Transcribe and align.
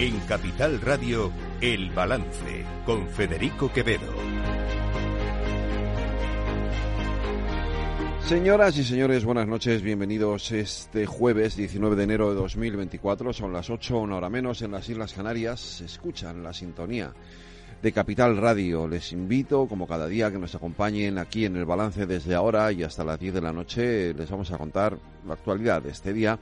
En 0.00 0.16
Capital 0.20 0.80
Radio, 0.80 1.32
El 1.60 1.90
Balance, 1.90 2.64
con 2.86 3.08
Federico 3.08 3.72
Quevedo. 3.72 4.14
Señoras 8.24 8.78
y 8.78 8.84
señores, 8.84 9.24
buenas 9.24 9.48
noches, 9.48 9.82
bienvenidos 9.82 10.52
este 10.52 11.04
jueves 11.04 11.56
19 11.56 11.96
de 11.96 12.04
enero 12.04 12.30
de 12.30 12.36
2024, 12.36 13.32
son 13.32 13.52
las 13.52 13.70
8, 13.70 13.98
una 13.98 14.18
hora 14.18 14.30
menos 14.30 14.62
en 14.62 14.70
las 14.70 14.88
Islas 14.88 15.14
Canarias, 15.14 15.80
escuchan 15.80 16.44
la 16.44 16.52
sintonía 16.52 17.12
de 17.82 17.90
Capital 17.90 18.36
Radio. 18.36 18.86
Les 18.86 19.10
invito, 19.12 19.66
como 19.66 19.88
cada 19.88 20.06
día, 20.06 20.30
que 20.30 20.38
nos 20.38 20.54
acompañen 20.54 21.18
aquí 21.18 21.44
en 21.44 21.56
el 21.56 21.64
balance 21.64 22.06
desde 22.06 22.36
ahora 22.36 22.70
y 22.70 22.84
hasta 22.84 23.02
las 23.02 23.18
10 23.18 23.34
de 23.34 23.40
la 23.40 23.52
noche. 23.52 24.14
Les 24.14 24.30
vamos 24.30 24.52
a 24.52 24.58
contar 24.58 24.96
la 25.26 25.34
actualidad 25.34 25.82
de 25.82 25.90
este 25.90 26.12
día, 26.12 26.38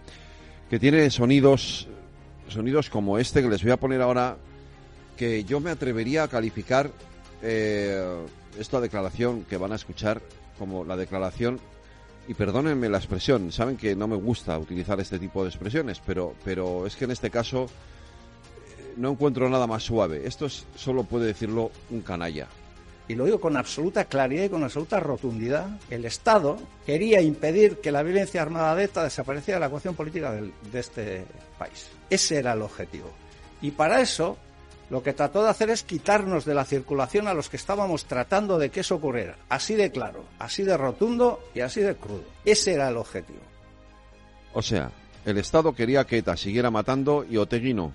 que 0.69 0.79
tiene 0.79 1.09
sonidos, 1.09 1.89
sonidos 2.49 2.91
como 2.91 3.19
este 3.19 3.43
que 3.43 3.49
les 3.49 3.63
voy 3.63 3.73
a 3.73 3.77
poner 3.77 4.03
ahora, 4.03 4.37
que 5.17 5.45
yo 5.45 5.61
me 5.61 5.71
atrevería 5.71 6.25
a 6.25 6.29
calificar 6.29 6.91
eh, 7.43 8.27
esta 8.59 8.81
declaración 8.81 9.45
que 9.45 9.57
van 9.57 9.73
a 9.73 9.77
escuchar 9.77 10.21
como 10.59 10.85
la 10.85 10.97
declaración 10.97 11.61
y 12.29 12.35
perdónenme 12.35 12.89
la 12.89 12.99
expresión, 12.99 13.53
saben 13.53 13.77
que 13.77 13.95
no 13.95 14.09
me 14.09 14.17
gusta 14.17 14.59
utilizar 14.59 14.99
este 15.01 15.19
tipo 15.19 15.43
de 15.43 15.51
expresiones, 15.51 16.01
pero, 16.05 16.35
pero 16.45 16.87
es 16.87 16.97
que 16.97 17.05
en 17.05 17.13
este 17.13 17.31
caso 17.31 17.65
eh, 17.67 18.95
no 18.97 19.11
encuentro 19.11 19.49
nada 19.49 19.67
más 19.67 19.85
suave. 19.85 20.23
Esto 20.27 20.47
es, 20.47 20.67
solo 20.75 21.05
puede 21.05 21.27
decirlo 21.27 21.71
un 21.91 22.01
canalla. 22.01 22.49
Y 23.09 23.15
lo 23.15 23.25
digo 23.25 23.41
con 23.41 23.57
absoluta 23.57 24.07
claridad 24.07 24.45
y 24.45 24.49
con 24.49 24.65
absoluta 24.65 24.99
rotundidad, 24.99 25.79
el 25.91 26.05
Estado 26.05 26.59
quería 26.85 27.21
impedir 27.21 27.77
que 27.77 27.93
la 27.93 28.03
violencia 28.03 28.43
armada 28.43 28.75
de 28.75 28.85
ETA 28.85 29.05
desapareciera 29.05 29.59
de 29.59 29.61
la 29.61 29.67
ecuación 29.67 29.95
política 29.95 30.33
de 30.33 30.81
este 30.81 31.25
país. 31.59 31.89
Ese 32.11 32.39
era 32.39 32.53
el 32.53 32.63
objetivo. 32.63 33.11
Y 33.61 33.71
para 33.73 34.01
eso 34.01 34.37
lo 34.89 35.03
que 35.03 35.13
trató 35.13 35.43
de 35.43 35.51
hacer 35.51 35.71
es 35.71 35.83
quitarnos 35.83 36.45
de 36.45 36.55
la 36.55 36.65
circulación 36.65 37.27
a 37.27 37.35
los 37.35 37.49
que 37.49 37.57
estábamos 37.57 38.05
tratando 38.05 38.59
de 38.59 38.71
que 38.71 38.81
eso 38.81 38.95
ocurriera. 38.95 39.37
Así 39.49 39.75
de 39.75 39.91
claro, 39.91 40.25
así 40.39 40.63
de 40.63 40.77
rotundo 40.77 41.41
y 41.55 41.61
así 41.61 41.81
de 41.81 41.97
crudo. 41.97 42.25
Ese 42.45 42.75
era 42.75 42.89
el 42.89 42.97
objetivo. 42.97 43.41
O 44.53 44.63
sea, 44.63 44.91
el 45.25 45.39
Estado 45.39 45.75
quería 45.75 46.05
que 46.05 46.19
ETA 46.19 46.37
siguiera 46.37 46.71
matando 46.71 47.25
y 47.29 47.37
Otegui 47.37 47.75
no. 47.75 47.93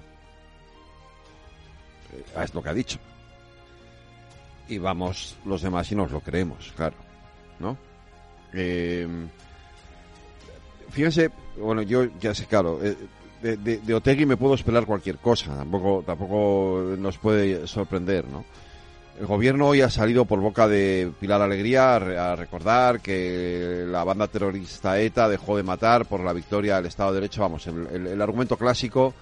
Eh, 2.13 2.43
es 2.43 2.53
lo 2.53 2.61
que 2.61 2.69
ha 2.69 2.73
dicho. 2.73 2.99
Y 4.67 4.77
vamos 4.77 5.37
los 5.45 5.61
demás 5.61 5.91
y 5.91 5.95
nos 5.95 6.11
lo 6.11 6.19
creemos, 6.19 6.73
claro. 6.75 6.95
¿No? 7.59 7.77
Eh, 8.53 9.07
fíjense, 10.89 11.31
bueno, 11.57 11.81
yo 11.83 12.05
ya 12.19 12.35
sé, 12.35 12.45
claro, 12.45 12.79
eh, 12.83 12.97
de, 13.41 13.93
Otegui 13.93 14.25
me 14.25 14.37
puedo 14.37 14.53
esperar 14.53 14.85
cualquier 14.85 15.17
cosa, 15.17 15.55
tampoco, 15.55 16.03
tampoco 16.05 16.95
nos 16.97 17.17
puede 17.17 17.67
sorprender, 17.67 18.27
¿no? 18.27 18.45
El 19.19 19.27
gobierno 19.27 19.67
hoy 19.67 19.81
ha 19.81 19.89
salido 19.89 20.25
por 20.25 20.39
boca 20.39 20.67
de 20.67 21.11
Pilar 21.19 21.41
Alegría 21.41 21.95
a, 21.95 22.35
recordar 22.35 23.01
que 23.01 23.85
la 23.87 24.03
banda 24.03 24.27
terrorista 24.27 24.99
ETA 24.99 25.29
dejó 25.29 25.57
de 25.57 25.63
matar 25.63 26.05
por 26.05 26.21
la 26.21 26.33
victoria 26.33 26.77
del 26.77 26.87
Estado 26.87 27.11
de 27.11 27.19
Derecho. 27.19 27.41
Vamos, 27.41 27.67
el, 27.67 28.19
argumento 28.19 28.57
clásico 28.57 29.13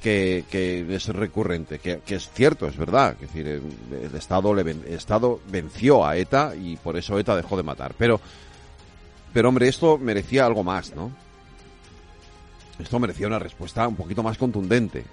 que, 0.00 0.46
es 0.88 1.08
recurrente, 1.08 1.78
que, 1.78 2.00
es 2.06 2.30
cierto, 2.30 2.66
es 2.66 2.76
verdad. 2.76 3.16
Es 3.20 3.28
decir, 3.28 3.48
el, 3.48 4.14
Estado, 4.14 4.54
le, 4.54 4.62
el 4.62 4.94
Estado 4.94 5.40
venció 5.48 6.06
a 6.06 6.16
ETA 6.16 6.54
y 6.54 6.76
por 6.76 6.96
eso 6.96 7.18
ETA 7.18 7.36
dejó 7.36 7.58
de 7.58 7.64
matar. 7.64 7.94
Pero, 7.98 8.18
pero 9.34 9.50
hombre, 9.50 9.68
esto 9.68 9.98
merecía 9.98 10.46
algo 10.46 10.64
más, 10.64 10.94
¿no? 10.94 11.10
Esto 12.78 12.98
merecía 12.98 13.26
una 13.26 13.38
respuesta 13.38 13.86
un 13.86 13.96
poquito 13.96 14.22
más 14.22 14.38
contundente, 14.38 15.04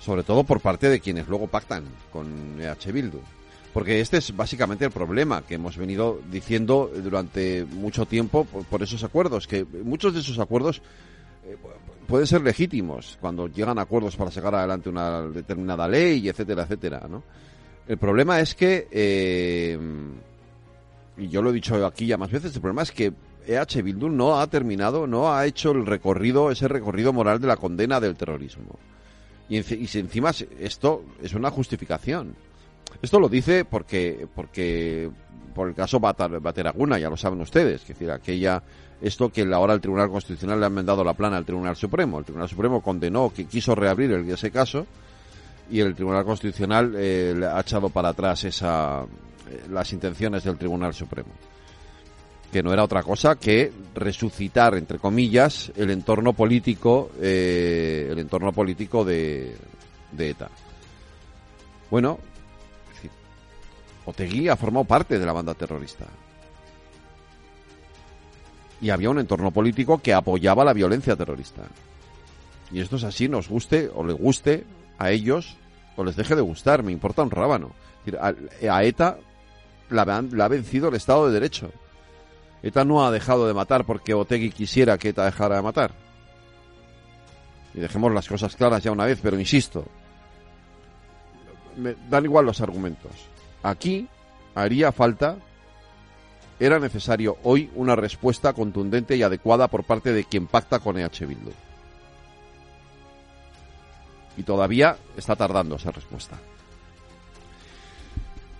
sobre 0.00 0.22
todo 0.22 0.44
por 0.44 0.60
parte 0.60 0.88
de 0.88 1.00
quienes 1.00 1.28
luego 1.28 1.46
pactan 1.46 1.84
con 2.12 2.60
EH 2.60 2.92
Bildu. 2.92 3.20
Porque 3.72 4.00
este 4.00 4.18
es 4.18 4.34
básicamente 4.36 4.84
el 4.84 4.92
problema 4.92 5.42
que 5.42 5.56
hemos 5.56 5.76
venido 5.76 6.20
diciendo 6.30 6.90
durante 7.02 7.64
mucho 7.64 8.06
tiempo 8.06 8.44
por, 8.44 8.82
esos 8.82 9.02
acuerdos, 9.02 9.48
que 9.48 9.64
muchos 9.64 10.14
de 10.14 10.20
esos 10.20 10.38
acuerdos 10.38 10.80
eh, 11.44 11.56
pueden 12.06 12.26
ser 12.26 12.42
legítimos 12.42 13.18
cuando 13.20 13.48
llegan 13.48 13.80
acuerdos 13.80 14.14
para 14.14 14.30
sacar 14.30 14.54
adelante 14.54 14.88
una 14.88 15.22
determinada 15.22 15.88
ley, 15.88 16.28
etcétera, 16.28 16.62
etcétera, 16.62 17.06
¿no? 17.10 17.24
El 17.86 17.98
problema 17.98 18.40
es 18.40 18.54
que, 18.54 18.88
eh, 18.90 19.78
y 21.18 21.28
yo 21.28 21.42
lo 21.42 21.50
he 21.50 21.52
dicho 21.52 21.84
aquí 21.84 22.06
ya 22.06 22.16
más 22.16 22.30
veces, 22.30 22.54
el 22.54 22.60
problema 22.60 22.82
es 22.82 22.92
que 22.92 23.12
EH 23.46 23.82
Bildu 23.82 24.08
no 24.08 24.40
ha 24.40 24.46
terminado, 24.46 25.06
no 25.06 25.32
ha 25.32 25.46
hecho 25.46 25.72
el 25.72 25.86
recorrido, 25.86 26.50
ese 26.50 26.68
recorrido 26.68 27.12
moral 27.12 27.40
de 27.40 27.46
la 27.46 27.56
condena 27.56 28.00
del 28.00 28.16
terrorismo. 28.16 28.78
Y, 29.48 29.56
encima 29.56 30.30
esto 30.58 31.04
es 31.22 31.34
una 31.34 31.50
justificación. 31.50 32.34
Esto 33.02 33.20
lo 33.20 33.28
dice 33.28 33.64
porque, 33.64 34.26
porque 34.34 35.10
por 35.54 35.68
el 35.68 35.74
caso 35.74 36.00
Bateraguna, 36.00 36.98
ya 36.98 37.10
lo 37.10 37.16
saben 37.16 37.40
ustedes, 37.40 37.82
que 37.82 37.92
decir, 37.92 38.10
aquella, 38.10 38.62
esto 39.02 39.30
que 39.30 39.42
ahora 39.52 39.74
el 39.74 39.80
Tribunal 39.80 40.08
Constitucional 40.08 40.58
le 40.58 40.66
ha 40.66 40.68
enmendado 40.68 41.04
la 41.04 41.14
plana 41.14 41.36
al 41.36 41.44
Tribunal 41.44 41.76
Supremo. 41.76 42.18
El 42.18 42.24
Tribunal 42.24 42.48
Supremo 42.48 42.80
condenó, 42.80 43.32
que 43.34 43.44
quiso 43.44 43.74
reabrir 43.74 44.12
el, 44.12 44.28
ese 44.30 44.50
caso, 44.50 44.86
y 45.70 45.80
el 45.80 45.94
Tribunal 45.94 46.24
Constitucional 46.24 46.94
eh, 46.96 47.34
ha 47.52 47.60
echado 47.60 47.90
para 47.90 48.10
atrás 48.10 48.44
esa, 48.44 49.02
eh, 49.50 49.64
las 49.70 49.92
intenciones 49.92 50.44
del 50.44 50.56
Tribunal 50.56 50.94
Supremo 50.94 51.30
que 52.54 52.62
no 52.62 52.72
era 52.72 52.84
otra 52.84 53.02
cosa 53.02 53.34
que 53.34 53.72
resucitar, 53.96 54.76
entre 54.76 55.00
comillas, 55.00 55.72
el 55.74 55.90
entorno 55.90 56.34
político, 56.34 57.10
eh, 57.20 58.06
el 58.08 58.20
entorno 58.20 58.52
político 58.52 59.04
de, 59.04 59.56
ETA. 60.16 60.48
Bueno, 61.90 62.20
es 62.90 62.94
decir, 62.94 63.10
Otegui 64.04 64.48
ha 64.48 64.54
formado 64.54 64.84
parte 64.84 65.18
de 65.18 65.26
la 65.26 65.32
banda 65.32 65.54
terrorista. 65.54 66.06
Y 68.80 68.90
había 68.90 69.10
un 69.10 69.18
entorno 69.18 69.50
político 69.50 69.98
que 69.98 70.14
apoyaba 70.14 70.64
la 70.64 70.74
violencia 70.74 71.16
terrorista. 71.16 71.62
Y 72.70 72.80
esto 72.80 72.94
es 72.94 73.02
así, 73.02 73.28
nos 73.28 73.48
guste 73.48 73.90
o 73.92 74.06
le 74.06 74.12
guste 74.12 74.62
a 74.98 75.10
ellos 75.10 75.56
o 75.96 76.04
les 76.04 76.14
deje 76.14 76.36
de 76.36 76.42
gustar, 76.42 76.84
me 76.84 76.92
importa 76.92 77.24
un 77.24 77.32
rábano. 77.32 77.72
a, 78.20 78.84
ETA 78.84 79.18
la, 79.90 80.22
la 80.30 80.44
ha 80.44 80.48
vencido 80.48 80.88
el 80.88 80.94
Estado 80.94 81.26
de 81.26 81.32
Derecho 81.32 81.72
ETA 82.64 82.82
no 82.82 83.04
ha 83.04 83.10
dejado 83.10 83.46
de 83.46 83.52
matar 83.52 83.84
porque 83.84 84.14
Otegui 84.14 84.50
quisiera 84.50 84.96
que 84.96 85.10
ETA 85.10 85.26
dejara 85.26 85.56
de 85.56 85.62
matar. 85.62 85.90
Y 87.74 87.80
dejemos 87.80 88.10
las 88.10 88.26
cosas 88.26 88.56
claras 88.56 88.82
ya 88.82 88.90
una 88.90 89.04
vez, 89.04 89.20
pero 89.22 89.38
insisto, 89.38 89.84
me 91.76 91.94
dan 92.08 92.24
igual 92.24 92.46
los 92.46 92.62
argumentos. 92.62 93.12
Aquí 93.62 94.08
haría 94.54 94.92
falta, 94.92 95.36
era 96.58 96.78
necesario 96.78 97.36
hoy 97.42 97.70
una 97.74 97.96
respuesta 97.96 98.54
contundente 98.54 99.14
y 99.14 99.22
adecuada 99.22 99.68
por 99.68 99.84
parte 99.84 100.14
de 100.14 100.24
quien 100.24 100.46
pacta 100.46 100.78
con 100.78 100.98
EH 100.98 101.26
Bildu. 101.26 101.52
Y 104.38 104.42
todavía 104.42 104.96
está 105.18 105.36
tardando 105.36 105.76
esa 105.76 105.90
respuesta. 105.90 106.38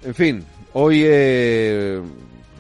En 0.03 0.14
fin, 0.14 0.44
hoy 0.75 1.04
eh, 1.06 2.03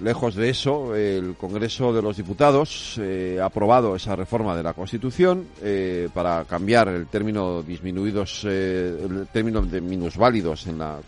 Lejos 0.02 0.34
de 0.34 0.50
eso, 0.50 0.96
el 0.96 1.36
Congreso 1.36 1.92
de 1.92 2.02
los 2.02 2.16
Diputados 2.16 2.98
eh, 3.00 3.38
ha 3.40 3.44
aprobado 3.46 3.94
esa 3.94 4.16
reforma 4.16 4.56
de 4.56 4.62
la 4.62 4.72
Constitución 4.72 5.46
eh, 5.62 6.08
para 6.12 6.44
cambiar 6.44 6.88
el 6.88 7.06
término 7.06 7.62
disminuidos, 7.62 8.44
eh, 8.44 8.98
el 9.04 9.28
término 9.28 9.62
de 9.62 9.80
minusválidos 9.80 10.66
en 10.66 10.78
la 10.78 10.98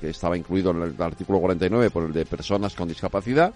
que, 0.00 0.10
estaba 0.10 0.36
incluido 0.36 0.72
en 0.72 0.82
el 0.82 1.02
artículo 1.02 1.40
49 1.40 1.90
por 1.90 2.04
el 2.04 2.12
de 2.12 2.26
personas 2.26 2.74
con 2.74 2.86
discapacidad. 2.86 3.54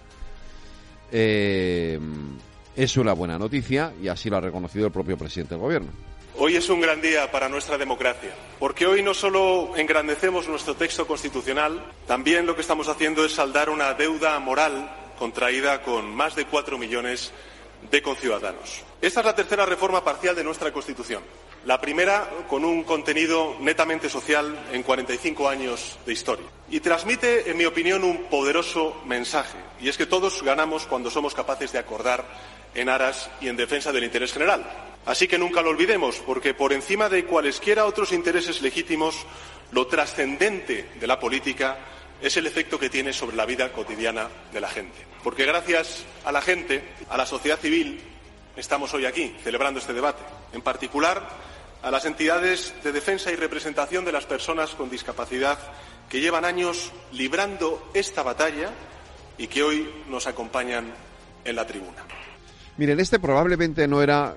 es 1.11 2.97
una 2.97 3.13
buena 3.13 3.37
noticia 3.37 3.93
y 4.01 4.07
así 4.07 4.29
lo 4.29 4.37
ha 4.37 4.41
reconocido 4.41 4.87
el 4.87 4.91
propio 4.91 5.17
presidente 5.17 5.53
del 5.53 5.61
Gobierno. 5.61 6.16
Hoy 6.39 6.55
es 6.55 6.69
un 6.69 6.79
gran 6.79 7.01
día 7.01 7.31
para 7.31 7.49
nuestra 7.49 7.79
democracia, 7.79 8.29
porque 8.59 8.85
hoy 8.85 9.01
no 9.01 9.15
solo 9.15 9.71
engrandecemos 9.75 10.47
nuestro 10.47 10.75
texto 10.75 11.07
constitucional, 11.07 11.83
también 12.05 12.45
lo 12.45 12.53
que 12.53 12.61
estamos 12.61 12.87
haciendo 12.87 13.25
es 13.25 13.31
saldar 13.31 13.71
una 13.71 13.95
deuda 13.95 14.37
moral 14.39 15.15
contraída 15.17 15.81
con 15.81 16.13
más 16.13 16.35
de 16.35 16.45
cuatro 16.45 16.77
millones 16.77 17.31
de 17.89 18.03
conciudadanos. 18.03 18.83
Esta 19.01 19.21
es 19.21 19.25
la 19.25 19.33
tercera 19.33 19.65
reforma 19.65 20.03
parcial 20.03 20.35
de 20.35 20.43
nuestra 20.43 20.71
Constitución. 20.71 21.23
La 21.65 21.81
primera 21.81 22.29
con 22.47 22.63
un 22.63 22.83
contenido 22.83 23.55
netamente 23.59 24.07
social 24.07 24.67
en 24.71 24.83
45 24.83 25.49
años 25.49 25.97
de 26.05 26.13
historia. 26.13 26.45
Y 26.69 26.81
transmite, 26.81 27.49
en 27.49 27.57
mi 27.57 27.65
opinión, 27.65 28.03
un 28.03 28.25
poderoso 28.25 29.01
mensaje. 29.07 29.57
Y 29.81 29.89
es 29.89 29.97
que 29.97 30.05
todos 30.05 30.43
ganamos 30.43 30.85
cuando 30.85 31.09
somos 31.09 31.33
capaces 31.33 31.71
de 31.71 31.79
acordar 31.79 32.23
en 32.75 32.89
aras 32.89 33.27
y 33.41 33.47
en 33.47 33.57
defensa 33.57 33.91
del 33.91 34.03
interés 34.03 34.31
general. 34.31 34.87
Así 35.07 35.25
que 35.25 35.37
nunca 35.37 35.61
lo 35.61 35.69
olvidemos, 35.69 36.17
porque 36.25 36.53
por 36.53 36.73
encima 36.73 37.07
de 37.07 37.23
cualesquiera 37.23 37.85
otros 37.85 38.11
intereses 38.11 38.61
legítimos, 38.61 39.25
lo 39.71 39.87
trascendente 39.87 40.89
de 40.99 41.07
la 41.07 41.17
política 41.17 41.77
es 42.21 42.35
el 42.35 42.45
efecto 42.45 42.77
que 42.77 42.89
tiene 42.89 43.13
sobre 43.13 43.37
la 43.37 43.45
vida 43.45 43.71
cotidiana 43.71 44.27
de 44.51 44.59
la 44.59 44.67
gente. 44.67 44.97
Porque 45.23 45.45
gracias 45.45 46.03
a 46.25 46.31
la 46.33 46.41
gente, 46.41 46.83
a 47.07 47.15
la 47.15 47.25
sociedad 47.25 47.57
civil, 47.57 48.01
estamos 48.57 48.93
hoy 48.93 49.05
aquí 49.05 49.33
celebrando 49.45 49.79
este 49.79 49.93
debate. 49.93 50.23
En 50.51 50.61
particular, 50.61 51.25
a 51.81 51.89
las 51.89 52.03
entidades 52.03 52.73
de 52.83 52.91
defensa 52.91 53.31
y 53.31 53.37
representación 53.37 54.03
de 54.03 54.11
las 54.11 54.25
personas 54.25 54.71
con 54.71 54.89
discapacidad 54.89 55.57
que 56.09 56.19
llevan 56.19 56.43
años 56.43 56.91
librando 57.13 57.91
esta 57.93 58.23
batalla 58.23 58.71
y 59.37 59.47
que 59.47 59.63
hoy 59.63 59.89
nos 60.09 60.27
acompañan 60.27 60.91
en 61.45 61.55
la 61.55 61.65
tribuna. 61.65 62.03
Miren, 62.75 62.99
este 62.99 63.19
probablemente 63.19 63.87
no 63.87 64.03
era 64.03 64.35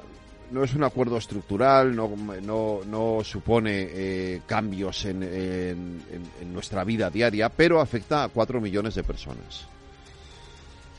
no 0.51 0.65
es 0.65 0.75
un 0.75 0.85
acuerdo 0.85 1.17
estructural, 1.17 1.95
no, 1.95 2.11
no, 2.43 2.81
no 2.87 3.25
supone 3.25 3.89
eh, 3.91 4.43
cambios 4.47 5.05
en, 5.05 5.23
en, 5.23 6.53
nuestra 6.53 6.85
vida 6.85 7.11
diaria, 7.11 7.49
pero 7.49 7.81
afecta 7.81 8.25
a 8.25 8.29
cuatro 8.29 8.61
millones 8.61 8.95
de 8.95 9.05
personas. 9.05 9.67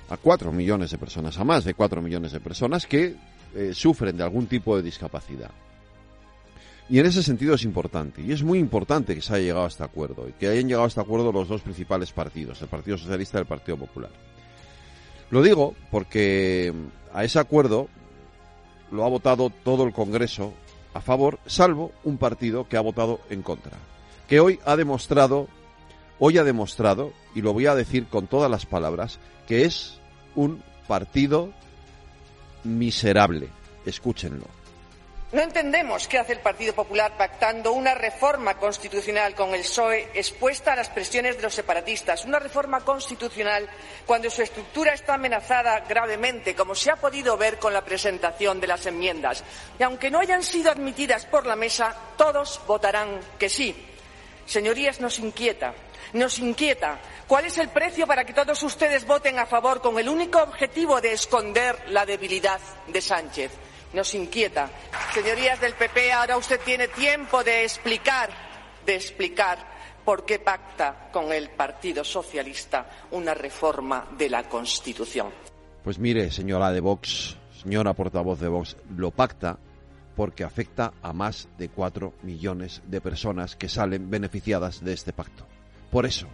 A 0.09 0.18
cuatro 0.18 0.51
millones 0.51 0.92
de 0.92 0.98
personas, 0.98 1.38
a 1.38 1.44
más 1.44 1.63
de 1.63 1.74
cuatro 1.74 2.01
millones 2.01 2.31
de 2.31 2.39
personas 2.39 2.86
que 2.86 3.15
eh, 3.56 3.74
sufren 3.74 4.18
de 4.18 4.24
algún 4.24 4.48
tipo 4.48 4.75
de 4.75 4.83
discapacidad. 4.83 5.51
Y 6.89 7.00
en 7.00 7.06
ese 7.06 7.24
sentido 7.24 7.56
es 7.56 7.63
importante, 7.63 8.21
y 8.21 8.31
es 8.31 8.44
muy 8.44 8.59
importante 8.59 9.15
que 9.15 9.21
se 9.21 9.33
haya 9.33 9.44
llegado 9.44 9.65
a 9.65 9.69
este 9.69 9.83
acuerdo, 9.83 10.27
y 10.27 10.33
que 10.33 10.48
hayan 10.48 10.68
llegado 10.68 10.86
a 10.86 10.88
este 10.88 11.00
acuerdo 11.00 11.31
los 11.31 11.48
dos 11.48 11.62
principales 11.62 12.12
partidos, 12.12 12.62
el 12.62 12.68
Partido 12.68 12.98
Socialista 12.98 13.38
y 13.38 13.42
el 13.42 13.48
Partido 13.48 13.77
Popular. 13.77 14.12
Lo 15.30 15.42
digo 15.42 15.74
porque 15.89 16.74
a 17.13 17.24
ese 17.24 17.39
acuerdo 17.39 17.88
lo 18.92 19.06
ha 19.06 19.10
votado 19.10 19.50
todo 19.50 19.84
el 19.84 19.94
Congreso 19.94 20.54
a 20.94 21.02
favor, 21.02 21.40
salvo 21.46 21.92
un 22.04 22.18
partido 22.18 22.68
que 22.68 22.78
ha 22.78 22.82
votado 22.82 23.22
en 23.30 23.42
contra, 23.42 23.78
que 24.28 24.40
hoy 24.40 24.60
ha 24.66 24.76
demostrado, 24.76 25.48
hoy 26.20 26.38
ha 26.38 26.44
demostrado, 26.44 27.14
y 27.34 27.42
lo 27.42 27.54
voy 27.54 27.68
a 27.68 27.76
decir 27.76 28.08
con 28.08 28.28
todas 28.28 28.52
las 28.52 28.66
palabras, 28.66 29.20
que 29.48 29.64
es 29.64 30.00
un 30.36 30.62
partido 30.88 31.52
miserable. 32.64 33.50
Escúchenlo. 33.86 34.61
No 35.31 35.42
entendemos 35.42 36.10
qué 36.10 36.19
hace 36.19 36.33
el 36.33 36.39
Partido 36.39 36.75
Popular 36.75 37.16
pactando 37.16 37.72
una 37.72 37.94
reforma 37.94 38.57
constitucional 38.57 39.33
con 39.33 39.54
el 39.54 39.62
PSOE 39.62 40.10
expuesta 40.13 40.74
a 40.74 40.75
las 40.75 40.89
presiones 40.89 41.38
de 41.38 41.44
los 41.44 41.54
separatistas, 41.54 42.25
una 42.25 42.38
reforma 42.38 42.81
constitucional 42.81 43.69
cuando 44.06 44.30
su 44.30 44.42
estructura 44.42 44.92
está 44.92 45.13
amenazada 45.13 45.80
gravemente, 45.88 46.54
como 46.54 46.75
se 46.75 46.92
ha 46.92 46.98
podido 46.98 47.38
ver 47.38 47.60
con 47.60 47.72
la 47.72 47.86
presentación 47.86 48.60
de 48.60 48.68
las 48.68 48.86
enmiendas. 48.88 49.42
Y 49.80 49.83
aunque 49.83 50.12
no 50.12 50.19
hayan 50.19 50.44
sido 50.44 50.69
admitidas 50.69 51.25
por 51.25 51.45
la 51.45 51.56
mesa, 51.56 51.95
todos 52.18 52.60
votarán 52.68 53.22
que 53.39 53.48
sí. 53.48 53.74
Señorías, 54.45 55.00
nos 55.00 55.18
inquieta, 55.18 55.74
nos 56.12 56.39
inquieta 56.39 57.00
cuál 57.25 57.45
es 57.45 57.57
el 57.57 57.69
precio 57.69 58.06
para 58.06 58.25
que 58.25 58.34
todos 58.34 58.62
ustedes 58.63 59.07
voten 59.07 59.39
a 59.39 59.45
favor 59.45 59.81
con 59.81 59.98
el 59.98 60.10
único 60.10 60.39
objetivo 60.39 61.00
de 61.00 61.13
esconder 61.13 61.84
la 61.88 62.06
debilidad 62.06 62.60
de 62.88 63.01
Sánchez 63.01 63.71
nos 63.94 64.14
inquieta. 64.16 64.70
Señorías 65.14 65.60
del 65.60 65.74
PP, 65.74 66.12
ahora 66.12 66.38
usted 66.38 66.60
tiene 66.64 66.88
tiempo 66.88 67.44
de 67.44 67.64
explicar, 67.64 68.30
de 68.86 68.96
explicar 68.96 69.72
por 70.06 70.26
qué 70.26 70.40
pacta 70.40 71.10
con 71.12 71.32
el 71.32 71.50
Partido 71.50 72.04
Socialista 72.04 72.90
una 73.12 73.34
reforma 73.34 74.08
de 74.18 74.30
la 74.30 74.44
Constitución. 74.44 75.30
Pues 75.84 76.00
mire, 76.00 76.32
señora 76.32 76.72
de 76.72 76.80
Vox, 76.80 77.38
señora 77.62 77.94
portavoz 77.94 78.40
de 78.40 78.48
Vox, 78.48 78.78
lo 78.96 79.12
pacta 79.12 79.58
porque 80.16 80.44
afecta 80.44 80.94
a 81.02 81.14
más 81.14 81.48
de 81.58 81.70
cuatro 81.70 82.14
millones 82.22 82.82
de 82.86 83.02
personas 83.02 83.56
que 83.56 83.70
salen 83.70 84.10
beneficiadas 84.10 84.84
de 84.84 84.94
este 84.94 85.14
pacto. 85.14 85.48
Por 85.90 86.06
eso, 86.06 86.28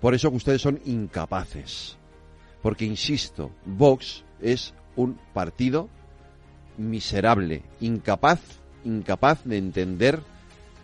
por 0.00 0.14
eso 0.14 0.30
que 0.30 0.36
ustedes 0.36 0.62
son 0.62 0.80
incapaces. 0.84 1.96
Porque, 2.62 2.84
insisto, 2.84 3.50
Vox 3.64 4.24
es 4.40 4.74
un 4.94 5.18
partido 5.34 5.88
miserable, 6.76 7.62
incapaz, 7.80 8.40
incapaz 8.84 9.44
de 9.44 9.58
entender 9.58 10.20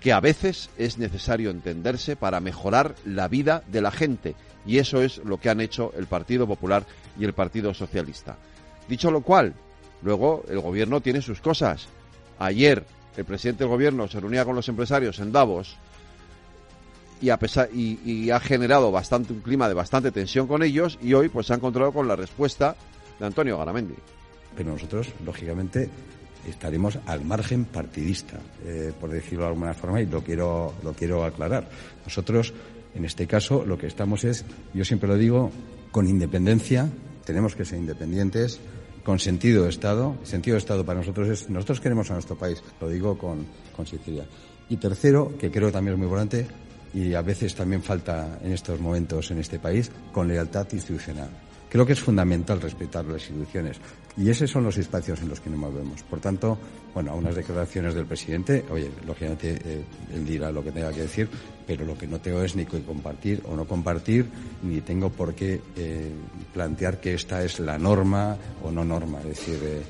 que 0.00 0.12
a 0.12 0.20
veces 0.20 0.70
es 0.79 0.99
necesario 0.99 1.50
entenderse 1.50 2.17
para 2.17 2.40
mejorar 2.40 2.94
la 3.05 3.29
vida 3.29 3.62
de 3.67 3.81
la 3.81 3.90
gente. 3.90 4.35
Y 4.67 4.79
eso 4.79 5.02
es 5.02 5.19
lo 5.25 5.38
que 5.38 5.50
han 5.50 5.61
hecho 5.61 5.93
el 5.96 6.06
Partido 6.06 6.46
Popular 6.46 6.85
y 7.19 7.25
el 7.25 7.32
Partido 7.32 7.75
Socialista. 7.75 8.37
Dicho 8.88 9.11
lo 9.11 9.23
cual, 9.23 9.55
luego 10.02 10.44
el 10.49 10.61
gobierno 10.61 11.00
tiene 11.00 11.23
sus 11.23 11.40
cosas. 11.40 11.88
Ayer 12.38 12.84
el 13.17 13.25
presidente 13.25 13.64
del 13.64 13.70
gobierno 13.70 14.06
se 14.08 14.20
reunía 14.20 14.44
con 14.44 14.55
los 14.55 14.69
empresarios 14.69 15.19
en 15.19 15.32
Davos 15.32 15.76
y, 17.20 17.31
a 17.31 17.38
pesar, 17.38 17.69
y, 17.73 18.31
ha 18.31 18.38
generado 18.38 18.93
bastante 18.93 19.32
un 19.32 19.41
clima 19.41 19.69
de 19.69 19.75
bastante 19.75 20.12
tensión 20.12 20.46
con 20.46 20.62
ellos 20.62 20.99
y 21.02 21.14
hoy 21.14 21.29
pues 21.29 21.49
se 21.49 21.52
ha 21.52 21.56
encontrado 21.56 21.93
con 21.93 22.06
la 22.06 22.14
respuesta 22.14 22.76
de 23.19 23.26
Antonio 23.26 23.58
Garamendi 23.58 23.96
pero 24.56 24.72
nosotros, 24.72 25.08
lógicamente, 25.24 25.88
estaremos 26.46 26.98
al 27.06 27.24
margen 27.24 27.64
partidista, 27.64 28.38
eh, 28.64 28.92
por 28.98 29.10
decirlo 29.10 29.44
de 29.44 29.50
alguna 29.50 29.74
forma, 29.74 30.00
y 30.00 30.06
lo 30.06 30.22
quiero, 30.22 30.74
lo 30.82 30.92
quiero 30.92 31.24
aclarar. 31.24 31.68
Nosotros, 32.04 32.52
en 32.94 33.04
este 33.04 33.26
caso, 33.26 33.64
lo 33.64 33.78
que 33.78 33.86
estamos 33.86 34.24
es, 34.24 34.44
yo 34.74 34.84
siempre 34.84 35.08
lo 35.08 35.16
digo, 35.16 35.50
con 35.90 36.08
independencia, 36.08 36.88
tenemos 37.24 37.54
que 37.54 37.64
ser 37.64 37.78
independientes, 37.78 38.60
con 39.04 39.18
sentido 39.18 39.64
de 39.64 39.70
Estado. 39.70 40.16
Sentido 40.22 40.54
de 40.54 40.58
Estado 40.58 40.84
para 40.84 41.00
nosotros 41.00 41.28
es, 41.28 41.48
nosotros 41.48 41.80
queremos 41.80 42.10
a 42.10 42.14
nuestro 42.14 42.36
país, 42.36 42.62
lo 42.80 42.88
digo 42.88 43.16
con, 43.16 43.46
con 43.74 43.86
sinceridad. 43.86 44.26
Y 44.68 44.76
tercero, 44.76 45.32
que 45.38 45.50
creo 45.50 45.72
también 45.72 45.94
es 45.94 45.98
muy 45.98 46.06
importante, 46.06 46.46
y 46.92 47.14
a 47.14 47.22
veces 47.22 47.54
también 47.54 47.82
falta 47.82 48.38
en 48.42 48.52
estos 48.52 48.80
momentos 48.80 49.30
en 49.30 49.38
este 49.38 49.58
país, 49.58 49.90
con 50.12 50.28
lealtad 50.28 50.66
institucional. 50.72 51.30
Creo 51.69 51.85
que 51.85 51.93
es 51.93 52.00
fundamental 52.00 52.61
respetar 52.61 53.05
las 53.05 53.29
instituciones. 53.29 53.79
Y 54.17 54.31
esos 54.31 54.50
son 54.50 54.65
los 54.65 54.76
espacios 54.79 55.20
en 55.20 55.29
los 55.29 55.38
que 55.38 55.49
nos 55.50 55.61
movemos. 55.61 56.03
Por 56.03 56.19
tanto, 56.19 56.59
bueno, 56.93 57.12
a 57.12 57.15
unas 57.15 57.37
declaraciones 57.37 57.94
del 57.94 58.06
presidente, 58.06 58.65
oye, 58.70 58.91
lógicamente 59.06 59.61
eh, 59.65 59.85
él 60.12 60.26
dirá 60.26 60.50
lo 60.50 60.65
que 60.65 60.73
tenga 60.73 60.91
que 60.91 61.03
decir, 61.03 61.29
pero 61.67 61.85
lo 61.85 61.97
que 61.97 62.09
no 62.09 62.19
tengo 62.19 62.43
es 62.43 62.56
ni 62.56 62.65
que 62.65 62.82
compartir 62.82 63.43
o 63.47 63.55
no 63.55 63.67
compartir, 63.67 64.26
ni 64.62 64.81
tengo 64.81 65.11
por 65.11 65.35
qué 65.35 65.61
eh, 65.76 66.11
plantear 66.53 66.99
que 66.99 67.15
esta 67.15 67.44
es 67.44 67.61
la 67.61 67.79
norma 67.79 68.37
o 68.65 68.73
no 68.73 68.85
norma. 68.85 69.20
Es 69.20 69.26
decir, 69.26 69.61
eh, 69.62 69.82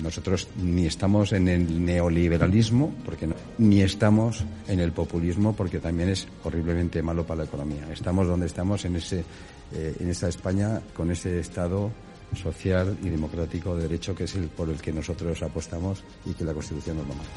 nosotros 0.00 0.46
ni 0.62 0.86
estamos 0.86 1.32
en 1.32 1.48
el 1.48 1.84
neoliberalismo, 1.84 2.94
porque 3.04 3.28
ni 3.58 3.80
estamos 3.80 4.44
en 4.68 4.78
el 4.78 4.92
populismo, 4.92 5.56
porque 5.56 5.80
también 5.80 6.10
es 6.10 6.28
horriblemente 6.44 7.02
malo 7.02 7.26
para 7.26 7.38
la 7.38 7.44
economía. 7.46 7.88
Estamos 7.90 8.28
donde 8.28 8.46
estamos 8.46 8.84
en 8.84 8.96
ese, 8.96 9.24
en 9.72 10.08
esa 10.08 10.28
España 10.28 10.80
con 10.94 11.10
ese 11.10 11.40
Estado 11.40 11.90
social 12.34 12.96
y 13.02 13.08
democrático 13.08 13.76
de 13.76 13.82
derecho 13.82 14.14
que 14.14 14.24
es 14.24 14.34
el 14.34 14.48
por 14.48 14.68
el 14.68 14.80
que 14.80 14.92
nosotros 14.92 15.42
apostamos 15.42 16.02
y 16.24 16.34
que 16.34 16.44
la 16.44 16.52
Constitución 16.52 16.98
nos 16.98 17.06
lo 17.08 17.14
marca. 17.14 17.32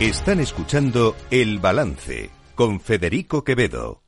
Están 0.00 0.40
escuchando 0.40 1.16
El 1.30 1.58
Balance 1.58 2.30
con 2.54 2.80
Federico 2.80 3.44
Quevedo. 3.44 4.02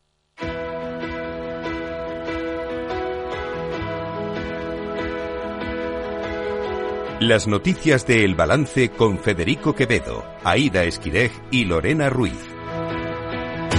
Las 7.20 7.48
noticias 7.48 8.06
de 8.06 8.24
El 8.24 8.36
Balance 8.36 8.90
con 8.90 9.18
Federico 9.18 9.74
Quevedo, 9.74 10.24
Aida 10.44 10.84
Esquirej 10.84 11.32
y 11.50 11.64
Lorena 11.64 12.10
Ruiz. 12.10 12.57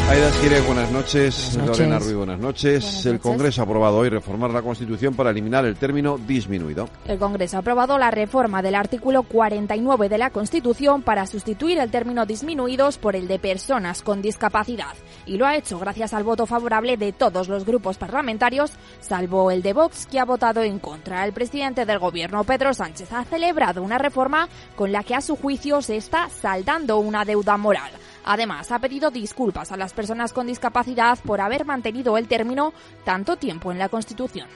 Aida 0.10 0.30
Esquire, 0.30 0.62
buenas 0.62 0.92
noches. 0.92 1.56
Lorena 1.56 2.00
Ruiz, 2.00 2.16
buenas 2.16 2.40
noches. 2.40 3.06
El 3.06 3.20
Congreso 3.20 3.62
ha 3.62 3.66
aprobado 3.66 3.98
hoy 3.98 4.10
reformar 4.10 4.50
la 4.50 4.64
Constitución 4.64 5.14
para 5.14 5.30
eliminar 5.30 5.66
el 5.66 5.76
término 5.76 6.18
disminuido. 6.18 6.90
El 7.06 7.20
Congreso 7.20 7.58
ha 7.58 7.60
aprobado 7.60 7.96
la 8.00 8.10
reforma 8.10 8.64
del 8.64 8.74
artículo 8.74 9.22
49 9.22 10.10
de 10.10 10.18
la 10.18 10.32
Constitución 10.32 11.04
para 11.04 11.28
sustituir 11.28 11.78
el 11.78 11.92
término 11.92 12.26
disminuidos 12.26 12.98
por 12.98 13.16
el 13.16 13.28
de 13.28 13.38
personas 13.38 14.02
con 14.02 14.24
discapacidad. 14.24 14.96
Y 15.28 15.38
lo 15.38 15.46
ha 15.46 15.56
hecho 15.56 15.78
gracias 15.78 16.16
al 16.16 16.24
voto 16.24 16.48
favorable 16.48 16.98
de 16.98 17.14
todos 17.14 17.48
los 17.48 17.64
grupos 17.64 18.00
parlamentarios, 18.00 18.72
salvo 19.02 19.52
el 19.52 19.62
de 19.62 19.74
Vox, 19.74 20.08
que 20.08 20.20
ha 20.20 20.26
votado 20.26 20.64
en 20.64 20.80
contra. 20.80 21.24
El 21.24 21.34
presidente 21.34 21.86
del 21.86 22.00
Gobierno, 22.00 22.44
Pedro 22.46 22.74
Sánchez, 22.74 23.14
ha 23.14 23.26
celebrado 23.26 23.84
una 23.84 24.00
reforma 24.00 24.50
con 24.76 24.92
la 24.92 25.04
que 25.04 25.14
a 25.14 25.22
su 25.22 25.36
juicio 25.36 25.84
se 25.84 25.98
está 25.98 26.30
saldando 26.30 26.98
una 26.98 27.26
deuda 27.26 27.58
moral. 27.58 27.92
Además, 28.26 28.72
ha 28.72 28.80
pedido 28.80 29.12
disculpas 29.12 29.72
a 29.72 29.78
las 29.78 29.94
personas 29.94 30.34
con 30.34 30.48
discapacidad 30.48 31.20
por 31.20 31.42
haber 31.42 31.66
mantenido 31.66 32.18
el 32.18 32.28
término 32.28 32.74
tanto 33.04 33.38
tiempo 33.38 33.72
en 33.72 33.80
la 33.80 33.90
Constitución 33.90 34.48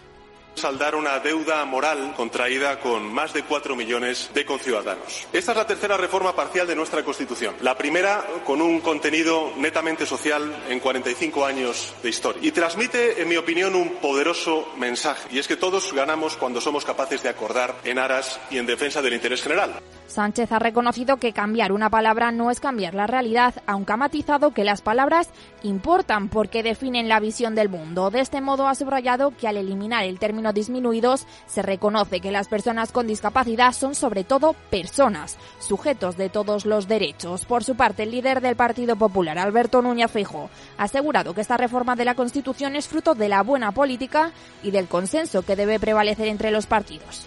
saldar 0.55 0.95
una 0.95 1.19
deuda 1.19 1.65
moral 1.65 2.13
contraída 2.15 2.79
con 2.79 3.11
más 3.11 3.33
de 3.33 3.43
cuatro 3.43 3.75
millones 3.75 4.29
de 4.33 4.45
conciudadanos. 4.45 5.27
Esta 5.33 5.51
es 5.51 5.57
la 5.57 5.67
tercera 5.67 5.97
reforma 5.97 6.35
parcial 6.35 6.67
de 6.67 6.75
nuestra 6.75 7.03
Constitución. 7.03 7.55
La 7.61 7.77
primera 7.77 8.25
con 8.45 8.61
un 8.61 8.79
contenido 8.81 9.53
netamente 9.57 10.05
social 10.05 10.63
en 10.69 10.79
45 10.79 11.45
años 11.45 11.93
de 12.01 12.09
historia. 12.09 12.41
Y 12.43 12.51
transmite, 12.51 13.21
en 13.21 13.27
mi 13.27 13.37
opinión, 13.37 13.75
un 13.75 13.95
poderoso 13.95 14.67
mensaje. 14.77 15.29
Y 15.31 15.39
es 15.39 15.47
que 15.47 15.57
todos 15.57 15.93
ganamos 15.93 16.37
cuando 16.37 16.61
somos 16.61 16.85
capaces 16.85 17.23
de 17.23 17.29
acordar 17.29 17.75
en 17.83 17.99
aras 17.99 18.39
y 18.49 18.57
en 18.57 18.65
defensa 18.65 19.01
del 19.01 19.13
interés 19.13 19.41
general. 19.41 19.79
Sánchez 20.13 20.51
ha 20.51 20.59
reconocido 20.59 21.17
que 21.17 21.33
cambiar 21.33 21.71
una 21.71 21.89
palabra 21.89 22.31
no 22.31 22.51
es 22.51 22.59
cambiar 22.59 22.93
la 22.93 23.07
realidad, 23.07 23.55
aunque 23.65 23.93
ha 23.93 23.97
matizado 23.97 24.53
que 24.53 24.63
las 24.63 24.83
palabras 24.83 25.29
importan 25.63 26.29
porque 26.29 26.61
definen 26.61 27.09
la 27.09 27.19
visión 27.19 27.55
del 27.55 27.67
mundo. 27.67 28.11
De 28.11 28.19
este 28.19 28.39
modo 28.39 28.67
ha 28.67 28.75
subrayado 28.75 29.35
que 29.35 29.47
al 29.47 29.57
eliminar 29.57 30.03
el 30.03 30.19
término 30.19 30.53
disminuidos, 30.53 31.25
se 31.47 31.63
reconoce 31.63 32.19
que 32.19 32.31
las 32.31 32.47
personas 32.47 32.91
con 32.91 33.07
discapacidad 33.07 33.73
son 33.73 33.95
sobre 33.95 34.23
todo 34.23 34.53
personas, 34.69 35.37
sujetos 35.59 36.15
de 36.15 36.29
todos 36.29 36.67
los 36.67 36.87
derechos. 36.87 37.45
Por 37.45 37.63
su 37.63 37.75
parte, 37.75 38.03
el 38.03 38.11
líder 38.11 38.39
del 38.39 38.55
Partido 38.55 38.95
Popular, 38.95 39.39
Alberto 39.39 39.81
Núñez 39.81 40.11
Feijóo, 40.11 40.51
ha 40.77 40.83
asegurado 40.83 41.33
que 41.33 41.41
esta 41.41 41.57
reforma 41.57 41.95
de 41.95 42.05
la 42.05 42.13
Constitución 42.13 42.75
es 42.75 42.87
fruto 42.87 43.15
de 43.15 43.29
la 43.29 43.41
buena 43.41 43.71
política 43.71 44.31
y 44.61 44.69
del 44.69 44.87
consenso 44.87 45.41
que 45.41 45.55
debe 45.55 45.79
prevalecer 45.79 46.27
entre 46.27 46.51
los 46.51 46.67
partidos. 46.67 47.25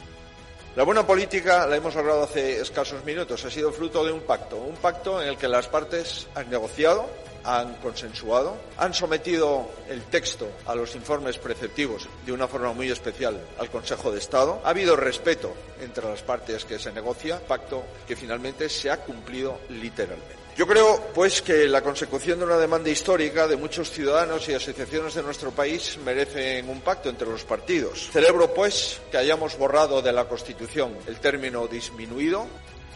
La 0.76 0.82
buena 0.82 1.06
política 1.06 1.66
la 1.66 1.76
hemos 1.76 1.94
logrado 1.94 2.24
hace 2.24 2.60
escasos 2.60 3.02
minutos. 3.02 3.42
Ha 3.46 3.50
sido 3.50 3.72
fruto 3.72 4.04
de 4.04 4.12
un 4.12 4.20
pacto, 4.20 4.58
un 4.58 4.76
pacto 4.76 5.22
en 5.22 5.28
el 5.28 5.38
que 5.38 5.48
las 5.48 5.68
partes 5.68 6.26
han 6.34 6.50
negociado, 6.50 7.08
han 7.44 7.76
consensuado, 7.76 8.58
han 8.76 8.92
sometido 8.92 9.70
el 9.88 10.02
texto 10.02 10.46
a 10.66 10.74
los 10.74 10.94
informes 10.94 11.38
preceptivos 11.38 12.06
de 12.26 12.32
una 12.32 12.46
forma 12.46 12.74
muy 12.74 12.90
especial 12.90 13.40
al 13.58 13.70
Consejo 13.70 14.12
de 14.12 14.18
Estado. 14.18 14.60
Ha 14.64 14.68
habido 14.68 14.96
respeto 14.96 15.54
entre 15.80 16.10
las 16.10 16.20
partes 16.20 16.66
que 16.66 16.78
se 16.78 16.92
negocia, 16.92 17.40
pacto 17.40 17.82
que 18.06 18.14
finalmente 18.14 18.68
se 18.68 18.90
ha 18.90 18.98
cumplido 18.98 19.60
literalmente. 19.70 20.35
Yo 20.56 20.66
creo, 20.66 21.10
pues, 21.14 21.42
que 21.42 21.68
la 21.68 21.82
consecución 21.82 22.38
de 22.38 22.46
una 22.46 22.56
demanda 22.56 22.88
histórica 22.88 23.46
de 23.46 23.58
muchos 23.58 23.90
ciudadanos 23.90 24.48
y 24.48 24.54
asociaciones 24.54 25.14
de 25.14 25.22
nuestro 25.22 25.50
país 25.50 25.98
merece 26.02 26.64
un 26.66 26.80
pacto 26.80 27.10
entre 27.10 27.28
los 27.28 27.44
partidos. 27.44 28.08
Celebro, 28.10 28.54
pues, 28.54 29.02
que 29.10 29.18
hayamos 29.18 29.58
borrado 29.58 30.00
de 30.00 30.12
la 30.14 30.26
Constitución 30.26 30.96
el 31.06 31.16
término 31.20 31.66
disminuido 31.66 32.46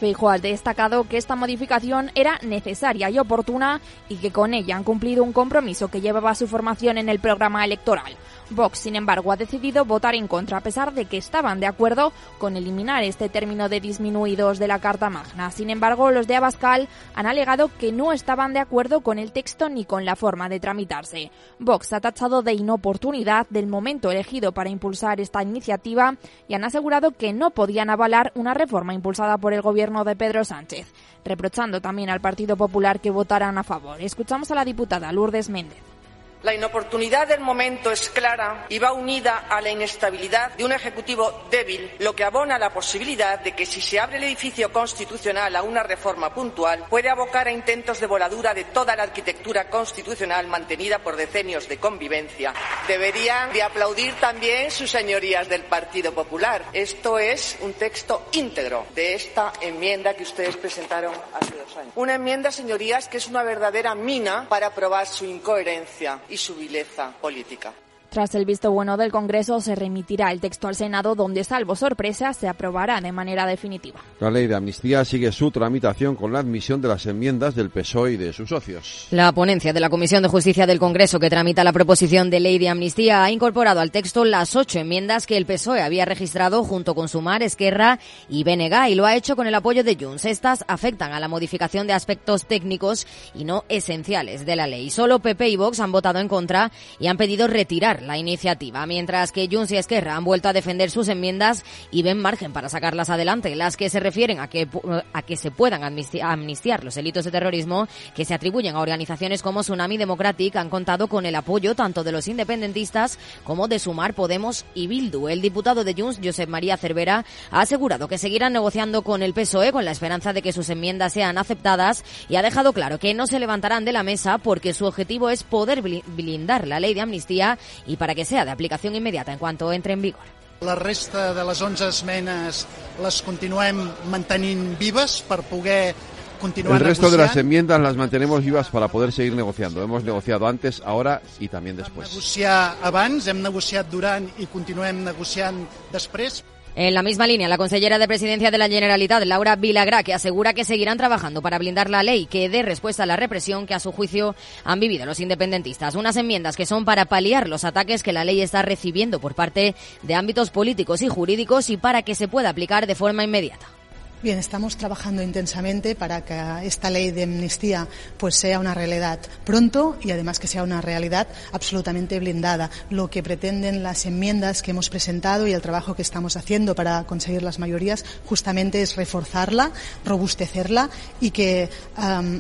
Feijóo 0.01 0.31
ha 0.31 0.39
destacado 0.39 1.05
que 1.05 1.19
esta 1.19 1.37
modificación 1.37 2.11
era 2.15 2.39
necesaria 2.43 3.11
y 3.11 3.19
oportuna 3.19 3.83
y 4.09 4.17
que 4.17 4.33
con 4.33 4.55
ella 4.55 4.77
han 4.77 4.83
cumplido 4.83 5.23
un 5.23 5.35
compromiso 5.35 5.89
que 5.89 6.01
llevaba 6.01 6.35
su 6.35 6.49
formación 6.49 6.97
en 6.97 7.11
el 7.11 7.21
programa 7.21 7.67
electoral. 7.67 8.17
Vox, 8.51 8.81
sin 8.81 8.97
embargo, 8.97 9.31
ha 9.31 9.37
decidido 9.37 9.85
votar 9.85 10.17
en 10.17 10.27
contra 10.27 10.59
a 10.59 10.61
pesar 10.61 10.93
de 10.93 11.05
que 11.05 11.17
estaban 11.17 11.61
de 11.61 11.67
acuerdo 11.67 12.13
con 12.39 12.57
eliminar 12.57 13.05
este 13.05 13.29
término 13.29 13.69
de 13.69 13.81
disminuidos 13.81 14.59
de 14.59 14.67
la 14.67 14.81
Carta 14.81 15.09
Magna. 15.09 15.53
Sin 15.53 15.71
embargo, 15.71 16.11
los 16.11 16.27
de 16.27 16.35
Abascal 16.35 16.89
han 17.15 17.27
alegado 17.27 17.71
que 17.79 17.93
no 17.93 18.13
estaban 18.13 18.53
de 18.53 18.59
acuerdo 18.59 19.03
con 19.03 19.21
el 19.21 19.31
texto 19.31 19.69
ni 19.69 19.85
con 19.85 20.05
la 20.05 20.17
forma 20.17 20.49
de 20.49 20.59
tramitarse. 20.59 21.31
Vox 21.61 21.93
ha 21.93 22.01
tachado 22.01 22.43
de 22.43 22.55
inoportunidad 22.55 23.47
del 23.51 23.69
momento 23.69 24.11
elegido 24.11 24.51
para 24.53 24.71
impulsar 24.71 25.21
esta 25.21 25.43
iniciativa 25.43 26.17
y 26.49 26.55
han 26.55 26.65
asegurado 26.65 27.13
que 27.13 27.33
no 27.33 27.51
podían 27.51 27.89
avalar 27.89 28.33
una 28.35 28.55
reforma 28.55 28.95
impulsada 28.95 29.39
por 29.39 29.55
el 29.55 29.63
gobierno 29.63 30.03
de 30.05 30.17
Pedro 30.17 30.45
Sánchez, 30.45 30.93
reprochando 31.25 31.81
también 31.81 32.11
al 32.11 32.21
Partido 32.21 32.57
Popular 32.57 33.01
que 33.01 33.11
votaran 33.11 33.59
a 33.59 33.63
favor. 33.63 34.01
Escuchamos 34.01 34.51
a 34.51 34.57
la 34.57 34.65
diputada 34.65 35.13
Lourdes 35.13 35.49
Méndez. 35.49 36.00
La 36.43 36.55
inoportunidad 36.55 37.29
del 37.29 37.41
momento 37.41 37.91
es 37.91 38.09
clara 38.09 38.65
y 38.71 38.79
va 38.79 38.95
unida 38.95 39.45
a 39.51 39.61
la 39.61 39.69
inestabilidad 39.69 40.53
de 40.53 40.65
un 40.65 40.73
Ejecutivo 40.73 41.47
débil, 41.51 41.93
lo 41.99 42.17
que 42.17 42.25
abona 42.25 42.59
la 42.59 42.73
posibilidad 42.73 43.39
de 43.41 43.53
que 43.53 43.67
si 43.67 43.83
se 43.83 44.01
abre 44.01 44.17
el 44.17 44.25
edificio 44.25 44.73
constitucional 44.73 45.55
a 45.55 45.63
una 45.63 45.83
reforma 45.83 46.33
puntual, 46.33 46.87
puede 46.89 47.11
abocar 47.11 47.47
a 47.47 47.53
intentos 47.53 48.01
de 48.01 48.07
voladura 48.07 48.55
de 48.55 48.65
toda 48.65 48.97
la 48.97 49.03
arquitectura 49.03 49.69
constitucional 49.69 50.47
mantenida 50.47 51.01
por 51.01 51.17
decenios 51.17 51.69
de 51.69 51.77
convivencia. 51.77 52.55
Deberían 52.89 53.53
de 53.53 53.63
aplaudir 53.63 54.15
también 54.15 54.71
sus 54.71 54.91
señorías 54.91 55.47
del 55.47 55.65
Partido 55.65 56.15
Popular. 56.15 56.65
Esto 56.73 57.19
es 57.19 57.59
un 57.61 57.75
texto 57.75 58.29
íntegro 58.33 58.87
de 58.95 59.13
esta 59.13 59.53
enmienda 59.61 60.15
que 60.15 60.23
ustedes 60.23 60.57
presentaron 60.57 61.13
hace 61.35 61.55
dos 61.55 61.77
años. 61.77 61.93
Una 61.97 62.15
enmienda, 62.15 62.51
señorías, 62.51 63.09
que 63.09 63.19
es 63.19 63.27
una 63.27 63.43
verdadera 63.43 63.95
mina 63.95 64.47
para 64.49 64.71
probar 64.71 65.07
su 65.07 65.27
incoherencia 65.27 66.19
y 66.31 66.37
su 66.37 66.55
vileza 66.55 67.13
política. 67.21 67.73
Tras 68.11 68.35
el 68.35 68.45
visto 68.45 68.73
bueno 68.73 68.97
del 68.97 69.13
Congreso, 69.13 69.61
se 69.61 69.77
remitirá 69.77 70.33
el 70.33 70.41
texto 70.41 70.67
al 70.67 70.75
Senado, 70.75 71.15
donde, 71.15 71.45
salvo 71.45 71.77
sorpresa, 71.77 72.33
se 72.33 72.49
aprobará 72.49 73.01
de 73.01 73.13
manera 73.13 73.47
definitiva. 73.47 74.01
La 74.19 74.33
ley 74.33 74.49
de 74.49 74.57
amnistía 74.57 75.05
sigue 75.05 75.31
su 75.31 75.53
tramitación 75.53 76.17
con 76.17 76.33
la 76.33 76.41
admisión 76.41 76.83
de 76.83 76.89
las 76.89 77.07
enmiendas 77.07 77.55
del 77.55 77.71
PSOE 77.71 78.15
y 78.15 78.17
de 78.17 78.33
sus 78.33 78.49
socios. 78.49 79.07
La 79.13 79.31
ponencia 79.31 79.73
de 79.73 79.79
la 79.79 79.91
Comisión 79.91 80.25
de 80.25 80.29
Justicia 80.29 80.67
del 80.67 80.81
Congreso, 80.81 81.21
que 81.21 81.31
tramita 81.31 81.63
la 81.63 81.73
proposición 81.73 82.31
de 82.31 82.41
ley 82.41 82.59
de 82.59 82.69
amnistía, 82.69 83.23
ha 83.23 83.31
incorporado 83.31 83.79
al 83.79 83.93
texto 83.93 84.25
las 84.25 84.57
ocho 84.57 84.81
enmiendas 84.81 85.29
que 85.29 85.37
el 85.37 85.47
PSOE 85.47 85.81
había 85.81 86.05
registrado 86.05 86.65
junto 86.65 86.97
con 86.97 87.09
Sumar, 87.09 87.45
Esquerra 87.45 88.01
y 88.29 88.43
Benega, 88.43 88.89
y 88.89 88.97
lo 88.97 89.07
ha 89.07 89.15
hecho 89.15 89.37
con 89.37 89.47
el 89.47 89.55
apoyo 89.55 89.85
de 89.85 89.95
Junts. 89.95 90.25
Estas 90.25 90.65
afectan 90.67 91.13
a 91.13 91.21
la 91.21 91.29
modificación 91.29 91.87
de 91.87 91.93
aspectos 91.93 92.47
técnicos 92.47 93.07
y 93.37 93.45
no 93.45 93.65
esenciales 93.69 94.45
de 94.45 94.57
la 94.57 94.67
ley. 94.67 94.91
Solo 94.91 95.21
PP 95.21 95.49
y 95.49 95.55
Vox 95.57 95.79
han 95.79 95.93
votado 95.93 96.19
en 96.19 96.27
contra 96.27 96.73
y 96.99 97.07
han 97.07 97.17
pedido 97.17 97.47
retirar 97.47 98.00
la 98.03 98.19
iniciativa, 98.19 98.87
mientras 98.87 99.33
que 99.33 99.49
Junts 99.51 99.73
y 99.73 99.77
Esquerra 99.77 100.17
han 100.17 100.25
vuelto 100.25 100.49
a 100.49 100.53
defender 100.53 100.91
sus 100.91 101.09
enmiendas 101.09 101.65
y 101.91 102.03
ven 102.03 102.21
margen 102.21 102.53
para 102.53 102.69
sacarlas 102.69 103.11
adelante, 103.11 103.55
las 103.57 103.77
que 103.77 103.91
se 103.91 104.01
refieren 104.01 104.41
a 104.41 104.49
que, 104.49 104.69
a 105.13 105.23
que 105.23 105.37
se 105.37 105.51
puedan 105.51 105.83
amnistiar 105.85 106.85
los 106.85 106.95
delitos 106.95 107.25
de 107.25 107.31
terrorismo 107.31 107.89
que 108.15 108.25
se 108.25 108.35
atribuyen 108.35 108.77
a 108.77 108.81
organizaciones 108.81 109.43
como 109.43 109.63
Tsunami 109.63 109.97
Democratic 109.97 110.57
han 110.57 110.71
contado 110.71 111.09
con 111.09 111.27
el 111.27 111.35
apoyo 111.35 111.75
tanto 111.75 112.05
de 112.05 112.13
los 112.13 112.29
independentistas 112.29 113.19
como 113.45 113.69
de 113.69 113.79
Sumar, 113.79 114.15
Podemos 114.15 114.65
y 114.75 114.87
Bildu. 114.87 115.29
El 115.29 115.41
diputado 115.41 115.85
de 115.85 115.95
Junts, 115.95 116.21
Josep 116.23 116.49
María 116.49 116.77
Cervera, 116.77 117.25
ha 117.51 117.61
asegurado 117.61 118.09
que 118.09 118.19
seguirán 118.19 118.53
negociando 118.53 119.03
con 119.03 119.23
el 119.23 119.35
PSOE 119.35 119.73
con 119.73 119.85
la 119.85 119.91
esperanza 119.91 120.33
de 120.33 120.43
que 120.43 120.53
sus 120.53 120.69
enmiendas 120.71 121.13
sean 121.13 121.39
aceptadas 121.39 122.05
y 122.29 122.37
ha 122.37 122.43
dejado 122.43 122.73
claro 122.73 122.99
que 122.99 123.15
no 123.15 123.27
se 123.27 123.41
levantarán 123.41 123.85
de 123.85 123.93
la 123.93 124.03
mesa 124.03 124.39
porque 124.39 124.75
su 124.75 124.87
objetivo 124.87 125.31
es 125.31 125.43
poder 125.43 125.83
blindar 125.83 126.67
la 126.67 126.81
ley 126.81 126.95
de 126.95 127.01
amnistía 127.01 127.59
para 127.97 128.15
que 128.15 128.25
sea 128.25 128.45
de 128.45 128.51
aplicación 128.51 128.95
inmediata 128.95 129.33
en 129.33 129.39
cuanto 129.39 129.73
entre 129.73 129.93
en 129.93 130.03
vigor. 130.03 130.21
La 130.61 130.75
resta 130.75 131.33
de 131.33 131.45
les 131.45 131.63
11 131.63 131.89
esmenes 131.89 132.67
les 133.03 133.23
continuem 133.25 133.79
mantenint 134.13 134.77
vives 134.79 135.23
per 135.25 135.41
poder 135.49 135.95
continuar 136.41 136.77
El 136.77 136.85
resto 136.87 137.07
negociant. 137.07 137.21
de 137.21 137.27
las 137.27 137.37
enmiendas 137.37 137.81
las 137.81 137.97
mantenemos 137.97 138.45
vivas 138.45 138.69
para 138.69 138.89
poder 138.89 139.11
seguir 139.13 139.35
negociando. 139.35 139.83
Hemos 139.83 140.05
negociado 140.05 140.47
antes, 140.47 140.83
ahora 140.85 141.23
y 141.39 141.49
también 141.49 141.77
después. 141.77 142.11
negociar 142.11 142.77
abans, 142.83 143.27
hem 143.27 143.41
negociat 143.41 143.89
durant 143.91 144.29
i 144.39 144.47
continuem 144.53 145.03
negociant 145.05 145.65
després. 145.93 146.45
En 146.77 146.95
la 146.95 147.03
misma 147.03 147.27
línea, 147.27 147.49
la 147.49 147.59
consellera 147.59 147.99
de 147.99 148.07
Presidencia 148.07 148.51
de 148.51 148.59
la 148.59 148.69
Generalitat, 148.69 149.25
Laura 149.25 149.57
Vilagrá, 149.57 150.05
que 150.05 150.15
asegura 150.15 150.55
que 150.55 150.65
seguirán 150.65 150.99
trabajando 150.99 151.43
para 151.43 151.59
blindar 151.59 151.91
la 151.91 152.05
ley 152.05 152.27
que 152.27 152.49
dé 152.49 152.63
respuesta 152.63 153.03
a 153.03 153.07
la 153.07 153.17
represión 153.17 153.67
que 153.67 153.75
a 153.75 153.81
su 153.81 153.91
juicio 153.91 154.37
han 154.65 154.79
vivido 154.79 155.05
los 155.05 155.19
independentistas. 155.19 155.97
Unas 155.97 156.17
enmiendas 156.17 156.57
que 156.57 156.67
son 156.67 156.85
para 156.85 157.07
paliar 157.07 157.49
los 157.49 157.65
ataques 157.65 158.05
que 158.05 158.13
la 158.13 158.25
ley 158.25 158.41
está 158.41 158.63
recibiendo 158.63 159.19
por 159.19 159.35
parte 159.35 159.75
de 160.03 160.15
ámbitos 160.15 160.51
políticos 160.51 161.03
y 161.03 161.09
jurídicos 161.09 161.71
y 161.71 161.77
para 161.77 162.03
que 162.03 162.15
se 162.15 162.29
pueda 162.29 162.51
aplicar 162.51 162.87
de 162.87 162.95
forma 162.95 163.25
inmediata. 163.25 163.80
Bien, 164.23 164.39
estamos 164.39 164.77
trabajando 164.77 165.23
intensamente 165.23 165.95
para 165.95 166.23
que 166.27 166.39
esta 166.67 166.91
ley 166.91 167.11
de 167.11 167.23
amnistía 167.23 167.89
pues 168.19 168.37
sea 168.37 168.59
una 168.59 168.75
realidad 168.75 169.19
pronto 169.47 169.97
y 170.03 170.11
además 170.11 170.39
que 170.39 170.47
sea 170.47 170.63
una 170.63 170.83
realidad 170.83 171.27
absolutamente 171.53 172.21
blindada. 172.21 172.69
Lo 172.91 173.09
que 173.09 173.23
pretenden 173.23 173.83
las 173.83 174.05
enmiendas 174.05 174.61
que 174.61 174.73
hemos 174.73 174.91
presentado 174.91 175.47
y 175.47 175.55
el 175.55 175.63
trabajo 175.63 175.97
que 175.97 176.03
estamos 176.03 176.37
haciendo 176.37 176.75
para 176.75 177.05
conseguir 177.05 177.43
las 177.43 177.59
mayorías 177.59 178.05
justamente 178.27 178.83
es 178.83 178.95
reforzarla, 178.95 179.73
robustecerla 180.05 180.91
y 181.23 181.31
que 181.31 181.71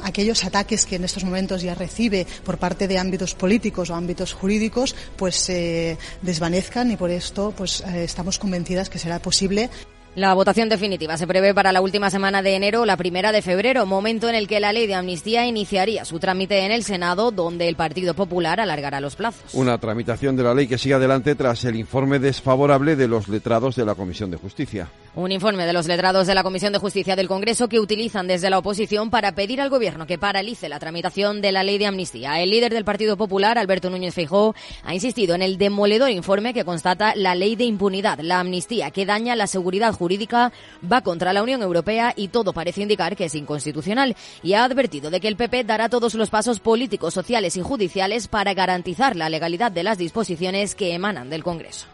aquellos 0.04 0.44
ataques 0.44 0.84
que 0.84 0.96
en 0.96 1.04
estos 1.04 1.24
momentos 1.24 1.62
ya 1.62 1.74
recibe 1.74 2.26
por 2.44 2.58
parte 2.58 2.88
de 2.88 2.98
ámbitos 2.98 3.34
políticos 3.34 3.88
o 3.88 3.94
ámbitos 3.94 4.34
jurídicos 4.34 4.94
pues 5.16 5.36
se 5.36 5.96
desvanezcan 6.20 6.90
y 6.90 6.98
por 6.98 7.10
esto 7.10 7.54
pues 7.56 7.80
eh, 7.80 8.04
estamos 8.04 8.38
convencidas 8.38 8.90
que 8.90 8.98
será 8.98 9.18
posible 9.18 9.70
la 10.16 10.34
votación 10.34 10.68
definitiva 10.68 11.16
se 11.16 11.26
prevé 11.28 11.54
para 11.54 11.70
la 11.70 11.80
última 11.80 12.10
semana 12.10 12.42
de 12.42 12.56
enero 12.56 12.80
o 12.80 12.84
la 12.84 12.96
primera 12.96 13.30
de 13.30 13.42
febrero, 13.42 13.86
momento 13.86 14.28
en 14.28 14.34
el 14.34 14.48
que 14.48 14.58
la 14.58 14.72
ley 14.72 14.88
de 14.88 14.94
amnistía 14.94 15.46
iniciaría 15.46 16.04
su 16.04 16.18
trámite 16.18 16.64
en 16.64 16.72
el 16.72 16.82
Senado, 16.82 17.30
donde 17.30 17.68
el 17.68 17.76
Partido 17.76 18.14
Popular 18.14 18.58
alargará 18.58 19.00
los 19.00 19.14
plazos. 19.14 19.54
Una 19.54 19.78
tramitación 19.78 20.34
de 20.34 20.42
la 20.42 20.52
ley 20.52 20.66
que 20.66 20.78
sigue 20.78 20.94
adelante 20.94 21.36
tras 21.36 21.64
el 21.64 21.76
informe 21.76 22.18
desfavorable 22.18 22.96
de 22.96 23.06
los 23.06 23.28
letrados 23.28 23.76
de 23.76 23.84
la 23.84 23.94
Comisión 23.94 24.32
de 24.32 24.36
Justicia. 24.36 24.88
Un 25.14 25.30
informe 25.30 25.64
de 25.64 25.72
los 25.72 25.86
letrados 25.86 26.26
de 26.26 26.34
la 26.34 26.42
Comisión 26.42 26.72
de 26.72 26.80
Justicia 26.80 27.14
del 27.14 27.28
Congreso 27.28 27.68
que 27.68 27.78
utilizan 27.78 28.26
desde 28.26 28.50
la 28.50 28.58
oposición 28.58 29.10
para 29.10 29.36
pedir 29.36 29.60
al 29.60 29.70
Gobierno 29.70 30.08
que 30.08 30.18
paralice 30.18 30.68
la 30.68 30.80
tramitación 30.80 31.40
de 31.40 31.52
la 31.52 31.62
ley 31.62 31.78
de 31.78 31.86
amnistía. 31.86 32.40
El 32.40 32.50
líder 32.50 32.72
del 32.74 32.84
Partido 32.84 33.16
Popular, 33.16 33.58
Alberto 33.58 33.90
Núñez 33.90 34.14
Feijóo, 34.14 34.56
ha 34.84 34.92
insistido 34.94 35.36
en 35.36 35.42
el 35.42 35.56
demoledor 35.56 36.10
informe 36.10 36.52
que 36.52 36.64
constata 36.64 37.14
la 37.14 37.36
ley 37.36 37.54
de 37.54 37.64
impunidad, 37.64 38.18
la 38.20 38.40
amnistía, 38.40 38.90
que 38.90 39.06
daña 39.06 39.36
la 39.36 39.46
seguridad 39.46 39.94
jurídica, 40.00 40.50
va 40.90 41.02
contra 41.02 41.34
la 41.34 41.42
Unión 41.42 41.60
Europea 41.60 42.14
y 42.16 42.28
todo 42.28 42.54
parece 42.54 42.80
indicar 42.80 43.16
que 43.16 43.26
es 43.26 43.34
inconstitucional. 43.34 44.16
Y 44.42 44.54
ha 44.54 44.64
advertido 44.64 45.10
de 45.10 45.20
que 45.20 45.28
el 45.28 45.36
PP 45.36 45.64
dará 45.64 45.90
todos 45.90 46.14
los 46.14 46.30
pasos 46.30 46.58
políticos, 46.58 47.12
sociales 47.12 47.56
y 47.56 47.60
judiciales 47.60 48.26
para 48.26 48.54
garantizar 48.54 49.14
la 49.14 49.28
legalidad 49.28 49.70
de 49.70 49.82
las 49.82 49.98
disposiciones 49.98 50.74
que 50.74 50.94
emanan 50.94 51.28
del 51.28 51.44
Congreso. 51.44 51.86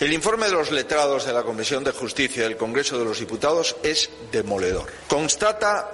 El 0.00 0.12
informe 0.12 0.46
de 0.46 0.52
los 0.52 0.72
letrados 0.72 1.26
de 1.26 1.32
la 1.32 1.42
Comisión 1.42 1.84
de 1.84 1.92
Justicia 1.92 2.44
del 2.44 2.56
Congreso 2.56 2.98
de 2.98 3.04
los 3.04 3.20
Diputados 3.20 3.76
es 3.82 4.10
demoledor. 4.32 4.90
Constata 5.06 5.90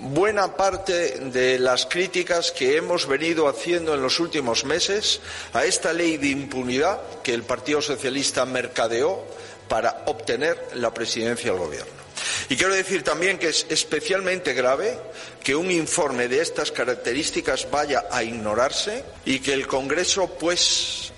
buena 0.00 0.56
parte 0.56 1.18
de 1.30 1.58
las 1.58 1.86
críticas 1.86 2.50
que 2.52 2.76
hemos 2.76 3.06
venido 3.06 3.48
haciendo 3.48 3.94
en 3.94 4.02
los 4.02 4.18
últimos 4.18 4.64
meses 4.64 5.20
a 5.52 5.64
esta 5.64 5.92
ley 5.92 6.16
de 6.16 6.28
impunidad 6.28 7.00
que 7.22 7.34
el 7.34 7.42
Partido 7.42 7.82
Socialista 7.82 8.46
mercadeó 8.46 9.22
para 9.70 10.02
obtener 10.06 10.70
la 10.74 10.92
presidencia 10.92 11.52
del 11.52 11.60
Gobierno. 11.60 11.92
Y 12.48 12.56
quiero 12.56 12.74
decir 12.74 13.04
también 13.04 13.38
que 13.38 13.50
es 13.50 13.64
especialmente 13.70 14.52
grave 14.52 14.98
que 15.44 15.54
un 15.54 15.70
informe 15.70 16.26
de 16.26 16.42
estas 16.42 16.72
características 16.72 17.70
vaya 17.70 18.06
a 18.10 18.24
ignorarse 18.24 19.04
y 19.24 19.38
que 19.38 19.52
el 19.52 19.68
Congreso, 19.68 20.26
pues, 20.40 21.12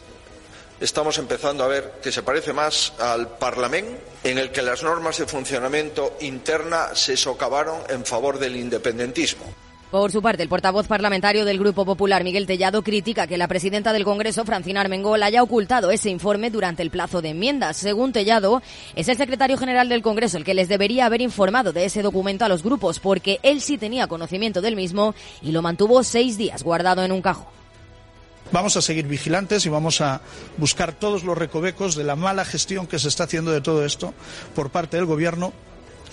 estamos 0.81 1.17
empezando 1.17 1.65
a 1.65 1.69
ver 1.69 1.95
que 2.03 2.13
se 2.13 2.23
parece 2.23 2.53
más 2.53 2.93
al 2.99 3.39
Parlamento, 3.39 3.99
en 4.23 4.37
el 4.37 4.53
que 4.53 4.61
las 4.61 4.83
normas 4.83 5.17
de 5.17 5.27
funcionamiento 5.27 6.19
interna 6.21 6.95
se 6.95 7.17
socavaron 7.17 7.83
en 7.89 8.05
favor 8.05 8.39
del 8.39 8.57
independentismo. 8.57 9.47
Por 9.93 10.11
su 10.11 10.23
parte, 10.23 10.43
el 10.43 10.49
portavoz 10.49 10.87
parlamentario 10.87 11.45
del 11.45 11.59
Grupo 11.59 11.85
Popular, 11.85 12.25
Miguel 12.25 12.47
Tellado, 12.47 12.83
critica 12.83 13.27
que 13.27 13.37
la 13.37 13.47
presidenta 13.47 13.93
del 13.93 14.05
Congreso, 14.05 14.47
Francina 14.47 14.81
Armengol, 14.81 15.23
haya 15.23 15.43
ocultado 15.43 15.91
ese 15.91 16.09
informe 16.09 16.49
durante 16.49 16.81
el 16.81 16.89
plazo 16.89 17.21
de 17.21 17.29
enmiendas. 17.29 17.77
Según 17.77 18.11
Tellado, 18.11 18.63
es 18.97 19.09
el 19.09 19.19
secretario 19.19 19.59
general 19.59 19.91
del 19.91 20.01
Congreso 20.01 20.39
el 20.39 20.45
que 20.45 20.55
les 20.55 20.71
debería 20.71 21.05
haber 21.05 21.21
informado 21.21 21.75
de 21.75 21.85
ese 21.85 22.01
documento 22.01 22.47
a 22.47 22.49
los 22.49 22.63
grupos, 22.63 23.01
porque 23.01 23.39
él 23.43 23.61
sí 23.61 23.77
tenía 23.77 24.07
conocimiento 24.07 24.63
del 24.63 24.77
mismo 24.77 25.15
y 25.43 25.53
lo 25.53 25.61
mantuvo 25.61 26.03
seis 26.03 26.39
días 26.39 26.63
guardado 26.63 27.05
en 27.05 27.13
un 27.13 27.21
cajón. 27.21 27.49
Vamos 28.51 28.79
a 28.79 28.81
seguir 28.81 29.07
vigilantes 29.07 29.67
y 29.67 29.69
vamos 29.69 30.01
a 30.01 30.23
buscar 30.57 30.95
todos 30.95 31.23
los 31.23 31.37
recovecos 31.37 31.97
de 31.97 32.05
la 32.05 32.17
mala 32.17 32.47
gestión 32.47 32.87
que 32.87 32.99
se 32.99 33.09
está 33.09 33.25
haciendo 33.25 33.51
de 33.51 33.61
todo 33.61 33.85
esto 33.85 34.15
por 34.55 34.71
parte 34.71 34.97
del 34.97 35.05
Gobierno 35.05 35.53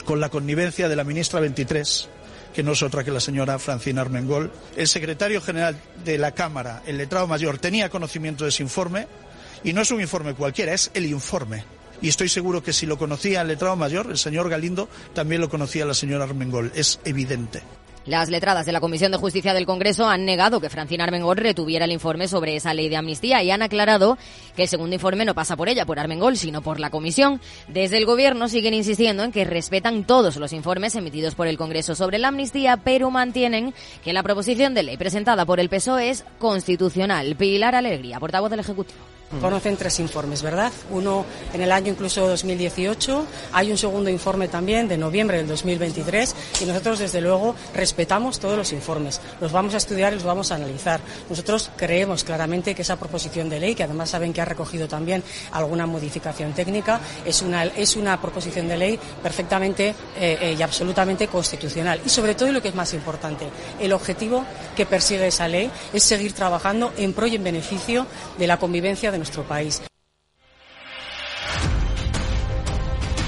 con 0.04 0.20
la 0.20 0.28
connivencia 0.28 0.90
de 0.90 0.98
la 0.98 1.06
ministra 1.06 1.40
23 1.40 2.10
que 2.54 2.64
no 2.64 2.74
es 2.74 2.84
otra 2.84 3.04
que 3.04 3.12
la 3.12 3.20
señora 3.20 3.60
Francina 3.60 4.02
Armengol. 4.02 4.52
El 4.76 4.88
secretario 4.88 5.42
general 5.42 5.80
de 6.04 6.18
la 6.18 6.32
Cámara, 6.32 6.84
el 6.86 6.98
letrado 6.98 7.28
mayor, 7.28 7.58
tenía 7.58 7.90
conocimiento 7.90 8.44
de 8.44 8.50
ese 8.50 8.64
informe 8.64 9.08
y 9.64 9.74
no 9.74 9.82
es 9.82 9.92
un 9.92 10.02
informe 10.02 10.34
cualquiera, 10.34 10.74
es 10.74 10.92
el 10.94 11.06
informe. 11.06 11.64
Y 12.02 12.08
estoy 12.10 12.30
seguro 12.30 12.64
que 12.64 12.74
si 12.74 12.86
lo 12.86 12.98
conocía 12.98 13.42
el 13.42 13.50
letrado 13.50 13.76
mayor, 13.76 14.08
el 14.10 14.18
señor 14.18 14.50
Galindo, 14.50 14.88
también 15.14 15.42
lo 15.42 15.50
conocía 15.50 15.86
la 15.86 15.94
señora 15.94 16.24
Armengol. 16.24 16.72
Es 16.76 17.00
evidente. 17.04 17.62
Las 18.10 18.32
letradas 18.32 18.66
de 18.66 18.72
la 18.72 18.80
Comisión 18.80 19.12
de 19.12 19.20
Justicia 19.20 19.54
del 19.54 19.68
Congreso 19.68 20.10
han 20.10 20.26
negado 20.26 20.60
que 20.60 20.72
Francina 20.72 21.04
Armengol 21.04 21.38
retuviera 21.38 21.86
el 21.86 21.92
informe 21.92 22.28
sobre 22.28 22.56
esa 22.56 22.74
ley 22.74 22.90
de 22.90 22.98
amnistía 22.98 23.44
y 23.44 23.52
han 23.52 23.62
aclarado 23.62 24.18
que 24.56 24.64
el 24.64 24.68
segundo 24.68 24.96
informe 24.96 25.26
no 25.26 25.36
pasa 25.36 25.56
por 25.56 25.70
ella, 25.70 25.86
por 25.86 26.00
Armengol, 26.00 26.36
sino 26.36 26.64
por 26.64 26.80
la 26.80 26.90
Comisión. 26.90 27.40
Desde 27.68 28.00
el 28.00 28.08
Gobierno 28.08 28.50
siguen 28.50 28.74
insistiendo 28.74 29.24
en 29.24 29.32
que 29.32 29.46
respetan 29.46 30.06
todos 30.06 30.38
los 30.38 30.54
informes 30.54 30.96
emitidos 30.96 31.36
por 31.36 31.46
el 31.46 31.60
Congreso 31.60 31.94
sobre 31.94 32.18
la 32.18 32.30
amnistía, 32.30 32.78
pero 32.78 33.12
mantienen 33.12 33.76
que 34.04 34.12
la 34.12 34.24
proposición 34.24 34.74
de 34.74 34.82
ley 34.82 34.98
presentada 34.98 35.46
por 35.46 35.60
el 35.60 35.70
PSOE 35.70 36.10
es 36.10 36.26
constitucional. 36.40 37.36
Pilar 37.36 37.76
Alegría, 37.76 38.20
portavoz 38.20 38.50
del 38.50 38.62
Ejecutivo. 38.62 39.19
Conocen 39.40 39.78
tres 39.78 40.00
informes, 40.00 40.42
¿verdad? 40.42 40.72
Uno 40.90 41.24
en 41.54 41.62
el 41.62 41.72
año 41.72 41.92
incluso 41.92 42.28
2018, 42.28 43.28
hay 43.54 43.70
un 43.70 43.78
segundo 43.78 44.10
informe 44.10 44.48
también 44.48 44.88
de 44.88 44.98
noviembre 44.98 45.38
del 45.38 45.48
2023 45.48 46.36
y 46.62 46.66
nosotros 46.66 46.98
desde 46.98 47.22
luego 47.22 47.56
respetamos 47.76 48.40
todos 48.40 48.58
los 48.58 48.74
informes, 48.74 49.22
los 49.40 49.52
vamos 49.52 49.76
a 49.76 49.78
estudiar 49.78 50.14
y 50.14 50.16
los 50.16 50.26
vamos 50.26 50.52
a 50.52 50.56
analizar. 50.56 51.00
Nosotros 51.30 51.70
creemos 51.78 52.24
claramente 52.24 52.74
que 52.74 52.82
esa 52.82 52.96
proposición 52.96 53.50
de 53.50 53.60
ley, 53.60 53.76
que 53.76 53.84
además 53.84 54.10
saben 54.10 54.34
que 54.34 54.42
ha 54.42 54.46
recogido 54.46 54.88
también 54.88 55.24
alguna 55.52 55.86
modificación 55.86 56.54
técnica, 56.54 57.00
es 57.24 57.44
una, 57.44 57.66
es 57.66 57.96
una 57.98 58.20
proposición 58.20 58.68
de 58.68 58.78
ley 58.78 59.00
perfectamente 59.22 59.90
eh, 60.18 60.38
eh, 60.42 60.56
y 60.58 60.62
absolutamente 60.64 61.28
constitucional. 61.28 62.02
Y 62.04 62.10
sobre 62.10 62.34
todo, 62.34 62.50
y 62.50 62.52
lo 62.52 62.64
que 62.64 62.70
es 62.70 62.76
más 62.76 62.96
importante, 62.96 63.46
el 63.80 63.94
objetivo 63.94 64.44
que 64.76 64.88
persigue 64.88 65.28
esa 65.28 65.48
ley 65.48 65.70
es 65.94 66.02
seguir 66.02 66.34
trabajando 66.34 66.94
en 66.98 67.14
pro 67.14 67.28
y 67.28 67.36
en 67.36 67.44
beneficio 67.44 68.08
de 68.40 68.48
la 68.48 68.58
convivencia 68.58 69.12
de 69.12 69.19
nuestro 69.20 69.44
país. 69.44 69.89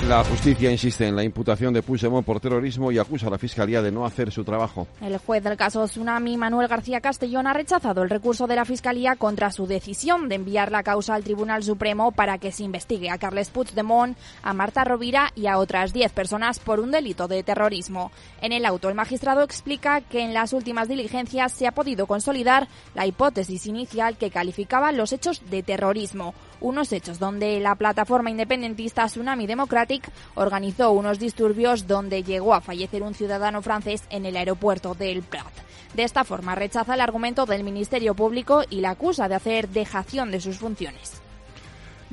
La 0.08 0.24
justicia 0.24 0.72
insiste 0.72 1.08
en 1.08 1.16
la 1.16 1.24
imputación 1.24 1.74
de 1.74 1.84
Puigdemont 1.84 2.26
por 2.26 2.40
terrorismo 2.40 2.92
y 2.92 2.98
acusa 2.98 3.28
a 3.28 3.30
la 3.30 3.38
Fiscalía 3.38 3.84
de 3.84 3.92
no 3.92 4.04
hacer 4.04 4.32
su 4.32 4.44
trabajo. 4.44 4.88
El 5.00 5.16
juez 5.20 5.44
del 5.44 5.56
caso 5.56 5.86
Tsunami, 5.86 6.38
Manuel 6.38 6.68
García 6.68 7.02
Castellón, 7.02 7.46
ha 7.46 7.54
rechazado 7.54 8.02
el 8.02 8.10
recurso 8.10 8.48
de 8.48 8.56
la 8.56 8.66
Fiscalía 8.66 9.16
contra 9.16 9.52
su 9.52 9.68
decisión 9.68 10.28
de 10.28 10.36
enviar 10.36 10.72
la 10.72 10.82
causa 10.82 11.14
al 11.14 11.24
Tribunal 11.24 11.64
Supremo 11.64 12.12
para 12.12 12.40
que 12.40 12.52
se 12.52 12.64
investigue 12.64 13.12
a 13.12 13.20
Carles 13.20 13.52
Puigdemont, 13.52 14.18
a 14.42 14.54
Marta 14.54 14.84
Rovira 14.84 15.32
y 15.36 15.46
a 15.46 15.60
otras 15.60 15.94
10 15.94 16.12
personas 16.14 16.58
por 16.58 16.80
un 16.80 16.90
delito 16.90 17.28
de 17.28 17.44
terrorismo. 17.44 18.12
En 18.42 18.54
el 18.54 18.66
auto, 18.66 18.90
el 18.90 18.96
magistrado 18.96 19.44
explica 19.44 20.02
que 20.02 20.22
en 20.22 20.34
las 20.34 20.52
últimas 20.52 20.88
diligencias 20.88 21.52
se 21.52 21.68
ha 21.68 21.74
podido 21.74 22.08
consolidar 22.08 22.68
la 22.96 23.06
hipótesis 23.06 23.68
inicial 23.68 24.18
que 24.18 24.32
calificaba 24.32 24.92
los 24.92 25.14
hechos 25.14 25.44
de 25.52 25.62
terrorismo 25.62 26.34
unos 26.62 26.94
hechos 26.94 27.20
donde 27.20 27.60
la 27.60 27.76
plataforma 27.76 28.30
independentista 28.30 29.06
Tsunami 29.06 29.48
Democratic 29.48 30.10
organizó 30.36 30.92
unos 30.92 31.20
disturbios 31.20 31.88
donde 31.88 32.24
llegó 32.24 32.54
a 32.54 32.62
fallecer 32.62 33.04
un 33.04 33.14
ciudadano 33.14 33.62
francés 33.62 34.04
en 34.10 34.26
el 34.26 34.38
aeropuerto 34.38 34.94
del 34.94 35.24
Prat. 35.24 35.52
De 35.94 36.04
esta 36.04 36.24
forma 36.24 36.56
rechaza 36.56 36.94
el 36.94 37.02
argumento 37.02 37.46
del 37.46 37.64
Ministerio 37.64 38.16
Público 38.16 38.64
y 38.70 38.80
la 38.80 38.92
acusa 38.92 39.28
de 39.28 39.36
hacer 39.36 39.68
dejación 39.68 40.32
de 40.32 40.40
sus 40.40 40.58
funciones. 40.58 41.22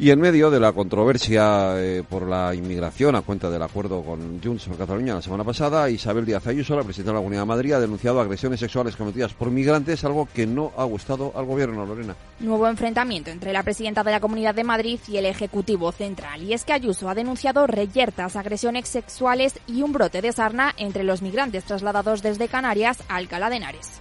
Y 0.00 0.12
en 0.12 0.20
medio 0.20 0.48
de 0.48 0.60
la 0.60 0.70
controversia 0.70 1.72
eh, 1.76 2.04
por 2.08 2.22
la 2.28 2.54
inmigración 2.54 3.16
a 3.16 3.22
cuenta 3.22 3.50
del 3.50 3.60
acuerdo 3.64 4.00
con 4.04 4.40
Junts 4.40 4.66
por 4.66 4.78
Cataluña 4.78 5.14
la 5.14 5.22
semana 5.22 5.42
pasada, 5.42 5.90
Isabel 5.90 6.24
Díaz 6.24 6.46
Ayuso, 6.46 6.76
la 6.76 6.84
presidenta 6.84 7.10
de 7.10 7.14
la 7.14 7.18
Comunidad 7.18 7.42
de 7.42 7.46
Madrid, 7.46 7.72
ha 7.72 7.80
denunciado 7.80 8.20
agresiones 8.20 8.60
sexuales 8.60 8.94
cometidas 8.94 9.34
por 9.34 9.50
migrantes, 9.50 10.04
algo 10.04 10.28
que 10.32 10.46
no 10.46 10.70
ha 10.76 10.84
gustado 10.84 11.32
al 11.34 11.46
gobierno, 11.46 11.84
Lorena. 11.84 12.14
Nuevo 12.38 12.68
enfrentamiento 12.68 13.32
entre 13.32 13.52
la 13.52 13.64
presidenta 13.64 14.04
de 14.04 14.12
la 14.12 14.20
Comunidad 14.20 14.54
de 14.54 14.62
Madrid 14.62 15.00
y 15.08 15.16
el 15.16 15.26
Ejecutivo 15.26 15.90
Central. 15.90 16.44
Y 16.44 16.52
es 16.52 16.64
que 16.64 16.74
Ayuso 16.74 17.08
ha 17.08 17.16
denunciado 17.16 17.66
reyertas, 17.66 18.36
agresiones 18.36 18.88
sexuales 18.88 19.58
y 19.66 19.82
un 19.82 19.92
brote 19.92 20.22
de 20.22 20.30
sarna 20.30 20.74
entre 20.78 21.02
los 21.02 21.22
migrantes 21.22 21.64
trasladados 21.64 22.22
desde 22.22 22.46
Canarias 22.46 23.02
a 23.08 23.16
Alcalá 23.16 23.50
de 23.50 23.56
Henares. 23.56 24.00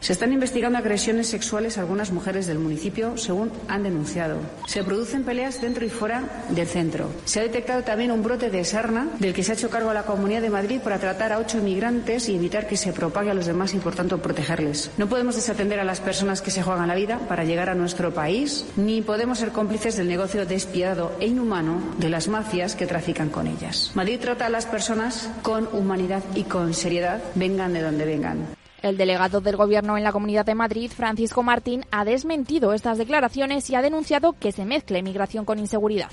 Se 0.00 0.12
están 0.12 0.32
investigando 0.32 0.78
agresiones 0.78 1.26
sexuales 1.26 1.76
a 1.76 1.80
algunas 1.80 2.12
mujeres 2.12 2.46
del 2.46 2.58
municipio, 2.58 3.16
según 3.16 3.50
han 3.66 3.82
denunciado. 3.82 4.38
Se 4.66 4.84
producen 4.84 5.24
peleas 5.24 5.60
dentro 5.60 5.84
y 5.84 5.90
fuera 5.90 6.44
del 6.50 6.66
centro. 6.66 7.08
Se 7.24 7.40
ha 7.40 7.42
detectado 7.42 7.82
también 7.82 8.12
un 8.12 8.22
brote 8.22 8.50
de 8.50 8.64
sarna 8.64 9.08
del 9.18 9.34
que 9.34 9.42
se 9.42 9.52
ha 9.52 9.54
hecho 9.54 9.70
cargo 9.70 9.92
la 9.92 10.04
Comunidad 10.04 10.42
de 10.42 10.50
Madrid 10.50 10.80
para 10.80 10.98
tratar 10.98 11.32
a 11.32 11.38
ocho 11.38 11.58
inmigrantes 11.58 12.28
y 12.28 12.36
evitar 12.36 12.66
que 12.66 12.76
se 12.76 12.92
propague 12.92 13.30
a 13.30 13.34
los 13.34 13.46
demás 13.46 13.74
y, 13.74 13.78
por 13.78 13.94
tanto, 13.94 14.18
protegerles. 14.18 14.90
No 14.96 15.08
podemos 15.08 15.34
desatender 15.34 15.80
a 15.80 15.84
las 15.84 16.00
personas 16.00 16.42
que 16.42 16.50
se 16.50 16.62
juegan 16.62 16.88
la 16.88 16.94
vida 16.94 17.18
para 17.28 17.44
llegar 17.44 17.70
a 17.70 17.74
nuestro 17.74 18.12
país, 18.12 18.64
ni 18.76 19.02
podemos 19.02 19.38
ser 19.38 19.50
cómplices 19.50 19.96
del 19.96 20.08
negocio 20.08 20.46
despiadado 20.46 21.16
e 21.20 21.26
inhumano 21.26 21.80
de 21.98 22.10
las 22.10 22.28
mafias 22.28 22.76
que 22.76 22.86
trafican 22.86 23.30
con 23.30 23.46
ellas. 23.46 23.90
Madrid 23.94 24.20
trata 24.20 24.46
a 24.46 24.50
las 24.50 24.66
personas 24.66 25.30
con 25.42 25.68
humanidad 25.72 26.22
y 26.34 26.44
con 26.44 26.74
seriedad, 26.74 27.22
vengan 27.34 27.72
de 27.72 27.82
donde 27.82 28.04
vengan. 28.04 28.56
El 28.82 28.96
delegado 28.96 29.40
del 29.40 29.56
Gobierno 29.56 29.96
en 29.96 30.04
la 30.04 30.12
Comunidad 30.12 30.44
de 30.44 30.54
Madrid, 30.54 30.90
Francisco 30.94 31.42
Martín, 31.42 31.84
ha 31.90 32.04
desmentido 32.04 32.72
estas 32.72 32.98
declaraciones 32.98 33.68
y 33.70 33.74
ha 33.74 33.82
denunciado 33.82 34.34
que 34.38 34.52
se 34.52 34.64
mezcle 34.64 35.02
migración 35.02 35.44
con 35.44 35.58
inseguridad. 35.58 36.10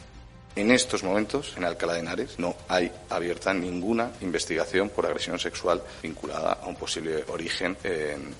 En 0.55 0.69
estos 0.69 1.03
momentos, 1.03 1.55
en 1.57 1.63
Alcalá 1.63 1.93
de 1.93 2.01
Henares, 2.01 2.37
no 2.37 2.55
hay 2.67 2.91
abierta 3.09 3.55
ninguna 3.55 4.11
investigación 4.21 4.89
por 4.89 5.05
agresión 5.05 5.39
sexual 5.39 5.81
vinculada 6.03 6.59
a 6.61 6.67
un 6.67 6.75
posible 6.75 7.23
origen 7.29 7.75
en, 7.83 8.35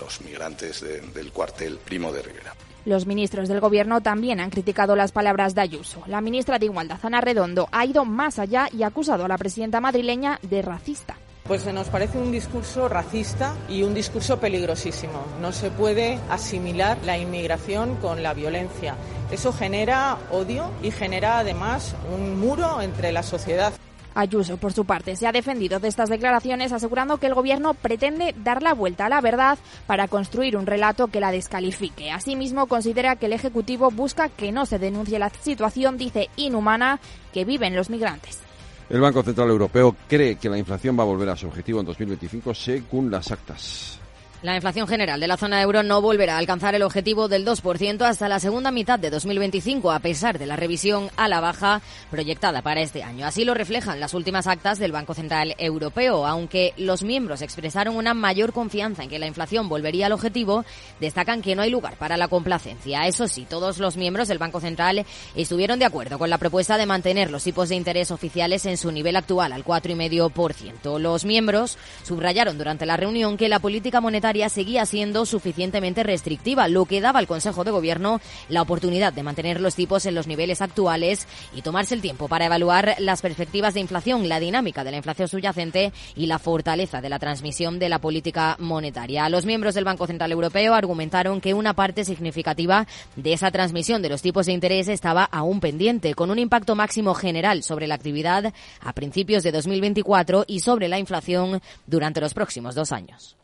los 0.00 0.22
migrantes 0.22 0.82
del 1.14 1.30
cuartel 1.30 1.78
Primo 1.84 2.10
de 2.10 2.22
Rivera. 2.22 2.54
Los 2.86 3.04
ministros 3.04 3.50
del 3.50 3.60
Gobierno 3.60 4.00
también 4.00 4.40
han 4.40 4.48
criticado 4.48 4.96
las 4.96 5.12
palabras 5.12 5.54
de 5.54 5.60
Ayuso. 5.60 6.02
La 6.06 6.22
ministra 6.22 6.58
de 6.58 6.66
Igualdad, 6.66 7.00
Ana 7.02 7.20
Redondo, 7.20 7.68
ha 7.70 7.84
ido 7.84 8.06
más 8.06 8.38
allá 8.38 8.68
y 8.72 8.82
ha 8.82 8.86
acusado 8.86 9.26
a 9.26 9.28
la 9.28 9.36
presidenta 9.36 9.78
madrileña 9.78 10.38
de 10.40 10.62
racista. 10.62 11.18
Pues 11.48 11.64
nos 11.72 11.88
parece 11.88 12.18
un 12.18 12.30
discurso 12.30 12.90
racista 12.90 13.54
y 13.70 13.82
un 13.82 13.94
discurso 13.94 14.38
peligrosísimo. 14.38 15.24
No 15.40 15.50
se 15.50 15.70
puede 15.70 16.18
asimilar 16.28 16.98
la 17.06 17.16
inmigración 17.16 17.96
con 17.96 18.22
la 18.22 18.34
violencia. 18.34 18.96
Eso 19.30 19.54
genera 19.54 20.18
odio 20.30 20.70
y 20.82 20.90
genera 20.90 21.38
además 21.38 21.96
un 22.14 22.38
muro 22.38 22.82
entre 22.82 23.12
la 23.12 23.22
sociedad. 23.22 23.72
Ayuso, 24.14 24.58
por 24.58 24.74
su 24.74 24.84
parte, 24.84 25.16
se 25.16 25.26
ha 25.26 25.32
defendido 25.32 25.80
de 25.80 25.88
estas 25.88 26.10
declaraciones 26.10 26.72
asegurando 26.72 27.16
que 27.16 27.28
el 27.28 27.34
Gobierno 27.34 27.72
pretende 27.72 28.34
dar 28.36 28.62
la 28.62 28.74
vuelta 28.74 29.06
a 29.06 29.08
la 29.08 29.22
verdad 29.22 29.58
para 29.86 30.06
construir 30.06 30.54
un 30.54 30.66
relato 30.66 31.06
que 31.06 31.20
la 31.20 31.32
descalifique. 31.32 32.10
Asimismo, 32.10 32.66
considera 32.66 33.16
que 33.16 33.24
el 33.24 33.32
Ejecutivo 33.32 33.90
busca 33.90 34.28
que 34.28 34.52
no 34.52 34.66
se 34.66 34.78
denuncie 34.78 35.18
la 35.18 35.30
situación, 35.30 35.96
dice, 35.96 36.28
inhumana 36.36 37.00
que 37.32 37.46
viven 37.46 37.74
los 37.74 37.88
migrantes. 37.88 38.47
El 38.90 39.00
Banco 39.00 39.22
Central 39.22 39.50
Europeo 39.50 39.94
cree 40.08 40.36
que 40.36 40.48
la 40.48 40.56
inflación 40.56 40.98
va 40.98 41.02
a 41.02 41.06
volver 41.06 41.28
a 41.28 41.36
su 41.36 41.46
objetivo 41.46 41.80
en 41.80 41.86
2025 41.86 42.54
según 42.54 43.10
las 43.10 43.30
actas. 43.30 43.97
La 44.40 44.54
inflación 44.54 44.86
general 44.86 45.18
de 45.18 45.26
la 45.26 45.36
zona 45.36 45.60
euro 45.62 45.82
no 45.82 46.00
volverá 46.00 46.36
a 46.36 46.38
alcanzar 46.38 46.72
el 46.76 46.84
objetivo 46.84 47.26
del 47.26 47.44
2% 47.44 48.02
hasta 48.02 48.28
la 48.28 48.38
segunda 48.38 48.70
mitad 48.70 48.96
de 48.96 49.10
2025, 49.10 49.90
a 49.90 49.98
pesar 49.98 50.38
de 50.38 50.46
la 50.46 50.54
revisión 50.54 51.10
a 51.16 51.26
la 51.26 51.40
baja 51.40 51.82
proyectada 52.08 52.62
para 52.62 52.80
este 52.80 53.02
año. 53.02 53.26
Así 53.26 53.44
lo 53.44 53.52
reflejan 53.52 53.98
las 53.98 54.14
últimas 54.14 54.46
actas 54.46 54.78
del 54.78 54.92
Banco 54.92 55.12
Central 55.12 55.56
Europeo. 55.58 56.24
Aunque 56.24 56.72
los 56.76 57.02
miembros 57.02 57.42
expresaron 57.42 57.96
una 57.96 58.14
mayor 58.14 58.52
confianza 58.52 59.02
en 59.02 59.08
que 59.08 59.18
la 59.18 59.26
inflación 59.26 59.68
volvería 59.68 60.06
al 60.06 60.12
objetivo, 60.12 60.64
destacan 61.00 61.42
que 61.42 61.56
no 61.56 61.62
hay 61.62 61.70
lugar 61.70 61.96
para 61.96 62.16
la 62.16 62.28
complacencia. 62.28 63.08
Eso 63.08 63.26
sí, 63.26 63.44
todos 63.44 63.78
los 63.78 63.96
miembros 63.96 64.28
del 64.28 64.38
Banco 64.38 64.60
Central 64.60 65.04
estuvieron 65.34 65.80
de 65.80 65.86
acuerdo 65.86 66.16
con 66.16 66.30
la 66.30 66.38
propuesta 66.38 66.78
de 66.78 66.86
mantener 66.86 67.32
los 67.32 67.42
tipos 67.42 67.70
de 67.70 67.74
interés 67.74 68.12
oficiales 68.12 68.66
en 68.66 68.76
su 68.76 68.92
nivel 68.92 69.16
actual, 69.16 69.52
al 69.52 69.64
4,5%. 69.64 71.00
Los 71.00 71.24
miembros 71.24 71.76
subrayaron 72.04 72.56
durante 72.56 72.86
la 72.86 72.96
reunión 72.96 73.36
que 73.36 73.48
la 73.48 73.58
política 73.58 74.00
monetaria 74.00 74.27
seguía 74.48 74.84
siendo 74.86 75.26
suficientemente 75.26 76.02
restrictiva, 76.02 76.68
lo 76.68 76.84
que 76.84 77.00
daba 77.00 77.18
al 77.18 77.26
Consejo 77.26 77.64
de 77.64 77.70
Gobierno 77.70 78.20
la 78.48 78.62
oportunidad 78.62 79.12
de 79.12 79.22
mantener 79.22 79.60
los 79.60 79.74
tipos 79.74 80.04
en 80.06 80.14
los 80.14 80.26
niveles 80.26 80.60
actuales 80.60 81.26
y 81.54 81.62
tomarse 81.62 81.94
el 81.94 82.02
tiempo 82.02 82.28
para 82.28 82.46
evaluar 82.46 82.96
las 82.98 83.22
perspectivas 83.22 83.74
de 83.74 83.80
inflación, 83.80 84.28
la 84.28 84.40
dinámica 84.40 84.84
de 84.84 84.90
la 84.90 84.98
inflación 84.98 85.28
subyacente 85.28 85.92
y 86.14 86.26
la 86.26 86.38
fortaleza 86.38 87.00
de 87.00 87.08
la 87.08 87.18
transmisión 87.18 87.78
de 87.78 87.88
la 87.88 88.00
política 88.00 88.56
monetaria. 88.58 89.28
Los 89.28 89.46
miembros 89.46 89.74
del 89.74 89.84
Banco 89.84 90.06
Central 90.06 90.32
Europeo 90.32 90.74
argumentaron 90.74 91.40
que 91.40 91.54
una 91.54 91.74
parte 91.74 92.04
significativa 92.04 92.86
de 93.16 93.32
esa 93.32 93.50
transmisión 93.50 94.02
de 94.02 94.08
los 94.08 94.22
tipos 94.22 94.46
de 94.46 94.52
interés 94.52 94.88
estaba 94.88 95.24
aún 95.24 95.60
pendiente, 95.60 96.14
con 96.14 96.30
un 96.30 96.38
impacto 96.38 96.74
máximo 96.74 97.14
general 97.14 97.62
sobre 97.62 97.86
la 97.86 97.94
actividad 97.94 98.52
a 98.80 98.92
principios 98.92 99.42
de 99.42 99.52
2024 99.52 100.44
y 100.46 100.60
sobre 100.60 100.88
la 100.88 100.98
inflación 100.98 101.60
durante 101.86 102.20
los 102.20 102.34
próximos 102.34 102.74
dos 102.74 102.92
años. 102.92 103.36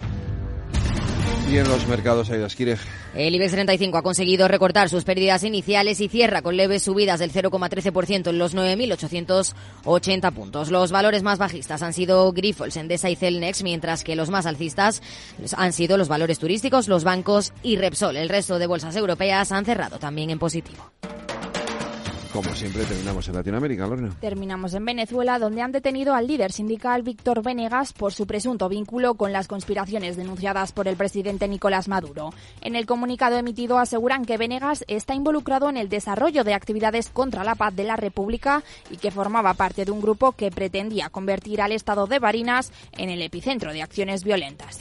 Y 1.50 1.58
en 1.58 1.68
los 1.68 1.86
mercados, 1.86 2.30
hay 2.30 2.42
Esquire. 2.42 2.76
El 3.14 3.34
IBEX 3.34 3.52
35 3.52 3.98
ha 3.98 4.02
conseguido 4.02 4.48
recortar 4.48 4.88
sus 4.88 5.04
pérdidas 5.04 5.44
iniciales 5.44 6.00
y 6.00 6.08
cierra 6.08 6.42
con 6.42 6.56
leves 6.56 6.82
subidas 6.82 7.20
del 7.20 7.32
0,13% 7.32 8.28
en 8.28 8.38
los 8.38 8.56
9.880 8.56 10.32
puntos. 10.32 10.70
Los 10.70 10.90
valores 10.90 11.22
más 11.22 11.38
bajistas 11.38 11.82
han 11.82 11.92
sido 11.92 12.32
Grifols, 12.32 12.76
Endesa 12.76 13.10
y 13.10 13.16
Celnex, 13.16 13.62
mientras 13.62 14.02
que 14.02 14.16
los 14.16 14.30
más 14.30 14.46
alcistas 14.46 15.02
han 15.56 15.72
sido 15.72 15.96
los 15.96 16.08
valores 16.08 16.38
turísticos, 16.38 16.88
los 16.88 17.04
bancos 17.04 17.52
y 17.62 17.76
Repsol. 17.76 18.16
El 18.16 18.30
resto 18.30 18.58
de 18.58 18.66
bolsas 18.66 18.96
europeas 18.96 19.52
han 19.52 19.64
cerrado 19.64 19.98
también 19.98 20.30
en 20.30 20.38
positivo. 20.38 20.90
Como 22.34 22.52
siempre, 22.52 22.82
terminamos 22.82 23.28
en 23.28 23.34
Latinoamérica, 23.36 23.86
Lorena. 23.86 24.10
Terminamos 24.20 24.74
en 24.74 24.84
Venezuela, 24.84 25.38
donde 25.38 25.62
han 25.62 25.70
detenido 25.70 26.14
al 26.14 26.26
líder 26.26 26.50
sindical 26.50 27.04
Víctor 27.04 27.44
Venegas 27.44 27.92
por 27.92 28.12
su 28.12 28.26
presunto 28.26 28.68
vínculo 28.68 29.14
con 29.14 29.32
las 29.32 29.46
conspiraciones 29.46 30.16
denunciadas 30.16 30.72
por 30.72 30.88
el 30.88 30.96
presidente 30.96 31.46
Nicolás 31.46 31.86
Maduro. 31.86 32.34
En 32.60 32.74
el 32.74 32.86
comunicado 32.86 33.36
emitido 33.36 33.78
aseguran 33.78 34.24
que 34.24 34.36
Venegas 34.36 34.84
está 34.88 35.14
involucrado 35.14 35.70
en 35.70 35.76
el 35.76 35.88
desarrollo 35.88 36.42
de 36.42 36.54
actividades 36.54 37.08
contra 37.08 37.44
la 37.44 37.54
paz 37.54 37.76
de 37.76 37.84
la 37.84 37.94
República 37.94 38.64
y 38.90 38.96
que 38.96 39.12
formaba 39.12 39.54
parte 39.54 39.84
de 39.84 39.92
un 39.92 40.00
grupo 40.00 40.32
que 40.32 40.50
pretendía 40.50 41.10
convertir 41.10 41.62
al 41.62 41.70
estado 41.70 42.08
de 42.08 42.18
Barinas 42.18 42.72
en 42.98 43.10
el 43.10 43.22
epicentro 43.22 43.72
de 43.72 43.82
acciones 43.82 44.24
violentas. 44.24 44.80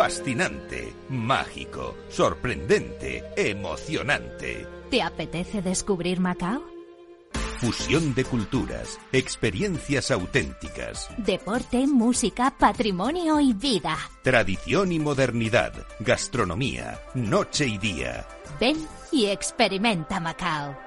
Fascinante, 0.00 0.94
mágico, 1.10 1.94
sorprendente, 2.08 3.22
emocionante. 3.36 4.66
¿Te 4.90 5.02
apetece 5.02 5.60
descubrir 5.60 6.20
Macao? 6.20 6.62
Fusión 7.58 8.14
de 8.14 8.24
culturas, 8.24 8.98
experiencias 9.12 10.10
auténticas, 10.10 11.10
Deporte, 11.18 11.86
música, 11.86 12.50
patrimonio 12.58 13.40
y 13.40 13.52
vida. 13.52 13.98
tradición 14.22 14.90
y 14.90 14.98
modernidad, 14.98 15.74
gastronomía, 15.98 16.98
noche 17.12 17.66
y 17.66 17.76
día. 17.76 18.26
Ven 18.58 18.78
y 19.12 19.26
experimenta 19.26 20.18
Macao. 20.18 20.78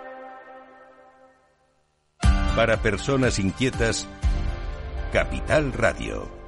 Para 2.56 2.82
personas 2.82 3.38
inquietas, 3.38 4.08
Capital 5.12 5.72
Radio. 5.72 6.43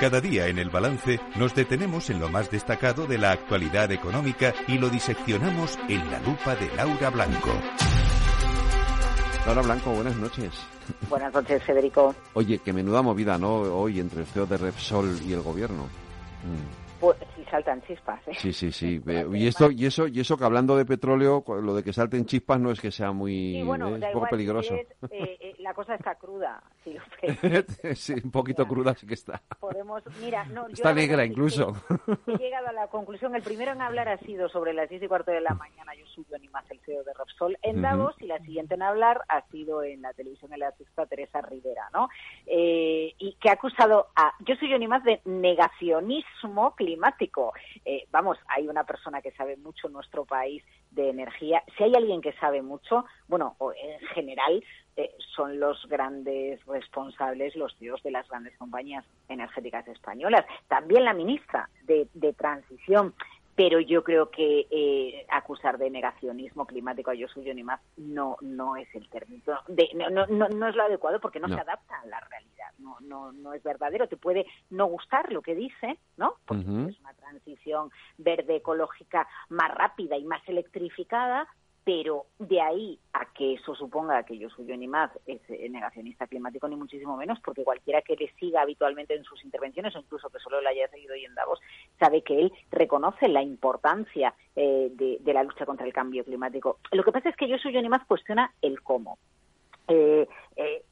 Cada 0.00 0.22
día 0.22 0.46
en 0.46 0.58
el 0.58 0.70
balance 0.70 1.20
nos 1.36 1.54
detenemos 1.54 2.08
en 2.08 2.20
lo 2.20 2.30
más 2.30 2.50
destacado 2.50 3.06
de 3.06 3.18
la 3.18 3.32
actualidad 3.32 3.92
económica 3.92 4.54
y 4.66 4.78
lo 4.78 4.88
diseccionamos 4.88 5.78
en 5.90 6.10
la 6.10 6.18
lupa 6.20 6.54
de 6.54 6.74
Laura 6.74 7.10
Blanco. 7.10 7.50
Laura 9.44 9.60
Blanco, 9.60 9.90
buenas 9.90 10.16
noches. 10.16 10.66
Buenas 11.10 11.34
noches, 11.34 11.62
Federico. 11.64 12.14
Oye, 12.32 12.60
que 12.60 12.72
menuda 12.72 13.02
movida, 13.02 13.36
¿no? 13.36 13.56
Hoy 13.56 14.00
entre 14.00 14.20
el 14.20 14.26
CEO 14.26 14.46
de 14.46 14.56
Repsol 14.56 15.18
y 15.22 15.34
el 15.34 15.42
gobierno. 15.42 15.82
Mm. 16.44 17.00
Pues 17.00 17.16
sí 17.34 17.42
saltan 17.50 17.82
chispas, 17.82 18.20
¿eh? 18.28 18.32
Sí, 18.38 18.52
sí, 18.52 18.72
sí. 18.72 19.02
Y 19.32 19.46
esto, 19.46 19.70
y 19.70 19.86
eso, 19.86 20.06
y 20.06 20.20
eso 20.20 20.36
que 20.36 20.44
hablando 20.44 20.76
de 20.76 20.84
petróleo, 20.84 21.44
lo 21.46 21.74
de 21.74 21.82
que 21.82 21.92
salten 21.92 22.26
chispas 22.26 22.60
no 22.60 22.70
es 22.70 22.80
que 22.80 22.90
sea 22.90 23.12
muy, 23.12 23.62
bueno, 23.62 23.88
¿eh? 23.88 23.90
es 23.90 23.94
un 23.96 24.00
poco 24.00 24.16
igual, 24.16 24.30
peligroso. 24.30 24.74
si 24.74 24.80
es, 24.80 24.88
eh, 25.10 25.38
eh, 25.40 25.54
la 25.58 25.72
cosa 25.74 25.94
está 25.94 26.14
cruda, 26.14 26.62
ves. 27.42 27.80
sí, 27.98 28.14
un 28.22 28.30
poquito 28.30 28.66
cruda 28.66 28.94
sí 28.94 29.06
que 29.06 29.14
está. 29.14 29.42
Podemos, 29.58 30.02
mira, 30.20 30.44
no, 30.46 30.68
yo 30.68 30.74
Está 30.74 30.88
verdad 30.88 31.02
negra 31.02 31.24
incluso. 31.24 31.74
He 32.26 32.36
llegado 32.36 32.68
a 32.68 32.72
la 32.72 32.86
conclusión, 32.88 33.34
el 33.34 33.42
primero 33.42 33.72
en 33.72 33.82
hablar 33.82 34.08
ha 34.08 34.18
sido 34.18 34.48
sobre 34.48 34.72
las 34.72 34.88
10 34.88 35.02
y 35.02 35.08
cuarto 35.08 35.30
de 35.30 35.40
la 35.40 35.54
mañana, 35.54 35.94
yo 35.94 36.06
subo 36.06 36.36
ni 36.38 36.48
más 36.48 36.64
el 36.70 36.80
CEO 36.80 37.04
de 37.04 37.12
Repsol 37.14 37.58
en. 37.62 37.80
Davos, 37.80 38.14
y 38.20 38.26
la 38.26 38.38
siguiente 38.40 38.74
en 38.74 38.82
hablar 38.82 39.22
ha 39.28 39.40
sido 39.48 39.82
en 39.82 40.02
la 40.02 40.12
televisión 40.12 40.52
en 40.52 40.60
la 40.60 40.70
sexta 40.72 41.06
Teresa 41.06 41.40
Rivera, 41.40 41.88
¿no? 41.94 42.08
Eh, 42.46 43.14
y 43.18 43.36
que 43.40 43.48
ha 43.48 43.54
acusado 43.54 44.08
a, 44.14 44.34
yo 44.40 44.54
soy 44.56 44.70
yo 44.70 44.78
ni 44.78 44.86
más 44.86 45.02
de 45.02 45.20
negacionismo 45.24 46.74
climático. 46.76 47.54
Eh, 47.84 48.06
vamos, 48.10 48.38
hay 48.48 48.68
una 48.68 48.84
persona 48.84 49.22
que 49.22 49.32
sabe 49.32 49.56
mucho 49.56 49.86
en 49.86 49.94
nuestro 49.94 50.24
país 50.24 50.62
de 50.90 51.10
energía. 51.10 51.62
Si 51.76 51.84
hay 51.84 51.94
alguien 51.94 52.20
que 52.20 52.32
sabe 52.34 52.62
mucho, 52.62 53.04
bueno, 53.28 53.56
en 53.80 54.06
general, 54.08 54.62
eh, 54.96 55.12
son 55.34 55.60
los 55.60 55.86
grandes 55.88 56.64
responsables, 56.66 57.56
los 57.56 57.76
CEOs 57.78 58.02
de 58.02 58.10
las 58.10 58.28
grandes 58.28 58.56
compañías 58.58 59.04
energéticas 59.28 59.86
españolas. 59.88 60.44
También 60.68 61.04
la 61.04 61.14
ministra 61.14 61.68
de, 61.84 62.08
de 62.14 62.32
Transición. 62.32 63.14
Pero 63.56 63.78
yo 63.78 64.02
creo 64.04 64.30
que 64.30 64.66
eh, 64.70 65.26
acusar 65.28 65.76
de 65.76 65.90
negacionismo 65.90 66.64
climático 66.66 67.10
a 67.10 67.14
yo 67.14 67.28
suyo 67.28 67.52
ni 67.52 67.62
más 67.62 67.78
no 67.98 68.38
no 68.40 68.76
es 68.76 68.88
el 68.94 69.06
término, 69.10 69.42
de- 69.68 69.90
no, 69.94 70.08
no, 70.08 70.26
no, 70.28 70.48
no 70.48 70.68
es 70.68 70.74
lo 70.76 70.84
adecuado 70.84 71.20
porque 71.20 71.40
no, 71.40 71.48
No. 71.48 71.56
se 71.56 71.60
adapta 71.60 72.00
a 72.00 72.06
la 72.06 72.20
realidad, 72.20 72.68
no, 72.78 72.96
no, 73.00 73.32
no 73.32 73.52
es 73.52 73.62
verdadero. 73.62 74.08
Te 74.08 74.16
puede 74.16 74.46
no 74.70 74.86
gustar 74.86 75.30
lo 75.30 75.42
que 75.42 75.54
dice, 75.54 75.98
¿no? 76.16 76.36
Porque 76.46 76.62
es 76.62 77.00
una 77.00 77.12
transición 77.14 77.90
verde 78.16 78.56
ecológica 78.56 79.28
más 79.50 79.74
rápida 79.74 80.16
y 80.16 80.24
más 80.24 80.40
electrificada, 80.48 81.46
pero 81.92 82.26
de 82.38 82.60
ahí 82.60 83.00
a 83.12 83.24
que 83.32 83.54
eso 83.54 83.74
suponga 83.74 84.22
que 84.22 84.38
yo 84.38 84.48
suyo 84.48 84.76
ni 84.76 84.86
más 84.86 85.10
es 85.26 85.40
eh, 85.48 85.68
negacionista 85.68 86.28
climático 86.28 86.68
ni 86.68 86.76
muchísimo 86.76 87.16
menos, 87.16 87.40
porque 87.44 87.64
cualquiera 87.64 88.00
que 88.00 88.14
le 88.14 88.32
siga 88.38 88.62
habitualmente 88.62 89.16
en 89.16 89.24
sus 89.24 89.44
intervenciones 89.44 89.96
o 89.96 89.98
incluso 89.98 90.30
que 90.30 90.38
solo 90.38 90.60
le 90.60 90.68
haya 90.68 90.86
seguido 90.86 91.14
hoy 91.14 91.24
en 91.24 91.34
Davos 91.34 91.58
sabe 91.98 92.22
que 92.22 92.38
él 92.38 92.52
reconoce 92.70 93.26
la 93.26 93.42
importancia 93.42 94.32
eh, 94.54 94.92
de, 94.92 95.18
de 95.20 95.34
la 95.34 95.42
lucha 95.42 95.66
contra 95.66 95.84
el 95.84 95.92
cambio 95.92 96.24
climático. 96.24 96.78
Lo 96.92 97.02
que 97.02 97.10
pasa 97.10 97.28
es 97.28 97.34
que 97.34 97.48
yo 97.48 97.58
suyo 97.58 97.82
ni 97.82 97.88
más 97.88 98.06
cuestiona 98.06 98.54
el 98.62 98.80
cómo. 98.82 99.18
Eh, 99.88 100.28
eh, 100.54 100.84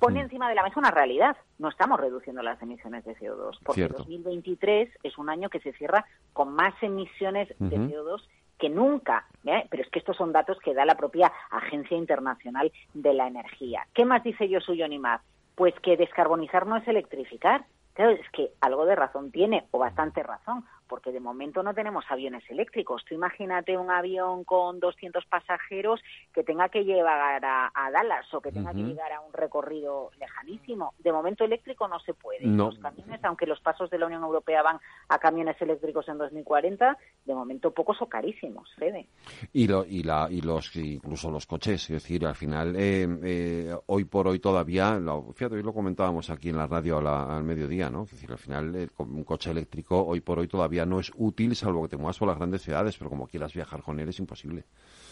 pone 0.00 0.20
encima 0.20 0.48
de 0.48 0.56
la 0.56 0.64
mesa 0.64 0.80
una 0.80 0.90
realidad. 0.90 1.36
No 1.60 1.68
estamos 1.68 2.00
reduciendo 2.00 2.42
las 2.42 2.60
emisiones 2.60 3.04
de 3.04 3.14
CO2, 3.14 3.58
porque 3.64 3.82
Cierto. 3.82 3.98
2023 3.98 4.90
es 5.04 5.16
un 5.16 5.30
año 5.30 5.48
que 5.48 5.60
se 5.60 5.72
cierra 5.74 6.04
con 6.32 6.54
más 6.54 6.74
emisiones 6.82 7.48
de 7.60 7.78
Ujú. 7.78 7.88
CO2 7.88 8.22
que 8.58 8.68
nunca. 8.68 9.26
¿eh? 9.44 9.66
Pero 9.70 9.82
es 9.82 9.90
que 9.90 9.98
estos 9.98 10.16
son 10.16 10.32
datos 10.32 10.58
que 10.58 10.74
da 10.74 10.84
la 10.84 10.96
propia 10.96 11.32
Agencia 11.50 11.96
Internacional 11.96 12.72
de 12.94 13.14
la 13.14 13.26
Energía. 13.26 13.86
¿Qué 13.94 14.04
más 14.04 14.22
dice 14.22 14.48
yo 14.48 14.60
suyo 14.60 14.86
Unimad? 14.86 15.20
Pues 15.54 15.74
que 15.80 15.96
descarbonizar 15.96 16.66
no 16.66 16.76
es 16.76 16.86
electrificar. 16.86 17.64
Claro, 17.94 18.12
es 18.12 18.30
que 18.30 18.52
algo 18.60 18.86
de 18.86 18.94
razón 18.94 19.32
tiene, 19.32 19.66
o 19.72 19.78
bastante 19.78 20.22
razón, 20.22 20.64
porque 20.88 21.12
de 21.12 21.20
momento 21.20 21.62
no 21.62 21.74
tenemos 21.74 22.04
aviones 22.08 22.42
eléctricos. 22.48 23.04
Tú 23.04 23.14
imagínate 23.14 23.76
un 23.76 23.90
avión 23.90 24.44
con 24.44 24.80
200 24.80 25.24
pasajeros 25.26 26.00
que 26.32 26.42
tenga 26.42 26.68
que 26.68 26.84
llevar 26.84 27.44
a, 27.44 27.70
a 27.74 27.90
Dallas 27.90 28.32
o 28.34 28.40
que 28.40 28.50
tenga 28.52 28.72
que 28.72 28.82
llegar 28.82 29.12
a 29.12 29.20
un 29.20 29.32
recorrido 29.32 30.10
lejanísimo. 30.18 30.94
De 30.98 31.12
momento 31.12 31.44
eléctrico 31.44 31.86
no 31.88 32.00
se 32.00 32.14
puede. 32.14 32.46
No. 32.46 32.66
Los 32.70 32.78
camiones, 32.78 33.22
aunque 33.24 33.46
los 33.46 33.60
pasos 33.60 33.90
de 33.90 33.98
la 33.98 34.06
Unión 34.06 34.22
Europea 34.22 34.62
van 34.62 34.78
a 35.08 35.18
camiones 35.18 35.60
eléctricos 35.60 36.08
en 36.08 36.18
2040, 36.18 36.96
de 37.24 37.34
momento 37.34 37.70
pocos 37.72 38.00
o 38.00 38.06
carísimos, 38.06 38.68
Fede. 38.76 39.06
Y, 39.52 39.68
lo, 39.68 39.84
y, 39.84 40.02
la, 40.02 40.28
y 40.30 40.40
los 40.40 40.74
incluso 40.76 41.30
los 41.30 41.46
coches, 41.46 41.82
es 41.90 42.02
decir, 42.02 42.24
al 42.26 42.34
final, 42.34 42.74
eh, 42.76 43.06
eh, 43.24 43.76
hoy 43.86 44.04
por 44.04 44.26
hoy 44.28 44.38
todavía, 44.38 44.98
lo, 44.98 45.32
fíjate, 45.34 45.56
hoy 45.56 45.62
lo 45.62 45.72
comentábamos 45.74 46.30
aquí 46.30 46.48
en 46.48 46.56
la 46.56 46.66
radio 46.66 46.98
a 46.98 47.02
la- 47.02 47.36
al 47.36 47.44
mediodía, 47.44 47.90
¿no? 47.90 48.04
Es 48.04 48.12
decir, 48.12 48.30
al 48.30 48.38
final, 48.38 48.74
eh, 48.74 48.88
un 48.98 49.24
coche 49.24 49.50
eléctrico 49.50 50.04
hoy 50.04 50.20
por 50.20 50.38
hoy 50.38 50.48
todavía 50.48 50.77
no 50.86 51.00
es 51.00 51.12
útil, 51.16 51.54
salvo 51.56 51.82
que 51.82 51.88
te 51.88 51.96
muevas 51.96 52.18
por 52.18 52.28
las 52.28 52.36
grandes 52.36 52.62
ciudades, 52.62 52.96
pero 52.96 53.10
como 53.10 53.26
quieras 53.26 53.54
viajar 53.54 53.82
con 53.82 53.98
él 54.00 54.08
es 54.08 54.18
imposible. 54.18 54.64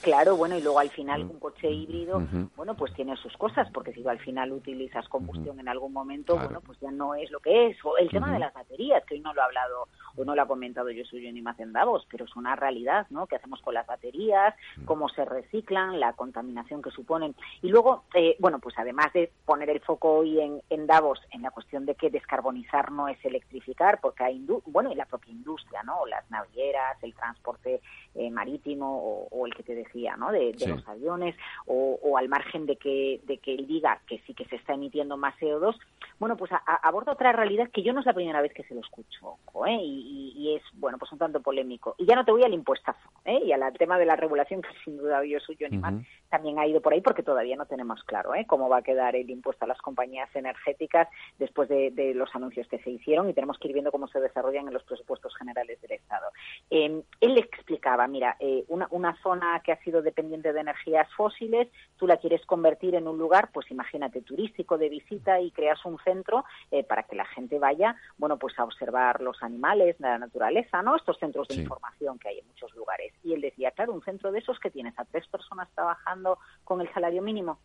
Claro, 0.07 0.37
bueno, 0.37 0.57
y 0.57 0.63
luego 0.63 0.79
al 0.79 0.91
final 0.91 1.23
un 1.23 1.41
coche 1.41 1.69
híbrido, 1.69 2.23
bueno, 2.55 2.77
pues 2.77 2.95
tiene 2.95 3.17
sus 3.17 3.37
cosas, 3.37 3.69
porque 3.75 3.93
si 3.93 4.07
al 4.07 4.21
final 4.21 4.53
utilizas 4.53 5.09
combustión 5.09 5.59
en 5.59 5.67
algún 5.69 5.93
momento, 5.93 6.35
Claro. 6.35 6.49
bueno, 6.49 6.61
pues 6.65 6.79
ya 6.79 6.93
no 6.93 7.17
es 7.17 7.29
lo 7.33 7.41
que 7.41 7.67
es. 7.71 7.85
O 7.85 7.99
el 7.99 8.09
tema 8.09 8.33
de 8.33 8.39
las 8.39 8.55
baterías, 8.55 9.05
que 9.05 9.15
hoy 9.15 9.21
no 9.21 9.35
lo 9.35 9.43
ha 9.43 9.47
hablado 9.47 9.89
o 10.17 10.25
no 10.25 10.37
lo 10.37 10.43
ha 10.43 10.47
comentado 10.47 10.91
yo 10.91 11.05
suyo 11.05 11.33
ni 11.33 11.43
más 11.43 11.59
en 11.59 11.73
Davos, 11.73 12.07
pero 12.09 12.25
es 12.25 12.37
una 12.37 12.55
realidad, 12.55 13.09
¿no? 13.11 13.27
¿Qué 13.27 13.35
hacemos 13.35 13.61
con 13.63 13.75
las 13.75 13.85
baterías? 13.85 14.55
¿Cómo 14.85 15.09
se 15.09 15.25
reciclan? 15.25 15.99
La 15.99 16.13
contaminación 16.13 16.83
que 16.83 16.93
suponen. 16.93 17.35
Y 17.61 17.69
luego, 17.69 18.05
eh, 18.15 18.37
bueno, 18.39 18.61
pues 18.61 18.79
además 18.79 19.13
de 19.13 19.33
poner 19.45 19.71
el 19.71 19.81
foco 19.81 20.19
hoy 20.19 20.41
en, 20.41 20.63
en 20.71 20.87
Davos 20.87 21.19
en 21.33 21.43
la 21.43 21.51
cuestión 21.51 21.85
de 21.85 21.97
que 21.97 22.11
descarbonizar 22.11 22.93
no 22.93 23.09
es 23.09 23.19
electrificar, 23.25 24.01
porque 24.01 24.23
hay, 24.23 24.39
indu- 24.39 24.63
bueno, 24.67 24.93
y 24.93 24.95
la 24.95 25.07
propia 25.07 25.33
industria, 25.33 25.83
¿no? 25.83 26.07
Las 26.07 26.31
navieras, 26.31 26.97
el 27.03 27.13
transporte 27.13 27.81
eh, 28.15 28.31
marítimo 28.31 28.87
o, 29.03 29.29
o 29.33 29.47
el 29.47 29.55
que 29.55 29.65
te 29.65 29.75
decía, 29.75 29.96
¿no? 30.17 30.31
De, 30.33 30.53
de 30.53 30.59
Sí. 30.59 30.67
los 30.67 30.87
aviones 30.89 31.35
o, 31.67 31.99
o 32.03 32.19
al 32.19 32.29
margen 32.29 32.67
de 32.67 32.77
que, 32.77 33.21
de 33.25 33.39
que 33.39 33.55
él 33.55 33.67
diga 33.67 34.01
que 34.07 34.19
sí 34.27 34.35
que 34.35 34.45
se 34.47 34.57
está 34.57 34.75
emitiendo 34.75 35.17
más 35.17 35.35
CO2, 35.39 35.77
bueno, 36.19 36.37
pues 36.37 36.53
a- 36.53 36.63
a- 36.67 36.89
aborda 36.89 37.13
otra 37.13 37.33
realidad 37.33 37.71
que 37.73 37.83
yo 37.83 37.93
no 37.93 38.01
es 38.01 38.07
la 38.07 38.13
primera 38.15 38.41
vez 38.41 38.53
que 38.53 38.65
se 38.65 38.75
lo 38.75 38.81
escucho, 38.81 39.37
¿eh? 39.67 39.79
y, 39.83 40.33
y- 40.37 40.41
y 40.51 40.57
es, 40.57 40.63
bueno, 40.75 40.99
pues 40.99 41.11
un 41.13 41.19
tanto 41.19 41.41
polémico. 41.41 41.95
Y 41.99 42.07
ya 42.07 42.15
no 42.15 42.25
te 42.25 42.33
voy 42.33 42.43
al 42.45 42.53
impuestazo, 42.55 43.09
¿eh? 43.25 43.41
y 43.45 43.53
al 43.53 43.73
tema 43.79 43.99
de 43.99 44.07
la 44.07 44.17
regulación, 44.17 44.63
que 44.63 44.69
sin 44.85 44.97
duda 44.99 45.25
yo 45.25 45.41
suyo 45.41 45.67
ni 45.71 45.79
más, 45.79 45.95
también 46.31 46.59
ha 46.59 46.67
ido 46.67 46.81
por 46.81 46.93
ahí 46.93 47.01
porque 47.01 47.23
todavía 47.23 47.57
no 47.57 47.67
tenemos 47.67 48.03
claro 48.05 48.35
¿eh? 48.35 48.45
cómo 48.47 48.69
va 48.69 48.79
a 48.79 48.83
quedar 48.83 49.17
el 49.17 49.29
impuesto 49.31 49.65
a 49.65 49.69
las 49.69 49.79
compañías 49.81 50.29
energéticas 50.35 51.09
después 51.39 51.69
de, 51.69 51.91
de 51.93 52.15
los 52.15 52.35
anuncios 52.35 52.67
que 52.69 52.79
se 52.81 52.91
hicieron 52.91 53.29
y 53.29 53.35
tenemos 53.35 53.59
que 53.59 53.69
ir 53.69 53.75
viendo 53.75 53.93
cómo 53.93 54.09
se 54.09 54.21
desarrollan 54.21 54.67
en 54.69 54.75
los 54.75 54.83
presupuestos 54.85 55.35
generales 55.37 55.81
del 55.81 55.93
Estado. 55.93 56.27
Eh, 56.71 57.03
él 57.21 57.39
explicaba, 57.39 58.07
mira, 58.09 58.37
eh, 58.41 58.65
una, 58.69 58.89
una 58.91 59.15
zona 59.23 59.61
que 59.65 59.73
ha 59.73 59.77
sido 59.87 60.03
dependiente 60.03 60.53
de 60.53 60.61
energías 60.61 61.09
fósiles, 61.15 61.69
tú 61.97 62.09
la 62.09 62.17
quieres 62.17 62.45
convertir 62.45 62.97
en 62.97 63.07
un 63.07 63.17
lugar, 63.19 63.51
pues 63.53 63.71
imagínate, 63.71 64.21
turístico 64.21 64.77
de 64.79 64.89
visita 64.89 65.41
y 65.41 65.53
creas 65.53 65.85
un 65.85 65.97
centro 66.01 66.45
eh, 66.73 66.83
para 66.83 67.05
que 67.05 67.15
la 67.15 67.25
gente 67.27 67.61
vaya, 67.61 67.95
bueno, 68.19 68.37
pues 68.37 68.59
a 68.59 68.65
observar 68.65 69.21
los 69.21 69.41
animales, 69.45 69.95
la 70.01 70.19
naturaleza, 70.19 70.83
¿no? 70.83 70.97
Estos 70.97 71.19
centros 71.19 71.47
de 71.47 71.55
Sí. 71.55 71.61
información 71.63 72.19
que 72.19 72.31
hay 72.31 72.41
en 72.41 72.49
muchos 72.49 72.75
lugares. 72.75 73.13
Y 73.23 73.33
él 73.33 73.41
decía, 73.41 73.71
claro, 73.71 73.93
un 73.93 74.03
centro 74.03 74.33
de 74.33 74.41
esos 74.41 74.59
que 74.59 74.73
tienes 74.73 74.99
a 74.99 75.05
tres 75.05 75.25
personas 75.29 75.69
trabajando 75.73 76.39
con 76.65 76.81
el 76.81 76.93
salario 76.93 77.23
mínimo, 77.23 77.61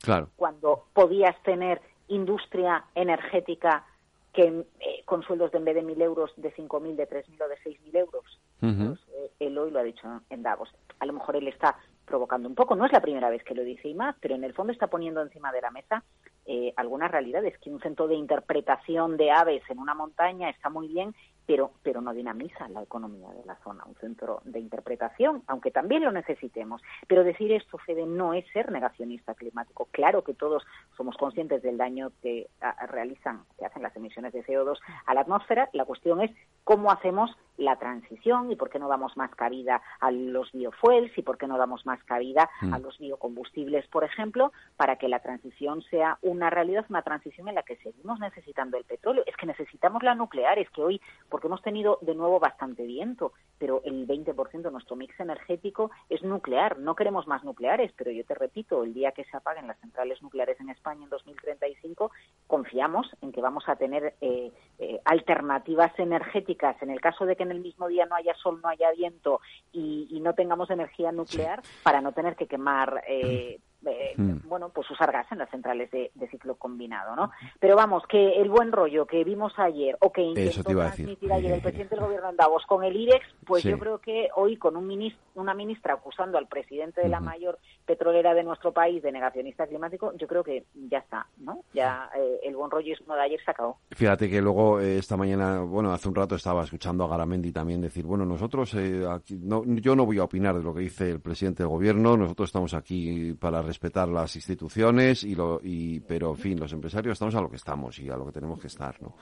Claro. 0.00 0.30
cuando 0.36 0.86
podías 0.94 1.40
tener 1.42 1.82
industria 2.08 2.84
energética 2.94 3.84
que 4.32 4.64
eh, 4.80 5.02
con 5.04 5.22
sueldos 5.22 5.52
de 5.52 5.58
en 5.58 5.64
vez 5.66 5.74
de 5.74 5.82
1.000 5.82 6.00
euros, 6.02 6.32
de 6.36 6.50
5.000, 6.54 6.96
de 6.96 7.06
3.000 7.06 7.42
o 7.44 7.48
de 7.48 7.56
6.000 7.58 7.94
euros. 7.98 8.24
Pues, 8.62 9.00
eh, 9.08 9.30
él 9.40 9.58
hoy 9.58 9.72
lo 9.72 9.80
ha 9.80 9.82
dicho 9.82 10.06
en 10.30 10.42
Davos. 10.42 10.72
A 11.00 11.06
lo 11.06 11.12
mejor 11.12 11.34
él 11.34 11.48
está 11.48 11.76
provocando 12.04 12.48
un 12.48 12.54
poco, 12.54 12.76
no 12.76 12.86
es 12.86 12.92
la 12.92 13.00
primera 13.00 13.28
vez 13.28 13.42
que 13.42 13.54
lo 13.54 13.64
dice 13.64 13.88
y 13.88 13.94
más, 13.94 14.14
pero 14.20 14.36
en 14.36 14.44
el 14.44 14.54
fondo 14.54 14.72
está 14.72 14.86
poniendo 14.86 15.20
encima 15.20 15.50
de 15.50 15.60
la 15.60 15.70
mesa 15.70 16.04
eh, 16.46 16.72
algunas 16.76 17.10
realidades, 17.10 17.58
que 17.58 17.70
un 17.70 17.80
centro 17.80 18.06
de 18.06 18.14
interpretación 18.14 19.16
de 19.16 19.30
aves 19.30 19.62
en 19.68 19.78
una 19.78 19.94
montaña 19.94 20.50
está 20.50 20.68
muy 20.70 20.88
bien, 20.88 21.14
pero, 21.46 21.72
pero 21.82 22.00
no 22.00 22.12
dinamiza 22.12 22.68
la 22.68 22.82
economía 22.82 23.28
de 23.30 23.44
la 23.44 23.56
zona, 23.56 23.84
un 23.84 23.94
centro 23.96 24.40
de 24.44 24.60
interpretación, 24.60 25.42
aunque 25.46 25.70
también 25.70 26.04
lo 26.04 26.12
necesitemos. 26.12 26.82
Pero 27.06 27.24
decir 27.24 27.52
esto, 27.52 27.78
Fede, 27.78 28.06
no 28.06 28.34
es 28.34 28.44
ser 28.52 28.70
negacionista 28.70 29.34
climático. 29.34 29.88
Claro 29.90 30.22
que 30.22 30.34
todos 30.34 30.64
somos 30.96 31.16
conscientes 31.16 31.62
del 31.62 31.76
daño 31.78 32.12
que 32.22 32.48
realizan, 32.88 33.42
que 33.58 33.66
hacen 33.66 33.82
las 33.82 33.94
emisiones 33.96 34.32
de 34.32 34.44
CO2 34.44 34.78
a 35.06 35.14
la 35.14 35.22
atmósfera. 35.22 35.68
La 35.72 35.84
cuestión 35.84 36.20
es 36.20 36.30
cómo 36.64 36.90
hacemos 36.90 37.36
la 37.58 37.76
transición 37.76 38.50
y 38.50 38.56
por 38.56 38.70
qué 38.70 38.78
no 38.78 38.88
damos 38.88 39.16
más 39.16 39.30
cabida 39.34 39.82
a 40.00 40.10
los 40.10 40.50
biofuels 40.52 41.16
y 41.18 41.22
por 41.22 41.36
qué 41.38 41.46
no 41.46 41.58
damos 41.58 41.84
más 41.86 42.02
cabida 42.04 42.48
a 42.60 42.78
Mm. 42.78 42.82
los 42.82 42.98
biocombustibles, 42.98 43.86
por 43.88 44.04
ejemplo, 44.04 44.52
para 44.76 44.96
que 44.96 45.08
la 45.08 45.20
transición 45.20 45.82
sea 45.82 46.18
una 46.22 46.50
realidad, 46.50 46.86
una 46.88 47.02
transición 47.02 47.48
en 47.48 47.54
la 47.56 47.62
que 47.62 47.76
seguimos 47.76 48.18
necesitando 48.20 48.78
el 48.78 48.84
petróleo. 48.84 49.22
Es 49.26 49.36
que 49.36 49.46
necesitamos 49.46 50.02
la 50.02 50.14
nuclear, 50.14 50.58
es 50.58 50.70
que 50.70 50.82
hoy, 50.82 51.00
porque 51.32 51.46
hemos 51.46 51.62
tenido 51.62 51.98
de 52.02 52.14
nuevo 52.14 52.38
bastante 52.38 52.84
viento, 52.84 53.32
pero 53.58 53.80
el 53.86 54.06
20% 54.06 54.60
de 54.60 54.70
nuestro 54.70 54.96
mix 54.96 55.18
energético 55.18 55.90
es 56.10 56.22
nuclear. 56.22 56.78
No 56.78 56.94
queremos 56.94 57.26
más 57.26 57.42
nucleares, 57.42 57.90
pero 57.96 58.10
yo 58.10 58.22
te 58.26 58.34
repito, 58.34 58.84
el 58.84 58.92
día 58.92 59.12
que 59.12 59.24
se 59.24 59.34
apaguen 59.34 59.66
las 59.66 59.80
centrales 59.80 60.20
nucleares 60.20 60.60
en 60.60 60.68
España 60.68 61.04
en 61.04 61.08
2035, 61.08 62.10
confiamos 62.46 63.06
en 63.22 63.32
que 63.32 63.40
vamos 63.40 63.64
a 63.66 63.76
tener 63.76 64.14
eh, 64.20 64.52
eh, 64.78 65.00
alternativas 65.06 65.98
energéticas. 65.98 66.76
En 66.82 66.90
el 66.90 67.00
caso 67.00 67.24
de 67.24 67.34
que 67.34 67.44
en 67.44 67.52
el 67.52 67.60
mismo 67.60 67.88
día 67.88 68.04
no 68.04 68.14
haya 68.14 68.34
sol, 68.34 68.60
no 68.62 68.68
haya 68.68 68.92
viento 68.92 69.40
y, 69.72 70.08
y 70.10 70.20
no 70.20 70.34
tengamos 70.34 70.68
energía 70.68 71.12
nuclear, 71.12 71.62
para 71.82 72.02
no 72.02 72.12
tener 72.12 72.36
que 72.36 72.46
quemar. 72.46 73.04
Eh, 73.08 73.58
eh, 73.86 74.14
Mm. 74.16 74.48
bueno, 74.48 74.68
pues 74.68 74.90
usar 74.90 75.10
gas 75.12 75.26
en 75.32 75.38
las 75.38 75.50
centrales 75.50 75.90
de, 75.90 76.10
de 76.14 76.28
ciclo 76.28 76.54
combinado, 76.56 77.16
¿no? 77.16 77.30
Pero 77.60 77.76
vamos, 77.76 78.04
que 78.06 78.40
el 78.40 78.48
buen 78.50 78.70
rollo 78.72 79.06
que 79.06 79.24
vimos 79.24 79.52
ayer 79.58 79.96
o 80.00 80.12
que 80.12 80.20
intentó 80.22 80.62
transmitir 81.06 81.32
ayer 81.32 81.52
el 81.52 81.60
presidente 81.62 81.94
del 81.96 82.04
gobierno 82.04 82.30
en 82.30 82.36
Davos 82.36 82.64
con 82.66 82.84
el 82.84 82.94
IREX, 82.96 83.24
pues 83.46 83.62
Sí. 83.62 83.70
yo 83.70 83.78
creo 83.78 83.98
que 83.98 84.28
hoy 84.36 84.56
con 84.56 84.76
un 84.76 84.86
minis- 84.88 85.16
una 85.34 85.54
ministra 85.54 85.94
acusando 85.94 86.38
al 86.38 86.46
presidente 86.46 87.00
de 87.00 87.08
la 87.08 87.20
mayor 87.20 87.58
petrolera 87.84 88.34
de 88.34 88.42
nuestro 88.42 88.72
país 88.72 89.02
de 89.02 89.12
negacionista 89.12 89.66
climático, 89.66 90.12
yo 90.16 90.26
creo 90.26 90.44
que 90.44 90.64
ya 90.88 90.98
está, 90.98 91.26
¿no? 91.38 91.64
Ya 91.72 92.10
eh, 92.16 92.40
el 92.44 92.56
buen 92.56 92.70
rollo 92.70 92.94
de 92.94 93.20
ayer 93.20 93.40
se 93.44 93.50
acabó. 93.50 93.78
Fíjate 93.90 94.28
que 94.28 94.40
luego 94.40 94.80
eh, 94.80 94.98
esta 94.98 95.16
mañana, 95.16 95.60
bueno, 95.60 95.92
hace 95.92 96.08
un 96.08 96.14
rato 96.14 96.34
estaba 96.34 96.64
escuchando 96.64 97.04
a 97.04 97.08
Garamendi 97.08 97.52
también 97.52 97.80
decir, 97.80 98.04
bueno, 98.04 98.24
nosotros 98.24 98.74
eh, 98.74 99.04
aquí, 99.08 99.38
no, 99.42 99.64
yo 99.64 99.96
no 99.96 100.06
voy 100.06 100.18
a 100.18 100.24
opinar 100.24 100.56
de 100.56 100.62
lo 100.62 100.74
que 100.74 100.80
dice 100.80 101.10
el 101.10 101.20
presidente 101.20 101.62
del 101.62 101.70
gobierno, 101.70 102.16
nosotros 102.16 102.48
estamos 102.48 102.74
aquí 102.74 103.34
para 103.34 103.62
respetar 103.62 104.08
las 104.08 104.34
instituciones 104.36 105.24
y 105.24 105.34
lo, 105.34 105.60
y, 105.62 106.00
pero 106.00 106.30
en 106.30 106.36
fin, 106.36 106.60
los 106.60 106.72
empresarios 106.72 107.14
estamos 107.14 107.34
a 107.34 107.40
lo 107.40 107.50
que 107.50 107.56
estamos 107.56 107.98
y 107.98 108.08
a 108.08 108.16
lo 108.16 108.26
que 108.26 108.32
tenemos 108.32 108.60
que 108.60 108.68
estar, 108.68 109.00
¿no? 109.02 109.14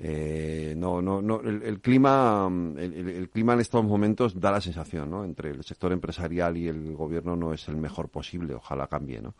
Eh, 0.00 0.74
no, 0.76 1.00
no, 1.02 1.20
no, 1.22 1.40
el, 1.40 1.62
el 1.62 1.80
clima, 1.80 2.48
mm, 2.48 2.78
el, 2.78 2.94
el- 3.08 3.28
clima 3.30 3.54
en 3.54 3.60
estos 3.60 3.84
momentos 3.84 4.38
da 4.38 4.50
la 4.52 4.60
sensación, 4.60 5.10
¿no? 5.10 5.24
Entre 5.24 5.50
el 5.50 5.62
sector 5.64 5.92
empresarial 5.92 6.56
y 6.56 6.68
el 6.68 6.94
gobierno 6.94 7.36
no 7.36 7.52
es 7.52 7.68
el 7.68 7.76
mejor 7.76 8.08
posible, 8.08 8.54
ojalá 8.54 8.86
cambie, 8.86 9.20
¿no? 9.20 9.34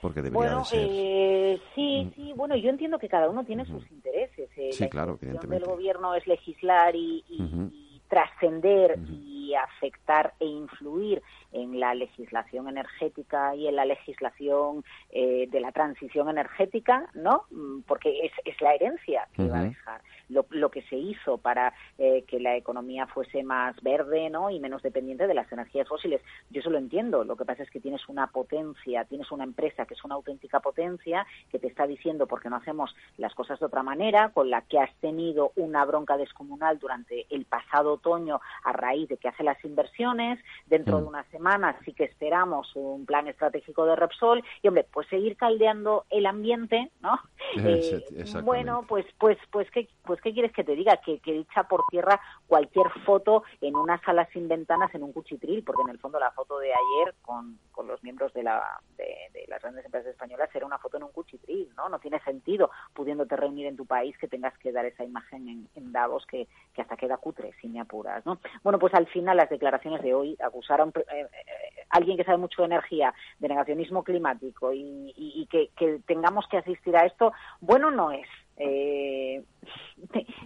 Porque 0.00 0.22
debería 0.22 0.48
Bueno, 0.50 0.58
de 0.58 0.64
ser. 0.64 0.88
eh, 0.90 1.60
sí, 1.74 2.10
sí, 2.14 2.32
bueno, 2.36 2.54
yo 2.56 2.68
entiendo 2.70 2.98
que 2.98 3.08
cada 3.08 3.28
uno 3.30 3.44
tiene 3.44 3.64
sus 3.64 3.90
intereses. 3.90 4.50
eh, 4.56 4.70
Sí, 4.72 4.84
la 4.84 4.88
claro, 4.90 5.18
evidentemente. 5.20 5.64
del 5.64 5.64
gobierno 5.64 6.14
es 6.14 6.26
legislar 6.26 6.94
y, 6.94 7.24
y- 7.28 7.42
Ujú. 7.42 7.70
y 7.72 8.00
trascender 8.08 8.98
y 9.08 9.35
afectar 9.54 10.34
e 10.40 10.46
influir 10.46 11.22
en 11.52 11.78
la 11.80 11.94
legislación 11.94 12.68
energética 12.68 13.54
y 13.54 13.68
en 13.68 13.76
la 13.76 13.84
legislación 13.84 14.84
eh, 15.10 15.48
de 15.50 15.60
la 15.60 15.72
transición 15.72 16.28
energética, 16.28 17.08
¿no? 17.14 17.44
Mm, 17.50 17.80
Porque 17.86 18.26
es, 18.26 18.32
es 18.44 18.60
la 18.60 18.74
herencia 18.74 19.28
que 19.34 19.48
va 19.48 19.60
a 19.60 19.64
dejar. 19.64 20.00
Lo, 20.28 20.44
lo 20.50 20.70
que 20.70 20.82
se 20.82 20.96
hizo 20.96 21.38
para 21.38 21.72
eh, 21.98 22.24
que 22.26 22.40
la 22.40 22.56
economía 22.56 23.06
fuese 23.06 23.42
más 23.44 23.80
verde, 23.82 24.28
¿no? 24.28 24.50
Y 24.50 24.58
menos 24.58 24.82
dependiente 24.82 25.26
de 25.26 25.34
las 25.34 25.50
energías 25.52 25.88
fósiles. 25.88 26.20
Yo 26.50 26.60
eso 26.60 26.70
lo 26.70 26.78
entiendo. 26.78 27.24
Lo 27.24 27.36
que 27.36 27.44
pasa 27.44 27.62
es 27.62 27.70
que 27.70 27.80
tienes 27.80 28.08
una 28.08 28.26
potencia, 28.28 29.04
tienes 29.04 29.30
una 29.30 29.44
empresa 29.44 29.86
que 29.86 29.94
es 29.94 30.04
una 30.04 30.16
auténtica 30.16 30.60
potencia 30.60 31.26
que 31.50 31.58
te 31.58 31.68
está 31.68 31.86
diciendo 31.86 32.26
por 32.26 32.40
qué 32.40 32.50
no 32.50 32.56
hacemos 32.56 32.94
las 33.18 33.34
cosas 33.34 33.60
de 33.60 33.66
otra 33.66 33.82
manera, 33.82 34.30
con 34.30 34.50
la 34.50 34.62
que 34.62 34.78
has 34.78 34.94
tenido 34.96 35.52
una 35.56 35.84
bronca 35.84 36.16
descomunal 36.16 36.78
durante 36.78 37.26
el 37.30 37.44
pasado 37.44 37.94
otoño 37.94 38.40
a 38.64 38.72
raíz 38.72 39.08
de 39.08 39.16
que 39.16 39.28
hace 39.36 39.44
las 39.44 39.62
inversiones. 39.64 40.38
Dentro 40.66 40.98
Mm. 40.98 41.02
de 41.02 41.08
una 41.08 41.22
semana 41.24 41.36
semanas 41.36 41.76
sí 41.84 41.92
que 41.92 42.04
esperamos 42.04 42.74
un 42.74 43.04
plan 43.04 43.28
estratégico 43.28 43.84
de 43.84 43.94
Repsol 43.94 44.42
y, 44.62 44.68
hombre, 44.68 44.86
pues 44.90 45.06
seguir 45.08 45.36
caldeando 45.36 46.06
el 46.08 46.24
ambiente, 46.24 46.90
¿no? 47.00 47.18
Eh, 47.56 48.04
bueno, 48.42 48.84
pues, 48.88 49.06
pues, 49.18 49.38
pues, 49.50 49.70
¿qué, 49.70 49.88
pues, 50.04 50.20
¿qué 50.22 50.32
quieres 50.32 50.52
que 50.52 50.64
te 50.64 50.74
diga? 50.74 50.96
Que, 50.96 51.20
que 51.20 51.32
dicha 51.32 51.64
por 51.64 51.84
tierra 51.90 52.20
cualquier 52.46 52.88
foto 53.04 53.44
en 53.60 53.76
una 53.76 54.00
sala 54.02 54.26
sin 54.32 54.48
ventanas 54.48 54.92
en 54.94 55.02
un 55.02 55.12
cuchitril, 55.12 55.62
porque 55.62 55.82
en 55.82 55.90
el 55.90 55.98
fondo 55.98 56.18
la 56.18 56.30
foto 56.32 56.58
de 56.58 56.72
ayer 56.72 57.14
con, 57.22 57.58
los 57.86 58.02
miembros 58.02 58.32
de, 58.34 58.42
la, 58.42 58.80
de, 58.96 59.06
las 59.48 59.60
grandes 59.62 59.84
empresas 59.84 60.10
españolas 60.10 60.50
era 60.54 60.66
una 60.66 60.78
foto 60.78 60.96
en 60.96 61.04
un 61.04 61.12
cuchitril, 61.12 61.70
¿no? 61.76 61.88
No 61.88 61.98
tiene 61.98 62.20
sentido 62.20 62.70
pudiéndote 62.92 63.36
reunir 63.36 63.66
en 63.66 63.76
tu 63.76 63.86
país 63.86 64.16
que 64.18 64.28
tengas 64.28 64.56
que 64.58 64.72
dar 64.72 64.84
esa 64.84 65.04
imagen 65.04 65.68
en, 65.74 65.92
Davos 65.92 66.26
que, 66.26 66.46
hasta 66.76 66.96
queda 66.96 67.16
cutre, 67.16 67.54
si 67.60 67.68
me 67.68 67.80
apuras, 67.80 68.24
¿no? 68.26 68.38
Bueno, 68.62 68.78
pues 68.78 68.92
al 68.94 69.06
final 69.06 69.36
las 69.36 69.48
declaraciones 69.48 70.02
de 70.02 70.12
hoy 70.12 70.36
acusaron 70.44 70.92
a 70.94 71.14
eh, 71.14 71.22
eh, 71.22 71.86
alguien 71.90 72.16
que 72.16 72.24
sabe 72.24 72.38
mucho 72.38 72.62
de 72.62 72.66
energía, 72.66 73.14
de 73.38 73.48
negacionismo 73.48 74.04
climático 74.04 74.72
y, 74.72 75.48
que 75.50 76.00
tengamos 76.06 76.46
que 76.48 76.58
asistir 76.58 76.96
a 76.96 77.06
esto, 77.06 77.32
bueno 77.60 77.90
no 77.90 78.10
es. 78.10 78.26
Eh, 78.58 79.42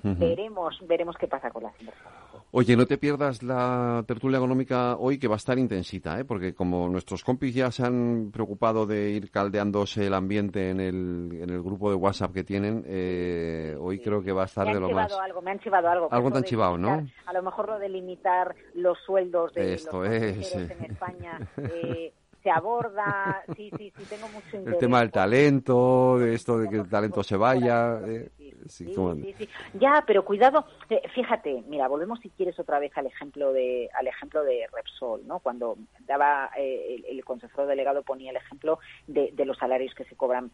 veremos 0.03 0.79
veremos 0.87 1.17
qué 1.17 1.29
pasa 1.29 1.51
con 1.51 1.65
las 1.65 1.81
inversiones. 1.81 2.21
Oye, 2.53 2.77
no 2.77 2.85
te 2.85 2.99
pierdas 2.99 3.45
la 3.45 4.03
tertulia 4.09 4.39
económica 4.39 4.97
hoy 4.97 5.21
que 5.21 5.29
va 5.29 5.35
a 5.35 5.37
estar 5.37 5.57
intensita, 5.57 6.19
¿eh? 6.19 6.25
porque 6.25 6.53
como 6.53 6.89
nuestros 6.89 7.23
compis 7.23 7.55
ya 7.55 7.71
se 7.71 7.85
han 7.85 8.31
preocupado 8.33 8.87
de 8.87 9.11
ir 9.11 9.31
caldeándose 9.31 10.09
el 10.09 10.15
ambiente 10.15 10.71
en 10.71 10.81
el, 10.81 11.29
en 11.41 11.51
el 11.51 11.63
grupo 11.63 11.91
de 11.91 11.97
WhatsApp 11.97 12.33
que 12.33 12.43
tienen, 12.43 12.83
eh, 12.89 13.77
hoy 13.79 14.01
creo 14.01 14.21
que 14.21 14.33
va 14.33 14.43
a 14.43 14.47
estar 14.47 14.67
de 14.67 14.81
lo 14.81 14.91
más. 14.91 15.13
Algo, 15.13 15.43
me 15.43 15.53
han 15.53 15.61
chivado 15.61 15.89
algo. 15.89 16.09
Algo 16.11 16.33
tan 16.33 16.43
chivado, 16.43 16.77
¿no? 16.77 17.07
A 17.27 17.33
lo 17.33 17.43
mejor 17.43 17.69
lo 17.69 17.79
de 17.79 17.89
limitar 17.89 18.57
los 18.75 18.99
sueldos 19.07 19.55
de 19.55 19.75
Esto 19.75 20.03
los 20.03 20.11
es, 20.13 20.57
en 20.57 20.85
España. 20.85 21.39
Eh, 21.61 22.13
se 22.43 22.51
aborda, 22.51 23.43
sí, 23.57 23.71
sí, 23.77 23.93
sí, 23.97 24.05
tengo 24.09 24.29
mucho 24.29 24.57
interés. 24.57 24.75
El 24.75 24.79
tema 24.79 25.01
del 25.01 25.11
talento, 25.11 26.19
de 26.19 26.35
esto 26.35 26.59
de 26.59 26.69
que 26.69 26.77
el 26.77 26.89
talento 26.89 27.23
se 27.23 27.37
vaya. 27.37 28.01
Eh, 28.07 28.31
sí, 28.67 28.95
sí, 28.95 29.49
Ya, 29.75 30.03
pero 30.07 30.25
cuidado, 30.25 30.65
eh, 30.89 31.03
fíjate, 31.15 31.63
mira, 31.69 31.89
volvemos 31.89 32.21
si 32.21 32.31
quieres 32.31 32.59
otra 32.59 32.79
vez 32.79 32.97
al 32.97 33.07
ejemplo 33.07 33.53
de 33.53 33.91
al 33.99 34.07
ejemplo 34.07 34.43
de 34.43 34.67
Repsol, 34.73 35.27
¿no? 35.27 35.41
Cuando 35.41 35.77
daba 36.07 36.51
eh, 36.57 37.03
el, 37.09 37.25
consejero 37.25 37.67
delegado 37.67 38.03
ponía 38.03 38.31
el 38.31 38.37
ejemplo 38.37 38.79
de, 39.07 39.33
los 39.45 39.59
salarios 39.59 39.95
que 39.95 40.05
se 40.05 40.17
cobran. 40.17 40.51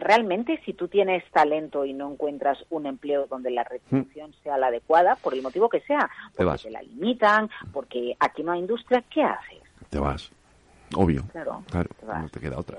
realmente, 0.00 0.60
si 0.64 0.72
tú 0.72 0.88
tienes 0.88 1.24
talento 1.30 1.84
y 1.84 1.92
no 1.92 2.10
encuentras 2.12 2.64
un 2.70 2.86
empleo 2.86 3.26
donde 3.26 3.50
la 3.50 3.64
retribución 3.64 4.30
mm. 4.30 4.42
sea 4.42 4.58
la 4.58 4.68
adecuada, 4.68 5.16
por 5.16 5.34
el 5.34 5.42
motivo 5.42 5.68
que 5.68 5.80
sea, 5.80 6.10
porque 6.36 6.64
te, 6.64 6.70
la 6.70 6.82
limitan, 6.82 7.50
porque 7.72 8.16
aquí 8.18 8.42
no 8.42 8.52
hay 8.52 8.60
industria, 8.60 9.04
¿qué 9.10 9.22
haces? 9.22 9.62
Te 9.90 9.98
vas. 9.98 10.32
Obvio. 10.94 11.24
Claro, 11.32 11.62
no 12.02 12.28
te 12.28 12.40
queda 12.40 12.58
otra. 12.58 12.78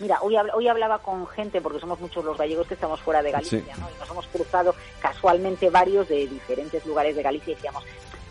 Mira, 0.00 0.18
hoy, 0.22 0.36
hoy 0.36 0.68
hablaba 0.68 0.98
con 0.98 1.26
gente, 1.28 1.60
porque 1.60 1.78
somos 1.78 2.00
muchos 2.00 2.24
los 2.24 2.36
gallegos 2.36 2.66
que 2.66 2.74
estamos 2.74 3.00
fuera 3.00 3.22
de 3.22 3.30
Galicia, 3.30 3.76
¿no? 3.78 3.88
Y 3.90 3.98
nos 3.98 4.10
hemos 4.10 4.26
cruzado 4.26 4.74
casualmente 5.00 5.70
varios 5.70 6.08
de 6.08 6.26
diferentes 6.26 6.84
lugares 6.84 7.14
de 7.14 7.22
Galicia 7.22 7.52
y 7.52 7.54
decíamos, 7.54 7.84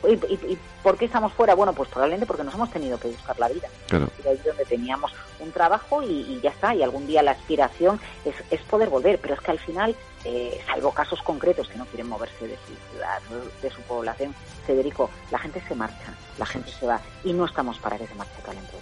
¿Y, 0.05 0.57
por 0.81 0.97
qué 0.97 1.05
estamos 1.05 1.31
fuera? 1.33 1.55
Bueno, 1.55 1.73
pues 1.73 1.89
probablemente 1.89 2.25
porque 2.25 2.43
nos 2.43 2.53
hemos 2.53 2.69
tenido 2.71 2.99
que 2.99 3.07
buscar 3.07 3.39
la 3.39 3.47
vida. 3.47 3.69
Claro. 3.87 4.09
donde 4.45 4.65
teníamos 4.65 5.11
un 5.39 5.51
trabajo 5.51 6.03
y, 6.03 6.39
ya 6.41 6.49
está. 6.49 6.75
Y 6.75 6.83
algún 6.83 7.07
día 7.07 7.23
la 7.23 7.31
aspiración 7.31 7.99
es, 8.25 8.35
es 8.51 8.61
poder 8.61 8.89
volver. 8.89 9.19
Pero 9.19 9.35
es 9.35 9.39
que 9.39 9.51
al 9.51 9.59
final, 9.59 9.95
eh, 10.25 10.61
salvo 10.65 10.91
casos 10.91 11.21
concretos 11.21 11.69
que 11.69 11.77
no 11.77 11.85
quieren 11.85 12.07
moverse 12.07 12.47
de 12.47 12.57
su 12.57 12.91
ciudad, 12.91 13.21
de 13.61 13.69
su 13.69 13.81
población, 13.83 14.35
Federico, 14.65 15.09
la 15.31 15.39
gente 15.39 15.61
se 15.67 15.75
marcha, 15.75 16.13
la 16.37 16.45
gente 16.45 16.69
se 16.71 16.85
va. 16.85 16.99
Y 17.23 17.31
no 17.31 17.45
estamos 17.45 17.79
para 17.79 17.97
que 17.97 18.07
se 18.07 18.15
marche 18.15 18.41
talento. 18.45 18.73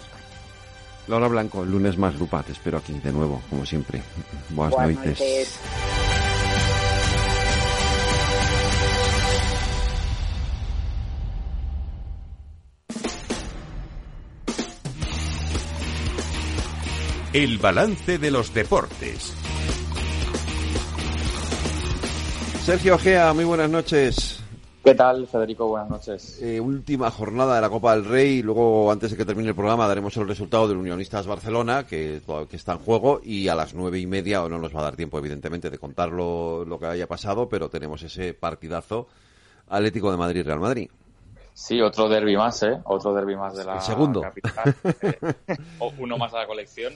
Laura 1.08 1.28
Blanco, 1.28 1.64
lunes 1.64 1.98
más 1.98 2.14
lupa, 2.18 2.42
te 2.42 2.52
espero 2.52 2.78
aquí 2.78 2.92
de 2.92 3.12
nuevo, 3.12 3.42
como 3.50 3.66
siempre. 3.66 4.02
Buenas, 4.50 5.04
noches. 5.04 5.58
El 17.32 17.58
balance 17.58 18.18
de 18.18 18.30
los 18.30 18.52
deportes. 18.52 19.32
Sergio 22.64 22.98
Gea, 22.98 23.32
muy 23.32 23.44
buenas 23.44 23.70
noches. 23.70 24.41
¿Qué 24.84 24.96
tal, 24.96 25.28
Federico? 25.28 25.68
Buenas 25.68 25.90
noches. 25.90 26.42
Eh, 26.42 26.58
última 26.58 27.08
jornada 27.12 27.54
de 27.54 27.60
la 27.60 27.70
Copa 27.70 27.94
del 27.94 28.04
Rey. 28.04 28.42
Luego, 28.42 28.90
antes 28.90 29.12
de 29.12 29.16
que 29.16 29.24
termine 29.24 29.50
el 29.50 29.54
programa, 29.54 29.86
daremos 29.86 30.16
el 30.16 30.26
resultado 30.26 30.66
del 30.66 30.76
Unionistas 30.76 31.24
Barcelona, 31.24 31.86
que, 31.86 32.20
que 32.50 32.56
está 32.56 32.72
en 32.72 32.78
juego. 32.78 33.20
Y 33.22 33.46
a 33.46 33.54
las 33.54 33.74
nueve 33.74 34.00
y 34.00 34.06
media, 34.06 34.42
o 34.42 34.48
no 34.48 34.58
nos 34.58 34.74
va 34.74 34.80
a 34.80 34.84
dar 34.84 34.96
tiempo, 34.96 35.18
evidentemente, 35.18 35.70
de 35.70 35.78
contar 35.78 36.08
lo, 36.08 36.76
que 36.80 36.86
haya 36.86 37.06
pasado, 37.06 37.48
pero 37.48 37.68
tenemos 37.68 38.02
ese 38.02 38.34
partidazo 38.34 39.06
Atlético 39.68 40.10
de 40.10 40.16
Madrid-Real 40.16 40.58
Madrid. 40.58 40.90
Sí, 41.54 41.80
otro 41.80 42.08
derby 42.08 42.36
más, 42.36 42.60
¿eh? 42.64 42.80
Otro 42.84 43.14
derby 43.14 43.36
más 43.36 43.54
de 43.54 43.64
la 43.64 43.80
segundo. 43.80 44.20
capital. 44.20 44.74
Eh, 45.00 45.56
uno 45.98 46.18
más 46.18 46.34
a 46.34 46.38
la 46.38 46.46
colección 46.48 46.92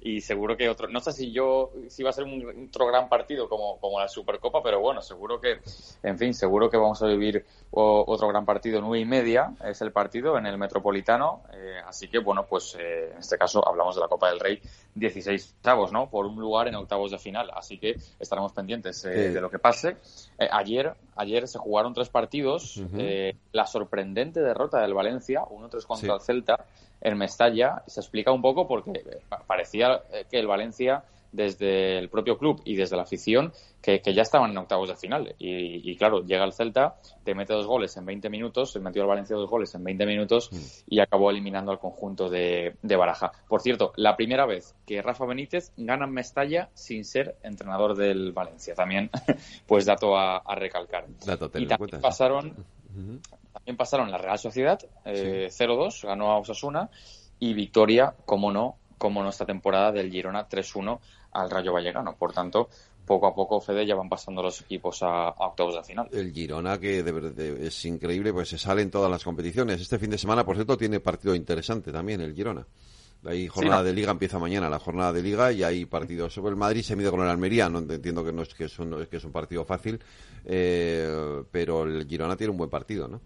y 0.00 0.20
seguro 0.20 0.56
que 0.56 0.68
otro, 0.68 0.88
no 0.88 1.00
sé 1.00 1.12
si 1.12 1.32
yo, 1.32 1.72
si 1.88 2.02
va 2.02 2.10
a 2.10 2.12
ser 2.12 2.24
un, 2.24 2.68
otro 2.68 2.86
gran 2.86 3.08
partido 3.08 3.48
como, 3.48 3.78
como 3.78 3.98
la 3.98 4.08
Supercopa, 4.08 4.62
pero 4.62 4.80
bueno, 4.80 5.02
seguro 5.02 5.40
que, 5.40 5.60
en 6.02 6.18
fin, 6.18 6.34
seguro 6.34 6.70
que 6.70 6.76
vamos 6.76 7.02
a 7.02 7.06
vivir 7.06 7.44
otro 7.70 8.28
gran 8.28 8.44
partido, 8.44 8.80
nueve 8.80 9.00
y 9.00 9.04
media 9.04 9.52
es 9.64 9.80
el 9.82 9.92
partido 9.92 10.38
en 10.38 10.46
el 10.46 10.58
Metropolitano, 10.58 11.42
eh, 11.52 11.76
así 11.86 12.08
que 12.08 12.18
bueno, 12.18 12.46
pues 12.46 12.76
eh, 12.78 13.10
en 13.12 13.18
este 13.18 13.36
caso 13.36 13.66
hablamos 13.66 13.94
de 13.94 14.00
la 14.00 14.08
Copa 14.08 14.30
del 14.30 14.40
Rey, 14.40 14.60
16 14.94 15.54
octavos, 15.58 15.92
¿no? 15.92 16.08
Por 16.08 16.26
un 16.26 16.36
lugar 16.36 16.68
en 16.68 16.74
octavos 16.76 17.10
de 17.10 17.18
final, 17.18 17.50
así 17.54 17.78
que 17.78 17.96
estaremos 18.18 18.52
pendientes 18.52 19.04
eh, 19.04 19.30
de 19.30 19.40
lo 19.40 19.50
que 19.50 19.58
pase. 19.58 19.96
ayer, 20.50 20.94
ayer 21.18 21.46
se 21.48 21.58
jugaron 21.58 21.92
tres 21.92 22.08
partidos, 22.08 22.80
la 23.52 23.66
sorprendente 23.66 24.40
derrota 24.40 24.80
del 24.80 24.94
Valencia, 24.94 25.42
1-3 25.42 25.84
contra 25.84 26.14
el 26.14 26.20
Celta, 26.20 26.64
en 27.00 27.18
Mestalla. 27.18 27.82
Se 27.86 28.00
explica 28.00 28.32
un 28.32 28.40
poco 28.40 28.66
porque 28.66 28.90
eh, 28.92 29.20
parecía 29.46 30.02
eh, 30.12 30.24
que 30.30 30.38
el 30.38 30.46
Valencia 30.46 31.02
desde 31.32 31.98
el 31.98 32.08
propio 32.08 32.38
club 32.38 32.60
y 32.64 32.76
desde 32.76 32.96
la 32.96 33.02
afición 33.02 33.52
que, 33.82 34.00
ya 34.04 34.22
estaban 34.22 34.50
en 34.50 34.58
octavos 34.58 34.88
de 34.88 34.96
final. 34.96 35.34
Y, 35.38 35.96
claro 35.96 36.24
llega 36.24 36.44
el 36.44 36.52
Celta 36.52 36.96
te 37.24 37.34
mete 37.34 37.52
dos 37.52 37.66
goles 37.66 37.96
en 37.96 38.06
20 38.06 38.30
minutos 38.30 38.72
se 38.72 38.80
metió 38.80 39.02
al 39.02 39.08
Valencia 39.08 39.36
dos 39.36 39.48
goles 39.48 39.74
en 39.74 39.84
20 39.84 40.06
minutos 40.06 40.50
mm. 40.52 40.56
y 40.94 41.00
acabó 41.00 41.30
eliminando 41.30 41.70
al 41.70 41.78
conjunto 41.78 42.28
de, 42.28 42.76
Baraja. 42.82 43.32
Por 43.48 43.60
cierto 43.60 43.92
la 43.96 44.16
primera 44.16 44.46
vez 44.46 44.74
que 44.86 45.02
Rafa 45.02 45.26
Benítez 45.26 45.72
gana 45.76 46.06
en 46.06 46.12
Mestalla 46.12 46.70
sin 46.74 47.04
ser 47.04 47.36
entrenador 47.42 47.96
del 47.96 48.32
Valencia. 48.32 48.74
También 48.74 49.10
pues 49.66 49.86
dato 49.86 50.16
a, 50.16 50.42
recalcar. 50.54 51.06
Y 51.54 51.66
también 51.66 52.00
pasaron 52.00 52.54
también 53.52 53.76
pasaron 53.76 54.10
la 54.10 54.18
Real 54.18 54.38
Sociedad, 54.38 54.78
eh, 55.04 55.48
0-2, 55.50 56.06
ganó 56.06 56.30
a 56.30 56.38
Osasuna, 56.38 56.90
y 57.38 57.54
victoria, 57.54 58.14
como 58.24 58.52
no, 58.52 58.76
como 58.98 59.22
no 59.22 59.28
esta 59.28 59.46
temporada 59.46 59.92
del 59.92 60.10
Girona 60.10 60.48
3-1 60.48 60.98
al 61.32 61.50
Rayo 61.50 61.72
Vallecano. 61.72 62.16
Por 62.16 62.32
tanto, 62.32 62.68
poco 63.04 63.26
a 63.26 63.34
poco, 63.34 63.60
Fede, 63.60 63.86
ya 63.86 63.94
van 63.94 64.08
pasando 64.08 64.42
los 64.42 64.60
equipos 64.60 65.02
a, 65.02 65.30
octavos 65.30 65.74
de 65.74 65.82
final. 65.82 66.08
El 66.12 66.32
Girona, 66.32 66.78
que 66.78 67.02
de, 67.02 67.66
es 67.66 67.84
increíble, 67.84 68.32
pues 68.32 68.50
se 68.50 68.58
sale 68.58 68.82
en 68.82 68.90
todas 68.90 69.10
las 69.10 69.24
competiciones. 69.24 69.80
Este 69.80 69.98
fin 69.98 70.10
de 70.10 70.18
semana, 70.18 70.44
por 70.44 70.56
cierto, 70.56 70.76
tiene 70.76 71.00
partido 71.00 71.34
interesante 71.34 71.90
también 71.90 72.20
el 72.20 72.34
Girona. 72.34 72.66
Hay 73.24 73.48
jornada 73.48 73.82
de 73.82 73.92
liga, 73.92 74.12
empieza 74.12 74.38
mañana 74.38 74.70
la 74.70 74.78
jornada 74.78 75.12
de 75.12 75.22
liga 75.22 75.50
y 75.50 75.64
hay 75.64 75.86
partidos 75.86 76.32
sobre 76.32 76.50
el 76.50 76.56
Madrid, 76.56 76.82
se 76.82 76.94
mide 76.94 77.10
con 77.10 77.20
el 77.20 77.28
Almería, 77.28 77.68
no 77.68 77.80
entiendo 77.80 78.24
que 78.24 78.32
no 78.32 78.42
es 78.42 78.54
que 78.54 78.64
es 78.66 78.78
un, 78.78 79.06
que 79.06 79.16
es 79.16 79.24
un 79.24 79.32
partido 79.32 79.64
fácil, 79.64 79.98
eh, 80.44 81.42
pero 81.50 81.82
el 81.82 82.06
Girona 82.06 82.36
tiene 82.36 82.52
un 82.52 82.58
buen 82.58 82.70
partido, 82.70 83.08
¿no? 83.08 83.20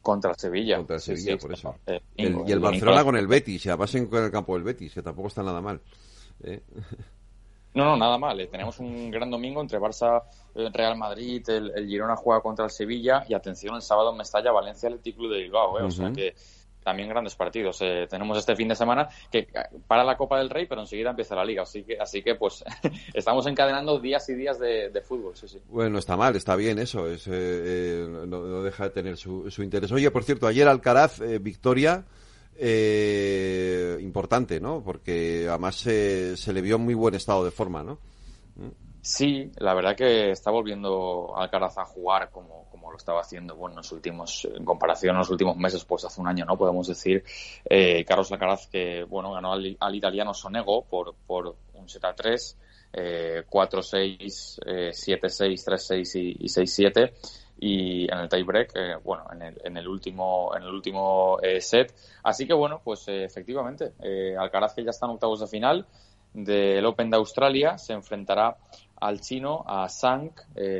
Contra 0.00 0.34
Sevilla. 0.34 0.78
Contra 0.78 0.98
Sevilla, 0.98 1.36
por 1.36 1.52
eso. 1.52 1.76
Eh, 1.86 2.00
y 2.16 2.52
el 2.52 2.60
Barcelona 2.60 3.04
con 3.04 3.16
el 3.16 3.26
Betis, 3.26 3.62
ya 3.62 3.76
pasen 3.76 4.06
con 4.06 4.24
el 4.24 4.30
campo 4.30 4.54
del 4.54 4.64
Betis, 4.64 4.92
que 4.92 5.02
tampoco 5.02 5.28
está 5.28 5.42
nada 5.42 5.60
mal. 5.60 5.80
¿eh? 6.42 6.62
No, 7.74 7.84
no, 7.84 7.96
nada 7.96 8.18
mal. 8.18 8.48
Tenemos 8.50 8.78
un 8.80 9.10
gran 9.10 9.30
domingo 9.30 9.60
entre 9.60 9.78
Barça, 9.78 10.22
Real 10.54 10.96
Madrid, 10.96 11.48
el, 11.48 11.86
Girona 11.86 12.16
juega 12.16 12.40
contra 12.40 12.66
el 12.66 12.70
Sevilla 12.70 13.24
y 13.28 13.34
atención, 13.34 13.74
el 13.76 13.82
sábado 13.82 14.10
en 14.10 14.18
Mestalla, 14.18 14.52
Valencia, 14.52 14.88
el 14.88 15.00
Club 15.00 15.32
de 15.32 15.42
Bilbao. 15.42 15.84
O 15.84 15.90
sea 15.90 16.12
que 16.12 16.34
también 16.82 17.08
grandes 17.08 17.34
partidos. 17.34 17.78
Eh, 17.80 18.06
tenemos 18.08 18.36
este 18.38 18.56
fin 18.56 18.68
de 18.68 18.74
semana 18.74 19.08
que 19.30 19.38
eh, 19.38 19.48
para 19.86 20.04
la 20.04 20.16
Copa 20.16 20.38
del 20.38 20.50
Rey, 20.50 20.66
pero 20.66 20.80
enseguida 20.80 21.10
empieza 21.10 21.34
la 21.34 21.44
Liga. 21.44 21.62
Así 21.62 21.84
que, 21.84 21.98
así 21.98 22.22
que 22.22 22.34
pues 22.34 22.64
estamos 23.14 23.46
encadenando 23.46 23.98
días 24.00 24.28
y 24.28 24.34
días 24.34 24.58
de, 24.58 25.02
fútbol. 25.02 25.36
Sí, 25.36 25.48
sí. 25.48 25.60
Bueno, 25.68 25.98
está 25.98 26.16
mal, 26.16 26.36
está 26.36 26.56
bien 26.56 26.78
eso. 26.78 27.08
Es, 27.08 27.26
eh, 27.30 28.06
no, 28.26 28.62
deja 28.62 28.84
de 28.84 28.90
tener 28.90 29.16
su, 29.16 29.50
su, 29.50 29.62
interés. 29.62 29.90
Oye, 29.92 30.10
por 30.10 30.24
cierto, 30.24 30.46
ayer 30.46 30.68
Alcaraz, 30.68 31.20
victoria. 31.40 32.04
Importante, 34.00 34.60
¿no? 34.60 34.82
Porque 34.84 35.46
además 35.48 35.76
se 35.76 36.52
le 36.52 36.60
vio 36.60 36.76
en 36.76 36.82
muy 36.82 36.94
buen 36.94 37.14
estado 37.14 37.44
de 37.44 37.50
forma, 37.50 37.82
¿no? 37.82 37.98
Sí, 39.04 39.50
la 39.56 39.74
verdad 39.74 39.96
que 39.96 40.30
está 40.30 40.52
volviendo 40.52 41.36
Alcaraz 41.36 41.76
a 41.76 41.84
jugar 41.84 42.30
como, 42.30 42.68
como 42.70 42.88
lo 42.92 42.96
estaba 42.96 43.20
haciendo 43.20 43.56
bueno, 43.56 43.74
en 43.74 43.78
los 43.78 43.90
últimos, 43.90 44.44
en 44.54 44.64
comparación 44.64 45.16
a 45.16 45.18
los 45.18 45.30
últimos 45.30 45.56
meses, 45.56 45.84
pues 45.84 46.04
hace 46.04 46.20
un 46.20 46.28
año, 46.28 46.44
¿no? 46.44 46.56
Podemos 46.56 46.86
decir, 46.86 47.24
eh, 47.68 48.04
Carlos 48.04 48.30
Alcaraz 48.30 48.68
que, 48.68 49.02
bueno, 49.02 49.32
ganó 49.32 49.54
al, 49.54 49.94
italiano 49.96 50.32
Sonego 50.32 50.84
por, 50.84 51.16
por 51.26 51.56
un 51.74 51.88
set 51.88 52.04
a 52.04 52.14
3, 52.14 52.58
eh, 52.92 53.42
4-6, 53.50 54.60
eh, 54.66 54.90
7-6, 54.92 55.64
3-6 55.64 56.20
y, 56.20 56.44
y 56.44 56.48
6-7 56.48 57.12
y 57.64 58.12
en 58.12 58.18
el 58.18 58.28
tiebreak, 58.28 58.72
eh, 58.74 58.96
bueno, 59.04 59.24
en 59.32 59.40
el, 59.40 59.60
en 59.62 59.76
el 59.76 59.86
último, 59.86 60.50
en 60.56 60.64
el 60.64 60.70
último 60.70 61.38
eh, 61.40 61.60
set. 61.60 61.94
Así 62.24 62.44
que 62.44 62.54
bueno, 62.54 62.80
pues 62.82 63.06
eh, 63.06 63.22
efectivamente, 63.22 63.92
Alcaraz 64.36 64.74
que 64.74 64.82
ya 64.82 64.90
está 64.90 65.06
en 65.06 65.12
octavos 65.12 65.38
de 65.38 65.46
final 65.46 65.86
del 66.34 66.84
Open 66.84 67.08
de 67.08 67.18
Australia 67.18 67.78
se 67.78 67.92
enfrentará 67.92 68.56
al 68.96 69.20
chino, 69.20 69.62
a 69.66 69.88
Sang, 69.88 70.32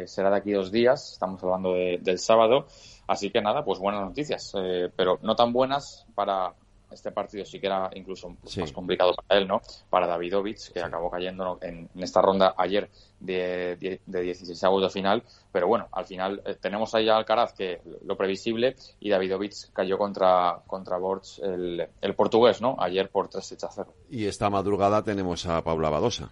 será 0.06 0.30
de 0.30 0.36
aquí 0.36 0.50
dos 0.50 0.72
días, 0.72 1.12
estamos 1.12 1.40
hablando 1.44 1.74
del 1.74 2.18
sábado. 2.18 2.66
Así 3.06 3.30
que 3.30 3.40
nada, 3.40 3.64
pues 3.64 3.78
buenas 3.78 4.00
noticias, 4.02 4.52
pero 4.96 5.18
no 5.22 5.36
tan 5.36 5.52
buenas 5.52 6.06
para, 6.14 6.54
este 6.92 7.12
partido 7.12 7.44
sí 7.44 7.60
que 7.60 7.66
era 7.66 7.90
incluso 7.94 8.36
más 8.56 8.72
complicado 8.72 9.14
para 9.14 9.40
él, 9.40 9.48
¿no? 9.48 9.60
Para 9.90 10.06
Davidovich, 10.06 10.72
que 10.72 10.80
acabó 10.80 11.10
cayendo 11.10 11.58
en, 11.62 11.88
esta 11.96 12.22
ronda 12.22 12.54
ayer 12.56 12.90
de, 13.20 13.76
de, 13.76 14.00
de 14.04 14.20
16 14.20 14.60
de 14.82 14.90
final. 14.90 15.22
Pero 15.50 15.66
bueno, 15.68 15.88
al 15.92 16.04
final 16.04 16.42
eh, 16.44 16.56
tenemos 16.60 16.94
ahí 16.94 17.08
a 17.08 17.16
Alcaraz, 17.16 17.52
que 17.52 17.80
lo 18.04 18.16
previsible, 18.16 18.76
y 19.00 19.10
Davidovich 19.10 19.72
cayó 19.72 19.98
contra, 19.98 20.62
contra 20.66 20.98
Borch, 20.98 21.38
el, 21.42 21.88
el 22.00 22.14
portugués, 22.14 22.60
¿no? 22.60 22.76
Ayer 22.78 23.10
por 23.10 23.28
3 23.28 23.64
a 23.64 23.68
0. 23.70 23.94
Y 24.10 24.26
esta 24.26 24.50
madrugada 24.50 25.02
tenemos 25.02 25.46
a 25.46 25.62
Paula 25.62 25.90
Badosa. 25.90 26.30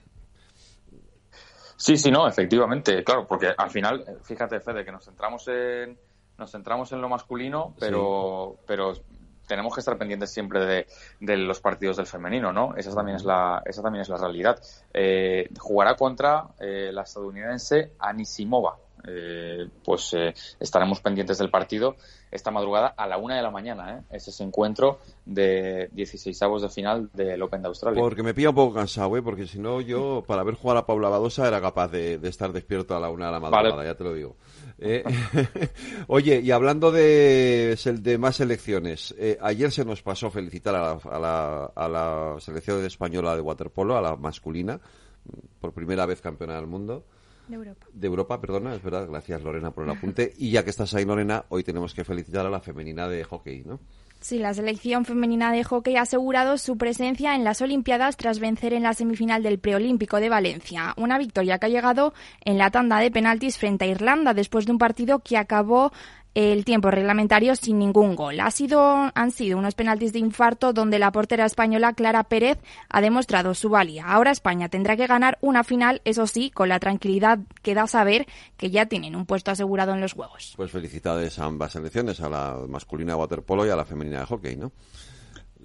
Sí, 1.77 1.97
sí, 1.97 2.11
no, 2.11 2.29
efectivamente, 2.29 3.03
claro, 3.03 3.27
porque 3.27 3.55
al 3.57 3.71
final, 3.71 4.05
fíjate, 4.23 4.61
Fede, 4.61 4.85
que 4.85 4.93
nos 4.93 5.05
centramos 5.05 5.49
en 5.49 5.99
nos 6.41 6.51
centramos 6.51 6.91
en 6.93 7.03
lo 7.03 7.09
masculino, 7.09 7.75
pero, 7.79 8.57
pero 8.67 8.95
tenemos 9.51 9.75
que 9.75 9.81
estar 9.81 9.99
pendientes 9.99 10.31
siempre 10.31 10.87
de, 11.19 11.37
los 11.37 11.61
partidos 11.61 11.97
del 11.97 12.07
femenino, 12.07 12.53
¿no? 12.53 12.77
Esa 12.77 12.95
también 12.95 13.17
es 13.17 13.25
la, 13.25 13.61
esa 13.67 13.83
también 13.83 14.03
es 14.03 14.09
la 14.09 14.17
realidad. 14.17 14.63
Eh, 14.95 15.51
jugará 15.59 15.97
contra 15.97 16.51
eh, 16.61 16.91
la 16.93 17.03
estadounidense 17.03 17.91
Anisimova. 17.99 18.77
Eh, 19.07 19.69
pues 19.85 20.15
eh, 20.15 20.35
estaremos 20.59 21.01
pendientes 21.01 21.39
del 21.39 21.51
partido 21.51 21.97
esta 22.31 22.51
madrugada 22.51 22.89
a 22.89 23.07
la 23.07 23.19
una 23.19 23.37
de 23.37 23.43
la 23.43 23.51
mañana. 23.51 23.99
¿eh? 23.99 24.03
Es 24.11 24.29
ese 24.29 24.45
encuentro 24.45 24.99
de 25.25 25.89
16 25.93 26.43
avos 26.43 26.63
de 26.63 26.69
final 26.69 27.11
del 27.13 27.43
Open 27.43 27.63
de 27.63 27.69
Australia. 27.69 28.01
Porque 28.01 28.23
me 28.23 28.35
pilla 28.35 28.51
un 28.51 28.55
poco 28.55 28.75
cansado, 28.75 29.17
¿eh? 29.17 29.23
porque 29.23 29.47
si 29.47 29.59
no, 29.59 29.81
yo 29.81 30.25
para 30.27 30.43
ver 30.43 30.55
jugar 30.55 30.77
a 30.77 30.87
Paula 30.87 31.09
Badosa 31.09 31.47
era 31.47 31.61
capaz 31.61 31.89
de, 31.89 32.21
estar 32.23 32.53
despierto 32.53 32.97
a 32.97 33.01
la 33.01 33.11
una 33.11 33.27
de 33.27 33.33
la 33.33 33.41
madrugada, 33.41 33.85
ya 33.85 33.95
te 33.95 34.05
lo 34.05 34.15
digo. 34.15 34.37
Eh, 34.79 35.05
oye, 36.07 36.41
y 36.41 36.51
hablando 36.51 36.91
de, 36.91 37.77
de 37.85 38.19
más 38.19 38.37
selecciones, 38.37 39.15
eh, 39.19 39.39
ayer 39.43 39.71
se 39.71 39.85
nos 39.85 40.03
pasó 40.03 40.31
felicitar 40.31 40.75
a 40.75 40.81
la, 40.81 40.93
a, 40.93 41.19
la, 41.19 41.65
a 41.75 41.89
la 41.89 42.41
selección 42.41 42.85
española 42.85 43.35
de 43.35 43.43
waterpolo, 43.43 43.97
a 43.97 44.01
la 44.01 44.17
masculina, 44.17 44.81
por 45.61 45.73
primera 45.73 46.07
vez 46.07 46.21
campeona 46.21 46.57
del 46.57 46.67
mundo. 46.67 47.05
De 47.51 47.57
Europa. 47.57 47.87
De 47.93 48.07
Europa, 48.07 48.41
perdona, 48.41 48.75
es 48.77 48.83
verdad. 48.83 49.09
Gracias, 49.09 49.43
Lorena, 49.43 49.73
por 49.73 49.83
el 49.83 49.91
apunte. 49.91 50.33
Y 50.39 50.53
ya 50.53 50.63
que 50.63 50.71
estás 50.71 50.95
ahí, 50.95 51.05
Lorena, 51.05 51.45
hoy 51.49 51.65
tenemos 51.65 51.93
que 51.95 52.05
felicitar 52.05 52.47
a 52.47 52.51
la 52.51 52.61
femenina 52.61 53.09
de 53.09 53.25
hockey, 53.25 53.65
¿no? 53.65 53.81
Sí, 54.21 54.39
la 54.39 54.53
selección 54.53 55.07
femenina 55.07 55.51
de 55.51 55.65
hockey 55.65 55.97
ha 55.97 56.03
asegurado 56.03 56.59
su 56.59 56.77
presencia 56.77 57.35
en 57.35 57.43
las 57.43 57.63
Olimpiadas 57.63 58.19
tras 58.19 58.39
vencer 58.39 58.75
en 58.75 58.83
la 58.83 58.93
semifinal 58.93 59.43
del 59.43 59.59
preolímpico 59.59 60.21
de 60.21 60.29
Valencia. 60.29 60.93
Una 60.99 61.17
victoria 61.17 61.59
que 61.59 61.67
ha 61.67 61.71
llegado 61.71 62.13
en 62.45 62.59
la 62.59 62.71
tanda 62.71 62.99
de 62.99 63.11
penaltis 63.11 63.57
frente 63.57 63.87
a 63.87 63.89
Irlanda 63.89 64.35
después 64.35 64.67
de 64.67 64.73
un 64.73 64.79
partido 64.79 65.21
que 65.21 65.39
acabó 65.39 65.91
el 66.35 66.65
tiempo 66.65 66.91
reglamentario 66.91 67.57
sin 67.57 67.79
ningún 67.79 68.15
gol. 68.15 68.41
Ha 68.41 68.51
sido, 68.51 69.11
han 69.15 69.31
sido 69.31 69.59
unos 69.59 69.75
penaltis 69.75 70.13
de 70.13 70.21
infarto 70.21 70.73
donde 70.73 70.99
la 70.99 71.13
portera 71.13 71.45
española 71.45 71.93
Clara 71.93 72.25
Pérez 72.25 72.59
ha 72.89 73.01
demostrado 73.01 73.55
su 73.55 73.69
valía. 73.69 74.07
Ahora 74.07 74.31
España 74.31 74.69
tendrá 74.69 74.97
que 74.97 75.07
ganar 75.07 75.39
una 75.41 75.65
final, 75.65 76.01
eso 76.05 76.27
sí, 76.27 76.51
con 76.51 76.69
la 76.69 76.79
tranquilidad 76.79 77.41
que 77.63 77.75
da 77.75 77.87
saber 77.87 78.27
que 78.57 78.71
ya 78.71 78.87
tienen 78.87 79.17
un 79.17 79.27
puesto 79.27 79.51
asegurado 79.51 79.93
en 79.93 80.01
los 80.01 80.13
Juegos. 80.13 80.55
Pues 80.57 80.71
felicidades 80.71 81.39
a 81.39 81.47
ambas 81.47 81.73
selecciones, 81.73 82.21
a 82.21 82.29
la 82.29 82.59
masculina 82.69 83.13
de 83.13 83.19
waterpolo 83.19 83.67
y 83.67 83.71
a 83.71 83.77
la 83.77 83.85
femenina 83.85 84.21
de 84.21 84.27
hockey, 84.27 84.57
¿no? 84.57 84.73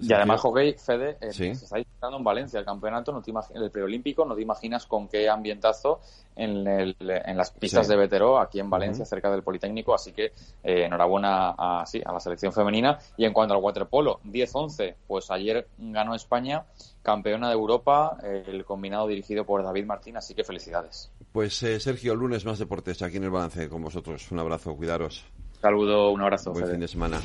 Y 0.00 0.12
además 0.12 0.40
hockey, 0.40 0.74
Fede, 0.74 1.16
eh, 1.20 1.32
se 1.32 1.50
está 1.50 1.78
disputando 1.78 2.18
en 2.18 2.24
Valencia 2.24 2.58
el 2.58 2.66
campeonato, 2.66 3.12
no 3.12 3.22
te 3.22 3.32
el 3.54 3.70
preolímpico, 3.70 4.24
no 4.24 4.34
te 4.34 4.42
imaginas 4.42 4.86
con 4.86 5.08
qué 5.08 5.28
ambientazo 5.28 6.00
en, 6.34 6.66
el, 6.66 6.96
en 6.98 7.36
las 7.36 7.50
pistas 7.50 7.88
de 7.88 7.96
Vetero, 7.96 8.38
aquí 8.38 8.60
en 8.60 8.68
Valencia, 8.68 9.04
cerca 9.04 9.30
del 9.30 9.42
Politécnico, 9.42 9.94
así 9.94 10.12
que 10.12 10.26
eh, 10.62 10.84
enhorabuena 10.84 11.54
a, 11.56 11.86
sí, 11.86 12.02
a 12.04 12.12
la 12.12 12.20
selección 12.20 12.52
femenina. 12.52 12.98
Y 13.16 13.24
en 13.24 13.32
cuanto 13.32 13.54
al 13.54 13.62
waterpolo, 13.62 14.20
10-11, 14.24 14.94
pues 15.06 15.30
ayer 15.30 15.66
ganó 15.78 16.14
España, 16.14 16.64
campeona 17.02 17.48
de 17.48 17.54
Europa, 17.54 18.18
el 18.22 18.64
combinado 18.64 19.06
dirigido 19.06 19.44
por 19.44 19.62
David 19.62 19.86
Martín, 19.86 20.16
así 20.16 20.34
que 20.34 20.44
felicidades. 20.44 21.10
Pues 21.32 21.62
eh, 21.62 21.80
Sergio, 21.80 22.14
lunes 22.14 22.44
más 22.44 22.58
deportes 22.58 23.02
aquí 23.02 23.16
en 23.16 23.24
el 23.24 23.30
balance 23.30 23.68
con 23.68 23.82
vosotros. 23.82 24.30
Un 24.30 24.40
abrazo, 24.40 24.74
cuidaros. 24.76 25.24
Saludo, 25.60 26.10
un 26.10 26.20
abrazo. 26.20 26.52
Buen 26.52 26.68
fin 26.68 26.80
de 26.80 26.88
semana. 26.88 27.20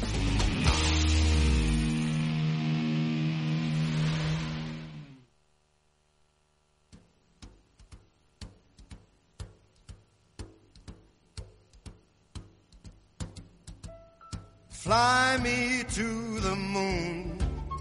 Fly 14.84 15.38
me 15.44 15.84
to 15.94 16.42
the 16.42 16.56
moon, 16.56 17.38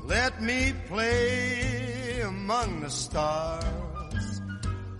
let 0.07 0.38
me 0.42 0.74
play 0.86 2.20
among 2.26 2.82
the 2.82 2.90
stars, 2.90 4.42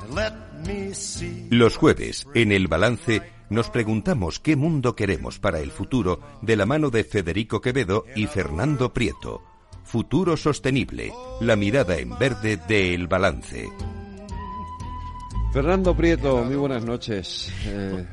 and 0.01 0.15
let 0.15 0.33
me 0.67 0.95
see. 0.95 1.49
Los 1.51 1.77
jueves, 1.77 2.27
en 2.35 2.53
el 2.53 2.69
balance, 2.69 3.21
nos 3.51 3.69
preguntamos 3.69 4.41
qué 4.41 4.57
mundo 4.57 4.97
queremos 4.97 5.39
para 5.39 5.61
el 5.61 5.71
futuro 5.71 6.21
de 6.41 6.57
la 6.57 6.65
mano 6.65 6.89
de 6.89 7.05
Federico 7.05 7.61
Quevedo 7.61 8.07
y 8.17 8.25
Fernando 8.29 8.95
Prieto. 8.95 9.43
Futuro 9.85 10.39
sostenible, 10.39 11.13
la 11.43 11.55
mirada 11.55 11.99
en 11.99 12.19
verde 12.19 12.57
de 12.67 12.95
El 12.95 13.09
Balance. 13.09 13.69
Fernando 15.53 15.95
Prieto, 15.95 16.45
muy 16.45 16.57
buenas 16.57 16.83
noches. 16.83 17.53
Eh, 17.67 18.07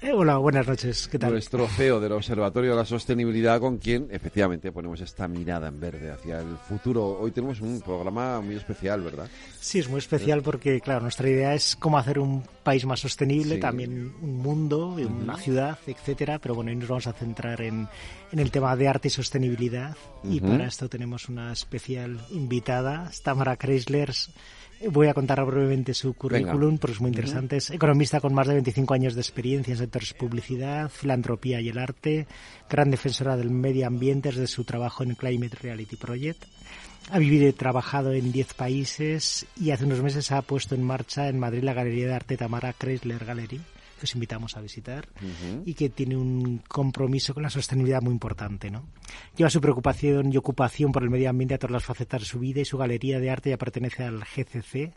eh, 0.00 0.12
hola, 0.12 0.38
buenas 0.38 0.66
noches. 0.66 1.08
¿Qué 1.08 1.18
tal? 1.18 1.32
Nuestro 1.32 1.66
CEO 1.66 2.00
del 2.00 2.12
Observatorio 2.12 2.70
de 2.70 2.76
la 2.76 2.84
Sostenibilidad, 2.84 3.60
con 3.60 3.78
quien 3.78 4.08
efectivamente 4.10 4.70
ponemos 4.72 5.00
esta 5.00 5.26
mirada 5.28 5.68
en 5.68 5.80
verde 5.80 6.10
hacia 6.10 6.40
el 6.40 6.56
futuro. 6.56 7.18
Hoy 7.20 7.30
tenemos 7.32 7.60
un 7.60 7.80
programa 7.80 8.40
muy 8.40 8.56
especial, 8.56 9.00
¿verdad? 9.02 9.28
Sí, 9.60 9.78
es 9.78 9.88
muy 9.88 9.98
especial 9.98 10.42
porque, 10.42 10.80
claro, 10.80 11.00
nuestra 11.00 11.28
idea 11.28 11.54
es 11.54 11.76
cómo 11.76 11.98
hacer 11.98 12.18
un 12.18 12.42
país 12.62 12.86
más 12.86 13.00
sostenible, 13.00 13.58
también 13.58 14.14
un 14.22 14.38
mundo, 14.38 14.88
una 14.88 15.36
ciudad, 15.36 15.78
etcétera. 15.86 16.38
Pero 16.38 16.54
bueno, 16.54 16.70
hoy 16.70 16.76
nos 16.76 16.88
vamos 16.88 17.06
a 17.06 17.12
centrar 17.12 17.60
en, 17.62 17.88
el 18.32 18.50
tema 18.50 18.76
de 18.76 18.88
arte 18.88 19.08
y 19.08 19.10
sostenibilidad. 19.10 19.96
Y 20.24 20.40
para 20.40 20.66
esto 20.66 20.88
tenemos 20.88 21.28
una 21.28 21.52
especial 21.52 22.18
invitada, 22.30 23.10
Tamara 23.22 23.56
Chryslers 23.56 24.30
Voy 24.86 25.08
a 25.08 25.14
contar 25.14 25.44
brevemente 25.44 25.92
su 25.92 26.14
currículum 26.14 26.78
porque 26.78 26.94
es 26.94 27.00
muy 27.00 27.10
interesante. 27.10 27.56
Es 27.56 27.70
economista 27.70 28.20
con 28.20 28.32
más 28.32 28.46
de 28.46 28.54
25 28.54 28.94
años 28.94 29.14
de 29.14 29.20
experiencia 29.20 29.72
en 29.72 29.78
sectores 29.78 30.14
publicidad, 30.14 30.88
filantropía 30.88 31.60
y 31.60 31.68
el 31.68 31.78
arte, 31.78 32.26
gran 32.70 32.90
defensora 32.90 33.36
del 33.36 33.50
medio 33.50 33.86
ambiente 33.86 34.30
desde 34.30 34.46
su 34.46 34.64
trabajo 34.64 35.02
en 35.02 35.10
el 35.10 35.16
Climate 35.16 35.56
Reality 35.60 35.96
Project. 35.96 36.44
Ha 37.10 37.18
vivido 37.18 37.48
y 37.48 37.52
trabajado 37.52 38.12
en 38.12 38.30
10 38.30 38.54
países 38.54 39.46
y 39.56 39.70
hace 39.70 39.84
unos 39.84 40.02
meses 40.02 40.30
ha 40.30 40.42
puesto 40.42 40.74
en 40.74 40.84
marcha 40.84 41.28
en 41.28 41.38
Madrid 41.38 41.64
la 41.64 41.72
Galería 41.72 42.06
de 42.06 42.14
Arte 42.14 42.36
Tamara 42.36 42.72
Chrysler 42.72 43.24
Gallery 43.24 43.60
que 43.98 44.04
os 44.04 44.14
invitamos 44.14 44.56
a 44.56 44.60
visitar 44.60 45.08
y 45.64 45.74
que 45.74 45.90
tiene 45.90 46.16
un 46.16 46.62
compromiso 46.68 47.34
con 47.34 47.42
la 47.42 47.50
sostenibilidad 47.50 48.00
muy 48.00 48.12
importante. 48.12 48.70
¿no? 48.70 48.84
Lleva 49.36 49.50
su 49.50 49.60
preocupación 49.60 50.32
y 50.32 50.36
ocupación 50.36 50.92
por 50.92 51.02
el 51.02 51.10
medio 51.10 51.30
ambiente 51.30 51.54
a 51.54 51.58
todas 51.58 51.72
las 51.72 51.84
facetas 51.84 52.20
de 52.22 52.26
su 52.26 52.38
vida 52.38 52.60
y 52.60 52.64
su 52.64 52.78
galería 52.78 53.20
de 53.20 53.30
arte 53.30 53.50
ya 53.50 53.58
pertenece 53.58 54.04
al 54.04 54.20
GCC 54.20 54.92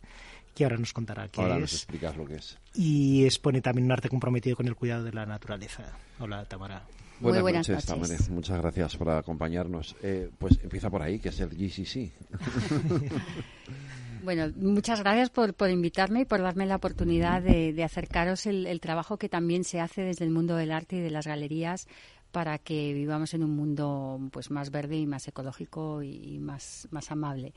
que 0.55 0.63
ahora 0.63 0.77
nos 0.77 0.93
contará 0.93 1.27
qué 1.29 1.41
ahora 1.41 1.55
es. 1.55 1.61
Nos 1.61 1.73
explicas 1.73 2.15
lo 2.17 2.25
que 2.25 2.35
es. 2.35 2.57
Y 2.73 3.25
expone 3.25 3.61
también 3.61 3.85
un 3.85 3.91
arte 3.91 4.09
comprometido 4.09 4.55
con 4.55 4.67
el 4.67 4.75
cuidado 4.75 5.03
de 5.03 5.13
la 5.13 5.25
naturaleza. 5.25 5.83
Hola, 6.19 6.45
Tamara. 6.45 6.83
Buenas, 7.19 7.41
buenas 7.41 7.69
noches, 7.69 7.85
Tamara. 7.85 8.15
Muchas 8.29 8.57
gracias 8.57 8.97
por 8.97 9.09
acompañarnos. 9.09 9.95
Eh, 10.01 10.29
pues 10.37 10.59
empieza 10.63 10.89
por 10.89 11.01
ahí, 11.01 11.19
que 11.19 11.29
es 11.29 11.39
el 11.39 11.49
GCC. 11.49 12.11
Bueno, 14.23 14.51
muchas 14.55 14.99
gracias 14.99 15.29
por, 15.29 15.55
invitarme 15.69 16.21
y 16.21 16.25
por 16.25 16.41
darme 16.41 16.65
la 16.65 16.75
oportunidad 16.75 17.41
de, 17.41 17.83
acercaros 17.83 18.45
el, 18.45 18.79
trabajo 18.79 19.17
que 19.17 19.29
también 19.29 19.63
se 19.63 19.79
hace 19.79 20.01
desde 20.01 20.25
el 20.25 20.31
mundo 20.31 20.55
del 20.55 20.71
arte 20.71 20.97
y 20.97 20.99
de 21.01 21.09
las 21.09 21.27
galerías 21.27 21.87
para 22.31 22.57
que 22.57 22.93
vivamos 22.93 23.33
en 23.33 23.43
un 23.43 23.55
mundo 23.55 24.19
pues 24.31 24.51
más 24.51 24.71
verde 24.71 24.97
y 24.97 25.05
más 25.05 25.27
ecológico 25.27 26.01
y 26.03 26.39
más, 26.39 26.87
más 26.91 27.11
amable. 27.11 27.53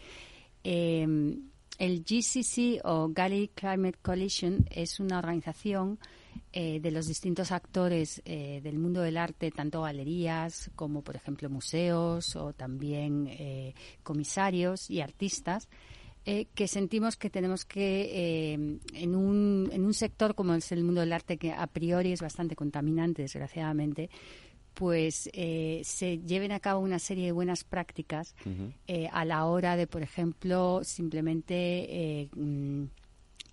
Eh, 0.65 1.07
el 1.79 2.05
GCC 2.05 2.81
o 2.85 3.09
Galley 3.09 3.49
Climate 3.49 3.99
Coalition 4.01 4.65
es 4.71 5.01
una 5.01 5.19
organización 5.19 5.99
eh, 6.53 6.79
de 6.81 6.93
los 6.93 7.09
distintos 7.09 7.51
actores 7.51 8.23
eh, 8.25 8.61
del 8.63 8.79
mundo 8.79 9.01
del 9.01 9.17
arte, 9.17 9.51
tanto 9.51 9.83
galerías 9.83 10.71
como, 10.77 11.03
por 11.03 11.17
ejemplo, 11.17 11.51
museos 11.51 12.37
o 12.37 12.53
también 12.53 13.27
eh, 13.29 13.75
comisarios 14.05 14.89
y 14.89 15.01
artistas, 15.01 15.69
que 16.25 16.69
sentimos 16.69 17.17
que 17.17 17.31
tenemos 17.31 17.65
que, 17.65 18.55
en, 18.95 19.15
un, 19.15 19.69
en 19.73 19.85
un 19.85 19.95
sector 19.95 20.35
como 20.35 20.55
es 20.55 20.73
el 20.73 20.83
mundo 20.83 21.01
del 21.01 21.13
arte, 21.13 21.37
que 21.37 21.53
a 21.53 21.67
priori 21.67 22.13
es 22.13 22.23
bastante 22.23 22.57
contaminante, 22.57 23.23
desgraciadamente, 23.23 24.11
pues 24.73 25.31
se 25.33 26.19
lleven 26.27 26.53
a 26.53 26.61
cabo 26.61 26.81
una 26.81 26.99
serie 26.99 27.27
de 27.27 27.33
buenas 27.33 27.65
prácticas 27.65 28.35
a 29.13 29.25
la 29.25 29.45
hora 29.45 29.77
de, 29.77 29.87
por 29.87 30.03
ejemplo, 30.03 30.81
simplemente 30.83 32.29
mm, 32.35 32.85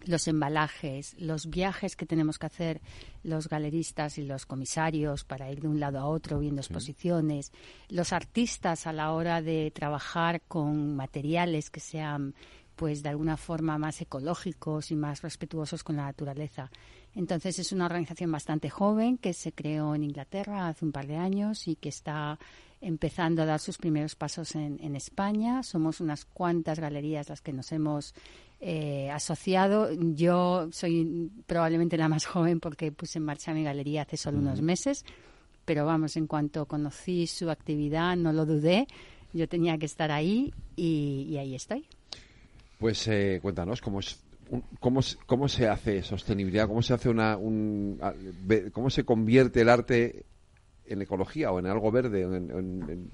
los 0.06 0.28
embalajes, 0.28 1.16
los 1.20 1.50
viajes 1.50 1.96
que 1.96 2.06
tenemos 2.06 2.40
que 2.40 2.46
hacer 2.48 2.82
los 3.24 3.48
galeristas 3.48 4.18
y 4.18 4.24
los 4.24 4.46
comisarios 4.46 5.24
para 5.24 5.52
ir 5.52 5.62
de 5.62 5.68
un 5.68 5.80
lado 5.80 6.00
a 6.00 6.08
otro 6.08 6.40
viendo 6.40 6.62
exposiciones, 6.62 7.52
los 7.90 8.14
artistas 8.14 8.88
a 8.88 8.94
la 8.94 9.12
hora 9.12 9.42
de 9.42 9.72
trabajar 9.72 10.42
con 10.48 10.96
materiales 10.96 11.70
que 11.70 11.80
sean 11.80 12.34
pues 12.82 13.04
de 13.04 13.10
alguna 13.10 13.38
forma 13.38 13.78
más 13.78 14.02
ecológicos 14.02 14.90
y 14.90 14.96
más 14.96 15.22
respetuosos 15.22 15.84
con 15.84 15.98
la 15.98 16.06
naturaleza. 16.06 16.72
Entonces 17.14 17.60
es 17.60 17.72
una 17.72 17.86
organización 17.86 18.32
bastante 18.32 18.72
joven 18.72 19.20
que 19.20 19.34
se 19.34 19.52
creó 19.52 19.94
en 19.94 20.04
Inglaterra 20.04 20.68
hace 20.68 20.86
un 20.86 20.92
par 20.92 21.06
de 21.06 21.16
años 21.16 21.68
y 21.68 21.76
que 21.76 21.90
está 21.90 22.40
empezando 22.82 23.44
a 23.44 23.46
dar 23.46 23.60
sus 23.60 23.78
primeros 23.78 24.16
pasos 24.16 24.56
en, 24.56 24.80
en 24.82 24.96
España. 24.96 25.62
Somos 25.62 26.02
unas 26.02 26.26
cuantas 26.26 26.80
galerías 26.80 27.30
las 27.30 27.42
que 27.42 27.54
nos 27.54 27.72
hemos 27.72 28.16
eh, 28.60 29.12
asociado. 29.12 29.90
Yo 29.94 30.70
soy 30.72 31.30
probablemente 31.46 31.98
la 31.98 32.10
más 32.10 32.26
joven 32.26 32.60
porque 32.60 32.92
puse 32.92 33.20
en 33.20 33.26
marcha 33.26 33.54
mi 33.54 33.64
galería 33.64 34.02
hace 34.02 34.18
solo 34.18 34.40
unos 34.40 34.64
meses, 34.64 35.06
pero 35.66 35.86
vamos, 35.86 36.18
en 36.18 36.26
cuanto 36.26 36.66
conocí 36.66 37.28
su 37.28 37.52
actividad 37.52 38.16
no 38.16 38.34
lo 38.34 38.48
dudé. 38.48 38.88
Yo 39.34 39.48
tenía 39.48 39.78
que 39.78 39.86
estar 39.86 40.12
ahí 40.12 40.52
y, 40.76 41.38
ahí 41.38 41.54
estoy. 41.54 41.86
Pues 42.82 43.08
eh, 43.08 43.40
cuéntanos 43.42 43.80
cómo 43.80 44.00
es 44.00 44.20
¿Cómo, 44.82 45.00
¿Cómo 45.28 45.48
se 45.48 45.70
hace 45.70 46.04
sostenibilidad? 46.04 46.68
¿Cómo 46.68 46.82
se 46.82 46.94
hace 46.94 47.08
una, 47.08 47.38
un, 47.38 48.02
cómo 48.74 48.90
se 48.90 49.06
convierte 49.06 49.62
el 49.62 49.70
arte 49.70 50.26
en 50.86 51.02
ecología 51.02 51.54
o 51.54 51.60
en 51.60 51.68
algo 51.68 51.90
verde? 51.90 52.24
en, 52.24 53.10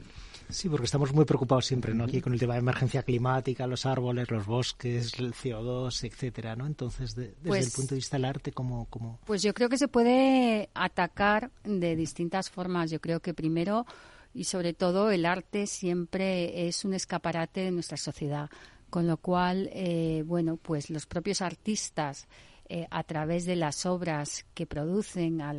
Sí, 0.50 0.70
porque 0.70 0.86
estamos 0.86 1.14
muy 1.14 1.26
preocupados 1.26 1.66
siempre, 1.66 1.94
¿no? 1.94 2.06
Aquí 2.06 2.22
con 2.22 2.32
el 2.32 2.40
tema 2.40 2.54
de 2.54 2.62
emergencia 2.62 3.04
climática, 3.04 3.68
los 3.68 3.86
árboles, 3.86 4.32
los 4.32 4.46
bosques, 4.46 5.20
el 5.20 5.34
CO2, 5.34 6.06
etcétera, 6.06 6.56
¿no? 6.56 6.66
Entonces, 6.66 7.16
desde 7.16 7.32
el 7.32 7.48
pues 7.48 7.76
punto 7.76 7.96
de 7.96 7.98
vista 7.98 8.16
del 8.16 8.26
arte, 8.26 8.54
¿cómo, 8.54 8.88
¿cómo...? 8.90 9.20
Pues 9.26 9.42
yo 9.42 9.54
creo 9.54 9.68
que 9.68 9.78
se 9.78 9.90
puede 9.90 10.70
atacar 10.74 11.52
de 11.66 11.98
distintas 11.98 12.50
formas. 12.50 12.90
Yo 12.90 13.02
creo 13.02 13.20
que 13.20 13.34
primero 13.34 13.86
y 14.34 14.46
sobre 14.46 14.74
todo 14.74 15.12
el 15.12 15.26
arte 15.26 15.68
siempre 15.68 16.68
es 16.68 16.86
un 16.86 16.94
escaparate 16.94 17.62
de 17.62 17.72
nuestra 17.72 17.98
sociedad, 17.98 18.50
con 18.90 19.08
lo 19.08 19.18
cual, 19.18 19.70
eh, 19.74 20.24
bueno, 20.26 20.58
pues 20.58 20.90
los 20.90 21.06
propios 21.06 21.42
artistas 21.42 22.28
eh, 22.70 22.86
a 22.92 23.04
través 23.04 23.46
de 23.46 23.56
las 23.56 23.86
obras 23.86 24.46
que 24.54 24.66
producen, 24.66 25.42
a, 25.42 25.54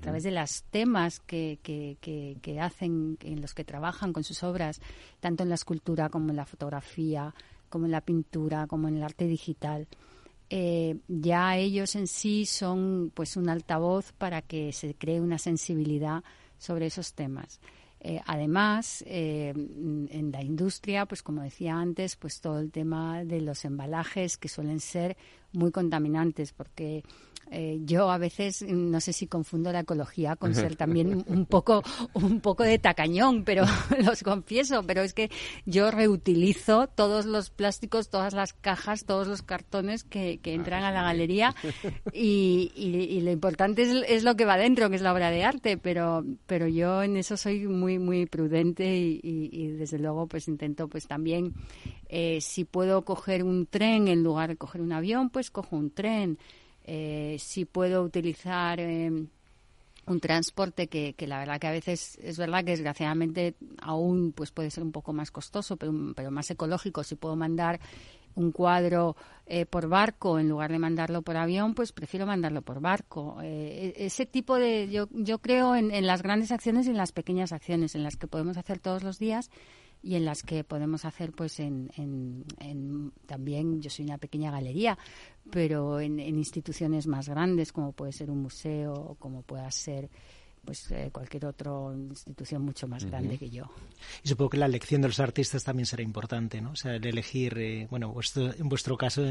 través 0.00 0.22
de 0.22 0.32
los 0.32 0.64
temas 0.64 1.18
que, 1.20 1.58
que, 1.62 2.60
hacen, 2.60 3.16
en 3.22 3.40
los 3.40 3.54
que 3.54 3.64
trabajan 3.64 4.12
con 4.12 4.22
sus 4.22 4.42
obras, 4.42 4.82
tanto 5.20 5.42
en 5.42 5.48
la 5.48 5.54
escultura 5.54 6.10
como 6.10 6.28
en 6.28 6.36
la 6.36 6.44
fotografía, 6.44 7.34
como 7.70 7.86
en 7.86 7.92
la 7.92 8.02
pintura, 8.02 8.66
como 8.66 8.88
en 8.88 8.98
el 8.98 9.02
arte 9.02 9.26
digital. 9.26 9.88
Eh, 10.50 10.98
ya 11.08 11.56
ellos 11.56 11.94
en 11.94 12.06
sí 12.06 12.44
son 12.44 13.10
pues 13.14 13.38
un 13.38 13.48
altavoz 13.48 14.12
para 14.12 14.42
que 14.42 14.74
se 14.74 14.94
cree 14.94 15.22
una 15.22 15.38
sensibilidad 15.38 16.22
sobre 16.58 16.84
esos 16.84 17.14
temas. 17.14 17.60
Eh, 18.04 18.20
además, 18.26 19.04
en 19.06 20.30
la 20.32 20.42
industria, 20.42 21.06
pues 21.06 21.22
como 21.22 21.42
decía 21.42 21.76
antes, 21.76 22.16
pues 22.16 22.40
todo 22.40 22.58
el 22.58 22.72
tema 22.72 23.24
de 23.24 23.40
los 23.40 23.64
embalajes 23.64 24.38
que 24.38 24.48
suelen 24.48 24.80
ser 24.80 25.16
muy 25.52 25.70
contaminantes 25.70 26.52
porque 26.52 27.04
eh, 27.54 27.80
yo 27.84 28.10
a 28.10 28.16
veces 28.16 28.62
no 28.66 28.98
sé 29.00 29.12
si 29.12 29.26
confundo 29.26 29.70
la 29.72 29.80
ecología 29.80 30.36
con 30.36 30.54
ser 30.54 30.74
también 30.74 31.22
un 31.26 31.44
poco 31.44 31.82
un 32.14 32.40
poco 32.40 32.62
de 32.62 32.78
tacañón, 32.78 33.44
pero 33.44 33.64
los 34.02 34.22
confieso, 34.22 34.82
pero 34.84 35.02
es 35.02 35.12
que 35.12 35.30
yo 35.66 35.90
reutilizo 35.90 36.86
todos 36.86 37.26
los 37.26 37.50
plásticos, 37.50 38.08
todas 38.08 38.32
las 38.32 38.54
cajas, 38.54 39.04
todos 39.04 39.28
los 39.28 39.42
cartones 39.42 40.02
que, 40.02 40.38
que 40.38 40.52
ah, 40.52 40.54
entran 40.54 40.84
a 40.84 40.92
la 40.92 41.02
galería 41.02 41.54
y, 42.12 42.72
y, 42.74 43.20
lo 43.20 43.30
importante 43.30 43.82
es, 43.82 44.04
es, 44.08 44.24
lo 44.24 44.34
que 44.34 44.46
va 44.46 44.56
dentro, 44.56 44.88
que 44.88 44.96
es 44.96 45.02
la 45.02 45.12
obra 45.12 45.30
de 45.30 45.44
arte, 45.44 45.76
pero 45.76 46.24
pero 46.46 46.66
yo 46.68 47.02
en 47.02 47.18
eso 47.18 47.36
soy 47.36 47.68
muy 47.68 47.98
muy 47.98 48.24
prudente 48.26 48.96
y, 48.96 49.20
y 49.22 49.66
desde 49.72 49.98
luego 49.98 50.26
pues 50.26 50.48
intento 50.48 50.88
pues 50.88 51.06
también 51.06 51.52
eh, 52.14 52.40
si 52.42 52.64
puedo 52.64 53.06
coger 53.06 53.42
un 53.42 53.64
tren 53.64 54.06
en 54.06 54.22
lugar 54.22 54.50
de 54.50 54.56
coger 54.56 54.82
un 54.82 54.92
avión, 54.92 55.30
pues 55.30 55.50
cojo 55.50 55.76
un 55.76 55.90
tren. 55.90 56.38
Eh, 56.84 57.36
si 57.38 57.64
puedo 57.64 58.02
utilizar 58.02 58.80
em, 58.80 59.28
un 60.06 60.20
transporte 60.20 60.88
que, 60.88 61.14
que, 61.14 61.26
la 61.26 61.38
verdad 61.38 61.60
que 61.60 61.66
a 61.68 61.72
veces 61.72 62.18
es 62.22 62.38
verdad 62.38 62.64
que 62.64 62.72
desgraciadamente 62.72 63.54
aún 63.80 64.32
pues 64.32 64.50
puede 64.50 64.70
ser 64.70 64.82
un 64.82 64.92
poco 64.92 65.12
más 65.12 65.30
costoso, 65.30 65.76
pero, 65.76 65.92
más 66.30 66.50
ecológico. 66.50 67.04
Si 67.04 67.14
puedo 67.14 67.36
mandar 67.36 67.80
un 68.34 68.50
cuadro 68.50 69.14
eh, 69.46 69.66
por 69.66 69.88
barco 69.88 70.38
en 70.38 70.48
lugar 70.48 70.72
de 70.72 70.78
mandarlo 70.78 71.22
por 71.22 71.36
avión, 71.36 71.74
pues 71.74 71.92
prefiero 71.92 72.26
mandarlo 72.26 72.62
por 72.62 72.80
barco. 72.80 73.38
E-, 73.42 73.94
ese 73.96 74.26
tipo 74.26 74.58
de, 74.58 74.88
yo, 74.90 75.08
yo 75.12 75.38
creo 75.38 75.76
en, 75.76 76.06
las 76.06 76.22
grandes 76.22 76.50
acciones 76.50 76.86
y 76.86 76.90
en 76.90 76.96
las 76.96 77.12
pequeñas 77.12 77.52
acciones, 77.52 77.94
en 77.94 78.02
las 78.02 78.16
que 78.16 78.26
podemos 78.26 78.56
hacer 78.56 78.78
todos 78.78 79.02
los 79.02 79.18
días 79.18 79.50
y 80.02 80.16
en 80.16 80.24
las 80.24 80.42
que 80.42 80.64
podemos 80.64 81.04
hacer 81.04 81.32
pues 81.32 81.60
en, 81.60 81.90
en, 81.96 83.12
también 83.26 83.80
yo 83.80 83.88
soy 83.88 84.04
una 84.04 84.18
pequeña 84.18 84.50
galería 84.50 84.98
pero 85.50 86.00
en, 86.00 86.18
instituciones 86.18 87.06
más 87.06 87.28
grandes 87.28 87.72
como 87.72 87.92
puede 87.92 88.12
ser 88.12 88.30
un 88.30 88.42
museo 88.42 88.92
o 88.92 89.14
como 89.14 89.42
pueda 89.42 89.70
ser 89.70 90.10
pues 90.64 90.90
eh, 90.92 91.10
cualquier 91.12 91.46
otra 91.46 91.72
institución 91.94 92.62
mucho 92.62 92.86
más 92.86 93.04
grande 93.04 93.36
que 93.36 93.50
yo. 93.50 93.64
Y 94.22 94.28
supongo 94.28 94.50
que 94.50 94.58
la 94.58 94.66
elección 94.66 95.02
de 95.02 95.08
los 95.08 95.18
artistas 95.18 95.64
también 95.64 95.86
será 95.86 96.04
importante, 96.04 96.60
¿no? 96.60 96.70
O 96.70 96.76
sea, 96.76 96.94
el 96.94 97.04
elegir, 97.04 97.58
eh, 97.58 97.88
bueno, 97.90 98.14
en 98.36 98.68
vuestro 98.68 98.96
caso 98.96 99.24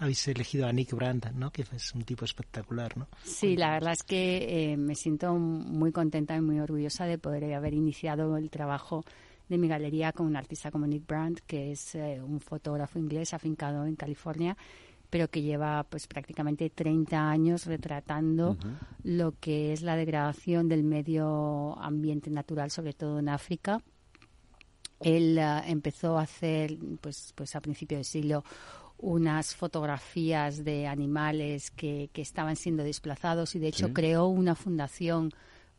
habéis 0.00 0.26
elegido 0.28 0.66
a 0.66 0.72
Nick 0.72 0.92
Brandt, 0.94 1.26
¿no? 1.32 1.52
Que 1.52 1.62
es 1.62 1.94
un 1.94 2.02
tipo 2.02 2.24
espectacular, 2.24 2.96
¿no? 2.96 3.06
Sí, 3.22 3.56
la 3.56 3.70
verdad 3.70 3.92
es 3.92 4.02
que 4.02 4.72
eh, 4.72 4.76
me 4.76 4.96
siento 4.96 5.34
muy 5.34 5.92
contenta 5.92 6.34
y 6.36 6.40
muy 6.40 6.58
orgullosa 6.58 7.04
de 7.06 7.18
poder 7.18 7.54
haber 7.54 7.74
iniciado 7.74 8.36
el 8.36 8.50
trabajo 8.50 9.04
de 9.48 9.58
mi 9.58 9.68
galería 9.68 10.12
con 10.12 10.26
un 10.26 10.36
artista 10.36 10.70
como 10.70 10.86
Nick 10.86 11.06
Brandt, 11.06 11.40
que 11.46 11.72
es 11.72 11.94
eh, 11.94 12.20
un 12.22 12.40
fotógrafo 12.40 12.98
inglés 12.98 13.34
afincado 13.34 13.86
en 13.86 13.96
California, 13.96 14.56
pero 15.10 15.28
que 15.28 15.42
lleva 15.42 15.84
pues 15.84 16.06
prácticamente 16.06 16.68
30 16.70 17.30
años 17.30 17.66
retratando 17.66 18.58
lo 19.02 19.34
que 19.40 19.72
es 19.72 19.82
la 19.82 19.96
degradación 19.96 20.68
del 20.68 20.84
medio 20.84 21.78
ambiente 21.78 22.30
natural, 22.30 22.70
sobre 22.70 22.92
todo 22.92 23.18
en 23.18 23.28
África. 23.30 23.82
Él 25.00 25.38
eh, 25.38 25.62
empezó 25.66 26.18
a 26.18 26.22
hacer, 26.22 26.76
pues, 27.00 27.32
pues 27.34 27.56
a 27.56 27.60
principios 27.60 27.98
del 27.98 28.04
siglo, 28.04 28.44
unas 28.98 29.54
fotografías 29.54 30.64
de 30.64 30.86
animales 30.86 31.70
que, 31.70 32.10
que 32.12 32.20
estaban 32.20 32.56
siendo 32.56 32.82
desplazados 32.82 33.54
y 33.54 33.60
de 33.60 33.68
hecho 33.68 33.92
creó 33.92 34.26
una 34.26 34.56
fundación 34.56 35.32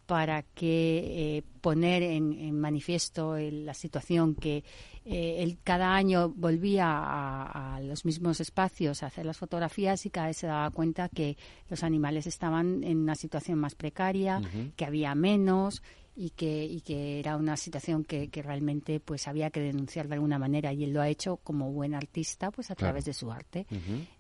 para 0.10 0.42
que 0.42 1.38
eh, 1.38 1.44
poner 1.62 2.02
en, 2.02 2.60
manifiesto 2.60 3.38
la 3.38 3.76
situación 3.76 4.34
que 4.34 4.64
eh, 5.06 5.44
él 5.44 5.60
cada 5.64 5.94
año 5.94 6.30
volvía 6.30 6.88
a, 6.88 7.80
los 7.84 8.06
mismos 8.06 8.40
espacios 8.40 9.04
a 9.04 9.06
hacer 9.06 9.28
las 9.28 9.38
fotografías 9.38 10.08
y 10.08 10.10
cada 10.10 10.26
vez 10.26 10.38
se 10.38 10.48
daba 10.48 10.72
cuenta 10.72 11.10
que 11.10 11.38
los 11.70 11.84
animales 11.84 12.26
estaban 12.26 12.84
en 12.84 12.98
una 12.98 13.14
situación 13.14 13.60
más 13.60 13.76
precaria, 13.76 14.42
que 14.76 14.84
había 14.84 15.14
menos 15.14 15.84
y 16.16 16.32
que, 16.32 16.66
y 16.66 16.82
que 16.82 17.20
era 17.20 17.38
una 17.38 17.56
situación 17.56 18.04
que, 18.04 18.32
realmente 18.34 19.00
pues 19.00 19.28
había 19.28 19.52
que 19.52 19.60
denunciar 19.60 20.08
de 20.08 20.16
alguna 20.16 20.40
manera. 20.40 20.74
Y 20.74 20.86
él 20.86 20.94
lo 20.94 21.02
ha 21.02 21.08
hecho 21.08 21.38
como 21.38 21.72
buen 21.72 21.94
artista 21.94 22.50
pues 22.50 22.72
a 22.72 22.76
través 22.76 23.06
de 23.06 23.14
su 23.14 23.32
arte. 23.32 23.68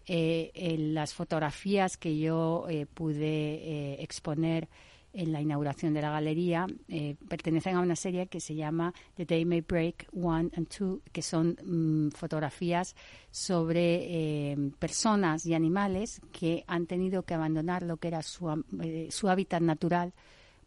Eh, 0.05 0.51
en 0.53 0.93
las 0.93 1.15
fotografías 1.15 1.97
que 1.97 2.15
yo 2.19 2.67
pude 2.93 4.03
exponer 4.03 4.69
en 5.13 5.31
la 5.31 5.41
inauguración 5.41 5.93
de 5.93 6.01
la 6.01 6.11
galería, 6.11 6.67
eh, 6.87 7.15
pertenecen 7.27 7.75
a 7.75 7.81
una 7.81 7.95
serie 7.95 8.27
que 8.27 8.39
se 8.39 8.55
llama 8.55 8.93
The 9.15 9.25
Day 9.25 9.45
May 9.45 9.61
Break 9.61 10.07
One 10.13 10.49
and 10.55 10.67
Two, 10.67 11.01
que 11.11 11.21
son 11.21 11.57
mm, 11.63 12.11
fotografías 12.11 12.95
sobre 13.31 14.51
eh, 14.51 14.71
personas 14.77 15.45
y 15.45 15.53
animales 15.53 16.21
que 16.31 16.63
han 16.67 16.85
tenido 16.85 17.23
que 17.23 17.33
abandonar 17.33 17.83
lo 17.83 17.97
que 17.97 18.09
era 18.09 18.21
su, 18.21 18.63
eh, 18.81 19.07
su 19.09 19.29
hábitat 19.29 19.61
natural 19.61 20.13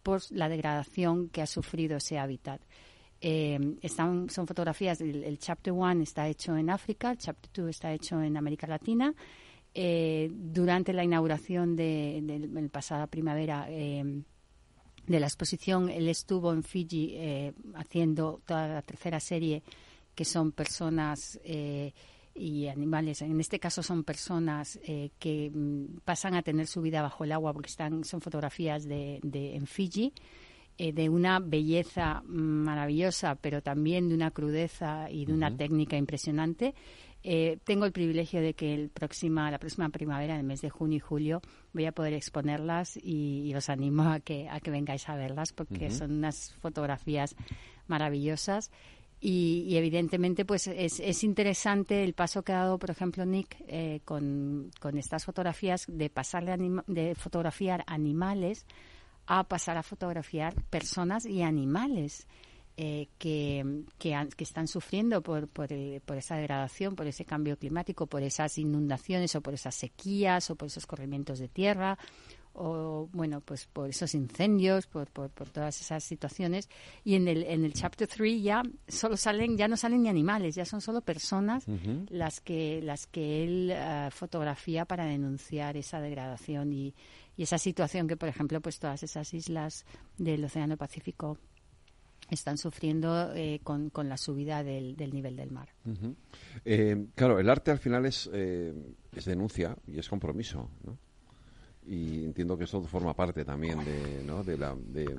por 0.03 0.21
la 0.31 0.49
degradación 0.49 1.29
que 1.29 1.43
ha 1.43 1.47
sufrido 1.47 1.99
ese 1.99 2.19
hábitat. 2.19 2.61
Eh, 3.21 3.79
son 3.89 4.29
fotografías, 4.29 5.01
el, 5.01 5.39
Chapter 5.39 5.73
1 5.73 6.03
está 6.03 6.27
hecho 6.27 6.57
en 6.57 6.71
África, 6.71 7.13
el 7.13 7.19
Chapter 7.19 7.51
2 7.55 7.71
está 7.71 7.93
hecho 7.93 8.21
en 8.21 8.37
América 8.37 8.67
Latina. 8.67 9.15
Durante 9.73 10.93
la 10.93 11.03
inauguración 11.03 11.77
de, 11.77 12.21
de, 12.23 12.69
pasada 12.69 13.07
primavera 13.07 13.69
de 15.07 15.21
la 15.21 15.27
exposición, 15.27 15.89
él 15.89 16.09
estuvo 16.09 16.53
en 16.53 16.63
Fiji 16.63 17.17
haciendo 17.75 18.41
toda 18.47 18.69
la 18.69 18.83
tercera 18.83 19.21
serie, 19.21 19.63
que 20.15 20.25
son 20.25 20.53
personas 20.53 21.41
y 22.35 22.69
animales. 22.69 23.23
En 23.23 23.41
este 23.41 23.59
caso 23.59 23.83
son 23.83 24.05
personas 24.05 24.79
que 25.19 25.51
mm, 25.53 25.99
pasan 26.05 26.35
a 26.35 26.43
tener 26.43 26.67
su 26.67 26.81
vida 26.81 27.03
bajo 27.03 27.25
el 27.25 27.33
agua 27.33 27.53
porque 27.53 27.69
están, 27.69 28.05
son 28.05 28.21
fotografías 28.21 28.85
de, 28.85 29.21
de 29.23 29.57
en 29.57 29.67
Fiji. 29.67 30.13
Eh, 30.79 30.93
de 30.93 31.11
una 31.11 31.39
belleza 31.39 32.23
maravillosa, 32.27 33.35
pero 33.35 33.63
también 33.63 34.09
de 34.09 34.15
una 34.15 34.31
crudeza 34.31 35.11
y 35.11 35.27
de 35.27 35.35
una 35.35 35.55
técnica 35.55 35.99
impresionante. 35.99 36.75
Eh, 37.23 37.59
tengo 37.65 37.85
el 37.85 37.93
privilegio 37.93 38.41
de 38.41 38.55
que 38.55 38.73
el 38.75 38.89
próxima, 38.89 39.51
la 39.51 39.59
próxima 39.59 39.91
primavera, 39.91 40.33
en 40.35 40.41
el 40.41 40.47
mes 40.47 40.63
de 40.63 40.71
junio 40.71 40.97
y 40.97 41.01
julio, 41.01 41.43
voy 41.75 41.85
a 41.85 41.93
poder 41.93 42.15
exponerlas 42.15 42.99
y, 43.01 43.53
os 43.55 43.69
animo 43.69 44.05
a 44.05 44.21
que, 44.21 44.49
a 44.49 44.61
que 44.61 44.71
vengáis 44.71 45.09
a 45.09 45.15
verlas 45.15 45.53
porque 45.53 45.91
son 45.91 46.13
unas 46.13 46.55
fotografías 46.55 47.37
maravillosas. 47.87 48.71
Y, 49.21 49.77
evidentemente 49.77 50.45
pues 50.45 50.67
es, 50.67 50.99
es, 50.99 51.23
interesante 51.23 52.03
el 52.03 52.15
paso 52.15 52.43
que 52.43 52.53
ha 52.53 52.57
dado 52.57 52.79
por 52.81 52.91
ejemplo 52.91 53.25
Nick 53.25 53.57
eh, 53.69 54.01
con, 54.05 54.73
con, 54.81 54.99
estas 54.99 55.25
fotografías 55.25 55.87
de 55.87 56.11
pasarle 56.11 56.57
de 56.89 57.15
fotografiar 57.15 57.85
animales 57.87 58.67
a 59.27 59.45
pasar 59.45 59.77
a 59.77 59.83
fotografiar 59.83 60.55
personas 60.65 61.27
y 61.27 61.43
animales 61.43 62.27
eh, 62.77 63.09
que, 63.19 63.85
que, 63.99 64.15
están 64.39 64.67
sufriendo 64.67 65.21
por, 65.21 65.47
por, 65.47 65.69
por, 66.07 66.17
esa 66.17 66.37
degradación, 66.37 66.97
por 66.97 67.07
ese 67.07 67.25
cambio 67.27 67.59
climático, 67.59 68.07
por 68.07 68.23
esas 68.23 68.57
inundaciones 68.57 69.37
o 69.37 69.43
por 69.43 69.53
esas 69.53 69.75
sequías 69.75 70.51
o 70.51 70.57
por 70.57 70.69
esos 70.69 70.87
corrimientos 70.87 71.39
de 71.39 71.49
tierra 71.49 71.99
o 72.55 73.09
bueno 73.13 73.41
pues 73.41 73.67
por 73.67 73.89
esos 73.89 74.15
incendios 74.15 74.87
por, 74.87 75.09
por, 75.11 75.31
todas 75.31 75.81
esas 75.81 76.05
situaciones. 76.05 76.69
Y 77.05 77.15
en 77.15 77.29
el 77.29 77.45
en 77.45 77.65
el 77.65 77.73
chapter 77.73 78.07
3 78.07 78.43
ya 78.43 78.63
solo 78.89 79.17
salen 79.17 79.57
ya 79.57 79.69
no 79.69 79.77
salen 79.77 80.03
ni 80.03 80.09
animales 80.09 80.55
ya 80.55 80.65
son 80.65 80.81
solo 80.81 81.01
personas 81.01 81.65
las 82.11 82.41
que 82.41 82.81
las 82.83 83.07
que 83.07 83.45
él 83.45 83.71
eh, 83.73 84.09
fotografía 84.11 84.85
para 84.85 85.07
denunciar 85.07 85.77
esa 85.77 86.01
degradación 86.01 86.73
y, 86.73 86.95
y 87.37 87.45
esa 87.45 87.59
situación 87.59 88.09
que, 88.09 88.17
por 88.17 88.29
ejemplo, 88.29 88.61
pues 88.61 88.79
todas 88.79 89.03
esas 89.03 89.33
islas 89.35 89.85
del 90.19 90.45
Océano 90.45 90.77
Pacífico 90.77 91.39
están 92.31 92.59
sufriendo 92.59 93.33
eh, 93.35 93.61
con, 93.63 93.91
con, 93.91 94.09
la 94.09 94.17
subida 94.17 94.63
del, 94.63 94.97
del, 94.97 95.13
nivel 95.13 95.37
del 95.37 95.51
mar. 95.51 95.69
Eh, 96.65 97.07
claro, 97.15 97.39
el 97.39 97.49
arte 97.49 97.71
al 97.71 97.79
final 97.79 98.07
es, 98.07 98.31
eh, 98.33 98.73
es 99.15 99.25
denuncia 99.25 99.77
y 99.87 99.99
es 99.99 100.09
compromiso, 100.09 100.71
¿no? 100.85 100.99
Y 101.85 102.25
entiendo 102.25 102.57
que 102.57 102.65
eso 102.65 102.81
forma 102.83 103.15
parte 103.15 103.45
también 103.45 103.85
de, 103.85 104.23
¿no? 104.25 104.45
de, 104.45 104.57
la, 104.57 104.77
de, 104.77 105.19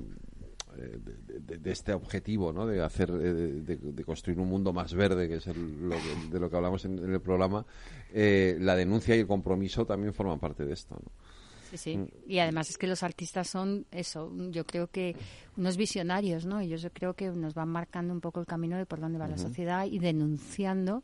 de, 1.58 1.70
este 1.70 1.92
objetivo, 1.92 2.54
¿no? 2.54 2.66
De 2.66 2.82
hacer, 2.82 3.12
de, 3.12 4.04
construir 4.04 4.40
un 4.40 4.48
mundo 4.48 4.72
más 4.72 4.94
verde, 4.94 5.28
que 5.28 5.34
es 5.34 5.46
lo 5.46 5.94
de 6.30 6.40
lo 6.40 6.48
que 6.48 6.56
hablamos 6.56 6.86
en, 6.86 6.98
en 6.98 7.12
el 7.12 7.20
programa. 7.20 7.66
la 8.14 8.76
denuncia 8.76 9.14
y 9.14 9.20
el 9.20 9.26
compromiso 9.26 9.84
también 9.84 10.14
forman 10.14 10.40
parte 10.40 10.64
de 10.64 10.72
esto, 10.72 10.94
¿no? 10.94 11.12
Sí, 11.74 11.96
mm. 11.96 12.06
Y 12.26 12.38
además 12.38 12.70
es 12.70 12.78
que 12.78 12.86
los 12.86 13.02
artistas 13.02 13.48
son 13.48 13.86
eso, 13.90 14.32
yo 14.50 14.64
creo 14.64 14.88
que 14.88 15.16
unos 15.56 15.76
visionarios, 15.76 16.46
¿no? 16.46 16.60
Ellos 16.60 16.82
yo 16.82 16.90
creo 16.90 17.14
que 17.14 17.28
nos 17.28 17.54
van 17.54 17.68
marcando 17.68 18.12
un 18.12 18.20
poco 18.20 18.40
el 18.40 18.46
camino 18.46 18.76
de 18.76 18.86
por 18.86 19.00
dónde 19.00 19.18
va 19.18 19.28
la 19.28 19.38
sociedad 19.38 19.86
y 19.86 19.98
denunciando 19.98 21.02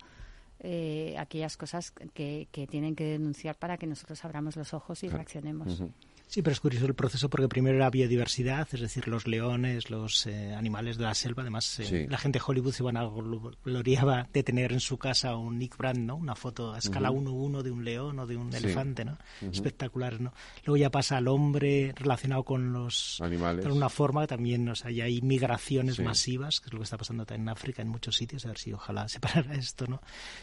eh, 0.60 1.16
aquellas 1.18 1.56
cosas 1.56 1.90
que, 1.90 2.48
que, 2.52 2.66
tienen 2.66 2.94
que 2.94 3.04
denunciar 3.04 3.56
para 3.56 3.78
que 3.78 3.86
nosotros 3.86 4.22
abramos 4.24 4.56
los 4.56 4.74
ojos 4.74 5.02
y 5.02 5.08
reaccionemos. 5.08 5.82
Sí, 6.30 6.42
pero 6.42 6.52
es 6.52 6.60
curioso 6.60 6.86
el 6.86 6.94
proceso 6.94 7.28
porque 7.28 7.48
primero 7.48 7.76
era 7.76 7.90
biodiversidad, 7.90 8.68
es 8.70 8.80
decir, 8.80 9.08
los 9.08 9.26
leones, 9.26 9.90
los 9.90 10.28
eh, 10.28 10.54
animales 10.54 10.96
de 10.96 11.02
la 11.02 11.14
selva. 11.16 11.42
Además, 11.42 11.80
eh, 11.80 12.06
la 12.08 12.18
gente 12.18 12.38
de 12.38 12.44
Hollywood 12.46 12.72
se 12.72 12.84
gloriaba 13.64 14.28
de 14.32 14.42
tener 14.44 14.72
en 14.72 14.78
su 14.78 14.96
casa 14.96 15.34
un 15.34 15.58
Nick 15.58 15.76
Brand, 15.76 15.98
¿no? 15.98 16.14
Una 16.14 16.36
foto 16.36 16.72
a 16.72 16.78
escala 16.78 17.10
1-1 17.10 17.62
de 17.62 17.72
un 17.72 17.84
león 17.84 18.20
o 18.20 18.28
de 18.28 18.36
un 18.36 18.54
elefante, 18.54 19.04
¿no? 19.04 19.18
Espectacular, 19.40 20.20
¿no? 20.20 20.32
Luego 20.64 20.76
ya 20.76 20.88
pasa 20.90 21.16
al 21.16 21.26
hombre 21.26 21.92
relacionado 21.96 22.44
con 22.44 22.72
los 22.72 23.20
animales. 23.20 23.64
De 23.64 23.72
una 23.72 23.88
forma 23.88 24.28
también, 24.28 24.68
o 24.68 24.76
sea, 24.76 24.92
ya 24.92 25.06
hay 25.06 25.20
migraciones 25.22 25.98
masivas, 25.98 26.60
que 26.60 26.66
es 26.66 26.72
lo 26.72 26.78
que 26.78 26.84
está 26.84 26.96
pasando 26.96 27.26
también 27.26 27.48
en 27.48 27.48
África, 27.48 27.82
en 27.82 27.88
muchos 27.88 28.14
sitios, 28.14 28.44
a 28.44 28.50
ver 28.50 28.58
si 28.58 28.72
ojalá 28.72 29.08
se 29.08 29.18
parara 29.20 29.56
esto, 29.56 29.88
¿no? 29.88 30.00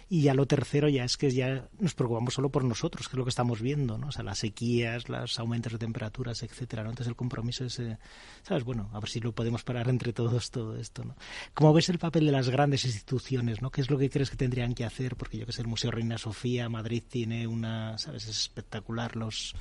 Y 0.10 0.24
ya 0.24 0.34
lo 0.34 0.48
tercero 0.48 0.90
ya 0.90 1.06
es 1.06 1.16
que 1.16 1.32
ya 1.32 1.70
nos 1.80 1.94
preocupamos 1.94 2.34
solo 2.34 2.50
por 2.50 2.66
nosotros, 2.66 3.08
que 3.08 3.14
es 3.14 3.18
lo 3.18 3.24
que 3.24 3.30
estamos 3.30 3.62
viendo, 3.62 3.98
¿no? 3.98 4.08
O 4.08 4.12
sea, 4.12 4.26
las 4.26 4.40
sequías, 4.40 5.08
los 5.08 5.40
aumentos 5.40 5.77
temperaturas, 5.78 6.44
etcétera, 6.44 6.84
¿no? 6.84 6.90
Entonces 6.90 7.10
el 7.10 7.16
compromiso 7.16 7.66
es, 7.66 7.80
eh, 7.80 7.98
¿sabes? 8.44 8.64
Bueno, 8.64 8.90
a 8.94 9.00
ver 9.00 9.10
si 9.10 9.20
lo 9.20 9.34
podemos 9.34 9.64
parar 9.64 9.90
entre 9.90 10.14
todos 10.14 10.52
todo 10.52 10.76
esto, 10.76 11.04
¿no? 11.04 11.16
¿Cómo 11.54 11.74
ves 11.74 11.90
el 11.90 12.00
papel 12.00 12.26
de 12.26 12.32
las 12.32 12.50
grandes 12.50 12.86
instituciones, 12.86 13.62
¿no? 13.62 13.72
¿Qué 13.72 13.82
es 13.82 13.90
lo 13.90 13.98
que 13.98 14.10
crees 14.10 14.30
que 14.30 14.38
tendrían 14.38 14.74
que 14.74 14.86
hacer? 14.86 15.16
Porque 15.16 15.38
yo 15.38 15.46
que 15.46 15.52
sé, 15.52 15.62
el 15.62 15.68
Museo 15.68 15.92
Reina 15.92 16.18
Sofía, 16.18 16.70
Madrid 16.70 17.04
tiene 17.08 17.48
una, 17.48 17.98
¿sabes? 17.98 18.28
Es 18.28 18.38
espectacular 18.42 19.16
los 19.16 19.56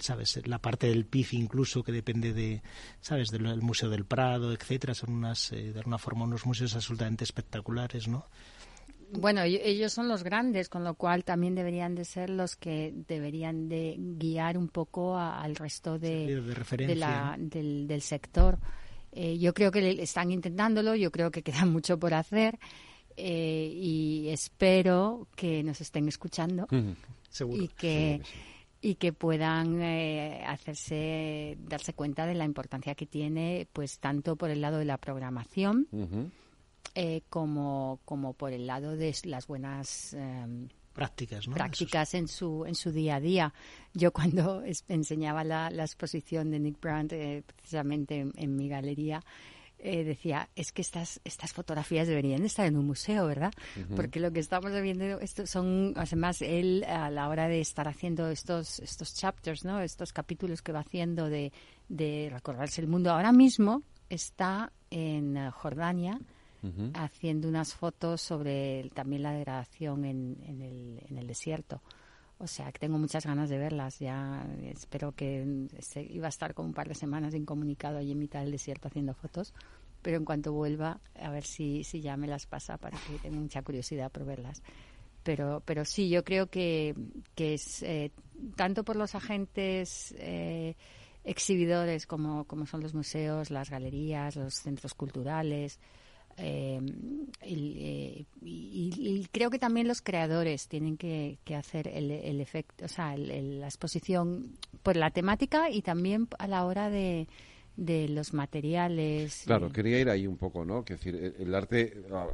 sabes 0.00 0.40
la 0.46 0.60
parte 0.60 0.86
del 0.88 1.06
PIF 1.06 1.34
incluso 1.34 1.82
que 1.82 1.92
depende 1.92 2.32
de 2.32 2.62
sabes 3.00 3.30
del 3.30 3.60
Museo 3.62 3.90
del 3.90 4.04
Prado 4.04 4.52
etcétera 4.52 4.94
son 4.94 5.12
unas 5.12 5.52
eh, 5.52 5.72
de 5.72 5.78
alguna 5.78 5.98
forma 5.98 6.24
unos 6.24 6.46
museos 6.46 6.74
absolutamente 6.76 7.24
espectaculares 7.24 8.06
no 8.06 8.26
bueno, 9.12 9.42
ellos 9.42 9.92
son 9.92 10.08
los 10.08 10.22
grandes, 10.22 10.68
con 10.68 10.84
lo 10.84 10.94
cual 10.94 11.24
también 11.24 11.54
deberían 11.54 11.94
de 11.94 12.04
ser 12.04 12.30
los 12.30 12.56
que 12.56 12.92
deberían 13.06 13.68
de 13.68 13.96
guiar 13.98 14.58
un 14.58 14.68
poco 14.68 15.16
al 15.16 15.56
resto 15.56 15.98
de, 15.98 16.40
del, 17.48 18.02
sector. 18.02 18.58
Eh, 19.12 19.38
yo 19.38 19.54
creo 19.54 19.70
que 19.70 20.02
están 20.02 20.30
intentándolo, 20.30 20.94
yo 20.94 21.10
creo 21.10 21.30
que 21.30 21.42
queda 21.42 21.64
mucho 21.66 21.98
por 21.98 22.14
hacer 22.14 22.58
eh, 23.16 23.72
y 23.74 24.28
espero 24.28 25.26
que 25.34 25.62
nos 25.62 25.80
estén 25.80 26.06
escuchando 26.08 26.66
y 27.50 27.68
que 27.68 28.20
y 28.80 28.94
que 28.94 29.12
puedan 29.12 29.82
eh, 29.82 30.44
hacerse 30.46 31.58
darse 31.68 31.94
cuenta 31.94 32.26
de 32.26 32.34
la 32.34 32.44
importancia 32.44 32.94
que 32.94 33.06
tiene, 33.06 33.66
pues 33.72 33.98
tanto 33.98 34.36
por 34.36 34.50
el 34.50 34.60
lado 34.60 34.78
de 34.78 34.84
la 34.84 34.98
programación. 34.98 35.88
Eh, 36.94 37.22
como, 37.28 38.00
como 38.04 38.32
por 38.32 38.52
el 38.52 38.66
lado 38.66 38.96
de 38.96 39.14
las 39.24 39.46
buenas 39.46 40.14
em, 40.14 40.68
prácticas, 40.92 41.46
prácticas 41.46 42.14
en 42.14 42.26
su 42.26 42.64
en 42.66 42.74
su 42.74 42.90
día 42.90 43.16
a 43.16 43.20
día. 43.20 43.54
Yo 43.94 44.12
cuando 44.12 44.62
enseñaba 44.88 45.44
la, 45.44 45.68
exposición 45.68 46.50
de 46.50 46.58
Nick 46.58 46.80
Brandt 46.80 47.12
eh, 47.12 47.44
precisamente 47.46 48.26
en, 48.34 48.56
mi 48.56 48.68
galería 48.68 49.22
eh, 49.78 50.02
decía 50.02 50.48
es 50.56 50.72
que 50.72 50.82
estas 50.82 51.20
estas 51.24 51.52
fotografías 51.52 52.08
deberían 52.08 52.44
estar 52.44 52.66
en 52.66 52.76
un 52.76 52.86
museo, 52.86 53.26
¿verdad? 53.26 53.52
Porque 53.94 54.18
lo 54.18 54.32
que 54.32 54.40
estamos 54.40 54.72
viendo 54.82 55.20
esto 55.20 55.46
son 55.46 55.92
además 55.96 56.42
él 56.42 56.84
a 56.84 57.10
la 57.10 57.28
hora 57.28 57.46
de 57.46 57.60
estar 57.60 57.86
haciendo 57.86 58.28
estos 58.28 58.80
estos 58.80 59.14
chapters, 59.14 59.64
¿no? 59.64 59.80
Estos 59.80 60.12
capítulos 60.12 60.62
que 60.62 60.72
va 60.72 60.80
haciendo 60.80 61.28
de 61.28 61.52
de 61.88 62.28
recordarse 62.32 62.80
el 62.80 62.88
mundo 62.88 63.12
ahora 63.12 63.30
mismo 63.30 63.82
está 64.08 64.72
en 64.90 65.50
Jordania 65.52 66.18
haciendo 66.94 67.48
unas 67.48 67.74
fotos 67.74 68.20
sobre 68.20 68.90
también 68.94 69.22
la 69.22 69.32
degradación 69.32 70.04
en, 70.04 71.00
el, 71.10 71.26
desierto. 71.26 71.82
O 72.38 72.46
sea, 72.46 72.70
que 72.70 72.78
tengo 72.78 72.98
muchas 72.98 73.26
ganas 73.26 73.48
de 73.48 73.58
verlas. 73.58 73.98
Ya 73.98 74.46
espero 74.64 75.12
que 75.12 75.68
iba 76.08 76.26
a 76.26 76.28
estar 76.28 76.54
como 76.54 76.68
un 76.68 76.74
par 76.74 76.88
de 76.88 76.94
semanas 76.94 77.34
incomunicado 77.34 77.98
allí 77.98 78.12
en 78.12 78.18
mitad 78.18 78.40
del 78.40 78.52
desierto 78.52 78.88
haciendo 78.88 79.14
fotos. 79.14 79.54
Pero 80.02 80.16
en 80.16 80.24
cuanto 80.24 80.52
vuelva, 80.52 81.00
a 81.20 81.30
ver 81.30 81.44
si, 81.44 81.82
si 81.82 82.00
ya 82.00 82.16
me 82.16 82.28
las 82.28 82.46
pasa 82.46 82.76
para 82.76 82.96
que 82.98 83.18
tengo 83.18 83.40
mucha 83.40 83.62
curiosidad 83.62 84.12
por 84.12 84.24
verlas. 84.24 84.62
Pero, 85.24 85.62
pero 85.64 85.84
sí, 85.84 86.08
yo 86.08 86.24
creo 86.24 86.48
que, 86.48 86.94
que 87.34 87.54
es 87.54 87.82
eh, 87.82 88.12
tanto 88.56 88.84
por 88.84 88.96
los 88.96 89.14
agentes 89.14 90.14
eh, 90.18 90.76
exhibidores 91.24 92.06
como, 92.06 92.44
como 92.44 92.66
son 92.66 92.80
los 92.80 92.94
museos, 92.94 93.50
las 93.50 93.68
galerías, 93.68 94.36
los 94.36 94.54
centros 94.54 94.94
culturales, 94.94 95.78
eh, 96.38 96.80
eh, 97.42 98.24
y, 98.40 99.26
creo 99.32 99.50
que 99.50 99.58
también 99.58 99.88
los 99.88 100.02
creadores 100.02 100.68
tienen 100.68 100.96
que, 100.96 101.38
hacer 101.56 101.88
el, 101.88 102.40
efecto, 102.40 102.84
o 102.84 102.88
sea, 102.88 103.16
la 103.16 103.66
exposición 103.66 104.52
por 104.82 104.96
la 104.96 105.10
temática 105.10 105.70
y 105.70 105.82
también 105.82 106.28
a 106.38 106.46
la 106.46 106.64
hora 106.64 106.90
de, 106.90 107.26
de 107.78 108.08
los 108.08 108.34
materiales. 108.34 109.42
Claro, 109.46 109.70
quería 109.70 110.00
ir 110.00 110.10
ahí 110.10 110.26
un 110.26 110.36
poco, 110.36 110.64
¿no? 110.64 110.84
Que 110.84 110.94
decir, 110.94 111.34
el, 111.38 111.54
arte 111.54 112.02
ah, 112.12 112.26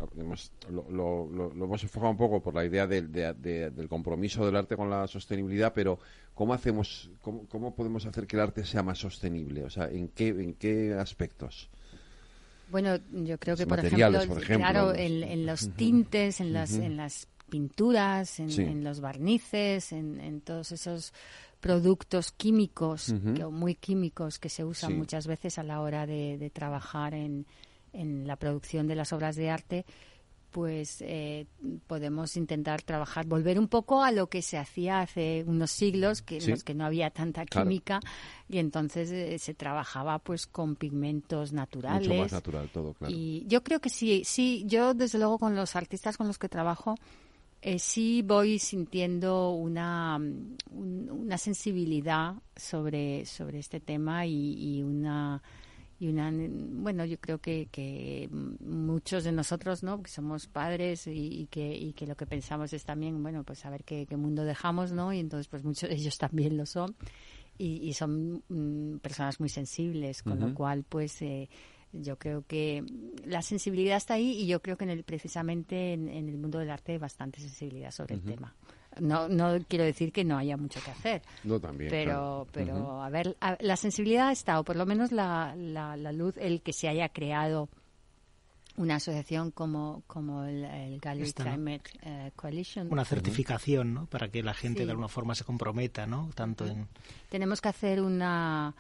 lo, 0.71 1.29
lo, 1.29 1.53
hemos 1.53 1.83
enfocado 1.83 2.11
un 2.11 2.17
poco 2.17 2.43
por 2.43 2.55
la 2.55 2.65
idea 2.65 2.87
del, 2.87 3.13
del 3.13 3.89
compromiso 3.89 4.47
del 4.47 4.57
arte 4.57 4.75
con 4.75 4.89
la 4.89 5.07
sostenibilidad, 5.07 5.75
pero 5.75 5.99
¿cómo 6.33 6.55
hacemos, 6.55 7.11
cómo, 7.21 7.47
cómo 7.47 7.75
podemos 7.75 8.07
hacer 8.07 8.27
que 8.27 8.37
el 8.37 8.43
arte 8.43 8.65
sea 8.65 8.83
más 8.83 8.99
sostenible? 8.99 9.65
O 9.65 9.71
sea, 9.71 9.91
¿en 9.91 10.09
qué, 10.09 10.29
en 10.29 10.55
qué 10.55 10.95
aspectos? 10.95 11.69
Bueno, 12.71 12.97
yo 13.13 13.39
creo 13.39 13.57
que, 13.57 13.67
por 13.67 13.79
ejemplo, 13.79 14.19
por 14.27 14.43
ejemplo, 14.43 14.69
claro, 14.69 14.95
en, 14.95 15.23
en 15.23 15.47
los 15.47 15.71
tintes, 15.75 16.41
en 16.41 16.53
las, 16.53 16.73
Ujú. 16.73 16.83
en 16.83 16.97
las 16.97 17.29
pinturas, 17.51 18.41
en, 18.41 18.51
Sí. 18.51 18.63
en 18.63 18.83
los 18.83 19.01
barnices, 19.01 19.93
en, 19.93 20.19
en 20.21 20.41
todos 20.41 20.73
esos 20.73 21.13
productos 21.61 22.33
químicos, 22.33 23.15
que- 23.35 23.45
o 23.45 23.51
muy 23.51 23.75
químicos, 23.75 24.39
que 24.39 24.49
se 24.49 24.65
usan 24.65 24.91
Sí. 24.91 24.97
muchas 24.97 25.27
veces 25.27 25.59
a 25.59 25.63
la 25.63 25.81
hora 25.81 26.07
de, 26.07 26.37
de 26.39 26.51
trabajar 26.51 27.15
en, 27.15 27.47
en 27.93 28.27
la 28.27 28.37
producción 28.37 28.87
de 28.87 28.97
las 28.97 29.13
obras 29.13 29.37
de 29.37 29.51
arte, 29.51 29.87
pues 30.55 30.99
eh, 31.01 31.47
podemos 31.89 32.37
intentar 32.37 32.81
trabajar, 32.83 33.27
volver 33.27 33.59
un 33.59 33.67
poco 33.67 34.05
a 34.05 34.13
lo 34.13 34.29
que 34.29 34.41
se 34.41 34.57
hacía 34.57 35.01
hace 35.01 35.43
unos 35.49 35.73
siglos, 35.73 36.23
que, 36.23 36.37
en 36.37 36.49
los 36.51 36.63
que 36.63 36.75
no 36.75 36.85
había 36.87 37.11
tanta 37.11 37.45
Claro. 37.45 37.69
química 37.69 37.99
y 38.49 38.59
entonces 38.59 39.11
eh, 39.11 39.37
se 39.41 39.53
trabajaba 39.55 40.21
pues 40.21 40.47
con 40.47 40.77
pigmentos 40.77 41.53
naturales. 41.53 42.07
Mucho 42.07 42.23
más 42.23 42.33
natural 42.33 42.71
todo, 42.71 42.95
claro. 42.95 43.13
Y 43.13 43.45
yo 43.49 43.65
creo 43.65 43.81
que 43.81 43.91
sí, 43.91 44.23
sí, 44.25 44.63
yo 44.69 44.95
desde 44.95 45.19
luego 45.19 45.41
con 45.41 45.57
los 45.57 45.75
artistas 45.75 46.17
con 46.17 46.29
los 46.29 46.39
que 46.39 46.49
trabajo 46.49 46.95
eh, 47.61 47.81
sí 47.81 48.23
voy 48.23 48.61
sintiendo 48.61 49.51
una, 49.51 50.19
un- 50.19 51.11
una 51.11 51.37
sensibilidad 51.37 52.35
sobre, 52.55 53.27
sobre 53.27 53.59
este 53.59 53.81
tema 53.81 54.25
y, 54.25 54.77
y 54.79 54.83
una 54.85 55.43
y 55.99 56.09
una 56.09 56.33
bueno 56.33 57.05
yo 57.05 57.19
creo 57.19 57.39
que, 57.39 57.69
que 57.71 58.29
muchos 58.31 59.25
de 59.25 59.33
nosotros 59.33 59.83
no 59.83 60.03
que 60.03 60.11
somos 60.11 60.47
padres 60.47 61.07
y, 61.07 61.43
y 61.43 61.47
que 61.47 61.77
y 61.77 61.93
que 61.93 62.07
lo 62.07 62.17
que 62.17 62.27
pensamos 62.27 62.73
es 62.73 62.85
también 62.85 63.23
bueno 63.23 63.45
pues 63.45 63.61
saber 63.61 63.85
qué, 63.85 64.07
qué 64.07 64.17
mundo 64.17 64.45
dejamos 64.45 64.93
no 64.93 65.13
y 65.13 65.21
entonces 65.21 65.49
pues 65.49 65.65
muchos 65.65 65.89
de 65.89 65.95
ellos 65.95 66.19
también 66.19 66.57
lo 66.57 66.67
son 66.67 66.97
y, 67.57 67.89
y 67.89 67.93
son 67.93 68.43
mm, 68.49 68.99
personas 68.99 69.39
muy 69.39 69.49
sensibles 69.49 70.23
con 70.23 70.41
lo 70.41 70.53
cual 70.55 70.85
pues 70.89 71.23
eh, 71.23 71.49
yo 71.93 72.19
creo 72.19 72.45
que 72.47 72.85
la 73.25 73.43
sensibilidad 73.43 73.97
está 73.97 74.15
ahí 74.15 74.33
y 74.33 74.47
yo 74.47 74.61
creo 74.61 74.77
que 74.77 74.85
en 74.85 74.91
el, 74.91 75.05
precisamente 75.05 75.93
en, 75.93 76.09
en 76.09 76.29
el 76.29 76.37
mundo 76.37 76.59
del 76.59 76.71
arte 76.71 76.93
hay 76.93 76.99
bastante 76.99 77.41
sensibilidad 77.41 77.93
sobre 77.93 78.17
el 78.17 78.23
tema. 78.23 78.55
No, 79.01 79.29
no 79.29 79.59
quiero 79.69 79.85
decir 79.85 80.13
que 80.13 80.25
no 80.25 80.37
haya 80.39 80.57
mucho 80.57 80.81
que 80.85 80.91
hacer, 80.91 81.23
No, 81.45 81.59
también, 81.61 81.91
pero, 81.91 82.47
claro. 82.53 82.75
pero 82.75 82.77
Ujú. 82.77 83.01
a 83.03 83.11
ver, 83.11 83.37
a- 83.41 83.57
la 83.61 83.77
sensibilidad 83.77 84.31
está, 84.33 84.61
o 84.61 84.65
por 84.65 84.77
lo 84.77 84.87
menos 84.87 85.13
la, 85.13 85.55
la, 85.57 85.97
la 85.97 86.13
luz, 86.13 86.37
el 86.39 86.63
que 86.63 86.73
se 86.73 86.89
haya 86.89 87.09
creado 87.09 87.69
una 88.77 88.97
asociación 88.97 89.53
como, 89.53 90.03
como 90.09 90.43
el, 90.45 90.65
el 90.65 90.99
Gallery 90.99 91.29
Esta, 91.29 91.45
¿no? 91.45 91.51
Climate 91.53 91.83
eh, 92.03 92.33
Coalition. 92.35 92.89
Una 92.93 93.05
certificación, 93.05 93.95
¿no? 93.95 94.07
Para 94.07 94.29
que 94.29 94.43
la 94.43 94.53
gente 94.53 94.81
Sí. 94.81 94.85
de 94.85 94.91
alguna 94.91 95.09
forma 95.09 95.35
se 95.37 95.45
comprometa, 95.45 96.07
¿no? 96.07 96.31
Tanto 96.35 96.67
en... 96.67 96.89
Tenemos 97.31 97.61
que 97.61 97.69
hacer 97.69 98.01
una 98.01 98.75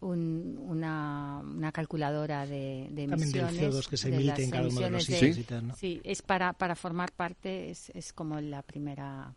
un- 0.00 0.58
una, 0.60 1.38
una 1.42 1.72
calculadora 1.72 2.44
de, 2.44 2.88
de 2.90 3.06
También 3.08 3.32
del 3.32 3.40
emisiones. 3.44 3.74
CO2 3.74 3.88
que 3.88 3.96
se 3.96 4.10
de 4.10 4.16
emite 4.16 4.30
las 4.30 4.38
en 4.40 4.50
cada 4.50 4.68
uno 4.68 4.80
de 4.80 4.90
los 4.90 5.08
emisiones 5.08 5.36
sitios 5.36 5.62
¿no? 5.62 5.74
Sí, 5.76 6.00
es 6.04 6.20
para, 6.22 6.52
para 6.52 6.74
formar 6.76 7.12
parte, 7.12 7.70
es, 7.70 7.88
es 7.90 8.12
como 8.12 8.38
la 8.40 8.60
primera 8.62 9.32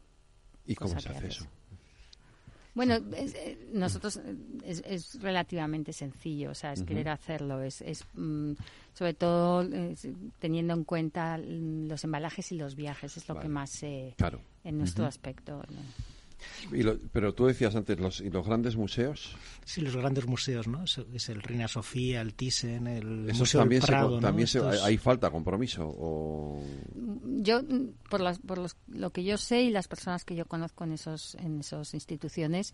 ¿Y 0.72 0.76
cómo 0.76 1.00
se 1.00 1.10
hace 1.10 1.28
eso? 1.28 1.46
Bueno, 2.76 2.94
es- 3.18 3.34
eh, 3.36 3.70
nosotros 3.74 4.18
eh, 4.18 4.36
es, 4.64 4.84
es 4.86 5.22
relativamente 5.22 5.92
sencillo, 5.92 6.52
o 6.52 6.54
sea, 6.54 6.72
es 6.74 6.84
querer 6.84 7.10
hacerlo, 7.10 7.62
es, 7.64 7.82
es 7.82 8.06
mm, 8.14 8.54
sobre 8.94 9.14
todo 9.16 9.64
es- 9.64 10.08
teniendo 10.38 10.74
en 10.76 10.84
cuenta 10.84 11.38
mm, 11.38 11.88
los 11.88 12.04
embalajes 12.04 12.52
y 12.52 12.56
los 12.58 12.76
viajes, 12.76 13.18
es 13.18 13.28
lo 13.28 13.34
Vale. 13.36 13.48
que 13.48 13.50
más 13.52 13.84
eh, 13.84 14.14
Claro. 14.18 14.40
en 14.64 14.78
nuestro 14.78 15.06
aspecto. 15.08 15.58
¿no? 15.70 16.09
Y 16.72 16.84
lo- 16.84 16.98
pero 17.12 17.34
tú 17.34 17.46
decías 17.48 17.76
antes, 17.76 18.00
los, 18.00 18.22
¿y 18.22 18.30
los 18.30 18.46
grandes 18.46 18.76
museos? 18.76 19.36
Sí, 19.66 19.82
los 19.82 19.96
grandes 19.96 20.26
museos, 20.26 20.68
¿no? 20.68 20.84
Es, 20.84 20.98
es 21.14 21.30
el 21.30 21.42
Reina 21.42 21.68
Sofía, 21.68 22.22
el 22.22 22.34
Thyssen, 22.34 22.88
el 22.88 23.26
Esos 23.30 23.40
Museo 23.40 23.62
también, 23.62 23.80
del 23.82 23.86
se, 23.86 23.92
Prado, 23.92 24.10
¿no? 24.16 24.20
también 24.20 24.48
se- 24.48 24.58
Estos- 24.60 24.84
hay 24.84 24.98
falta 24.98 25.30
compromiso. 25.32 25.88
O... 25.88 26.64
Yo, 27.42 27.62
mm, 27.64 27.94
por, 28.10 28.22
las, 28.22 28.40
por 28.40 28.58
los- 28.58 28.76
lo 28.88 29.12
que 29.12 29.24
yo 29.24 29.38
sé 29.38 29.62
y 29.64 29.70
las 29.70 29.88
personas 29.88 30.26
que 30.26 30.36
yo 30.36 30.46
conozco 30.46 30.84
en 30.84 30.94
esos 30.94 31.36
en 31.36 31.60
esas 31.60 31.94
instituciones, 31.94 32.74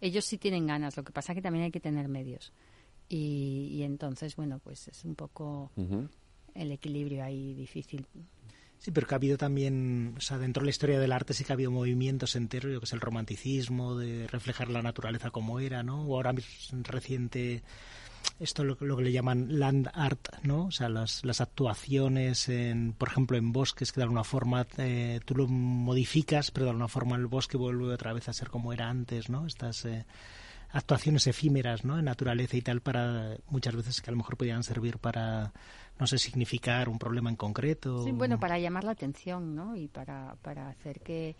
ellos 0.00 0.24
sí 0.24 0.38
tienen 0.38 0.66
ganas. 0.66 0.96
Lo 0.96 1.04
que 1.04 1.12
pasa 1.12 1.34
que 1.34 1.42
también 1.42 1.64
hay 1.64 1.70
que 1.70 1.80
tener 1.80 2.08
medios. 2.08 2.52
Y, 3.08 3.68
y 3.72 3.82
entonces, 3.82 4.34
bueno, 4.36 4.58
pues 4.58 4.88
es 4.88 5.04
un 5.04 5.14
poco 5.14 5.70
el 6.54 6.72
equilibrio 6.72 7.22
ahí 7.24 7.52
difícil. 7.54 8.06
Sí, 8.84 8.90
pero 8.90 9.06
que 9.06 9.14
ha 9.14 9.16
habido 9.16 9.38
también, 9.38 10.12
o 10.18 10.20
sea, 10.20 10.36
dentro 10.36 10.60
de 10.60 10.66
la 10.66 10.70
historia 10.70 11.00
del 11.00 11.12
arte 11.12 11.32
sí 11.32 11.42
que 11.42 11.52
ha 11.52 11.54
habido 11.54 11.70
movimientos 11.70 12.36
enteros, 12.36 12.70
yo 12.70 12.80
que 12.80 12.84
es 12.84 12.92
el 12.92 13.00
romanticismo, 13.00 13.96
de 13.96 14.26
reflejar 14.26 14.68
la 14.68 14.82
naturaleza 14.82 15.30
como 15.30 15.58
era, 15.58 15.82
¿no? 15.82 16.02
O 16.02 16.16
ahora 16.16 16.34
reciente, 16.82 17.62
esto 18.38 18.62
lo, 18.62 18.76
lo 18.80 18.98
que 18.98 19.04
le 19.04 19.12
llaman 19.12 19.58
land 19.58 19.88
art, 19.94 20.28
¿no? 20.42 20.66
O 20.66 20.70
sea, 20.70 20.90
las, 20.90 21.24
las 21.24 21.40
actuaciones, 21.40 22.50
en, 22.50 22.92
por 22.92 23.08
ejemplo, 23.08 23.38
en 23.38 23.52
bosques 23.52 23.90
que 23.90 24.00
de 24.00 24.02
alguna 24.02 24.22
forma 24.22 24.66
eh, 24.76 25.18
tú 25.24 25.34
lo 25.34 25.46
modificas, 25.46 26.50
pero 26.50 26.66
de 26.66 26.72
alguna 26.72 26.88
forma 26.88 27.16
el 27.16 27.26
bosque 27.26 27.56
vuelve 27.56 27.90
otra 27.90 28.12
vez 28.12 28.28
a 28.28 28.34
ser 28.34 28.50
como 28.50 28.74
era 28.74 28.90
antes, 28.90 29.30
¿no? 29.30 29.46
Estas 29.46 29.86
eh, 29.86 30.04
actuaciones 30.72 31.26
efímeras, 31.26 31.86
¿no? 31.86 31.98
En 31.98 32.04
naturaleza 32.04 32.58
y 32.58 32.60
tal, 32.60 32.82
para 32.82 33.38
muchas 33.48 33.76
veces 33.76 34.02
que 34.02 34.10
a 34.10 34.12
lo 34.12 34.18
mejor 34.18 34.36
podían 34.36 34.62
servir 34.62 34.98
para, 34.98 35.54
no 35.98 36.06
sé, 36.06 36.18
significar 36.18 36.88
un 36.88 36.98
problema 36.98 37.30
en 37.30 37.36
concreto. 37.36 38.04
Bueno, 38.12 38.38
para 38.40 38.58
llamar 38.58 38.84
la 38.84 38.92
atención, 38.92 39.54
¿no? 39.54 39.76
Y 39.76 39.88
para, 39.88 40.36
para 40.42 40.68
hacer 40.68 41.00
que, 41.00 41.36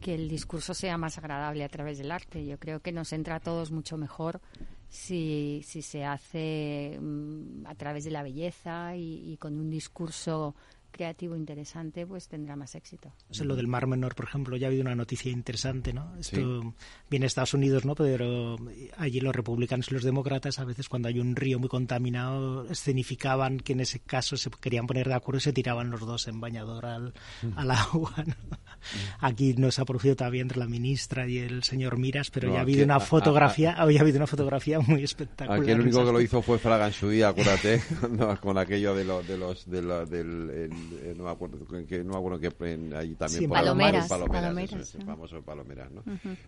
que 0.00 0.14
el 0.14 0.28
discurso 0.28 0.74
sea 0.74 0.96
más 0.96 1.18
agradable 1.18 1.64
a 1.64 1.68
través 1.68 1.98
del 1.98 2.12
arte. 2.12 2.44
Yo 2.46 2.58
creo 2.58 2.80
que 2.80 2.92
nos 2.92 3.12
entra 3.12 3.36
a 3.36 3.40
todos 3.40 3.70
mucho 3.70 3.96
mejor 3.96 4.40
si, 4.88 5.62
si 5.64 5.82
se 5.82 6.04
hace 6.04 6.98
mm, 7.00 7.66
a 7.66 7.74
través 7.74 8.04
de 8.04 8.10
la 8.12 8.22
belleza 8.22 8.96
y 8.96 9.36
con 9.38 9.58
un 9.58 9.70
discurso 9.70 10.54
creativo 10.96 11.36
interesante, 11.36 12.06
pues 12.06 12.26
tendrá 12.28 12.56
más 12.56 12.74
éxito. 12.74 13.12
Sea, 13.30 13.44
lo 13.44 13.54
del 13.56 13.66
Mar 13.66 13.86
Menor, 13.86 14.14
por 14.14 14.24
ejemplo, 14.26 14.56
ya 14.56 14.66
ha 14.66 14.68
habido 14.68 14.82
una 14.82 14.94
noticia 14.94 15.30
interesante, 15.30 15.92
¿no? 15.92 16.16
Esto 16.18 16.36
Sí. 16.62 16.68
viene 17.10 17.24
de 17.24 17.28
Estados 17.28 17.54
Unidos, 17.54 17.84
¿no? 17.84 17.94
Pero 17.94 18.56
allí 18.96 19.20
los 19.20 19.34
republicanos 19.36 19.90
y 19.90 19.94
los 19.94 20.02
demócratas, 20.04 20.58
a 20.58 20.64
veces 20.64 20.88
cuando 20.88 21.08
hay 21.08 21.20
un 21.20 21.36
río 21.36 21.58
muy 21.58 21.68
contaminado, 21.68 22.66
escenificaban 22.70 23.58
que 23.60 23.74
en 23.74 23.80
ese 23.80 24.00
caso 24.00 24.36
se 24.36 24.50
querían 24.50 24.86
poner 24.86 25.08
de 25.08 25.14
acuerdo 25.14 25.38
y 25.38 25.42
se 25.42 25.52
tiraban 25.52 25.90
los 25.90 26.00
dos 26.00 26.26
en 26.28 26.40
bañador 26.40 26.86
al, 26.86 27.12
al 27.56 27.70
agua, 27.70 28.14
¿no? 28.26 28.34
Aquí 29.20 29.54
no 29.54 29.70
se 29.70 29.82
ha 29.82 29.84
producido 29.84 30.16
todavía 30.16 30.42
entre 30.42 30.58
la 30.58 30.66
ministra 30.66 31.28
y 31.28 31.38
el 31.38 31.62
señor 31.64 31.98
Miras, 31.98 32.30
pero 32.30 32.48
No, 32.48 32.54
ya 32.54 32.60
ha 32.60 32.62
aquí- 32.62 32.72
habido 32.72 32.82
a- 32.82 32.86
una 32.86 32.96
a- 32.96 33.00
fotografía, 33.00 33.72
había 33.72 34.00
habido 34.00 34.16
una 34.18 34.26
fotografía 34.26 34.80
muy 34.80 35.02
espectacular. 35.02 35.60
Aquí 35.60 35.70
el 35.70 35.80
único 35.80 36.04
que 36.04 36.12
lo 36.12 36.20
hizo 36.20 36.40
fue 36.42 36.58
Fraga 36.58 36.86
en 36.86 36.92
su 36.92 37.08
día, 37.10 37.28
acuérdate, 37.28 37.80
con 38.40 38.58
aquello 38.58 38.94
de, 38.94 39.04
los 39.04 39.26
de 39.26 39.38
los 39.38 39.68
de 39.70 39.82
la- 39.82 40.04
del 40.04 40.50
el- 40.50 40.70
eh, 40.92 41.14
no 41.16 41.24
me 41.24 41.30
acuerdo 41.30 41.58
que 41.86 42.02
no 42.04 42.12
me 42.12 42.18
acuerdo 42.18 42.38
que 42.38 42.72
en- 42.72 42.92
allí 42.94 43.14
también 43.14 43.42
Sí, 43.42 43.48
por 43.48 43.56
Palomeras, 43.58 44.08
Palomeras, 44.08 44.42
Palomeras, 44.54 44.96
famoso 45.04 45.42
Palomeras, 45.42 45.90
¿no? 45.90 46.02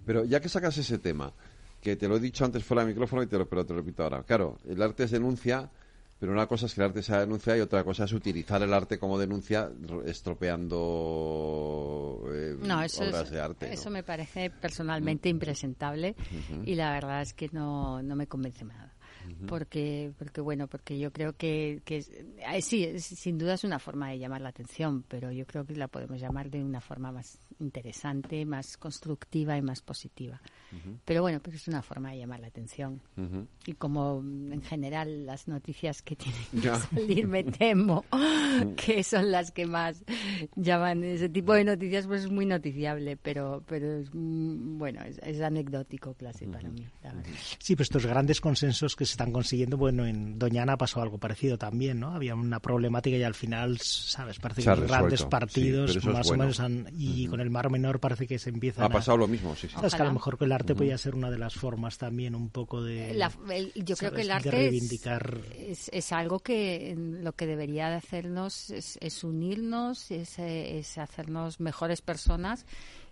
Pero 0.05 0.25
ya 0.25 0.41
que 0.41 0.49
sacas 0.49 0.77
ese 0.79 0.99
tema, 0.99 1.33
que 1.81 1.97
te 1.97 2.09
lo 2.09 2.17
he 2.17 2.21
dicho 2.21 2.45
antes 2.45 2.65
fuera 2.65 2.83
del 2.85 2.93
micrófono 2.93 3.23
y 3.23 3.27
te 3.27 3.39
lo, 3.39 3.49
pero 3.49 3.65
te 3.65 3.73
lo 3.75 3.81
repito 3.81 4.03
ahora. 4.03 4.23
Claro, 4.25 4.59
el 4.69 4.81
arte 4.83 5.05
es 5.05 5.11
denuncia, 5.13 5.71
pero 6.19 6.33
una 6.33 6.47
cosa 6.49 6.67
es 6.67 6.75
que 6.75 6.81
el 6.81 6.87
arte 6.89 7.03
sea 7.03 7.21
denuncia 7.21 7.57
y 7.57 7.61
otra 7.61 7.85
cosa 7.85 8.05
es 8.05 8.13
utilizar 8.13 8.61
el 8.63 8.75
arte 8.75 8.99
como 8.99 9.19
denuncia 9.19 9.71
estropeando 10.79 12.23
eh, 12.33 12.57
No, 12.61 12.83
eso, 12.83 13.03
obras 13.05 13.25
es- 13.27 13.31
de 13.31 13.41
arte. 13.41 13.67
¿no? 13.67 13.73
eso 13.73 13.91
me 13.91 14.03
parece 14.03 14.51
personalmente 14.51 15.29
impresentable 15.29 16.15
y 16.65 16.75
la 16.75 16.93
verdad 16.93 17.23
es 17.23 17.35
que 17.35 17.49
no, 17.53 18.03
no 18.03 18.17
me 18.17 18.27
convence 18.27 18.65
nada. 18.65 18.95
Porque, 19.47 20.13
porque 20.19 20.41
bueno, 20.41 20.67
porque 20.69 20.99
yo 20.99 21.13
creo 21.13 21.35
que, 21.37 21.81
que 21.85 21.99
eh, 22.39 22.63
sí, 22.63 22.85
es- 22.85 23.05
sin 23.05 23.39
duda 23.39 23.55
es 23.55 23.65
una 23.65 23.79
forma 23.79 24.11
de 24.11 24.19
llamar 24.19 24.41
la 24.41 24.49
atención, 24.51 25.05
pero 25.09 25.31
yo 25.33 25.47
creo 25.47 25.65
que 25.65 25.75
la 25.75 25.89
podemos 25.89 26.21
llamar 26.21 26.51
de 26.51 26.63
una 26.63 26.81
forma 26.81 27.13
más 27.13 27.39
interesante, 27.61 28.45
más 28.45 28.77
constructiva 28.77 29.57
y 29.57 29.63
más 29.63 29.83
positiva. 29.83 30.41
Ujú. 30.73 30.99
Pero 31.05 31.23
bueno, 31.23 31.41
pero 31.43 31.57
es 31.57 31.67
una 31.69 31.83
forma 31.83 32.11
de 32.13 32.19
llamar 32.19 32.41
la 32.41 32.49
atención. 32.49 33.01
Ujú. 33.17 33.47
Y 33.67 33.73
como 33.75 34.21
mm, 34.23 34.53
en 34.53 34.63
general 34.63 35.27
las 35.27 35.49
noticias 35.49 36.03
que 36.03 36.17
tienen 36.17 36.43
que 36.53 36.61
Ya. 36.61 36.77
salir, 36.77 37.27
me 37.27 37.45
temo 37.45 38.05
que 38.77 39.03
son 39.03 39.31
las 39.31 39.51
que 39.51 39.67
más 39.67 40.05
llaman 40.57 41.05
ese 41.05 41.29
tipo 41.29 41.55
de 41.55 41.65
noticias, 41.65 42.07
pues 42.07 42.25
es 42.25 42.31
muy 42.31 42.47
noticiable, 42.47 43.17
pero, 43.17 43.63
pero 43.67 43.99
es, 44.01 44.11
mm, 44.13 44.79
bueno, 44.79 45.03
es, 45.03 45.19
es 45.23 45.41
anecdótico 45.41 46.15
casi 46.15 46.47
para 46.47 46.69
mí. 46.69 46.87
la 47.03 47.13
verdad. 47.15 47.31
Sí, 47.59 47.77
pues 47.77 47.87
estos 47.87 48.07
grandes 48.07 48.41
consensos 48.41 48.95
que 48.97 49.05
se 49.05 49.13
están 49.13 49.33
consiguiendo, 49.33 49.77
bueno, 49.77 50.07
en 50.07 50.39
Doñana 50.39 50.77
pasó 50.77 51.01
algo 51.01 51.19
parecido 51.19 51.59
también, 51.59 52.01
¿no? 52.01 52.15
Había 52.15 52.35
una 52.35 52.61
problemática 52.61 53.17
y 53.17 53.23
al 53.23 53.35
final, 53.35 53.79
¿sabes? 53.79 54.39
Parece 54.39 54.63
que 54.63 54.69
los 54.71 54.81
grandes 54.89 55.21
sí, 55.21 55.27
partidos 55.31 55.97
es 55.97 56.05
más 56.05 56.27
bueno. 56.27 56.45
o 56.45 56.47
menos 56.47 56.61
han... 56.61 56.87
Y 56.93 57.27
con 57.27 57.41
el 57.41 57.48
Mar 57.51 57.71
Menor 57.71 58.01
parece 58.01 58.27
que 58.27 58.39
se 58.39 58.51
empiezan 58.51 58.85
Ha 58.85 58.89
pasado 58.89 59.17
lo 59.19 59.27
mismo, 59.29 59.55
sí, 59.57 59.69
sí. 59.69 59.75
Sabes 59.75 59.95
que 59.95 60.03
a 60.03 60.07
lo 60.07 60.13
mejor 60.13 60.39
que 60.39 60.45
el 60.45 60.53
arte 60.53 60.73
Ujú. 60.73 60.81
podía 60.81 60.99
ser 60.99 61.15
una 61.15 61.31
de 61.31 61.39
las 61.39 61.55
formas 61.55 61.99
también 61.99 62.35
un 62.35 62.51
poco 62.51 62.83
de... 62.83 63.15
La- 63.15 63.33
el- 63.53 63.73
yo 63.75 63.97
creo 63.97 64.13
que 64.13 64.23
el 64.23 64.31
arte 64.31 64.49
es, 64.49 64.55
reivindicar... 64.55 65.39
es, 65.57 65.89
es 65.93 66.13
algo 66.13 66.41
que 66.41 66.95
lo 66.97 67.33
que 67.33 67.47
debería 67.47 67.89
de 67.91 67.97
hacernos 67.97 68.71
es, 68.71 68.99
es 69.01 69.25
unirnos, 69.25 70.11
es, 70.11 70.39
es 70.39 70.99
hacernos 70.99 71.61
mejores 71.61 72.01
personas 72.03 72.67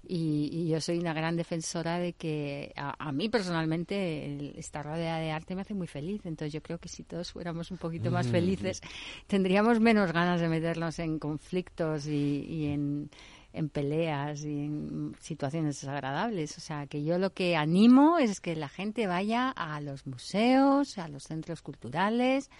y, 0.08 0.48
y 0.52 0.68
yo 0.68 0.80
soy 0.80 0.98
una 0.98 1.12
gran 1.12 1.36
defensora 1.36 1.98
de 1.98 2.12
que 2.12 2.72
a, 2.76 2.94
a 3.08 3.10
mí 3.10 3.28
personalmente 3.28 4.26
el 4.26 4.54
estar 4.56 4.84
rodeada 4.86 5.18
de 5.18 5.32
arte 5.32 5.56
me 5.56 5.62
hace 5.62 5.74
muy 5.74 5.88
feliz. 5.88 6.24
Entonces 6.26 6.52
yo 6.52 6.62
creo 6.62 6.78
que 6.78 6.88
si 6.88 7.02
todos 7.02 7.32
fuéramos 7.32 7.70
un 7.72 7.76
poquito 7.78 8.10
más 8.12 8.28
felices, 8.28 8.80
tendríamos 9.26 9.80
menos 9.80 10.12
ganas 10.12 10.40
de 10.40 10.48
meternos 10.48 10.98
en 11.00 11.18
conflictos 11.18 12.06
y, 12.06 12.66
en, 12.66 13.10
en 13.56 13.70
peleas 13.70 14.44
y 14.44 14.64
en 14.64 15.16
situaciones 15.20 15.80
desagradables. 15.80 16.56
O 16.58 16.60
sea, 16.60 16.86
que 16.86 17.02
yo 17.02 17.18
lo 17.18 17.32
que 17.32 17.56
animo 17.56 18.18
es 18.18 18.40
que 18.40 18.54
la 18.54 18.68
gente 18.68 19.06
vaya 19.06 19.50
a 19.50 19.80
los 19.80 20.06
museos, 20.06 20.98
a 20.98 21.08
los 21.08 21.24
centros 21.24 21.62
culturales, 21.62 22.50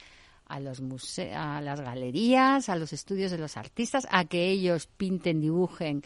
a 0.47 0.59
los 0.59 0.81
museos, 0.81 1.37
a 1.37 1.61
las 1.61 1.81
galerías, 1.81 2.69
a 2.69 2.77
los 2.77 2.93
estudios 2.93 3.31
de 3.31 3.39
los 3.39 3.57
artistas, 3.57 4.07
a 4.11 4.25
que 4.25 4.49
ellos 4.49 4.87
pinten, 4.87 5.41
dibujen, 5.41 6.03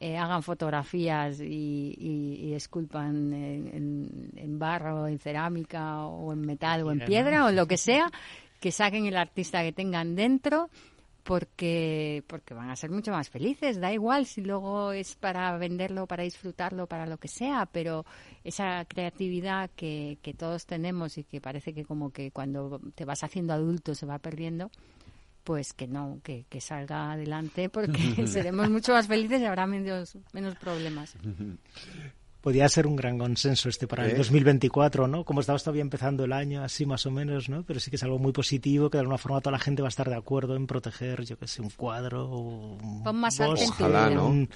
eh, 0.00 0.18
hagan 0.18 0.42
fotografías 0.42 1.40
y, 1.40 2.52
esculpan 2.54 3.32
en, 3.32 4.58
barro, 4.58 5.06
en 5.06 5.18
cerámica 5.18 6.06
o 6.06 6.32
en 6.32 6.40
metal 6.40 6.82
o 6.82 6.90
en 6.90 6.98
piedra 6.98 7.46
o 7.46 7.52
lo 7.52 7.66
que 7.66 7.76
sea, 7.76 8.10
que 8.60 8.72
saquen 8.72 9.06
el 9.06 9.16
artista 9.16 9.62
que 9.62 9.72
tengan 9.72 10.16
dentro 10.16 10.68
porque 11.22 12.24
porque 12.26 12.54
van 12.54 12.70
a 12.70 12.76
ser 12.76 12.90
mucho 12.90 13.12
más 13.12 13.30
felices 13.30 13.80
da 13.80 13.92
igual 13.92 14.26
si 14.26 14.40
luego 14.40 14.92
es 14.92 15.14
para 15.14 15.56
venderlo 15.56 16.06
para 16.06 16.24
disfrutarlo 16.24 16.86
para 16.86 17.06
lo 17.06 17.18
que 17.18 17.28
sea 17.28 17.66
pero 17.66 18.04
esa 18.42 18.84
creatividad 18.86 19.70
que, 19.76 20.18
que 20.22 20.34
todos 20.34 20.66
tenemos 20.66 21.18
y 21.18 21.24
que 21.24 21.40
parece 21.40 21.74
que 21.74 21.84
como 21.84 22.10
que 22.10 22.30
cuando 22.32 22.80
te 22.94 23.04
vas 23.04 23.22
haciendo 23.22 23.52
adulto 23.52 23.94
se 23.94 24.06
va 24.06 24.18
perdiendo 24.18 24.70
pues 25.44 25.72
que 25.72 25.88
no, 25.88 26.20
que, 26.22 26.46
que 26.48 26.60
salga 26.60 27.12
adelante 27.12 27.68
porque 27.68 27.98
seremos 28.26 28.70
mucho 28.70 28.92
más 28.92 29.06
felices 29.06 29.40
y 29.40 29.44
habrá 29.44 29.66
menos, 29.66 30.16
menos 30.32 30.56
problemas. 30.56 31.16
podía 32.42 32.68
ser 32.68 32.86
un 32.88 32.96
gran 32.96 33.18
consenso 33.18 33.68
este 33.68 33.86
para 33.86 34.04
el 34.04 34.16
2024, 34.16 35.06
¿no? 35.06 35.24
Como 35.24 35.40
estamos 35.40 35.62
todavía 35.62 35.82
empezando 35.82 36.24
el 36.24 36.32
año, 36.32 36.62
así 36.62 36.84
más 36.84 37.06
o 37.06 37.10
menos, 37.10 37.48
¿no? 37.48 37.62
Pero 37.62 37.78
sí 37.78 37.88
que 37.88 37.96
es 37.96 38.02
algo 38.02 38.18
muy 38.18 38.32
positivo, 38.32 38.90
que 38.90 38.98
de 38.98 39.02
alguna 39.02 39.16
forma 39.16 39.40
toda 39.40 39.52
la 39.52 39.60
gente 39.60 39.80
va 39.80 39.88
a 39.88 39.90
estar 39.90 40.08
de 40.08 40.16
acuerdo 40.16 40.56
en 40.56 40.66
proteger, 40.66 41.24
yo 41.24 41.38
que 41.38 41.46
sé, 41.46 41.62
un 41.62 41.70
cuadro 41.70 42.28
o 42.28 42.76
un 42.76 43.02
más 43.16 43.38
Ojalá, 43.40 44.10
¿no? 44.10 44.30
Mm. 44.30 44.48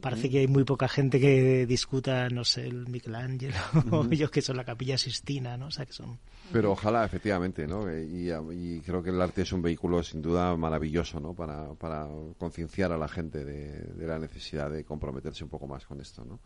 Parece 0.00 0.30
que 0.30 0.38
hay 0.38 0.46
muy 0.46 0.62
poca 0.62 0.86
gente 0.86 1.18
que 1.18 1.66
discuta, 1.66 2.28
no 2.28 2.44
sé, 2.44 2.66
el 2.66 2.86
Michelangelo, 2.86 3.56
o 3.90 4.04
yo 4.10 4.30
que 4.30 4.40
son 4.40 4.56
la 4.56 4.64
Capilla 4.64 4.96
Sistina, 4.96 5.56
¿no? 5.56 5.66
O 5.66 5.70
sea, 5.70 5.84
que 5.84 5.92
son... 5.92 6.18
Pero 6.52 6.72
ojalá, 6.72 7.04
efectivamente, 7.04 7.66
¿no? 7.66 7.90
Y, 7.92 8.80
creo 8.84 9.02
que 9.02 9.10
el 9.10 9.20
arte 9.20 9.42
es 9.42 9.52
un 9.52 9.62
vehículo 9.62 10.02
sin 10.02 10.22
duda 10.22 10.56
maravilloso, 10.56 11.18
¿no? 11.18 11.34
Para, 11.34 11.74
para 11.74 12.06
concienciar 12.38 12.92
a 12.92 12.98
la 12.98 13.08
gente 13.08 13.44
de, 13.44 13.80
de 13.80 14.06
la 14.06 14.18
necesidad 14.18 14.70
de 14.70 14.84
comprometerse 14.84 15.42
un 15.42 15.50
poco 15.50 15.66
más 15.66 15.86
con 15.86 16.00
esto, 16.00 16.24
¿no? 16.24 16.38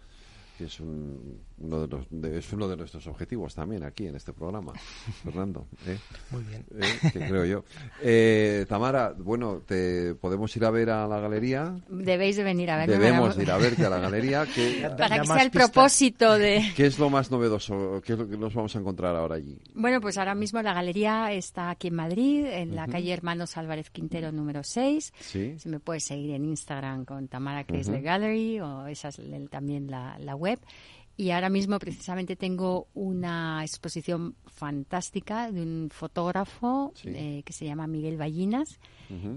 Que 0.57 0.65
es, 0.65 0.81
uno 0.81 1.87
de 1.87 2.39
es 2.39 2.53
uno 2.53 2.69
de 2.69 2.77
nuestros 2.77 3.07
objetivos 3.07 3.55
también 3.55 3.85
aquí 3.85 4.07
en 4.07 4.17
este 4.17 4.33
programa, 4.33 4.73
Fernando. 5.25 5.67
¿eh? 5.87 5.99
Muy 6.31 6.43
bien. 6.45 6.65
¿Eh? 6.81 7.11
creo 7.13 7.45
yo. 7.45 7.65
Eh, 8.03 8.65
Tamara, 8.69 9.15
bueno, 9.17 9.63
¿te 9.67 10.15
podemos 10.15 10.55
ir 10.57 10.65
a 10.65 10.71
ver 10.71 10.91
a 10.91 11.07
la 11.07 11.21
galería? 11.21 11.77
Debéis 11.89 12.37
de 12.37 12.45
venir 12.45 12.71
a 12.71 12.79
verme. 12.79 12.95
Debemos 12.95 13.39
ir 13.39 13.51
a 13.51 13.59
verte 13.59 13.85
a 13.85 13.91
la 13.91 13.99
galería. 13.99 14.47
Para 14.99 15.21
que 15.21 15.27
sea 15.27 15.43
el 15.43 15.51
propósito 15.51 16.39
de... 16.39 16.73
¿Qué 16.75 16.87
es 16.87 16.99
lo 16.99 17.11
más 17.11 17.31
novedoso? 17.31 18.01
¿Qué 18.05 18.15
es 18.15 18.19
lo 18.19 18.29
que 18.29 18.39
nos 18.39 18.55
vamos 18.55 18.75
a 18.77 18.79
encontrar 18.79 19.15
ahora 19.15 19.37
allí? 19.37 19.59
Bueno, 19.75 20.01
pues 20.01 20.17
ahora 20.17 20.35
mismo 20.35 20.63
la 20.63 20.73
galería 20.73 21.33
está 21.33 21.71
aquí 21.71 21.89
en 21.89 21.95
Madrid, 21.95 22.47
en 22.47 22.75
la 22.75 22.87
calle 22.87 23.13
Hermanos 23.13 23.57
Álvarez 23.57 23.91
Quintero 23.91 24.33
número 24.33 24.63
6. 24.63 25.13
Sí. 25.21 25.55
Si 25.59 25.69
me 25.69 25.81
puedes 25.81 26.05
seguir 26.05 26.31
en 26.31 26.45
Instagram 26.47 27.05
con 27.05 27.29
Tamara 27.29 27.65
Chrysler 27.65 28.03
Gallery 28.03 28.61
o 28.61 28.87
esa 28.87 29.09
es 29.09 29.21
también 29.51 29.91
la, 29.91 30.19
la 30.19 30.35
web 30.35 30.46
y 31.19 31.31
ahora 31.31 31.49
mismo 31.49 31.79
precisamente 31.79 32.37
tengo 32.37 32.89
una 32.93 33.63
exposición 33.63 34.37
fantástica 34.45 35.51
de 35.51 35.63
un 35.63 35.89
fotógrafo 35.91 36.93
eh, 37.05 37.43
que 37.43 37.53
se 37.55 37.65
llama 37.65 37.87
Miguel 37.87 38.19
Ballinas, 38.19 38.79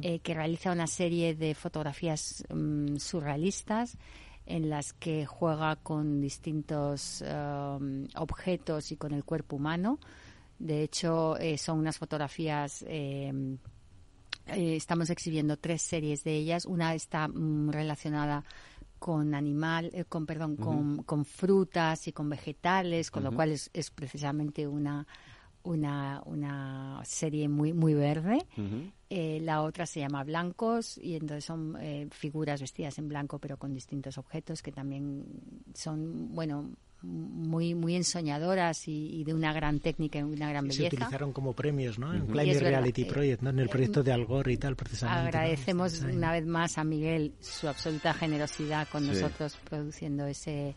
eh, 0.02 0.20
que 0.20 0.34
realiza 0.34 0.74
una 0.74 0.88
serie 0.88 1.36
de 1.36 1.56
fotografías 1.56 2.44
mm, 2.50 2.98
surrealistas 2.98 3.98
en 4.46 4.70
las 4.70 4.92
que 4.92 5.26
juega 5.26 5.78
con 5.78 6.20
distintos 6.20 7.22
um, 7.22 8.08
objetos 8.16 8.92
y 8.92 8.98
con 8.98 9.14
el 9.14 9.24
cuerpo 9.24 9.56
humano. 9.56 10.00
De 10.58 10.84
hecho, 10.84 11.38
eh, 11.38 11.58
son 11.58 11.80
unas 11.80 11.98
fotografías 11.98 12.84
estamos 14.52 15.12
exhibiendo 15.12 15.58
tres 15.58 15.84
series 15.84 16.24
de 16.24 16.36
ellas. 16.36 16.66
Una 16.66 16.96
está 16.96 17.28
mm, 17.28 17.70
relacionada 17.70 18.44
con 19.00 19.34
animal, 19.34 19.90
eh, 19.94 20.06
con 20.06 20.26
perdón, 20.26 20.58
con, 20.58 21.04
con, 21.04 21.26
frutas 21.26 22.08
y 22.08 22.12
con 22.12 22.30
vegetales, 22.30 23.10
con 23.10 23.24
lo 23.24 23.32
cual 23.32 23.52
es, 23.52 23.70
es, 23.74 23.90
precisamente 23.90 24.68
una 24.68 25.08
una, 25.64 26.22
una 26.26 27.02
serie 27.06 27.50
muy 27.50 27.74
muy 27.74 27.94
verde. 27.94 28.46
Eh, 29.10 29.40
la 29.42 29.62
otra 29.62 29.86
se 29.86 30.00
llama 30.00 30.24
Blancos 30.24 30.98
y 30.98 31.16
entonces 31.16 31.46
son 31.46 31.76
eh, 31.82 32.08
figuras 32.12 32.62
vestidas 32.62 33.00
en 33.00 33.08
blanco 33.10 33.40
pero 33.40 33.58
con 33.58 33.74
distintos 33.74 34.20
objetos 34.20 34.62
que 34.62 34.72
también 34.72 35.26
son 35.74 36.34
bueno 36.36 36.70
muy 37.02 37.76
muy 37.76 37.96
ensoñadoras 37.96 38.88
y, 38.88 39.24
de 39.24 39.34
una 39.34 39.54
gran 39.54 39.80
técnica 39.80 40.20
y 40.20 40.24
una 40.24 40.50
gran 40.50 40.68
belleza. 40.68 40.90
Se 40.90 40.96
utilizaron 40.96 41.32
como 41.32 41.54
premios, 41.54 41.98
¿no? 41.98 42.14
En 42.14 42.28
Climate 42.28 42.60
Reality 42.60 43.06
Project, 43.06 43.42
¿no? 43.42 43.50
En 43.52 43.60
el 43.60 43.68
eh, 43.68 43.70
proyecto 43.70 44.04
de 44.04 44.12
Algor 44.12 44.50
y 44.50 44.58
tal, 44.58 44.76
precisamente. 44.76 45.28
Agradecemos 45.28 46.02
una 46.02 46.32
vez 46.32 46.46
más 46.46 46.78
a 46.78 46.84
Miguel 46.84 47.34
su 47.40 47.68
absoluta 47.68 48.14
generosidad 48.14 48.88
con 48.90 49.08
nosotros 49.08 49.58
produciendo 49.70 50.26
ese 50.26 50.76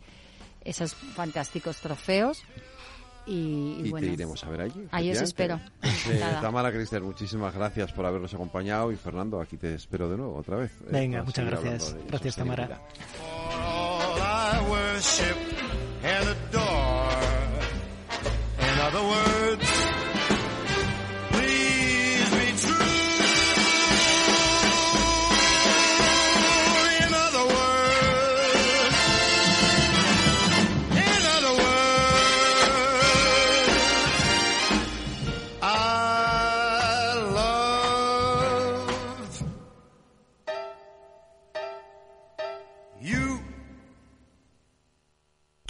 esos 0.64 0.94
fantásticos 0.94 1.78
trofeos. 1.78 2.42
Y, 3.24 3.92
te 3.92 4.06
iremos 4.06 4.42
a 4.42 4.50
ver 4.50 4.62
allí. 4.62 4.88
Ahí 4.90 5.12
os 5.12 5.20
espero. 5.20 5.60
Tamara 6.40 6.72
Crister, 6.72 7.00
muchísimas 7.02 7.54
gracias 7.54 7.92
por 7.92 8.04
habernos 8.04 8.34
acompañado 8.34 8.90
y 8.90 8.96
Fernando, 8.96 9.40
aquí 9.40 9.56
te 9.56 9.74
espero 9.74 10.08
de 10.08 10.16
nuevo 10.16 10.36
otra 10.36 10.56
vez. 10.56 10.72
Eh, 10.82 10.88
Venga, 10.90 11.22
muchas 11.22 11.46
gracias. 11.46 11.96
Gracias, 12.08 12.36
Tamara. 12.36 12.80
And 16.04 16.28
adore. 16.28 17.12
In 18.58 18.78
other 18.80 19.02
words, 19.02 19.31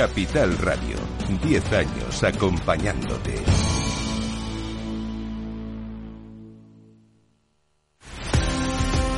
Capital 0.00 0.56
Radio, 0.56 0.96
10 1.42 1.72
años 1.74 2.24
acompañándote. 2.24 3.34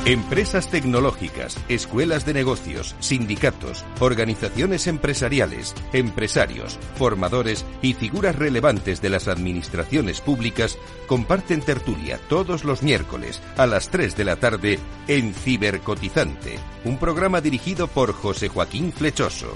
Empresas 0.03 0.69
tecnológicas, 0.69 1.57
escuelas 1.69 2.25
de 2.25 2.33
negocios, 2.33 2.97
sindicatos, 2.99 3.85
organizaciones 4.01 4.87
empresariales, 4.87 5.73
empresarios, 5.93 6.77
formadores 6.97 7.65
y 7.81 7.93
figuras 7.93 8.35
relevantes 8.35 9.01
de 9.01 9.09
las 9.09 9.29
administraciones 9.29 10.19
públicas 10.19 10.77
comparten 11.07 11.61
tertulia 11.61 12.19
todos 12.27 12.65
los 12.65 12.83
miércoles 12.83 13.41
a 13.55 13.67
las 13.67 13.87
3 13.87 14.17
de 14.17 14.25
la 14.25 14.35
tarde 14.35 14.79
en 15.07 15.33
Cibercotizante, 15.33 16.59
un 16.83 16.97
programa 16.97 17.39
dirigido 17.39 17.87
por 17.87 18.11
José 18.11 18.49
Joaquín 18.49 18.91
Flechoso. 18.91 19.55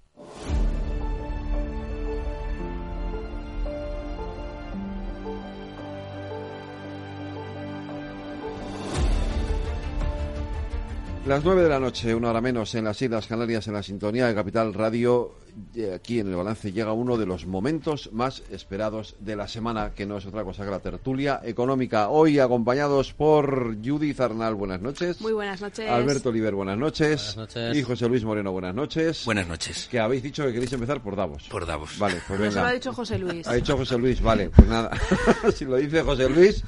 Las 11.27 11.45
nueve 11.45 11.61
de 11.61 11.69
la 11.69 11.79
noche, 11.79 12.15
una 12.15 12.31
hora 12.31 12.41
menos, 12.41 12.73
en 12.73 12.83
las 12.83 12.99
Islas 13.01 13.27
Canarias, 13.27 13.67
en 13.67 13.73
la 13.73 13.83
sintonía 13.83 14.25
de 14.27 14.33
Capital 14.33 14.73
Radio. 14.73 15.35
eh, 15.75 15.93
Aquí 15.95 16.19
en 16.19 16.27
el 16.29 16.35
balance 16.35 16.71
llega 16.73 16.91
uno 16.93 17.15
de 17.15 17.27
los 17.27 17.45
momentos 17.45 18.09
más 18.11 18.41
esperados 18.51 19.15
de 19.19 19.35
la 19.35 19.47
semana, 19.47 19.91
que 19.93 20.07
no 20.07 20.17
es 20.17 20.25
otra 20.25 20.43
cosa 20.43 20.65
que 20.65 20.71
la 20.71 20.79
tertulia 20.79 21.39
económica. 21.43 22.09
Hoy 22.09 22.39
acompañados 22.39 23.13
por 23.13 23.77
Judith 23.85 24.19
Arnal, 24.19 24.55
buenas 24.55 24.81
noches. 24.81 25.21
Muy 25.21 25.31
buenas 25.31 25.61
noches. 25.61 25.87
Alberto 25.87 26.29
Oliver, 26.29 26.55
buenas 26.55 26.77
noches. 26.79 27.35
Buenas 27.35 27.55
noches. 27.55 27.77
Y 27.77 27.83
José 27.83 28.07
Luis 28.09 28.23
Moreno, 28.25 28.51
buenas 28.51 28.73
noches. 28.73 29.23
Buenas 29.23 29.47
noches. 29.47 29.87
Que 29.91 29.99
habéis 29.99 30.23
dicho 30.23 30.43
que 30.47 30.51
queréis 30.53 30.73
empezar 30.73 31.01
por 31.03 31.15
Davos. 31.15 31.47
Por 31.51 31.67
Davos. 31.67 31.99
Vale, 31.99 32.15
pues 32.27 32.39
Eso 32.39 32.49
lo 32.49 32.55
venga. 32.55 32.67
ha 32.67 32.73
dicho 32.73 32.93
José 32.93 33.19
Luis. 33.19 33.47
Ha 33.47 33.53
dicho 33.53 33.77
José 33.77 33.97
Luis, 33.99 34.19
vale, 34.21 34.49
pues 34.49 34.67
nada. 34.67 34.89
si 35.55 35.65
lo 35.65 35.75
dice 35.75 36.01
José 36.01 36.27
Luis. 36.29 36.63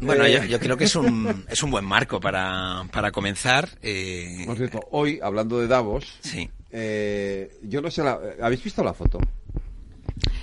Bueno, 0.00 0.24
eh, 0.24 0.32
yo, 0.32 0.44
yo 0.44 0.60
creo 0.60 0.76
que 0.76 0.84
es 0.84 0.94
un, 0.96 1.44
es 1.48 1.62
un 1.62 1.70
buen 1.70 1.84
marco 1.84 2.20
para, 2.20 2.84
para 2.92 3.10
comenzar. 3.10 3.68
eh, 3.82 4.42
Por 4.46 4.56
cierto, 4.56 4.80
hoy, 4.90 5.18
hablando 5.22 5.58
de 5.60 5.66
Davos, 5.66 6.18
Sí. 6.20 6.48
eh, 6.70 7.50
yo 7.62 7.80
no 7.80 7.90
sé, 7.90 8.02
la- 8.02 8.20
¿habéis 8.42 8.62
visto 8.62 8.82
la 8.84 8.94
foto? 8.94 9.18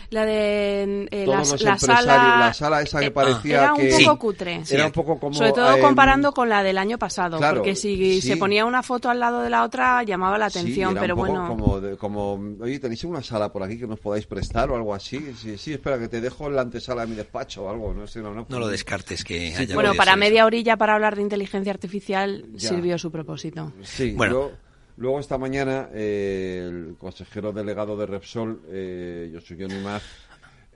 La 0.10 0.26
de 0.26 1.08
eh, 1.12 1.26
Todos 1.26 1.62
la, 1.64 1.72
la 1.72 1.78
sala... 1.78 2.38
la 2.40 2.54
sala 2.54 2.82
esa 2.82 3.00
que 3.00 3.08
eh, 3.08 3.12
parecía 3.12 3.64
Era 3.64 3.74
un 3.74 3.80
que... 3.82 3.98
poco 4.06 4.20
cutre. 4.20 4.62
Era 4.70 4.86
un 4.86 4.92
poco 4.92 5.20
como... 5.20 5.34
Sobre 5.34 5.52
todo 5.52 5.76
eh, 5.76 5.82
comparando 5.82 6.32
con 6.34 6.48
la 6.50 6.64
del 6.64 6.78
año 6.78 6.98
pasado, 6.98 7.38
claro, 7.38 7.58
porque 7.58 7.76
si 7.76 8.22
sí. 8.22 8.28
se 8.30 8.38
ponía 8.38 8.66
una 8.66 8.84
foto 8.84 9.10
al 9.10 9.20
lado 9.20 9.42
de 9.42 9.50
la 9.50 9.64
otra 9.64 10.04
llamaba 10.04 10.38
la 10.38 10.50
sí, 10.50 10.60
atención, 10.60 10.92
era 10.92 11.02
pero 11.02 11.16
un 11.16 11.22
poco 11.22 11.32
bueno. 11.32 11.48
Como, 11.48 11.82
de- 11.82 11.98
como, 11.98 12.34
oye, 12.64 12.80
¿tenéis 12.80 13.04
una 13.04 13.24
sala 13.24 13.52
por 13.52 13.64
aquí 13.64 13.78
que 13.80 13.88
nos 13.88 14.00
podáis 14.00 14.26
prestar 14.28 14.70
o 14.70 14.76
algo 14.76 14.94
así? 14.94 15.34
Sí, 15.38 15.58
sí, 15.58 15.74
espera, 15.74 15.98
que 16.00 16.08
te 16.08 16.22
dejo 16.22 16.48
en 16.48 16.56
la 16.56 16.62
antesala 16.62 17.02
de 17.02 17.08
mi 17.08 17.16
despacho 17.16 17.64
o 17.66 17.70
algo, 17.70 17.94
no 17.94 18.06
sé, 18.08 18.20
no, 18.22 18.34
no. 18.34 18.46
No 18.48 18.60
lo 18.60 18.68
descartes 18.68 19.24
que 19.24 19.52
Sí, 19.52 19.64
haya 19.64 19.76
Bueno, 19.76 19.94
para 19.96 20.16
media 20.16 20.46
orilla 20.46 20.78
para 20.78 20.94
hablar 20.96 21.16
de 21.16 21.22
inteligencia 21.24 21.72
artificial 21.72 22.46
Ya. 22.54 22.70
sirvió 22.70 22.98
su 22.98 23.12
propósito. 23.12 23.72
Sí, 23.84 24.12
Bueno. 24.16 24.52
Luego 24.98 25.20
esta 25.20 25.38
mañana 25.38 25.90
eh, 25.94 26.66
el 26.68 26.96
consejero 26.98 27.52
delegado 27.52 27.98
de 27.98 28.06
Repsol, 28.06 28.62
eh, 28.70 29.30
Yosuyo 29.34 29.68
Nimaz, 29.68 30.04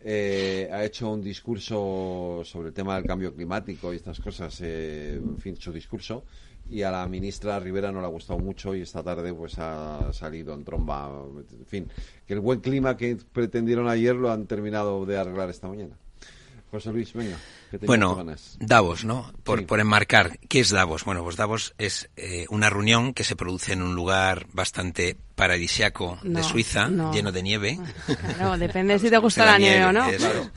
eh, 0.02 0.70
ha 0.72 0.84
hecho 0.86 1.12
un 1.12 1.22
discurso 1.22 2.42
sobre 2.46 2.70
el 2.70 2.74
tema 2.74 2.96
del 2.96 3.06
cambio 3.06 3.34
climático 3.34 3.92
y 3.92 3.98
estas 3.98 4.20
cosas, 4.20 4.60
eh, 4.62 5.16
en 5.22 5.38
fin, 5.38 5.58
su 5.58 5.74
discurso. 5.74 6.24
Y 6.70 6.84
a 6.84 6.92
la 6.92 7.08
ministra 7.08 7.60
Rivera 7.60 7.92
no 7.92 8.00
le 8.00 8.06
ha 8.06 8.10
gustado 8.10 8.38
mucho 8.40 8.76
y 8.76 8.82
esta 8.82 9.02
tarde 9.02 9.34
pues 9.34 9.58
ha 9.58 10.14
salido 10.14 10.54
en 10.54 10.64
tromba. 10.64 11.10
En 11.52 11.66
fin, 11.66 11.88
que 12.28 12.34
el 12.34 12.40
buen 12.42 12.60
clima 12.60 12.96
que 12.96 13.18
pretendieron 13.34 13.90
ayer 13.90 14.16
lo 14.16 14.32
han 14.32 14.46
terminado 14.46 15.06
de 15.06 15.18
arreglar 15.18 15.50
esta 15.50 15.68
mañana. 15.68 15.98
José 16.72 16.94
Luis, 16.94 17.12
venga. 17.14 17.38
Bueno, 17.86 18.16
ganas. 18.16 18.58
Davos, 18.60 19.06
¿no? 19.06 19.32
Por, 19.44 19.60
Sí. 19.60 19.66
por 19.66 19.80
enmarcar, 19.80 20.40
¿qué 20.48 20.60
es 20.62 20.70
Davos? 20.70 21.04
Bueno, 21.06 21.24
pues 21.24 21.36
Davos 21.36 21.74
es 21.78 22.10
eh, 22.18 22.46
una 22.50 22.70
reunión 22.70 23.14
que 23.14 23.24
se 23.24 23.36
produce 23.36 23.74
en 23.74 23.82
un 23.82 23.94
lugar 23.96 24.48
bastante 24.54 25.18
paradisiaco 25.36 26.20
No, 26.24 26.40
de 26.40 26.44
Suiza, 26.44 26.90
no. 26.90 27.14
lleno 27.14 27.32
de 27.32 27.44
nieve. 27.44 27.80
Claro, 28.36 28.58
depende 28.58 28.98
si 29.00 29.10
te 29.10 29.18
gusta 29.18 29.46
de 29.46 29.52
la 29.52 29.58
nieve 29.60 29.86
o 29.86 29.94
no. 29.94 30.06
eso. 30.10 30.52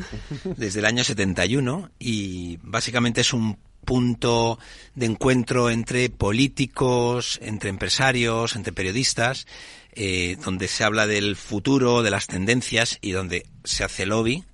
Desde 0.56 0.78
el 0.80 0.86
año 0.86 1.04
71 1.04 1.90
y 1.98 2.58
básicamente 2.62 3.20
es 3.20 3.32
un 3.32 3.58
punto 3.84 4.58
de 4.94 5.06
encuentro 5.06 5.68
entre 5.70 6.08
políticos, 6.08 7.38
entre 7.42 7.70
empresarios, 7.70 8.56
entre 8.56 8.72
periodistas, 8.72 9.46
eh, 9.94 10.36
donde 10.44 10.68
se 10.68 10.84
habla 10.84 11.06
del 11.06 11.36
futuro, 11.36 12.02
de 12.02 12.10
las 12.10 12.26
tendencias 12.26 12.98
y 13.00 13.10
donde 13.10 13.46
se 13.64 13.84
hace 13.84 14.06
lobby, 14.06 14.44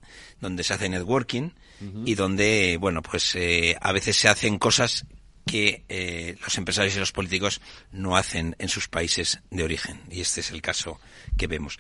donde 0.41 0.65
se 0.65 0.75
hace 0.75 0.89
networking 0.89 1.51
y 2.05 2.15
donde, 2.15 2.77
bueno, 2.81 3.03
pues 3.03 3.35
eh, 3.37 3.77
a 3.81 3.93
veces 3.93 4.17
se 4.17 4.29
hacen 4.29 4.59
cosas 4.59 5.07
que 5.47 5.85
eh, 5.89 6.37
los 6.43 6.59
empresarios 6.59 6.95
y 6.97 6.99
los 6.99 7.13
políticos 7.13 7.61
no 7.93 8.17
hacen 8.17 8.55
en 8.59 8.69
sus 8.69 8.89
países 8.89 9.41
de 9.51 9.63
origen. 9.65 10.01
Y 10.11 10.21
este 10.21 10.41
es 10.41 10.51
el 10.51 10.61
caso 10.61 11.01
que 11.37 11.47
vemos. 11.47 11.79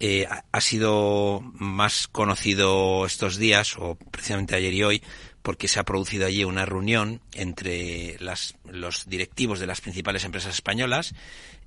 Eh, 0.00 0.26
ha- 0.52 0.60
sido 0.60 1.40
más 1.54 2.08
conocido 2.08 3.06
estos 3.06 3.36
días, 3.36 3.76
o 3.78 3.96
precisamente 4.10 4.56
ayer 4.56 4.74
y 4.74 4.82
hoy, 4.82 5.02
porque 5.42 5.68
se 5.68 5.78
ha 5.78 5.84
producido 5.84 6.26
allí 6.26 6.42
una 6.44 6.66
reunión 6.66 7.20
entre 7.32 8.16
las- 8.18 8.56
los 8.64 9.08
directivos 9.08 9.60
de 9.60 9.66
las 9.66 9.80
principales 9.80 10.24
empresas 10.24 10.54
españolas, 10.54 11.14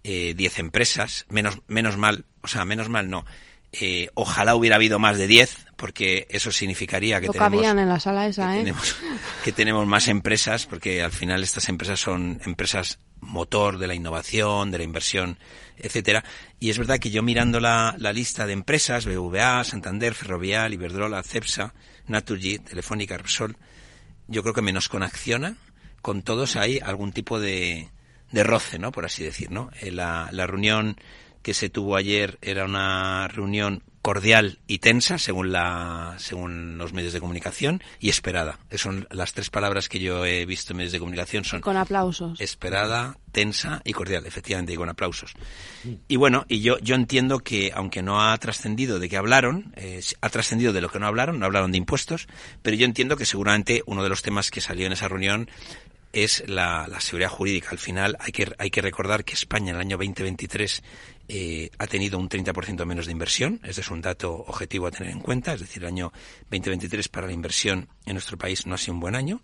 eh, 0.04 0.34
10 0.36 0.60
empresas, 0.60 1.26
menos, 1.30 1.60
menos 1.68 1.98
mal, 1.98 2.26
o 2.42 2.48
sea, 2.48 2.66
menos 2.66 2.90
mal 2.90 3.10
no. 3.10 3.26
Eh, 3.72 4.10
ojalá 4.16 4.56
hubiera 4.56 4.78
habido 4.78 4.98
más 4.98 5.18
de 5.18 5.28
10, 5.28 5.68
porque 5.76 6.28
eso 6.30 6.52
significaría 6.52 7.22
que 7.22 7.28
No 7.28 7.34
tenemos 7.34 7.64
en 7.64 7.90
la 7.90 8.00
sala 8.00 8.28
esa, 8.28 8.56
¿eh? 8.56 8.60
tenemos, 8.60 8.96
que 9.44 9.52
tenemos 9.52 9.86
más 9.86 10.08
empresas, 10.08 10.66
porque 10.66 11.04
al 11.04 11.12
final 11.12 11.44
estas 11.44 11.70
empresas 11.70 12.00
son 12.00 12.42
empresas 12.46 13.00
motor 13.22 13.78
de 13.78 13.88
la 13.88 13.94
innovación, 13.94 14.72
de 14.72 14.80
la 14.80 14.84
inversión, 14.84 15.38
etcétera. 15.78 16.24
Y 16.60 16.70
es 16.72 16.80
verdad 16.80 17.00
que 17.00 17.12
yo 17.12 17.22
mirando 17.22 17.60
la, 17.60 17.96
la 17.98 18.12
lista 18.12 18.48
de 18.48 18.54
empresas, 18.54 19.06
BVA, 19.06 19.64
Santander, 19.64 20.16
Ferrovial, 20.16 20.74
Iberdrola, 20.74 21.22
Cepsa, 21.22 21.74
Naturgy, 22.08 22.58
Telefónica, 22.60 23.18
Repsol, 23.18 23.56
yo 24.28 24.42
creo 24.42 24.54
que 24.54 24.62
menos 24.62 24.90
con 24.90 25.04
Acciona, 25.04 25.58
con 26.02 26.24
todos 26.24 26.56
hay 26.56 26.80
algún 26.80 27.12
tipo 27.12 27.40
de, 27.40 27.90
de 28.32 28.44
roce, 28.44 28.80
¿no? 28.80 28.92
Por 28.92 29.06
así 29.06 29.24
decir, 29.24 29.52
¿no? 29.52 29.70
Eh, 29.82 29.92
la, 29.92 30.30
la 30.32 30.48
reunión 30.48 30.98
que 31.42 31.54
se 31.54 31.70
tuvo 31.70 31.96
ayer 31.96 32.38
era 32.42 32.66
una 32.66 33.28
reunión 33.28 33.84
cordial 34.02 34.60
y 34.66 34.80
tensa, 34.80 35.18
según 35.18 35.52
la, 35.52 36.16
según 36.18 36.78
los 36.78 36.94
medios 36.94 37.14
de 37.14 37.20
comunicación, 37.20 37.84
y 38.00 38.10
esperada. 38.10 38.60
Esas 38.70 38.82
son 38.82 39.08
las 39.12 39.34
tres 39.34 39.50
palabras 39.50 39.90
que 39.90 40.00
yo 40.00 40.26
he 40.26 40.46
visto 40.46 40.74
en 40.74 40.78
medios 40.78 40.94
de 40.94 41.00
comunicación 41.00 41.44
son 41.44 41.62
Con 41.62 41.76
aplausos. 41.76 42.40
esperada, 42.40 43.18
tensa 43.32 43.82
y 43.84 43.94
cordial, 43.94 44.26
efectivamente, 44.26 44.74
y 44.74 44.78
con 44.78 44.90
aplausos. 44.90 45.34
Y 46.08 46.16
bueno, 46.16 46.46
y 46.48 46.62
yo, 46.62 46.80
yo 46.80 46.96
entiendo 46.96 47.40
que, 47.40 47.72
aunque 47.76 48.02
no 48.02 48.22
ha 48.22 48.38
trascendido 48.38 49.00
de 49.00 49.10
qué 49.10 49.18
hablaron, 49.18 49.74
eh, 49.76 50.02
ha 50.22 50.30
trascendido 50.30 50.72
de 50.72 50.82
lo 50.82 50.90
que 50.90 51.00
no 51.00 51.08
hablaron, 51.08 51.38
no 51.38 51.46
hablaron 51.46 51.72
de 51.72 51.78
impuestos, 51.78 52.28
pero 52.62 52.78
yo 52.78 52.86
entiendo 52.86 53.18
que 53.18 53.26
seguramente 53.26 53.84
uno 53.86 54.02
de 54.02 54.10
los 54.10 54.22
temas 54.22 54.50
que 54.50 54.62
salió 54.62 54.86
en 54.86 54.94
esa 54.94 55.10
reunión 55.10 55.50
es 56.14 56.44
la, 56.48 56.88
la 56.88 57.02
seguridad 57.02 57.30
jurídica. 57.30 57.70
Al 57.72 57.78
final 57.78 58.18
hay 58.20 58.32
que, 58.32 58.52
hay 58.58 58.72
que 58.72 58.82
recordar 58.82 59.24
que 59.24 59.34
España 59.34 59.70
en 59.70 59.76
el 59.76 59.82
año 59.82 59.98
2023 59.98 60.82
eh, 61.32 61.70
ha 61.78 61.86
tenido 61.86 62.18
un 62.18 62.28
30% 62.28 62.86
menos 62.86 63.06
de 63.06 63.12
inversión. 63.12 63.62
Este 63.64 63.82
es 63.82 63.92
un 63.92 64.02
dato 64.02 64.34
objetivo 64.34 64.88
a 64.88 64.92
tener 64.92 65.14
en 65.14 65.20
cuenta. 65.20 65.54
Es 65.54 65.60
decir, 65.60 65.84
el 65.84 65.90
año 65.90 66.12
2023 66.50 67.08
para 67.08 67.28
la 67.28 67.34
inversión 67.34 67.88
en 68.06 68.14
nuestro 68.14 68.38
país 68.38 68.66
no 68.66 68.74
ha 68.74 68.80
sido 68.80 68.96
un 68.96 69.00
buen 69.00 69.16
año. 69.16 69.44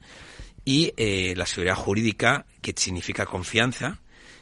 Y 0.66 0.94
eh, 0.98 1.36
la 1.38 1.46
seguridad 1.46 1.76
jurídica, 1.76 2.48
que 2.62 2.74
significa 2.76 3.28
confianza, 3.28 4.02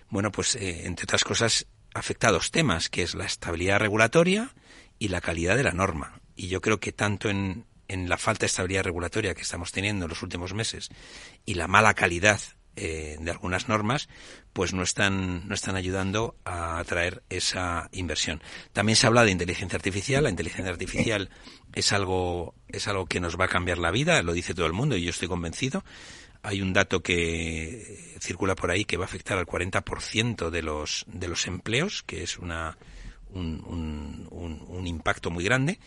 bueno, 0.09 0.31
pues 0.31 0.55
eh, 0.55 0.85
entre 0.85 1.03
otras 1.03 1.25
cosas 1.25 1.67
afecta 1.93 2.29
a 2.29 2.31
dos 2.31 2.49
temas, 2.49 2.89
que 2.89 3.03
es 3.03 3.13
la 3.13 3.25
estabilidad 3.25 3.79
regulatoria 3.79 4.55
y 4.97 5.09
la 5.09 5.19
calidad 5.19 5.57
de 5.57 5.63
la 5.63 5.73
norma. 5.73 6.21
Y 6.37 6.47
yo 6.47 6.61
creo 6.61 6.79
que 6.79 6.93
tanto 6.93 7.29
en, 7.29 7.65
en 7.89 8.07
la 8.07 8.17
falta 8.17 8.41
de 8.41 8.47
estabilidad 8.47 8.83
regulatoria 8.83 9.35
que 9.35 9.41
estamos 9.41 9.73
teniendo 9.73 10.05
en 10.05 10.09
los 10.09 10.23
últimos 10.23 10.53
meses 10.53 10.89
y 11.45 11.55
la 11.55 11.67
mala 11.67 11.93
calidad 11.93 12.39
eh, 12.75 13.17
de 13.19 13.31
algunas 13.31 13.69
normas, 13.69 14.09
pues 14.51 14.73
no 14.73 14.83
están, 14.83 15.47
no 15.47 15.53
están 15.53 15.75
ayudando 15.75 16.35
a 16.45 16.79
atraer 16.79 17.23
esa 17.29 17.89
inversión. 17.91 18.41
También 18.71 18.95
se 18.95 19.07
habla 19.07 19.23
de 19.23 19.31
inteligencia 19.31 19.75
artificial. 19.75 20.23
La 20.23 20.29
inteligencia 20.29 20.71
artificial 20.71 21.29
es 21.73 21.91
algo, 21.91 22.55
es 22.67 22.87
algo 22.87 23.05
que 23.05 23.19
nos 23.19 23.39
va 23.39 23.45
a 23.45 23.49
cambiar 23.49 23.77
la 23.77 23.91
vida, 23.91 24.21
lo 24.23 24.33
dice 24.33 24.53
todo 24.53 24.65
el 24.65 24.73
mundo 24.73 24.97
y 24.97 25.03
yo 25.03 25.11
estoy 25.11 25.27
convencido. 25.27 25.83
Hay 26.41 26.61
un 26.61 26.73
dato 26.73 27.01
que 27.01 28.17
circula 28.19 28.55
por 28.55 28.71
ahí 28.71 28.85
que 28.85 28.97
va 28.97 29.05
a 29.05 29.07
afectar 29.07 29.37
al 29.37 29.45
40% 29.45 30.49
de 30.49 30.61
los, 30.61 31.05
de 31.07 31.27
los 31.27 31.47
empleos, 31.47 32.03
que 32.03 32.23
es 32.23 32.37
una, 32.37 32.77
un, 33.29 34.27
un, 34.31 34.65
un 34.67 34.87
impacto 34.87 35.29
muy 35.29 35.43
grande 35.43 35.79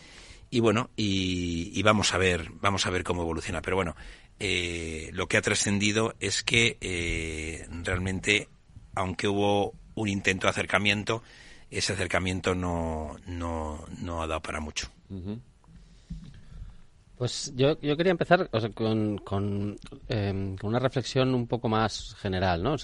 y 0.49 0.59
bueno 0.59 0.89
y, 0.95 1.81
vamos 1.83 2.13
a 2.13 2.17
ver 2.17 2.51
vamos 2.61 2.85
a 2.85 2.89
ver 2.89 3.03
cómo 3.03 3.21
evoluciona 3.21 3.61
pero 3.61 3.75
bueno 3.75 3.95
eh, 4.39 5.09
lo 5.13 5.27
que 5.27 5.37
ha 5.37 5.41
trascendido 5.41 6.15
es 6.19 6.43
que 6.43 6.77
eh, 6.81 7.67
realmente, 7.83 8.49
aunque 8.95 9.27
hubo 9.27 9.73
un 9.95 10.09
intento 10.09 10.47
de 10.47 10.51
acercamiento, 10.51 11.23
ese 11.71 11.93
acercamiento 11.93 12.55
no, 12.55 13.17
no, 13.25 13.85
no 13.99 14.21
ha 14.21 14.27
dado 14.27 14.41
para 14.41 14.59
mucho. 14.59 14.89
Pues 17.17 17.51
yo, 17.55 17.79
yo 17.81 17.97
quería 17.97 18.11
empezar 18.11 18.47
con, 18.75 19.17
con, 19.17 19.75
em, 20.07 20.55
con, 20.55 20.69
una 20.69 20.77
reflexión 20.77 21.33
un 21.33 21.47
poco 21.47 21.67
más 21.67 22.15
general. 22.19 22.61
¿no? 22.61 22.75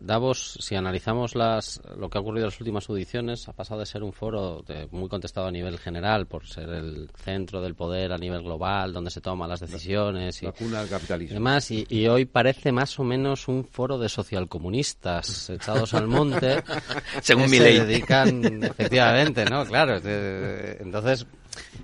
Davos, 0.00 0.56
si 0.60 0.74
analizamos 0.74 1.34
las, 1.34 1.78
lo 1.98 2.08
que 2.08 2.16
ha 2.16 2.22
ocurrido 2.22 2.46
en 2.46 2.50
las 2.52 2.60
últimas 2.60 2.88
audiciones, 2.88 3.46
ha 3.48 3.52
pasado 3.52 3.80
de 3.80 3.86
ser 3.86 4.02
un 4.02 4.14
foro 4.14 4.64
muy 4.92 5.10
contestado 5.10 5.46
a 5.46 5.50
nivel 5.50 5.78
general, 5.78 6.26
por 6.26 6.46
ser 6.46 6.70
el 6.70 7.10
centro 7.16 7.60
del 7.60 7.74
poder 7.74 8.12
a 8.12 8.18
nivel 8.18 8.42
global, 8.42 8.94
donde 8.94 9.10
se 9.10 9.20
toman 9.20 9.50
las 9.50 9.60
decisiones. 9.60 10.42
La, 10.42 10.48
y, 10.48 10.52
cuna 10.52 10.80
del 10.80 10.88
capitalismo. 10.88 11.34
Demás, 11.34 11.70
y, 11.70 11.86
y, 11.90 12.06
hoy 12.06 12.24
parece 12.24 12.72
más 12.72 12.98
o 12.98 13.04
menos 13.04 13.46
un 13.46 13.62
foro 13.62 13.98
de 13.98 14.08
socialcomunistas 14.08 15.50
echados 15.50 15.92
al 15.92 16.08
monte. 16.08 16.62
Según 17.20 17.50
mi 17.50 17.58
ley. 17.58 17.76
Se 17.76 17.84
dedican, 17.84 18.64
efectivamente, 18.64 19.44
¿no? 19.44 19.66
Claro. 19.66 20.00
Entonces, 20.02 21.26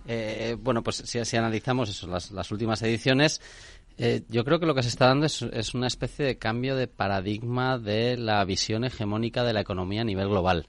eh, 0.06 0.56
bueno, 0.58 0.82
pues 0.82 0.96
si, 1.04 1.36
analizamos 1.36 1.90
eso, 1.90 2.06
las, 2.06 2.30
las 2.30 2.50
últimas 2.50 2.82
ediciones, 2.82 3.40
eh, 4.00 4.22
yo 4.28 4.44
creo 4.44 4.60
que 4.60 4.66
lo 4.66 4.76
que 4.76 4.84
se 4.84 4.90
está 4.90 5.06
dando 5.06 5.26
es, 5.26 5.74
una 5.74 5.88
especie 5.88 6.24
de 6.24 6.38
cambio 6.38 6.76
de 6.76 6.86
paradigma 6.86 7.78
de 7.78 8.16
la 8.16 8.44
visión 8.44 8.84
hegemónica 8.84 9.42
de 9.42 9.52
la 9.52 9.60
economía 9.60 10.02
a 10.02 10.04
nivel 10.04 10.28
global. 10.28 10.68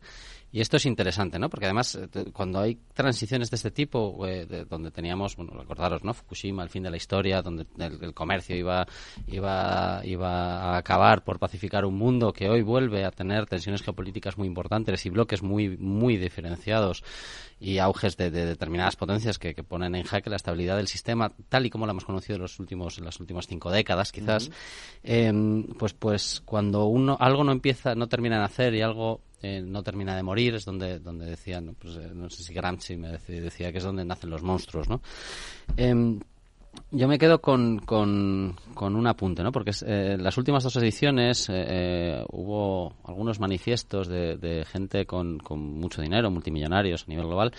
Y 0.51 0.61
esto 0.61 0.77
es 0.77 0.85
interesante, 0.85 1.37
¿no? 1.37 1.49
Porque 1.49 1.65
además, 1.65 1.95
eh, 1.95 2.31
cuando 2.33 2.59
hay 2.59 2.75
transiciones 2.93 3.51
de 3.51 3.55
este 3.55 3.69
tipo, 3.71 4.25
eh, 4.25 4.45
de, 4.45 4.65
donde 4.65 4.89
teníamos, 4.89 5.35
bueno, 5.35 5.53
recordaros, 5.53 6.03
¿no? 6.03 6.13
Fukushima, 6.13 6.63
el 6.63 6.69
fin 6.69 6.83
de 6.83 6.89
la 6.89 6.97
historia, 6.97 7.41
donde 7.41 7.67
el, 7.77 8.03
el, 8.03 8.13
comercio 8.13 8.55
iba, 8.55 8.87
iba, 9.27 10.01
iba 10.03 10.73
a 10.73 10.77
acabar 10.77 11.23
por 11.23 11.37
pacificar 11.37 11.85
un 11.85 11.95
mundo 11.95 12.33
que 12.33 12.49
hoy 12.49 12.63
vuelve 12.63 13.05
a 13.05 13.11
tener 13.11 13.45
tensiones 13.45 13.83
geopolíticas 13.83 14.37
muy 14.37 14.47
importantes 14.47 15.05
y 15.05 15.09
bloques 15.09 15.43
muy, 15.43 15.77
muy 15.77 16.17
diferenciados 16.17 17.03
y 17.59 17.77
auges 17.77 18.17
de, 18.17 18.31
de 18.31 18.45
determinadas 18.45 18.95
potencias 18.95 19.37
que, 19.37 19.53
que, 19.53 19.63
ponen 19.63 19.93
en 19.93 20.03
jaque 20.03 20.29
la 20.29 20.37
estabilidad 20.37 20.77
del 20.77 20.87
sistema, 20.87 21.31
tal 21.49 21.65
y 21.65 21.69
como 21.69 21.85
lo 21.85 21.91
hemos 21.91 22.05
conocido 22.05 22.37
en, 22.37 22.41
los 22.43 22.59
últimos, 22.59 22.97
en 22.97 23.05
las 23.05 23.19
últimas 23.19 23.47
cinco 23.47 23.69
décadas, 23.69 24.11
quizás, 24.11 24.47
uh 24.47 24.51
-huh. 24.51 24.53
eh, 25.03 25.73
pues, 25.77 25.93
pues 25.93 26.41
cuando 26.45 26.85
uno, 26.85 27.17
algo 27.19 27.43
no 27.43 27.51
empieza, 27.51 27.95
no 27.95 28.07
termina 28.07 28.39
de 28.39 28.45
hacer 28.45 28.73
y 28.73 28.81
algo 28.81 29.21
eh, 29.41 29.61
no 29.61 29.83
termina 29.83 30.15
de 30.15 30.23
morir, 30.23 30.55
es 30.55 30.65
donde, 30.65 30.99
donde 30.99 31.25
decían, 31.25 31.75
pues, 31.79 31.95
eh, 31.95 32.11
no 32.13 32.29
sé 32.29 32.43
si 32.43 32.53
Gramsci 32.53 32.97
me 32.97 33.09
decía, 33.09 33.41
decía, 33.41 33.71
que 33.71 33.77
es 33.77 33.83
donde 33.83 34.05
nacen 34.05 34.29
los 34.29 34.43
monstruos, 34.43 34.89
¿no? 34.89 35.01
Eh, 35.77 36.19
yo 36.91 37.07
me 37.07 37.19
quedo 37.19 37.39
con, 37.39 37.79
con, 37.79 38.55
con, 38.73 38.95
un 38.95 39.05
apunte, 39.05 39.43
¿no? 39.43 39.51
Porque 39.51 39.71
eh, 39.85 40.13
en 40.13 40.23
las 40.23 40.37
últimas 40.37 40.63
dos 40.63 40.75
ediciones 40.77 41.47
eh, 41.51 42.23
hubo 42.31 42.95
algunos 43.03 43.39
manifiestos 43.39 44.07
de, 44.07 44.37
de 44.37 44.65
gente 44.65 45.05
con, 45.05 45.37
con, 45.37 45.59
mucho 45.59 46.01
dinero, 46.01 46.31
multimillonarios 46.31 47.03
a 47.03 47.09
nivel 47.09 47.27
global, 47.27 47.53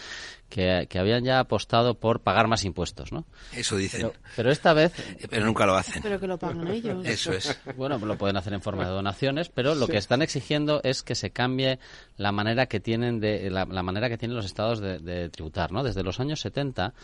que, 0.49 0.87
que, 0.89 0.99
habían 0.99 1.23
ya 1.25 1.39
apostado 1.39 1.95
por 1.95 2.21
pagar 2.21 2.49
más 2.49 2.65
impuestos, 2.65 3.13
¿no? 3.13 3.25
Eso 3.55 3.77
dicen. 3.77 4.01
Pero, 4.01 4.13
pero 4.35 4.51
esta 4.51 4.73
vez... 4.73 4.93
Pero 5.31 5.47
nunca 5.47 5.65
lo 5.65 5.77
hacen. 5.77 6.03
Pero 6.03 6.19
que 6.19 6.27
lo 6.27 6.37
pagan 6.37 6.67
ellos. 6.67 7.07
Eso 7.07 7.33
es. 7.33 7.57
Bueno, 7.77 7.99
lo 7.99 8.19
pueden 8.19 8.37
hacer 8.37 8.53
en 8.53 8.63
forma 8.63 8.85
de 8.85 8.91
donaciones, 8.91 9.49
pero 9.49 9.77
lo 9.77 9.87
sí. 9.87 9.93
que 9.93 9.99
están 9.99 10.23
exigiendo 10.23 10.81
es 10.83 11.05
que 11.05 11.15
se 11.15 11.31
cambie 11.31 11.79
la 12.17 12.33
manera 12.33 12.67
que 12.67 12.81
tienen 12.81 13.21
de 13.21 13.49
la, 13.49 13.65
la 13.65 13.85
manera 13.85 14.09
que 14.09 14.19
tienen 14.19 14.37
los 14.37 14.45
estados 14.45 14.81
de, 14.81 14.99
de 14.99 15.29
tributar, 15.29 15.71
¿no? 15.71 15.85
Desde 15.85 16.03
los 16.03 16.19
años 16.19 16.41
70 16.41 16.95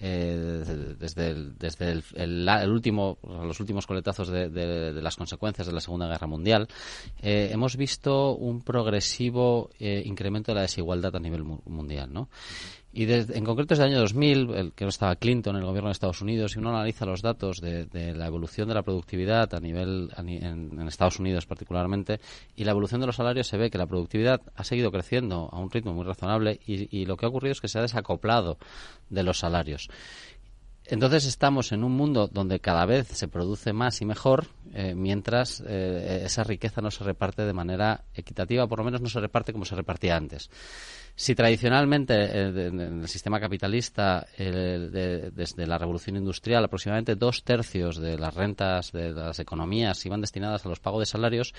eh, 0.00 0.96
desde, 0.98 1.30
el, 1.30 1.58
desde 1.58 1.90
el, 1.90 2.04
el, 2.14 2.48
el, 2.48 2.70
último, 2.70 3.18
los 3.22 3.60
últimos 3.60 3.86
coletazos 3.86 4.28
de, 4.28 4.48
de, 4.48 4.92
de, 4.92 5.02
las 5.02 5.16
consecuencias 5.16 5.66
de 5.66 5.72
la 5.72 5.80
Segunda 5.80 6.06
Guerra 6.08 6.26
Mundial, 6.26 6.68
eh, 7.20 7.50
hemos 7.52 7.76
visto 7.76 8.34
un 8.34 8.62
progresivo 8.62 9.70
eh, 9.78 10.02
incremento 10.04 10.52
de 10.52 10.56
la 10.56 10.62
desigualdad 10.62 11.14
a 11.14 11.20
nivel 11.20 11.44
mu 11.44 11.60
mundial, 11.66 12.12
¿no? 12.12 12.28
Y 12.92 13.04
desde, 13.04 13.38
en 13.38 13.44
concreto 13.44 13.74
desde 13.74 13.84
el 13.84 13.92
año 13.92 14.00
2000, 14.00 14.50
el 14.50 14.72
que 14.72 14.84
estaba 14.84 15.14
Clinton 15.14 15.54
en 15.54 15.62
el 15.62 15.66
gobierno 15.68 15.88
de 15.88 15.92
Estados 15.92 16.22
Unidos, 16.22 16.56
y 16.56 16.58
uno 16.58 16.70
analiza 16.70 17.06
los 17.06 17.22
datos 17.22 17.60
de, 17.60 17.86
de 17.86 18.14
la 18.14 18.26
evolución 18.26 18.66
de 18.68 18.74
la 18.74 18.82
productividad 18.82 19.54
a 19.54 19.60
nivel 19.60 20.10
en, 20.16 20.28
en, 20.28 20.88
Estados 20.88 21.20
Unidos 21.20 21.46
particularmente 21.46 22.18
y 22.56 22.64
la 22.64 22.72
evolución 22.72 23.00
de 23.00 23.06
los 23.06 23.16
salarios, 23.16 23.46
se 23.46 23.56
ve 23.56 23.70
que 23.70 23.78
la 23.78 23.86
productividad 23.86 24.40
ha 24.56 24.64
seguido 24.64 24.90
creciendo 24.90 25.48
a 25.52 25.60
un 25.60 25.70
ritmo 25.70 25.94
muy 25.94 26.04
razonable 26.04 26.58
y, 26.66 26.96
y 26.96 27.06
lo 27.06 27.16
que 27.16 27.26
ha 27.26 27.28
ocurrido 27.28 27.52
es 27.52 27.60
que 27.60 27.68
se 27.68 27.78
ha 27.78 27.82
desacoplado 27.82 28.58
de 29.08 29.22
los 29.22 29.38
salarios. 29.38 29.88
Entonces 30.90 31.24
estamos 31.24 31.70
en 31.70 31.84
un 31.84 31.92
mundo 31.92 32.26
donde 32.26 32.58
cada 32.58 32.84
vez 32.84 33.06
se 33.06 33.28
produce 33.28 33.72
más 33.72 34.00
y 34.00 34.04
mejor, 34.04 34.48
eh, 34.72 34.92
mientras 34.96 35.62
eh, 35.64 36.22
esa 36.24 36.42
riqueza 36.42 36.80
no 36.80 36.90
se 36.90 37.04
reparte 37.04 37.42
de 37.44 37.52
manera 37.52 38.02
equitativa, 38.12 38.66
por 38.66 38.80
lo 38.80 38.84
menos 38.84 39.00
no 39.00 39.08
se 39.08 39.20
reparte 39.20 39.52
como 39.52 39.64
se 39.64 39.76
repartía 39.76 40.16
antes. 40.16 40.50
Si 41.20 41.34
tradicionalmente 41.34 42.14
eh, 42.14 42.68
en 42.68 42.80
el 43.02 43.06
sistema 43.06 43.38
capitalista, 43.38 44.26
de, 44.38 45.30
desde 45.30 45.66
la 45.66 45.76
revolución 45.76 46.16
industrial, 46.16 46.64
aproximadamente 46.64 47.14
dos 47.14 47.44
tercios 47.44 47.98
de 47.98 48.16
las 48.16 48.34
rentas 48.34 48.90
de 48.90 49.12
las 49.12 49.38
economías 49.38 50.06
iban 50.06 50.22
destinadas 50.22 50.64
a 50.64 50.70
los 50.70 50.80
pagos 50.80 51.00
de 51.00 51.04
salarios, 51.04 51.52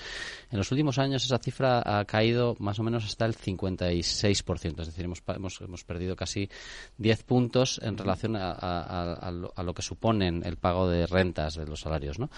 en 0.50 0.58
los 0.58 0.72
últimos 0.72 0.98
años 0.98 1.24
esa 1.24 1.38
cifra 1.38 1.80
ha 1.84 2.04
caído 2.06 2.56
más 2.58 2.80
o 2.80 2.82
menos 2.82 3.04
hasta 3.04 3.24
el 3.24 3.36
56%. 3.36 4.80
Es 4.80 4.86
decir, 4.88 5.04
hemos, 5.04 5.22
hemos, 5.60 5.84
perdido 5.84 6.16
casi 6.16 6.50
10 6.98 7.22
puntos 7.22 7.80
en 7.84 7.96
relación 7.96 8.34
a, 8.34 9.30
lo, 9.30 9.74
que 9.74 9.82
suponen 9.82 10.42
el 10.44 10.56
pago 10.56 10.88
de 10.88 11.06
rentas 11.06 11.54
de 11.54 11.66
los 11.66 11.78
salarios. 11.78 12.18
¿no? 12.18 12.30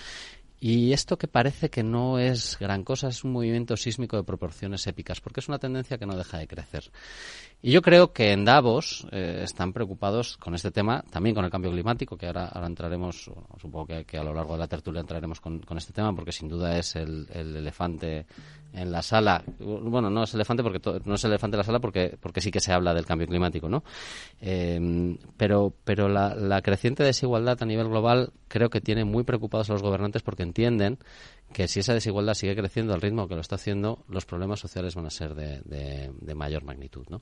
Y 0.61 0.93
esto 0.93 1.19
que 1.19 1.29
parece 1.29 1.69
que 1.69 1.83
no 1.83 2.19
es 2.19 2.57
gran 2.59 2.85
cosa 2.85 3.09
es 3.09 3.23
un 3.23 3.33
movimiento 3.33 3.77
sísmico 3.77 4.17
de 4.17 4.25
proporciones 4.25 4.87
épicas, 4.87 5.21
porque 5.21 5.41
es 5.41 5.49
una 5.49 5.59
tendencia 5.59 5.99
que 5.99 6.07
no 6.07 6.17
deja 6.17 6.39
de 6.39 6.47
crecer. 6.47 6.91
Y 7.61 7.73
yo 7.73 7.83
creo 7.83 8.13
que 8.13 8.33
en 8.33 8.45
Davos 8.45 9.07
eh, 9.11 9.41
están 9.43 9.73
preocupados 9.73 10.37
con 10.37 10.55
este 10.55 10.71
tema, 10.71 11.05
también 11.11 11.35
con 11.35 11.45
el 11.45 11.51
cambio 11.51 11.71
climático, 11.71 12.17
que 12.17 12.27
ahora, 12.27 12.47
ahora 12.47 12.67
entraremos, 12.67 13.31
supongo 13.61 13.87
que, 14.07 14.17
a 14.17 14.23
lo 14.23 14.33
largo 14.33 14.55
de 14.55 14.61
la 14.61 14.69
tertulia 14.69 15.01
entraremos 15.01 15.41
con, 15.41 15.61
con 15.61 15.77
este 15.77 15.93
tema, 15.93 16.15
porque 16.15 16.33
sin 16.33 16.49
duda 16.49 16.79
es 16.79 16.97
el, 16.97 17.27
elefante 17.33 18.27
en 18.75 18.91
la 18.91 19.03
sala. 19.03 19.43
Bueno, 19.59 20.11
no 20.11 20.25
es 20.25 20.35
elefante 20.35 20.63
porque 20.63 20.81
no 21.05 21.15
es 21.15 21.25
el 21.25 21.31
elefante 21.31 21.57
la 21.57 21.65
sala 21.65 21.79
porque, 21.79 22.17
porque 22.21 22.41
sí 22.41 22.51
que 22.51 22.61
se 22.61 22.73
habla 22.73 22.93
del 22.93 23.07
cambio 23.07 23.27
climático, 23.27 23.69
¿no? 23.69 23.85
Eh, 24.41 25.17
pero 25.37 25.73
pero 25.85 26.09
la, 26.09 26.61
creciente 26.63 27.05
desigualdad 27.05 27.63
a 27.63 27.67
nivel 27.67 27.89
global 27.89 28.33
creo 28.49 28.71
que 28.71 28.81
tiene 28.81 29.05
muy 29.05 29.25
preocupados 29.25 29.71
a 29.71 29.75
los 29.75 29.83
gobernantes 29.83 30.23
porque 30.23 30.43
entienden 30.43 30.99
que 31.53 31.69
si 31.69 31.81
esa 31.81 31.95
desigualdad 31.95 32.35
sigue 32.35 32.57
creciendo 32.57 32.95
al 32.95 33.01
ritmo 33.01 33.29
que 33.29 33.35
lo 33.35 33.41
está 33.41 33.55
haciendo, 33.55 34.05
los 34.09 34.27
problemas 34.27 34.59
sociales 34.59 34.95
van 34.95 35.07
a 35.07 35.11
ser 35.11 35.35
de, 35.35 35.61
de, 35.65 36.35
mayor 36.35 36.65
magnitud, 36.65 37.07
¿no? 37.09 37.21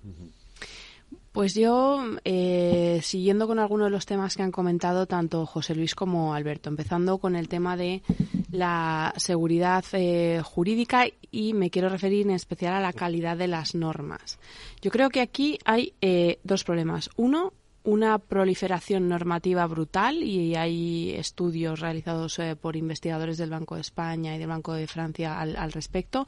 Pues 1.33 1.55
yo, 1.55 2.05
eh, 2.25 3.01
siguiendo 3.03 3.47
con 3.47 3.59
algunos 3.59 3.87
de 3.87 3.91
los 3.91 4.05
temas 4.05 4.37
que 4.37 4.43
han 4.43 4.53
comentado 4.53 5.07
tanto 5.07 5.47
José 5.47 5.75
Luis 5.75 5.95
como 5.95 6.35
Alberto, 6.35 6.69
empezando 6.69 7.17
con 7.17 7.37
el 7.37 7.49
tema 7.49 7.75
de 7.75 8.03
la 8.51 9.15
seguridad 9.17 9.83
eh, 9.93 10.43
jurídica 10.45 11.07
y 11.31 11.55
me 11.55 11.71
quiero 11.71 11.89
referir 11.89 12.27
en 12.27 12.33
especial 12.33 12.75
a 12.75 12.81
la 12.81 12.93
calidad 12.93 13.39
de 13.39 13.49
las 13.49 13.75
normas. 13.75 14.39
Yo 14.83 14.91
creo 14.91 15.09
que 15.09 15.23
aquí 15.23 15.59
hay 15.65 15.95
eh, 16.03 16.39
dos 16.45 16.65
problemas. 16.65 17.09
Uno, 17.17 17.55
una 17.85 18.19
proliferación 18.19 19.09
normativa 19.09 19.67
brutal 19.67 20.23
y 20.23 20.55
hay 20.55 21.15
estudios 21.17 21.81
realizados 21.81 22.39
eh, 22.39 22.57
por 22.57 22.77
investigadores 22.77 23.39
del 23.39 23.51
Banco 23.51 23.75
de 23.75 23.81
España 23.81 24.35
y 24.35 24.39
del 24.39 24.49
Banco 24.49 24.73
de 24.75 24.87
Francia 24.87 25.39
al, 25.39 25.57
al, 25.57 25.73
respecto, 25.73 26.27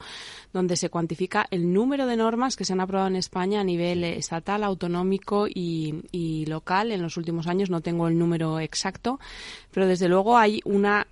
donde 0.53 0.75
se 0.75 0.89
cuantifica 0.89 1.45
el 1.51 1.71
número 1.71 2.07
de 2.07 2.17
normas 2.17 2.55
que 2.55 2.65
se 2.65 2.73
han 2.73 2.81
aprobado 2.81 3.07
en 3.07 3.15
España 3.15 3.61
a 3.61 3.63
nivel 3.63 4.03
estatal, 4.03 4.63
autonómico 4.63 5.47
y, 5.47 6.45
local 6.47 6.91
en 6.91 7.01
los 7.01 7.17
últimos 7.17 7.47
años. 7.47 7.69
No 7.69 7.81
tengo 7.81 8.07
el 8.07 8.17
número 8.17 8.59
exacto, 8.59 9.19
pero 9.71 9.87
desde 9.87 10.07
luego 10.07 10.37
hay 10.37 10.61
una 10.65 11.07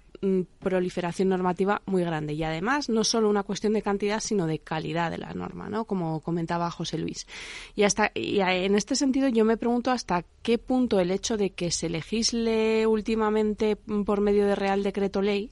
proliferación 0.59 1.29
normativa 1.29 1.81
muy 1.85 2.03
grande. 2.03 2.33
Y 2.33 2.43
además, 2.43 2.89
no 2.89 3.03
solo 3.03 3.29
una 3.29 3.43
cuestión 3.43 3.73
de 3.73 3.81
cantidad, 3.81 4.19
sino 4.19 4.47
de 4.47 4.59
calidad 4.59 5.11
de 5.11 5.17
la 5.17 5.33
norma, 5.33 5.69
¿no? 5.69 5.85
Como 5.85 6.21
comentaba 6.21 6.71
José 6.71 6.97
Luis. 6.97 7.27
Y, 7.75 7.83
hasta, 7.83 8.11
y 8.13 8.39
en 8.39 8.75
este 8.75 8.95
sentido, 8.95 9.27
yo 9.29 9.45
me 9.45 9.57
pregunto 9.57 9.91
hasta 9.91 10.23
qué 10.41 10.57
punto 10.57 10.99
el 10.99 11.11
hecho 11.11 11.37
de 11.37 11.51
que 11.51 11.71
se 11.71 11.89
legisle 11.89 12.87
últimamente 12.87 13.75
por 13.75 14.21
medio 14.21 14.45
de 14.45 14.55
Real 14.55 14.83
Decreto 14.83 15.21
Ley 15.21 15.51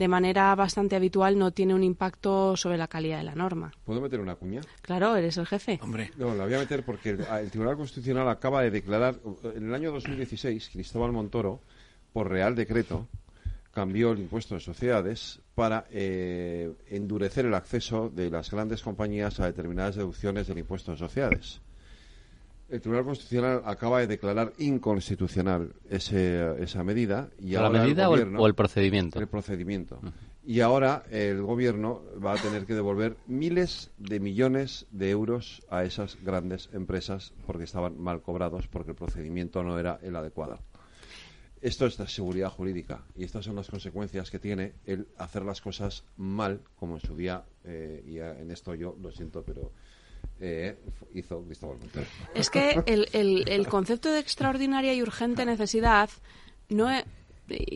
de 0.00 0.08
manera 0.08 0.54
bastante 0.54 0.96
habitual 0.96 1.38
no 1.38 1.50
tiene 1.50 1.74
un 1.74 1.84
impacto 1.84 2.56
sobre 2.56 2.78
la 2.78 2.88
calidad 2.88 3.18
de 3.18 3.24
la 3.24 3.34
norma. 3.34 3.70
¿Puedo 3.84 4.00
meter 4.00 4.18
una 4.18 4.34
cuña? 4.34 4.62
Claro, 4.80 5.14
eres 5.14 5.36
el 5.36 5.46
jefe. 5.46 5.78
Hombre. 5.82 6.10
No, 6.16 6.34
la 6.34 6.44
voy 6.44 6.54
a 6.54 6.58
meter 6.58 6.82
porque 6.84 7.10
el, 7.10 7.20
el 7.20 7.50
Tribunal 7.50 7.76
Constitucional 7.76 8.26
acaba 8.30 8.62
de 8.62 8.70
declarar, 8.70 9.20
en 9.54 9.68
el 9.68 9.74
año 9.74 9.92
2016, 9.92 10.70
Cristóbal 10.72 11.12
Montoro, 11.12 11.60
por 12.14 12.30
Real 12.30 12.54
Decreto, 12.54 13.08
cambió 13.80 14.12
el 14.12 14.18
impuesto 14.18 14.54
de 14.54 14.60
sociedades 14.60 15.40
para 15.54 15.86
eh, 15.90 16.70
endurecer 16.90 17.46
el 17.46 17.54
acceso 17.54 18.10
de 18.14 18.28
las 18.28 18.50
grandes 18.50 18.82
compañías 18.82 19.40
a 19.40 19.46
determinadas 19.46 19.96
deducciones 19.96 20.46
del 20.48 20.58
impuesto 20.58 20.92
de 20.92 20.98
sociedades. 20.98 21.62
El 22.68 22.82
Tribunal 22.82 23.06
Constitucional 23.06 23.62
acaba 23.64 24.00
de 24.00 24.06
declarar 24.06 24.52
inconstitucional 24.58 25.72
ese, 25.88 26.62
esa 26.62 26.84
medida. 26.84 27.30
Y 27.40 27.52
¿La 27.52 27.66
ahora 27.66 27.80
medida 27.82 28.02
el 28.04 28.08
o 28.10 28.14
el- 28.14 28.20
gobierno- 28.20 28.40
o 28.42 28.46
el 28.46 28.54
procedimiento? 28.54 29.18
El 29.18 29.28
procedimiento. 29.28 29.98
Y 30.44 30.60
ahora 30.60 31.04
el 31.10 31.40
gobierno 31.40 32.02
va 32.22 32.34
a 32.34 32.36
tener 32.36 32.66
que 32.66 32.74
devolver 32.74 33.16
miles 33.26 33.90
de 33.96 34.20
millones 34.20 34.86
de 34.90 35.08
euros 35.10 35.62
a 35.70 35.84
esas 35.84 36.22
grandes 36.22 36.68
empresas 36.74 37.32
porque 37.46 37.64
estaban 37.64 37.98
mal 37.98 38.20
cobrados, 38.20 38.66
porque 38.68 38.90
el 38.90 38.96
procedimiento 38.96 39.62
no 39.62 39.78
era 39.78 39.98
el 40.02 40.14
adecuado. 40.16 40.58
Esto 41.62 41.86
es 41.86 41.98
la 41.98 42.08
seguridad 42.08 42.50
jurídica 42.50 43.02
y 43.16 43.24
estas 43.24 43.44
son 43.44 43.56
las 43.56 43.68
consecuencias 43.68 44.30
que 44.30 44.38
tiene 44.38 44.72
el 44.86 45.06
hacer 45.18 45.44
las 45.44 45.60
cosas 45.60 46.04
mal, 46.16 46.60
como 46.76 46.94
en 46.94 47.00
su 47.00 47.14
día, 47.14 47.44
eh, 47.64 48.02
y 48.06 48.18
en 48.18 48.50
esto 48.50 48.74
yo 48.74 48.96
lo 49.02 49.10
siento, 49.12 49.42
pero 49.42 49.70
eh, 50.40 50.78
hizo 51.14 51.42
Cristóbal 51.44 51.78
Montero. 51.78 52.06
Es 52.34 52.48
que 52.48 52.80
el, 52.86 53.08
el- 53.12 53.46
el 53.48 53.68
concepto 53.68 54.10
de 54.10 54.20
extraordinaria 54.20 54.94
y 54.94 55.02
urgente 55.02 55.44
necesidad 55.44 56.08
no 56.70 56.90
e- 56.90 57.04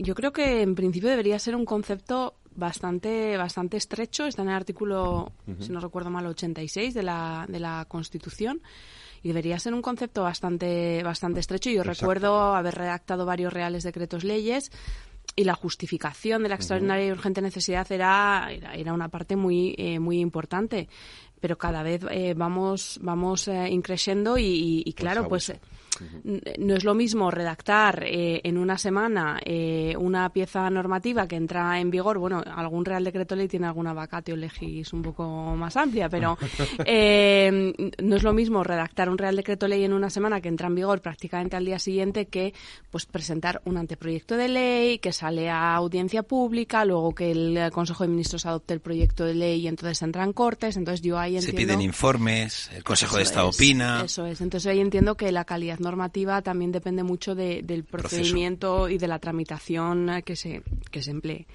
yo 0.01 0.15
creo 0.15 0.31
que 0.31 0.61
en 0.61 0.73
principio 0.73 1.09
debería 1.09 1.37
ser 1.37 1.55
un 1.55 1.65
concepto 1.65 2.35
bastante 2.55 3.35
bastante 3.37 3.75
estrecho. 3.77 4.25
Está 4.25 4.41
en 4.43 4.47
el 4.49 4.55
artículo, 4.55 5.31
si 5.59 5.71
no 5.71 5.79
recuerdo 5.81 6.09
mal, 6.09 6.25
86 6.25 6.93
de 6.93 7.03
la, 7.03 7.45
de 7.49 7.59
la 7.59 7.85
Constitución. 7.87 8.61
Y 9.25 9.29
debería 9.29 9.57
ser 9.57 9.73
un 9.73 9.81
concepto 9.81 10.21
bastante, 10.21 11.01
bastante 11.01 11.39
estrecho. 11.39 11.71
Yo 11.71 11.81
Exacto. 11.81 12.01
recuerdo 12.01 12.53
haber 12.53 12.75
redactado 12.75 13.25
varios 13.25 13.51
reales 13.51 13.81
decretos 13.83 14.23
leyes 14.23 14.71
y 15.35 15.45
la 15.45 15.55
justificación 15.55 16.43
de 16.43 16.49
la 16.49 16.55
extraordinaria 16.55 17.07
y 17.07 17.11
urgente 17.11 17.41
necesidad 17.41 17.91
era, 17.91 18.47
era, 18.51 18.75
era 18.75 18.93
una 18.93 19.09
parte 19.09 19.35
muy, 19.35 19.73
eh, 19.79 19.97
muy 19.97 20.19
importante. 20.19 20.87
Pero 21.39 21.57
cada 21.57 21.81
vez 21.81 22.03
eh, 22.11 22.35
vamos, 22.37 22.99
vamos 23.01 23.47
eh, 23.47 23.67
increciendo 23.71 24.37
y, 24.37 24.43
y- 24.45 24.83
y 24.85 24.93
claro, 24.93 25.27
pues, 25.27 25.51
no 26.23 26.75
es 26.75 26.83
lo 26.83 26.93
mismo 26.93 27.31
redactar 27.31 28.03
eh, 28.03 28.41
en 28.43 28.57
una 28.57 28.77
semana 28.77 29.39
eh, 29.43 29.95
una 29.97 30.29
pieza 30.29 30.69
normativa 30.69 31.27
que 31.27 31.35
entra 31.35 31.79
en 31.79 31.89
vigor. 31.89 32.17
Bueno, 32.17 32.43
algún 32.55 32.85
Real 32.85 33.03
Decreto 33.03 33.35
Ley 33.35 33.47
tiene 33.47 33.67
alguna 33.67 33.93
vacatio 33.93 34.35
legis 34.35 34.93
un 34.93 35.01
poco 35.01 35.55
más 35.55 35.75
amplia, 35.77 36.09
pero 36.09 36.37
eh, 36.85 37.73
no 38.01 38.15
es 38.15 38.23
lo 38.23 38.33
mismo 38.33 38.63
redactar 38.63 39.09
un 39.09 39.17
Real 39.17 39.35
Decreto 39.35 39.67
Ley 39.67 39.83
en 39.83 39.93
una 39.93 40.09
semana 40.09 40.41
que 40.41 40.49
entra 40.49 40.67
en 40.67 40.75
vigor 40.75 41.01
prácticamente 41.01 41.55
al 41.55 41.65
día 41.65 41.79
siguiente 41.79 42.25
que 42.25 42.53
pues 42.89 43.05
presentar 43.05 43.61
un 43.65 43.77
anteproyecto 43.77 44.37
de 44.37 44.47
ley 44.47 44.99
que 44.99 45.11
sale 45.11 45.49
a 45.49 45.75
audiencia 45.75 46.23
pública, 46.23 46.85
luego 46.85 47.13
que 47.13 47.31
el 47.31 47.71
Consejo 47.71 48.03
de 48.03 48.09
Ministros 48.09 48.45
adopte 48.45 48.73
el 48.73 48.79
proyecto 48.79 49.25
de 49.25 49.33
ley 49.33 49.61
y 49.61 49.67
entonces 49.67 50.01
entra 50.01 50.23
en 50.23 50.33
cortes. 50.33 50.77
Entonces 50.77 51.01
yo 51.01 51.17
ahí 51.17 51.33
Se 51.41 51.49
entiendo... 51.49 51.73
piden 51.73 51.81
informes, 51.81 52.69
el 52.73 52.83
Consejo 52.83 53.17
de 53.17 53.23
Estado 53.23 53.49
es, 53.49 53.55
opina. 53.55 54.03
Eso 54.05 54.25
es. 54.25 54.41
Entonces 54.41 54.71
ahí 54.71 54.79
entiendo 54.79 55.15
que 55.15 55.31
la 55.31 55.45
calidad 55.45 55.79
normativa 55.85 56.41
también 56.41 56.71
depende 56.73 57.03
mucho 57.03 57.33
de- 57.35 57.61
del 57.63 57.83
procedimiento 57.85 58.89
y 58.89 58.97
de 58.97 59.07
la 59.07 59.19
tramitación 59.19 60.09
eh, 60.09 60.23
que 60.23 60.35
se, 60.35 60.61
que 60.91 61.01
se 61.01 61.11
emplee. 61.11 61.47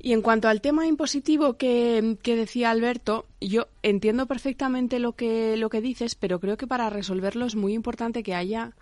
Y 0.00 0.12
en 0.12 0.22
cuanto 0.22 0.48
al 0.48 0.60
tema 0.60 0.86
impositivo 0.86 1.54
que, 1.56 2.16
que 2.22 2.34
decía 2.36 2.70
Alberto, 2.70 3.26
yo 3.40 3.68
entiendo 3.82 4.26
perfectamente 4.26 4.98
lo 4.98 5.12
que, 5.12 5.56
lo 5.56 5.68
que 5.70 5.80
dices, 5.80 6.14
pero 6.16 6.40
creo 6.40 6.56
que 6.56 6.66
para 6.66 6.90
resolverlo 6.90 7.46
es 7.46 7.54
muy 7.54 7.72
importante 7.74 8.22
que 8.22 8.34
haya 8.34 8.74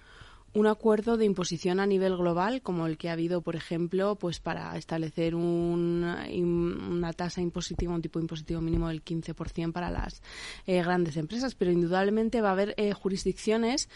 un 0.55 0.67
acuerdo 0.67 1.19
de 1.19 1.27
imposición 1.27 1.79
a 1.79 1.87
nivel 1.87 2.17
global, 2.17 2.63
como 2.63 2.87
el 2.87 2.97
que 2.97 3.11
ha 3.11 3.13
habido, 3.13 3.43
por 3.43 3.55
ejemplo, 3.55 4.17
pues 4.17 4.41
para 4.41 4.77
establecer 4.79 5.35
un- 5.35 6.05
una 6.91 7.13
tasa 7.13 7.41
impositiva, 7.43 7.93
un 7.95 8.01
tipo 8.03 8.19
impositivo 8.19 8.61
mínimo 8.61 8.89
del 8.89 9.03
15% 9.05 9.73
para 9.73 9.91
las 9.91 10.23
eh, 10.67 10.83
grandes 10.83 11.17
empresas. 11.19 11.55
Pero 11.55 11.71
indudablemente 11.71 12.41
va 12.41 12.49
a 12.49 12.53
haber 12.53 12.75
eh, 12.79 12.93
jurisdicciones 12.95 13.89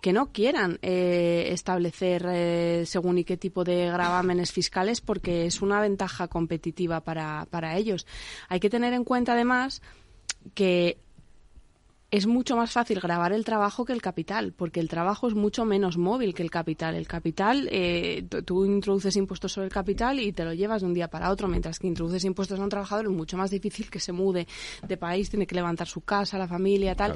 que 0.00 0.12
no 0.12 0.32
quieran 0.32 0.78
eh, 0.82 1.48
establecer 1.52 2.26
eh, 2.28 2.84
según 2.86 3.18
y 3.18 3.24
qué 3.24 3.36
tipo 3.36 3.64
de 3.64 3.86
gravámenes 3.86 4.52
fiscales 4.52 5.00
porque 5.00 5.46
es 5.46 5.62
una 5.62 5.80
ventaja 5.80 6.28
competitiva 6.28 7.00
para, 7.00 7.46
para 7.50 7.76
ellos. 7.76 8.06
Hay 8.48 8.60
que 8.60 8.70
tener 8.70 8.92
en 8.92 9.04
cuenta 9.04 9.32
además 9.32 9.82
que 10.54 10.98
es 12.10 12.26
mucho 12.26 12.56
más 12.56 12.70
fácil 12.70 13.00
grabar 13.00 13.32
el 13.32 13.44
trabajo 13.44 13.84
que 13.84 13.92
el 13.92 14.00
capital, 14.00 14.52
porque 14.52 14.78
el 14.78 14.88
trabajo 14.88 15.26
es 15.26 15.34
mucho 15.34 15.64
menos 15.64 15.98
móvil 15.98 16.34
que 16.34 16.42
el 16.44 16.50
capital. 16.52 16.94
El 16.94 17.08
capital, 17.08 17.68
eh, 17.72 18.24
tú- 18.44 18.64
introduces 18.64 19.16
impuestos 19.16 19.52
sobre 19.52 19.66
el 19.66 19.72
capital 19.72 20.20
y 20.20 20.32
te 20.32 20.44
lo 20.44 20.52
llevas 20.54 20.82
de 20.82 20.86
un 20.86 20.94
día 20.94 21.08
para 21.08 21.30
otro, 21.30 21.48
mientras 21.48 21.78
que 21.80 21.88
introduces 21.88 22.24
impuestos 22.24 22.60
a 22.60 22.62
un 22.62 22.68
trabajador 22.68 23.06
es 23.06 23.10
mucho 23.10 23.36
más 23.36 23.50
difícil 23.50 23.90
que 23.90 23.98
se 23.98 24.12
mude 24.12 24.46
de 24.86 24.96
país, 24.96 25.28
tiene 25.30 25.46
que 25.48 25.54
levantar 25.56 25.88
su 25.88 26.00
casa, 26.02 26.38
la 26.38 26.46
familia, 26.46 26.94
tal. 26.94 27.14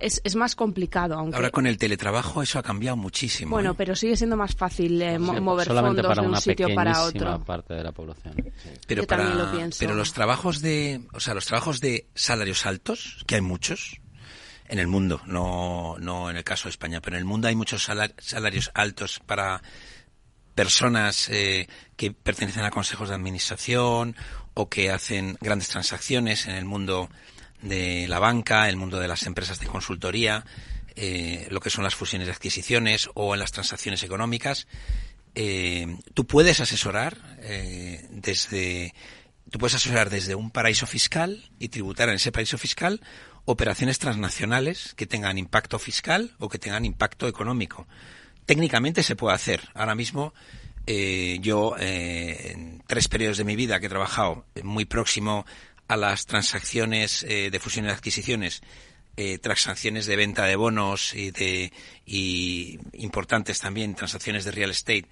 Es, 0.00 0.20
es 0.24 0.34
más 0.34 0.56
complicado, 0.56 1.14
aunque... 1.14 1.36
Ahora 1.36 1.50
con 1.50 1.66
el 1.68 1.78
teletrabajo 1.78 2.42
eso 2.42 2.58
ha 2.58 2.62
cambiado 2.64 2.96
muchísimo. 2.96 3.52
Bueno, 3.52 3.70
¿eh? 3.70 3.74
pero 3.76 3.94
sigue 3.94 4.16
siendo 4.16 4.36
más 4.36 4.54
fácil 4.56 5.00
eh, 5.00 5.18
mo- 5.20 5.34
Sí, 5.34 5.40
mover 5.40 5.68
fondos 5.68 6.04
para 6.06 6.22
de 6.22 6.28
un 6.28 6.36
sitio 6.36 6.74
para 6.74 7.02
otro. 7.04 7.44
parte 7.44 7.74
de 7.74 7.84
la 7.84 7.92
población. 7.92 8.34
pero 8.88 9.02
yo 9.02 9.06
también 9.06 9.32
para 9.38 9.44
lo 9.44 9.52
pienso. 9.56 9.78
pero 9.78 9.94
los 9.94 10.12
trabajos 10.12 10.60
de 10.60 11.00
o 11.12 11.20
sea 11.20 11.32
los 11.34 11.46
trabajos 11.46 11.80
de 11.80 12.08
salarios 12.14 12.66
altos 12.66 13.22
que 13.26 13.36
hay 13.36 13.40
muchos 13.40 14.00
en 14.72 14.78
el 14.80 14.86
mundo 14.88 15.20
no 15.26 15.96
no 16.00 16.30
en 16.30 16.36
el 16.36 16.44
caso 16.44 16.64
de 16.64 16.70
España 16.70 17.00
pero 17.00 17.16
en 17.16 17.20
el 17.20 17.24
mundo 17.26 17.46
hay 17.48 17.54
muchos 17.54 17.84
salar- 17.84 18.14
salarios 18.18 18.70
altos 18.74 19.20
para 19.24 19.62
personas 20.54 21.28
eh, 21.30 21.68
que 21.96 22.12
pertenecen 22.12 22.64
a 22.64 22.70
consejos 22.70 23.08
de 23.08 23.14
administración 23.14 24.16
o 24.54 24.68
que 24.68 24.90
hacen 24.90 25.36
grandes 25.40 25.68
transacciones 25.68 26.46
en 26.46 26.54
el 26.56 26.64
mundo 26.64 27.08
de 27.62 28.06
la 28.08 28.18
banca, 28.18 28.68
el 28.68 28.76
mundo 28.76 28.98
de 28.98 29.08
las 29.08 29.22
empresas 29.24 29.60
de 29.60 29.66
consultoría, 29.66 30.44
eh, 30.96 31.46
lo 31.50 31.60
que 31.60 31.70
son 31.70 31.84
las 31.84 31.94
fusiones 31.94 32.26
de 32.26 32.32
adquisiciones 32.34 33.08
o 33.14 33.32
en 33.34 33.40
las 33.40 33.52
transacciones 33.52 34.02
económicas. 34.02 34.66
Eh, 35.34 35.96
tú 36.12 36.26
puedes 36.26 36.60
asesorar 36.60 37.16
eh, 37.40 38.06
desde 38.10 38.92
tú 39.50 39.58
puedes 39.58 39.74
asesorar 39.76 40.10
desde 40.10 40.34
un 40.34 40.50
paraíso 40.50 40.86
fiscal 40.86 41.50
y 41.58 41.68
tributar 41.68 42.08
en 42.10 42.16
ese 42.16 42.32
paraíso 42.32 42.58
fiscal 42.58 43.00
operaciones 43.44 43.98
transnacionales 43.98 44.94
que 44.94 45.06
tengan 45.06 45.38
impacto 45.38 45.78
fiscal 45.78 46.34
o 46.38 46.48
que 46.48 46.58
tengan 46.58 46.84
impacto 46.84 47.28
económico. 47.28 47.86
Técnicamente 48.46 49.02
se 49.02 49.16
puede 49.16 49.34
hacer. 49.34 49.68
Ahora 49.74 49.94
mismo 49.94 50.32
eh, 50.86 51.38
yo 51.40 51.76
eh, 51.78 52.52
en 52.52 52.82
tres 52.86 53.06
periodos 53.06 53.38
de 53.38 53.44
mi 53.44 53.54
vida 53.54 53.78
que 53.78 53.86
he 53.86 53.88
trabajado 53.88 54.46
eh, 54.54 54.62
muy 54.64 54.84
próximo 54.84 55.46
a 55.86 55.96
las 55.96 56.26
transacciones 56.26 57.26
de 57.28 57.60
fusión 57.60 57.84
y 57.84 57.90
adquisiciones, 57.90 58.62
transacciones 59.42 60.06
de 60.06 60.16
venta 60.16 60.46
de 60.46 60.56
bonos 60.56 61.12
y 61.12 61.32
de 61.32 61.70
importantes 62.94 63.58
también 63.58 63.94
transacciones 63.94 64.46
de 64.46 64.52
real 64.52 64.70
estate 64.70 65.04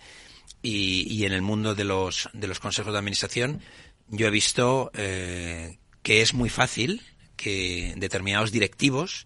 y, 0.63 1.07
y 1.07 1.27
en 1.27 1.33
el 1.33 1.43
mundo 1.43 1.75
de 1.75 1.85
los 1.85 2.31
de 2.33 2.47
los 2.47 2.61
consejos 2.61 2.95
de 2.95 2.99
administración 2.99 3.61
yo 4.09 4.29
he 4.29 4.31
visto 4.31 4.91
que 4.95 6.23
es 6.23 6.33
muy 6.33 6.49
fácil 6.49 7.03
que 7.41 7.95
determinados 7.97 8.53
directivos 8.53 9.25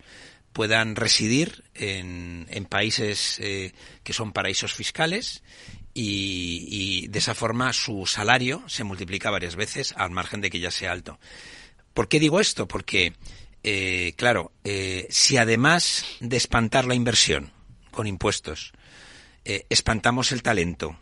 puedan 0.53 0.95
residir 0.95 1.65
en, 1.75 2.47
países 2.71 3.41
eh, 3.41 3.73
que 4.05 4.13
son 4.13 4.33
paraísos 4.33 4.73
fiscales 4.73 5.43
y, 5.95 7.09
de 7.09 7.19
esa 7.19 7.35
forma 7.35 7.73
su 7.73 8.07
salario 8.07 8.63
se 8.69 8.85
multiplica 8.85 9.33
varias 9.33 9.57
veces 9.57 9.95
al 9.97 10.13
margen 10.13 10.41
de 10.41 10.51
que 10.51 10.61
ya 10.61 10.71
sea 10.71 10.93
alto. 10.93 11.19
¿Por 11.93 12.07
qué 12.07 12.21
digo 12.21 12.39
esto? 12.39 12.69
Porque, 12.69 13.15
eh, 13.65 14.15
claro, 14.17 14.53
eh, 14.63 15.09
si 15.11 15.37
además 15.37 16.05
de 16.21 16.37
espantar 16.37 16.85
la 16.85 16.95
inversión 16.95 17.53
con 17.91 18.07
impuestos, 18.07 18.73
espantamos 19.45 20.33
el 20.33 20.43
talento 20.43 20.99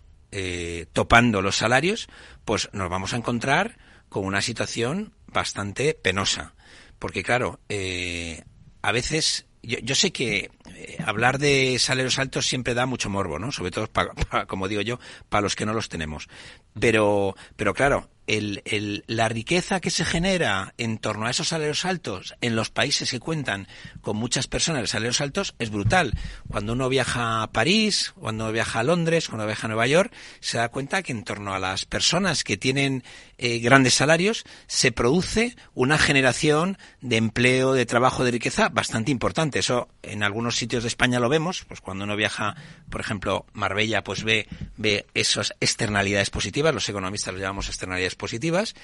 topando 0.92 1.42
los 1.42 1.56
salarios, 1.56 2.08
pues 2.44 2.70
nos 2.72 2.90
vamos 2.90 3.12
a 3.12 3.16
encontrar 3.16 3.78
con 4.08 4.24
una 4.24 4.42
situación 4.42 5.12
bastante 5.26 5.94
penosa. 5.94 6.54
Porque, 7.02 7.24
claro, 7.24 7.58
eh, 7.68 8.44
a 8.80 8.92
veces 8.92 9.46
yo, 9.60 9.78
yo 9.80 9.96
sé 9.96 10.12
que 10.12 10.52
eh, 10.72 10.98
hablar 11.04 11.40
de 11.40 11.76
salarios 11.80 12.20
altos 12.20 12.46
siempre 12.46 12.74
da 12.74 12.86
mucho 12.86 13.10
morbo, 13.10 13.40
¿no? 13.40 13.50
Sobre 13.50 13.72
todo, 13.72 13.90
como 14.46 14.68
digo 14.68 14.82
yo, 14.82 15.00
para 15.28 15.42
los 15.42 15.56
que 15.56 15.66
no 15.66 15.74
los 15.74 15.88
tenemos. 15.88 16.28
Pero, 16.78 17.34
pero 17.56 17.74
claro, 17.74 18.08
el- 18.28 19.02
la 19.08 19.28
riqueza 19.28 19.80
que 19.80 19.90
se 19.90 20.04
genera 20.04 20.74
en 20.78 20.98
torno 20.98 21.26
a 21.26 21.30
esos 21.30 21.48
salarios 21.48 21.84
altos 21.84 22.34
en 22.40 22.54
los 22.54 22.70
países 22.70 23.10
que 23.10 23.18
cuentan 23.18 23.66
con 24.00 24.16
muchas 24.16 24.46
personas 24.46 24.82
de 24.82 24.86
salarios 24.86 25.20
altos 25.20 25.54
es 25.58 25.70
brutal. 25.70 26.16
Cuando 26.48 26.72
uno 26.72 26.88
viaja 26.88 27.42
a 27.42 27.50
París, 27.52 28.14
cuando 28.18 28.50
viaja 28.52 28.78
a 28.78 28.84
Londres, 28.84 29.28
cuando 29.28 29.44
viaja 29.46 29.66
a 29.66 29.70
Nueva 29.70 29.88
York, 29.88 30.12
se 30.40 30.58
da 30.58 30.68
cuenta 30.70 31.02
que 31.02 31.10
en 31.12 31.24
torno 31.24 31.52
a 31.52 31.58
las 31.58 31.84
personas 31.84 32.44
que 32.44 32.56
tienen 32.56 33.02
eh, 33.44 33.58
grandes 33.58 33.94
salarios 33.94 34.44
se 34.68 34.92
produce 34.92 35.56
una 35.74 35.98
generación 35.98 36.78
de 37.00 37.16
empleo, 37.16 37.72
de 37.72 37.86
trabajo, 37.86 38.22
de 38.24 38.30
riqueza 38.30 38.68
bastante 38.68 39.10
importante. 39.10 39.58
Eso 39.58 39.88
en 40.02 40.22
algunos 40.22 40.54
sitios 40.56 40.84
de 40.84 40.88
España 40.88 41.18
lo 41.18 41.28
vemos, 41.28 41.64
pues 41.66 41.80
cuando 41.80 42.04
uno 42.04 42.14
viaja, 42.14 42.54
por 42.88 43.00
ejemplo, 43.00 43.44
Marbella, 43.52 44.04
pues 44.04 44.22
ve, 44.22 44.46
ve 44.76 45.06
esas 45.14 45.54
externalidades 45.60 46.30
positivas, 46.30 46.72
los 46.72 46.88
economistas 46.88 47.34
lo 47.34 47.40
llamamos 47.40 47.66
externalidades 47.68 48.14
positivas, 48.14 48.74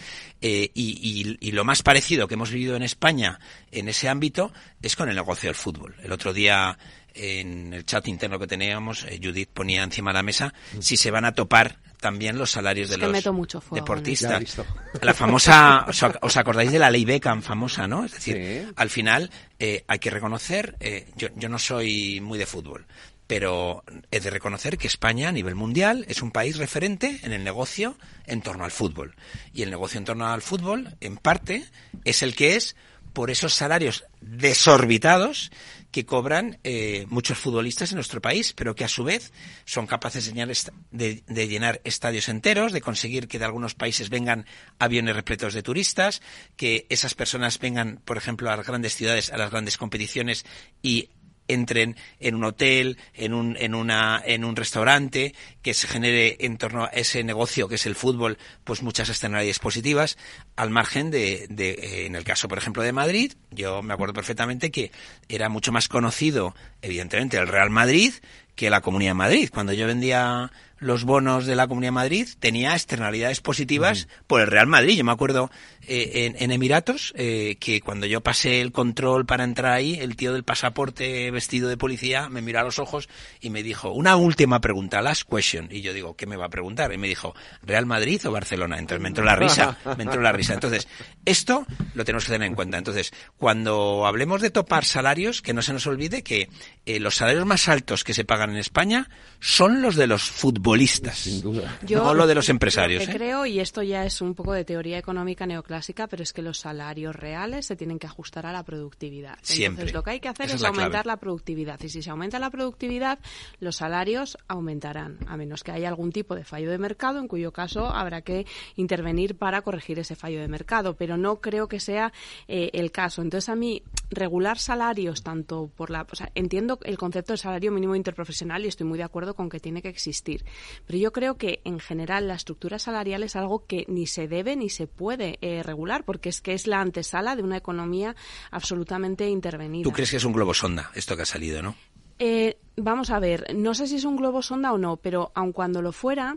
eh, 0.41 0.71
y, 0.75 1.37
y- 1.41 1.49
y 1.49 1.53
lo 1.53 1.65
más 1.65 1.83
parecido 1.85 2.27
que 2.27 2.35
hemos 2.35 2.51
vivido 2.51 2.75
en 2.75 2.83
España 2.83 3.39
en 3.71 3.89
ese 3.89 4.09
ámbito 4.09 4.53
es 4.83 4.97
con 4.97 5.09
el 5.09 5.15
negocio 5.15 5.49
del 5.49 5.55
fútbol. 5.55 5.95
El 6.03 6.11
otro 6.11 6.33
día 6.33 6.77
en 7.15 7.75
el 7.75 7.85
chat 7.85 8.07
interno 8.09 8.39
que 8.39 8.47
teníamos, 8.47 9.05
eh, 9.05 9.21
Judith 9.23 9.51
ponía 9.53 9.83
encima 9.83 10.11
de 10.11 10.15
la 10.15 10.23
mesa 10.23 10.53
si 10.81 10.97
se 10.97 11.11
van 11.11 11.25
a 11.25 11.33
topar 11.33 11.79
también 12.01 12.39
los 12.39 12.51
salarios 12.51 12.87
Es 12.87 12.91
de 12.91 12.97
que 12.97 13.03
los 13.03 13.13
meto 13.13 13.33
mucho 13.33 13.61
fuego 13.61 13.77
en 13.77 13.85
deportistas. 13.85 14.57
La 15.03 15.15
famosa, 15.15 15.87
os 16.21 16.37
acordáis 16.37 16.73
de 16.73 16.79
la 16.79 16.91
ley 16.91 17.05
Beckham 17.05 17.43
famosa, 17.43 17.87
¿no? 17.87 18.05
Es 18.05 18.13
decir, 18.13 18.73
al 18.77 18.91
final 18.91 19.31
eh, 19.59 19.85
hay 19.87 19.99
que 19.99 20.11
reconocer, 20.11 20.77
eh, 20.81 21.09
yo, 21.17 21.29
yo 21.37 21.49
no 21.49 21.59
soy 21.59 22.21
muy 22.21 22.39
de 22.39 22.47
fútbol, 22.47 22.87
pero 23.29 23.85
he 24.11 24.21
de 24.21 24.31
reconocer 24.31 24.79
que 24.79 24.87
España 24.87 25.29
a 25.29 25.33
nivel 25.33 25.55
mundial 25.55 26.05
es 26.09 26.23
un 26.23 26.31
país 26.31 26.57
referente 26.57 27.21
en 27.23 27.33
el 27.33 27.45
negocio 27.45 27.97
en 28.27 28.41
torno 28.41 28.65
al 28.65 28.71
fútbol. 28.71 29.15
Y 29.53 29.63
el 29.63 29.71
negocio 29.71 29.99
en 29.99 30.07
torno 30.07 30.27
al 30.27 30.41
fútbol, 30.41 30.97
en 31.01 31.19
parte, 31.19 31.65
es 32.05 32.23
el 32.23 32.35
que 32.35 32.57
es 32.57 32.75
por 33.13 33.31
esos 33.31 33.53
salarios 33.53 34.05
desorbitados 34.21 35.51
que 35.91 36.05
cobran 36.05 36.59
eh, 36.65 37.07
muchos 37.09 37.39
futbolistas 37.39 37.91
en 37.93 37.97
nuestro 37.97 38.21
país, 38.21 38.53
pero 38.53 38.75
que 38.75 38.85
a 38.85 38.89
su 38.89 39.05
vez 39.05 39.33
son 39.65 39.87
capaces 39.87 40.27
de 40.27 40.33
llenar, 40.33 40.55
de- 40.91 41.23
de 41.27 41.49
llenar 41.49 41.81
estadios 41.85 42.29
enteros, 42.29 42.73
de 42.73 42.81
conseguir 42.81 43.27
que 43.27 43.39
de 43.39 43.47
algunos 43.47 43.75
países 43.75 44.11
vengan 44.11 44.45
aviones 44.79 45.17
repletos 45.17 45.55
de 45.55 45.63
turistas, 45.63 46.21
que 46.57 46.87
esas 46.91 47.15
personas 47.15 47.59
vengan, 47.59 48.01
por 48.05 48.17
ejemplo, 48.19 48.51
a 48.51 48.57
las 48.57 48.67
grandes 48.67 48.95
ciudades, 48.95 49.33
a 49.33 49.39
las 49.39 49.51
grandes 49.51 49.79
competiciones 49.79 50.45
y 50.83 51.09
entren 51.49 51.97
en 52.21 52.35
un 52.35 52.45
hotel, 52.45 52.99
en 53.15 53.35
un, 53.35 53.57
en 53.59 53.75
una, 53.75 54.23
en 54.25 54.45
un 54.45 54.55
restaurante, 54.55 55.35
que 55.63 55.75
se 55.75 55.89
genere 55.89 56.37
en 56.41 56.59
torno 56.59 56.85
a 56.85 56.89
ese 56.89 57.25
negocio 57.25 57.69
que 57.69 57.75
es 57.75 57.87
el 57.87 57.95
fútbol, 57.95 58.39
pues 58.65 58.83
muchas 58.83 59.09
externalidades 59.09 59.59
positivas, 59.59 60.17
al 60.57 60.71
margen 60.71 61.11
de, 61.11 61.47
de, 61.49 61.71
eh, 61.71 62.07
en 62.07 62.15
el 62.15 62.25
caso, 62.25 62.49
por 62.49 62.59
ejemplo, 62.59 62.83
de 62.83 62.93
Madrid, 62.93 63.33
yo 63.51 63.83
me 63.83 63.95
acuerdo 63.95 64.15
perfectamente 64.15 64.71
que 64.71 64.93
era 65.29 65.49
mucho 65.49 65.73
más 65.73 65.89
conocido, 65.89 66.55
evidentemente, 66.83 67.39
el 67.39 67.49
Real 67.49 67.71
Madrid 67.71 68.13
que 68.59 68.71
la 68.71 68.81
Comunidad 68.81 69.11
de 69.11 69.15
Madrid. 69.15 69.51
Cuando 69.55 69.73
yo 69.73 69.87
vendía 69.87 70.51
los 70.81 71.05
bonos 71.05 71.47
de 71.47 71.55
la 71.55 71.69
Comunidad 71.69 71.89
de 71.89 71.93
Madrid, 71.93 72.29
tenía 72.41 72.73
externalidades 72.73 73.41
positivas 73.41 74.09
por 74.27 74.41
el 74.41 74.49
Real 74.49 74.67
Madrid. 74.67 74.97
Yo 74.97 75.05
me 75.05 75.13
acuerdo 75.13 75.51
eh, 75.83 76.27
en, 76.27 76.43
en 76.43 76.51
Emiratos 76.51 77.13
eh, 77.17 77.57
que 77.61 77.81
cuando 77.81 78.07
yo 78.07 78.21
pasé 78.21 78.61
el 78.61 78.73
control 78.73 79.27
para 79.27 79.45
entrar 79.45 79.73
ahí, 79.73 79.99
el 80.01 80.17
tío 80.17 80.33
del 80.33 80.43
pasaporte 80.43 81.31
vestido 81.31 81.69
de 81.69 81.77
policía 81.77 82.29
me 82.29 82.43
miró 82.43 82.61
a 82.61 82.65
los 82.65 82.81
ojos 82.81 83.09
y 83.41 83.51
me 83.51 83.63
dijo, 83.63 83.93
una 83.93 84.17
última 84.17 84.61
pregunta, 84.61 85.03
last 85.03 85.23
question. 85.29 85.69
Y 85.71 85.81
yo 85.81 85.93
digo, 85.93 86.17
¿qué 86.17 86.27
me 86.27 86.37
va 86.37 86.47
a 86.47 86.51
preguntar? 86.51 86.93
Y 86.93 86.99
me 86.99 87.07
dijo, 87.07 87.35
¿Real 87.63 87.87
Madrid 87.87 88.21
o 88.27 88.33
Barcelona? 88.33 88.79
Entonces 88.79 89.03
me 89.03 89.09
entró 89.09 89.25
la 89.25 89.37
risa, 89.37 89.79
me 89.97 90.03
entró 90.03 90.21
la 90.21 90.33
risa. 90.33 90.55
Entonces, 90.55 90.89
esto 91.25 91.65
lo 91.95 92.05
tenemos 92.05 92.25
que 92.25 92.33
tener 92.33 92.49
en 92.49 92.55
cuenta. 92.57 92.77
Entonces, 92.77 93.13
cuando 93.37 94.05
hablemos 94.07 94.41
de 94.41 94.51
topar 94.51 94.85
salarios, 94.85 95.43
que 95.43 95.55
no 95.55 95.63
se 95.63 95.73
nos 95.73 95.87
olvide 95.87 96.23
que 96.23 96.49
eh, 96.87 96.99
los 96.99 97.17
salarios 97.17 97.47
más 97.47 97.69
altos 97.69 98.05
que 98.05 98.15
se 98.15 98.25
pagan 98.25 98.48
en 98.51 98.57
España 98.57 99.09
son 99.41 99.83
los 99.83 99.97
de 99.97 100.07
los 100.07 100.23
futbolistas. 100.23 101.19
Sin 101.19 101.41
duda. 101.41 101.79
no 101.89 102.15
lo 102.15 102.27
de 102.27 102.35
los 102.35 102.49
empresarios. 102.49 103.03
Lo 103.03 103.07
que 103.07 103.13
¿eh? 103.13 103.17
creo, 103.17 103.47
y 103.47 103.61
esto 103.61 103.83
ya 103.83 104.05
es 104.05 104.21
un 104.21 104.35
poco 104.35 104.53
de 104.53 104.65
teoría 104.65 104.99
económica 104.99 105.47
neoclásica, 105.47 106.07
pero 106.09 106.23
es 106.23 106.33
que 106.33 106.43
los 106.43 106.59
salarios 106.59 107.15
reales 107.15 107.67
se 107.67 107.77
tienen 107.77 107.99
que 107.99 108.07
ajustar 108.07 108.47
a 108.47 108.53
la 108.53 108.63
productividad. 108.65 109.39
Siempre. 109.43 109.83
Entonces, 109.83 109.95
lo 109.95 110.03
que 110.03 110.11
hay 110.11 110.21
que 110.21 110.29
hacer 110.29 110.47
Esa 110.47 110.55
es, 110.55 110.61
es 110.61 110.63
la 110.63 110.69
aumentar 110.69 111.03
clave. 111.03 111.07
la 111.07 111.17
productividad. 111.19 111.81
Y 111.83 111.89
si 111.89 112.03
se 112.03 112.11
aumenta 112.11 112.39
la 112.39 112.51
productividad, 112.51 113.19
los 113.61 113.77
salarios 113.77 114.39
aumentarán, 114.49 115.19
a 115.27 115.37
menos 115.37 115.63
que 115.63 115.73
haya 115.73 115.89
algún 115.89 116.11
tipo 116.13 116.35
de 116.35 116.45
fallo 116.45 116.71
de 116.71 116.79
mercado, 116.79 117.19
en 117.19 117.29
cuyo 117.29 117.53
caso 117.53 117.87
habrá 117.87 118.23
que 118.23 118.47
intervenir 118.77 119.37
para 119.37 119.63
corregir 119.63 119.99
ese 119.99 120.17
fallo 120.17 120.41
de 120.41 120.49
mercado. 120.49 120.97
Pero 120.97 121.17
no 121.17 121.41
creo 121.41 121.69
que 121.69 121.81
sea 121.81 122.13
eh, 122.49 122.71
el 122.73 122.91
caso. 122.91 123.23
Entonces, 123.23 123.49
a 123.49 123.55
mí, 123.57 123.83
regular 124.11 124.59
salarios, 124.59 125.23
tanto 125.23 125.71
por 125.77 125.91
la. 125.91 126.07
O 126.11 126.17
sea, 126.17 126.31
entiendo 126.35 126.79
el 126.85 126.99
concepto 126.99 127.33
de 127.35 127.37
salario 127.37 127.71
mínimo 127.73 127.95
interprofesional 127.95 128.38
y 128.65 128.69
estoy 128.69 128.87
muy 128.87 128.99
de 128.99 129.05
acuerdo 129.05 129.35
con 129.35 129.49
que 129.49 129.61
tiene 129.61 129.83
que 129.83 129.89
existir. 129.89 130.45
Pero 130.87 130.99
yo 130.99 131.13
creo 131.13 131.37
que, 131.37 131.61
en 131.65 131.81
general, 131.81 132.29
la 132.29 132.35
estructura 132.35 132.79
salarial 132.79 133.23
es 133.23 133.37
algo 133.37 133.67
que 133.67 133.85
ni 133.89 134.07
se 134.07 134.29
debe 134.29 134.57
ni 134.57 134.69
se 134.69 134.87
puede 134.87 135.39
eh, 135.41 135.63
regular, 135.63 136.05
porque 136.05 136.29
es 136.29 136.41
que 136.41 136.55
es 136.55 136.67
la 136.67 136.81
antesala 136.81 137.37
de 137.37 137.43
una 137.43 137.57
economía 137.57 138.17
absolutamente 138.51 139.29
intervenida. 139.29 139.85
Tú 139.85 139.93
crees 139.93 140.11
que 140.11 140.17
es 140.19 140.25
un 140.25 140.33
globo 140.33 140.55
sonda 140.55 140.91
esto 140.95 141.17
que 141.17 141.23
ha 141.23 141.27
salido, 141.27 141.63
¿no? 141.63 141.75
Eh, 142.19 142.59
vamos 142.77 143.11
a 143.11 143.21
ver, 143.21 143.55
no 143.55 143.75
sé 143.75 143.87
si 143.87 143.97
es 143.97 144.05
un 144.05 144.17
globo 144.17 144.43
sonda 144.43 144.73
o 144.73 144.79
no, 144.79 144.97
pero 144.97 145.31
aun 145.35 145.53
cuando 145.53 145.83
lo 145.83 145.93
fuera, 145.93 146.37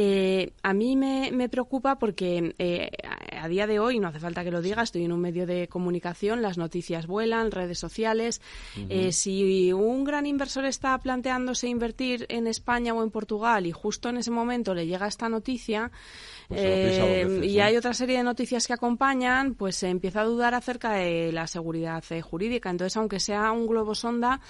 eh, 0.00 0.52
a 0.62 0.74
mí 0.74 0.94
me, 0.94 1.32
me 1.32 1.48
preocupa 1.48 1.98
porque 1.98 2.54
eh, 2.60 2.88
a, 3.36 3.48
día 3.48 3.66
de 3.66 3.80
hoy, 3.80 3.98
no 3.98 4.06
hace 4.06 4.20
falta 4.20 4.44
que 4.44 4.52
lo 4.52 4.62
diga, 4.62 4.84
estoy 4.84 5.04
en 5.04 5.10
un 5.10 5.20
medio 5.20 5.44
de 5.44 5.66
comunicación, 5.66 6.40
las 6.40 6.56
noticias 6.56 7.08
vuelan, 7.08 7.50
redes 7.50 7.80
sociales. 7.80 8.40
Eh, 8.88 9.10
si 9.10 9.72
un 9.72 10.04
gran 10.04 10.26
inversor 10.26 10.66
está 10.66 10.96
planteándose 10.98 11.66
invertir 11.66 12.26
en 12.28 12.46
España 12.46 12.94
o 12.94 13.02
en 13.02 13.10
Portugal 13.10 13.66
y 13.66 13.72
justo 13.72 14.08
en 14.08 14.18
ese 14.18 14.30
momento 14.30 14.72
le 14.72 14.86
llega 14.86 15.08
esta 15.08 15.28
noticia, 15.28 15.90
Pues 16.46 16.60
eh, 16.62 17.24
veces, 17.26 17.50
y 17.50 17.58
hay 17.58 17.76
otra 17.76 17.92
serie 17.92 18.18
de 18.18 18.22
noticias 18.22 18.68
que 18.68 18.74
acompañan, 18.74 19.54
pues 19.54 19.74
se 19.74 19.88
empieza 19.88 20.20
a 20.20 20.24
dudar 20.24 20.54
acerca 20.54 20.92
de 20.92 21.32
la 21.32 21.48
seguridad 21.48 22.04
eh, 22.10 22.22
jurídica. 22.22 22.70
Entonces, 22.70 22.96
aunque 22.96 23.18
sea 23.18 23.50
un 23.50 23.66
globo 23.66 23.96
sonda, 23.96 24.40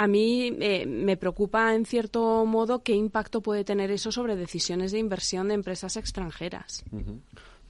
a 0.00 0.06
mí 0.06 0.56
eh, 0.60 0.86
me 0.86 1.18
preocupa 1.18 1.74
en 1.74 1.84
cierto 1.84 2.46
modo 2.46 2.82
qué 2.82 2.94
impacto 2.94 3.42
puede 3.42 3.64
tener 3.64 3.90
eso 3.90 4.10
sobre 4.10 4.34
decisiones 4.34 4.92
de 4.92 4.98
inversión 4.98 5.48
de 5.48 5.54
empresas 5.54 5.98
extranjeras. 5.98 6.82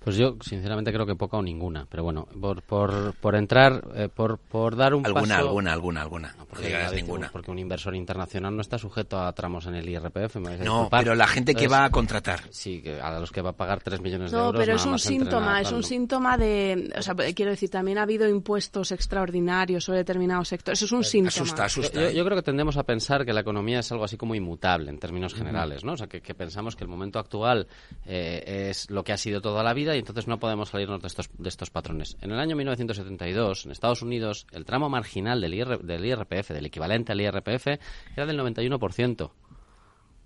Pues 0.02 0.16
yo, 0.16 0.36
sinceramente, 0.40 0.92
creo 0.92 1.04
que 1.04 1.14
poca 1.14 1.36
o 1.36 1.42
ninguna. 1.42 1.86
Pero 1.90 2.02
bueno, 2.04 2.26
por, 2.40 2.62
por, 2.62 3.14
por 3.20 3.34
entrar, 3.36 3.82
eh, 3.94 4.08
por, 4.08 4.38
por 4.38 4.74
dar 4.74 4.94
un 4.94 5.04
Alguna, 5.04 5.36
paso... 5.36 5.48
alguna, 5.48 5.72
alguna, 5.74 6.00
alguna. 6.02 6.28
No, 6.32 6.38
No 6.38 6.44
porque, 6.46 6.66
digas 6.68 6.80
ya 6.84 6.90
decimos, 6.90 7.08
ninguna. 7.08 7.28
porque 7.30 7.50
un 7.50 7.58
inversor 7.58 7.94
internacional 7.94 8.54
no 8.56 8.62
está 8.62 8.78
sujeto 8.78 9.18
a 9.20 9.30
tramos 9.34 9.66
en 9.66 9.74
el 9.74 9.88
IRPF. 9.88 10.36
me 10.36 10.56
No, 10.56 10.62
disculpar. 10.64 11.02
pero 11.04 11.14
la 11.14 11.26
gente 11.26 11.54
que 11.54 11.64
Entonces, 11.64 11.80
va 11.82 11.84
a 11.84 11.90
contratar. 11.90 12.40
Sí, 12.50 12.80
que 12.80 13.00
a 13.00 13.18
los 13.20 13.30
que 13.30 13.42
va 13.42 13.50
a 13.50 13.56
pagar 13.56 13.80
3 13.82 14.00
millones 14.00 14.30
de 14.30 14.36
No, 14.38 14.46
euros. 14.46 14.60
pero 14.60 14.76
es 14.76 14.86
un 14.86 14.98
síntoma, 14.98 15.60
es 15.60 15.70
un 15.70 15.76
¿no? 15.78 15.82
síntoma 15.82 16.38
de, 16.38 16.92
o 16.98 17.02
sea, 17.02 17.14
quiero 17.34 17.50
decir, 17.50 17.68
también 17.68 17.98
ha 17.98 18.02
habido 18.02 18.26
impuestos 18.28 18.92
extraordinarios 18.92 19.84
sobre 19.84 19.98
determinados 19.98 20.48
sectores. 20.48 20.78
Eso 20.78 20.86
es 20.86 20.92
un 20.92 21.04
síntoma. 21.04 21.66
Yo, 21.68 22.10
yo 22.10 22.24
creo 22.24 22.36
que 22.36 22.42
tendemos 22.42 22.76
a 22.78 22.84
pensar 22.84 23.26
que 23.26 23.34
la 23.34 23.40
economía 23.40 23.80
es 23.80 23.92
algo 23.92 24.04
así 24.04 24.16
como 24.16 24.34
inmutable 24.34 24.88
en 24.90 24.98
términos 24.98 25.34
generales, 25.34 25.84
¿no? 25.84 25.92
O 25.92 25.96
sea, 25.98 26.06
que, 26.06 26.22
que 26.22 26.34
pensamos 26.34 26.74
que 26.74 26.84
el 26.84 26.88
momento 26.88 27.18
actual 27.18 27.66
eh, 28.06 28.68
es 28.70 28.88
lo 28.90 29.04
que 29.04 29.12
ha 29.12 29.18
sido 29.18 29.40
toda 29.42 29.62
la 29.62 29.74
vida 29.74 29.89
y 29.94 29.98
entonces 29.98 30.26
no 30.26 30.38
podemos 30.38 30.70
salirnos 30.70 31.00
de 31.00 31.08
estos, 31.08 31.30
de 31.36 31.48
estos 31.48 31.70
patrones. 31.70 32.16
En 32.20 32.30
el 32.30 32.38
año 32.38 32.56
1972, 32.56 33.66
en 33.66 33.72
Estados 33.72 34.02
Unidos, 34.02 34.46
el 34.52 34.64
tramo 34.64 34.88
marginal 34.88 35.40
del, 35.40 35.54
IR 35.54 35.78
del 35.80 36.04
IRPF, 36.04 36.50
del 36.50 36.66
equivalente 36.66 37.12
al 37.12 37.20
IRPF, 37.20 37.66
era 38.16 38.26
del 38.26 38.38
91%. 38.38 39.30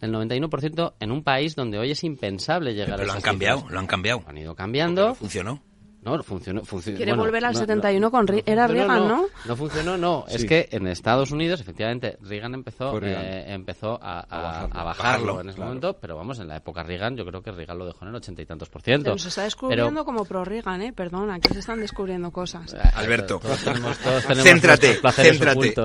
El 0.00 0.12
91% 0.12 0.94
en 1.00 1.12
un 1.12 1.22
país 1.22 1.54
donde 1.54 1.78
hoy 1.78 1.92
es 1.92 2.04
impensable 2.04 2.74
llegar 2.74 2.96
Pero 2.96 3.04
a 3.04 3.06
lo 3.06 3.12
han 3.14 3.20
cambiado, 3.22 3.66
lo 3.68 3.78
han 3.78 3.86
cambiado. 3.86 4.22
Han 4.26 4.36
ido 4.36 4.54
cambiando. 4.54 5.14
Funcionó. 5.14 5.62
No, 6.04 6.22
funcionó. 6.22 6.64
funcionó 6.64 6.96
Quiere 6.96 7.12
bueno, 7.12 7.24
volver 7.24 7.44
al 7.44 7.52
no, 7.54 7.58
71 7.60 8.10
con 8.10 8.26
Re- 8.26 8.42
era 8.46 8.66
Reagan, 8.66 9.08
¿no? 9.08 9.26
No 9.46 9.56
funcionó, 9.56 9.96
no. 9.96 10.24
Es 10.28 10.44
que 10.44 10.68
en 10.70 10.86
Estados 10.86 11.30
Unidos, 11.30 11.60
efectivamente, 11.60 12.18
Reagan 12.20 12.54
empezó, 12.54 12.98
Reagan. 13.00 13.24
eh, 13.24 13.54
empezó 13.54 13.98
a, 14.02 14.20
a- 14.20 14.20
a 14.20 14.42
bajarlo. 14.42 14.74
bajarlo, 14.74 14.84
Bajarlo, 14.84 15.40
en 15.40 15.48
ese 15.48 15.56
claro. 15.56 15.68
momento, 15.68 15.96
pero 16.00 16.16
vamos, 16.16 16.38
en 16.38 16.48
la 16.48 16.56
época 16.56 16.82
Reagan, 16.82 17.16
yo 17.16 17.24
creo 17.24 17.42
que 17.42 17.50
Reagan 17.52 17.78
lo 17.78 17.86
dejó 17.86 18.04
en 18.04 18.10
el 18.10 18.14
ochenta 18.16 18.42
y 18.42 18.46
tantos 18.46 18.68
por 18.68 18.82
ciento. 18.82 19.16
Se 19.18 19.28
está 19.28 19.42
descubriendo 19.44 19.86
Pero- 19.90 20.04
como 20.04 20.24
pro 20.24 20.44
Reagan, 20.44 20.82
¿eh? 20.82 20.92
Perdona, 20.92 21.38
que 21.40 21.52
se 21.52 21.60
están 21.60 21.80
descubriendo 21.80 22.30
cosas. 22.30 22.74
Alberto, 22.94 23.38
Todos 23.40 23.64
tenemos, 23.64 23.98
todos 23.98 24.22
tenemos 24.26 24.44
céntrate, 24.48 25.00
céntrate. 25.12 25.74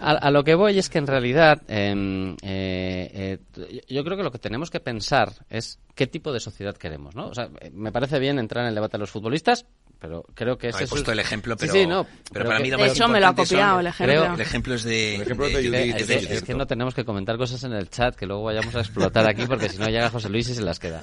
a, 0.00 0.10
a 0.12 0.30
lo 0.30 0.44
que 0.44 0.54
voy 0.54 0.78
es 0.78 0.88
que 0.88 0.98
en 0.98 1.06
realidad 1.06 1.62
em, 1.68 2.32
eh, 2.42 3.38
eh, 3.54 3.80
yo 3.88 4.04
creo 4.04 4.16
que 4.16 4.22
lo 4.22 4.30
que 4.30 4.38
tenemos 4.38 4.70
que 4.70 4.80
pensar 4.80 5.32
es 5.48 5.78
qué 5.94 6.06
tipo 6.06 6.32
de 6.32 6.40
sociedad 6.40 6.76
queremos, 6.76 7.14
¿no? 7.14 7.28
O 7.28 7.34
sea, 7.34 7.48
eh, 7.60 7.70
me 7.74 7.92
parece 7.92 8.09
parece 8.10 8.20
bien 8.20 8.38
entrar 8.38 8.64
en 8.64 8.68
el 8.70 8.74
debate 8.74 8.92
de 8.96 8.98
los 9.00 9.10
futbolistas, 9.10 9.64
pero 9.98 10.24
creo 10.34 10.56
que 10.56 10.68
ese 10.68 10.80
he 10.80 10.84
es 10.84 10.90
puesto 10.90 11.12
el 11.12 11.18
ejemplo, 11.18 11.56
pero, 11.58 11.72
sí, 11.72 11.80
sí, 11.80 11.86
no, 11.86 12.06
pero 12.32 12.46
para 12.46 12.58
mí 12.60 12.70
lo 12.70 12.78
de 12.78 12.84
más 12.84 12.92
hecho 12.92 13.06
me 13.06 13.20
lo 13.20 13.26
ha 13.28 13.34
copiado 13.34 13.72
son- 13.72 13.80
el 13.80 13.86
ejemplo. 13.88 14.14
Creo, 14.22 14.34
el 14.34 14.40
ejemplo 14.40 14.74
es 14.74 14.82
de, 14.84 15.14
El 15.16 15.22
ejemplo 15.22 15.46
de 15.46 15.62
de- 15.62 15.70
de- 15.70 15.88
Es, 15.90 16.08
de- 16.08 16.18
que- 16.26 16.34
es 16.36 16.42
que 16.42 16.54
no 16.54 16.66
tenemos 16.66 16.94
que 16.94 17.04
comentar 17.04 17.36
cosas 17.36 17.62
en 17.64 17.72
el 17.74 17.90
chat 17.90 18.16
que 18.16 18.24
luego 18.26 18.44
vayamos 18.44 18.74
a 18.74 18.80
explotar 18.80 19.28
aquí 19.28 19.44
porque 19.46 19.68
si 19.68 19.76
no 19.78 19.86
llega 19.88 20.08
José 20.10 20.30
Luis 20.30 20.48
y 20.48 20.54
se 20.54 20.62
las 20.62 20.78
queda. 20.78 21.02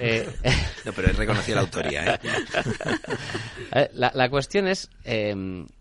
Eh, 0.00 0.26
No, 0.86 0.92
pero 0.94 1.08
he 1.10 1.12
reconocido 1.12 1.56
la 1.56 1.62
autoría. 1.62 2.14
¿eh? 2.14 2.18
Eh, 3.72 3.90
La, 3.92 4.10
la 4.14 4.30
cuestión 4.30 4.66
es, 4.66 4.88
eh, 5.04 5.34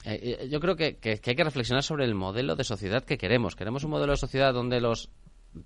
eh, 0.04 0.48
yo 0.52 0.60
creo 0.60 0.76
que, 0.76 0.98
que- 0.98 1.20
que 1.20 1.30
hay 1.30 1.36
que 1.38 1.44
reflexionar 1.46 1.84
sobre 1.84 2.04
el 2.04 2.16
modelo 2.16 2.56
de 2.58 2.66
sociedad 2.66 3.04
que 3.04 3.18
queremos. 3.18 3.56
Queremos 3.56 3.84
un 3.86 3.92
modelo 3.92 4.12
de 4.12 4.18
sociedad 4.18 4.54
donde 4.54 4.82
los 4.82 5.10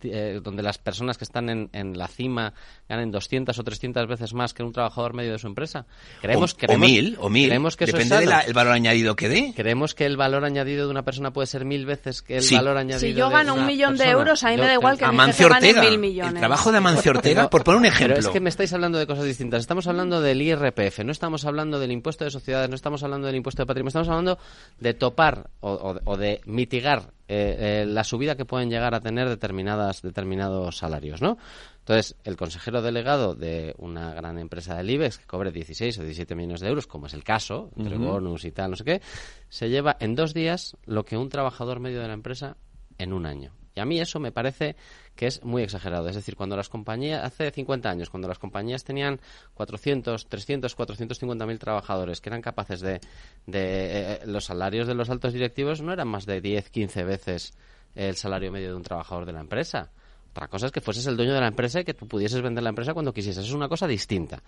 eh, 0.04 0.40
donde 0.44 0.64
las 0.64 0.78
personas 0.78 1.18
que 1.18 1.24
están 1.26 1.50
en, 1.50 1.70
en 1.74 1.98
la 1.98 2.08
cima 2.08 2.54
ganen 2.88 3.12
200 3.12 3.58
o 3.58 3.64
300 3.64 4.08
veces 4.08 4.34
más 4.34 4.54
que 4.54 4.64
un 4.64 4.72
trabajador 4.72 5.14
medio 5.14 5.34
de 5.34 5.40
su 5.40 5.48
empresa. 5.48 5.86
Creemos, 6.22 6.54
o, 6.54 6.58
creemos- 6.58 6.76
o 6.88 6.92
mil, 6.92 7.18
o 7.20 7.30
mil. 7.30 7.48
Creemos 7.48 7.76
que 7.78 7.84
eso 7.86 7.98
es 7.98 8.10
Depende 8.10 8.34
del 8.46 8.54
valor 8.54 8.74
añadido 8.74 9.16
que 9.16 9.28
dé. 9.30 9.54
Creemos 9.56 9.94
que 9.96 10.06
el 10.06 10.18
valor 10.18 10.46
añadido 10.46 10.86
de 10.86 10.92
una 10.92 11.04
persona 11.04 11.32
puede 11.34 11.48
ser 11.48 11.66
mil 11.66 11.86
veces 11.86 12.22
que 12.22 12.38
el 12.38 12.44
Sí. 12.44 12.56
valor 12.56 12.78
añadido 12.78 13.00
Si 13.00 13.14
yo 13.14 13.28
de 13.30 13.34
gano 13.36 13.54
una 13.54 13.62
un 13.64 13.68
millón 13.68 13.98
de 13.98 14.06
euros, 14.10 14.44
a 14.44 14.50
mí 14.50 14.58
me 14.58 14.68
da 14.68 14.74
igual 14.74 14.98
que 14.98 15.06
Amancio 15.06 15.48
Ortega. 15.48 15.82
mil 15.82 16.00
millones. 16.00 16.34
El 16.34 16.40
trabajo 16.40 16.72
de 16.72 16.78
Amancio 16.78 17.12
Ortega, 17.12 17.50
por 17.50 17.64
poner 17.64 17.80
un 17.80 17.86
ejemplo. 17.86 18.16
Pero 18.16 18.28
es 18.28 18.34
que 18.34 18.40
me 18.40 18.50
estáis 18.50 18.72
hablando 18.74 18.98
de 18.98 19.08
cosas 19.08 19.26
distintas. 19.26 19.62
Estamos 19.62 19.88
hablando 19.88 20.22
del 20.22 20.42
IRPF, 20.42 21.00
no 21.04 21.12
estamos 21.12 21.46
hablando 21.46 21.80
del 21.80 21.92
impuesto 21.92 22.24
de 22.24 22.32
sociedades, 22.32 22.70
no 22.70 22.76
estamos 22.76 23.04
hablando 23.04 23.28
del 23.28 23.36
impuesto 23.36 23.62
de 23.64 23.66
patrimonio, 23.68 23.90
estamos 23.90 24.10
hablando 24.10 24.38
de 24.80 24.94
topar 24.94 25.50
o, 25.60 25.72
o- 25.72 26.00
o 26.06 26.18
de 26.18 26.42
mitigar 26.46 27.12
eh, 27.34 27.84
eh, 27.84 27.86
la 27.86 28.04
subida 28.04 28.36
que 28.36 28.44
pueden 28.44 28.70
llegar 28.70 28.94
a 28.94 29.00
tener 29.00 29.30
determinadas 29.30 30.02
determinados 30.02 30.76
salarios, 30.76 31.22
¿no? 31.22 31.38
Entonces, 31.80 32.18
el 32.26 32.36
consejero 32.36 32.82
delegado 32.82 33.36
de 33.36 33.74
una 33.78 34.14
gran 34.14 34.38
empresa 34.38 34.76
del 34.76 34.90
IBEX 34.90 35.20
que 35.20 35.28
cobre 35.28 35.54
16 35.54 36.00
o 36.00 36.04
17 36.04 36.36
millones 36.36 36.60
de 36.60 36.68
euros, 36.68 36.88
como 36.88 37.08
es 37.08 37.14
el 37.14 37.24
caso, 37.24 37.72
entre 37.78 37.98
bonus 37.98 38.44
y 38.44 38.52
tal, 38.52 38.72
no 38.72 38.76
sé 38.76 38.84
qué, 38.84 39.02
se 39.48 39.70
lleva 39.70 39.96
en 40.02 40.14
dos 40.14 40.34
días 40.34 40.76
lo 40.86 41.06
que 41.06 41.16
un 41.16 41.30
trabajador 41.30 41.80
medio 41.80 42.02
de 42.02 42.08
la 42.10 42.14
empresa 42.16 42.58
en 42.98 43.14
un 43.14 43.26
año. 43.26 43.54
A 43.82 43.86
mí 43.86 44.00
eso 44.00 44.20
me 44.20 44.32
parece 44.32 44.76
que 45.16 45.28
es 45.28 45.44
muy 45.44 45.64
exagerado. 45.64 46.08
Es 46.08 46.16
decir, 46.16 46.36
cuando 46.36 46.56
las 46.56 46.70
compañías, 46.70 47.24
hace 47.24 47.52
50 47.52 47.90
años, 47.90 48.10
cuando 48.10 48.28
las 48.28 48.40
compañías 48.40 48.84
tenían 48.84 49.20
400, 49.54 50.28
300, 50.28 50.76
450 50.76 51.46
mil 51.46 51.60
trabajadores 51.60 52.22
que 52.22 52.30
eran 52.30 52.42
capaces 52.42 52.82
de, 52.82 53.02
de 53.48 54.14
eh, 54.14 54.20
los 54.26 54.46
salarios 54.46 54.88
de 54.88 54.96
los 54.96 55.10
altos 55.10 55.34
directivos 55.34 55.82
no 55.82 55.94
eran 55.94 56.08
más 56.08 56.26
de 56.26 56.42
10, 56.42 56.70
15 56.70 57.04
veces 57.04 57.54
el 57.96 58.16
salario 58.16 58.52
medio 58.52 58.70
de 58.70 58.76
un 58.76 58.84
trabajador 58.84 59.26
de 59.26 59.34
la 59.34 59.42
empresa. 59.42 59.92
Otra 60.32 60.48
cosa 60.48 60.68
es 60.68 60.72
que 60.72 60.80
fueses 60.80 61.06
el 61.08 61.18
dueño 61.18 61.34
de 61.34 61.42
la 61.42 61.48
empresa 61.48 61.82
y 61.82 61.84
que 61.84 61.94
tú 61.94 62.08
pudieses 62.08 62.42
vender 62.42 62.64
la 62.64 62.70
empresa 62.70 62.94
cuando 62.94 63.14
quisieses. 63.14 63.46
Es 63.46 63.52
una 63.52 63.68
cosa 63.68 63.86
distinta. 63.86 64.42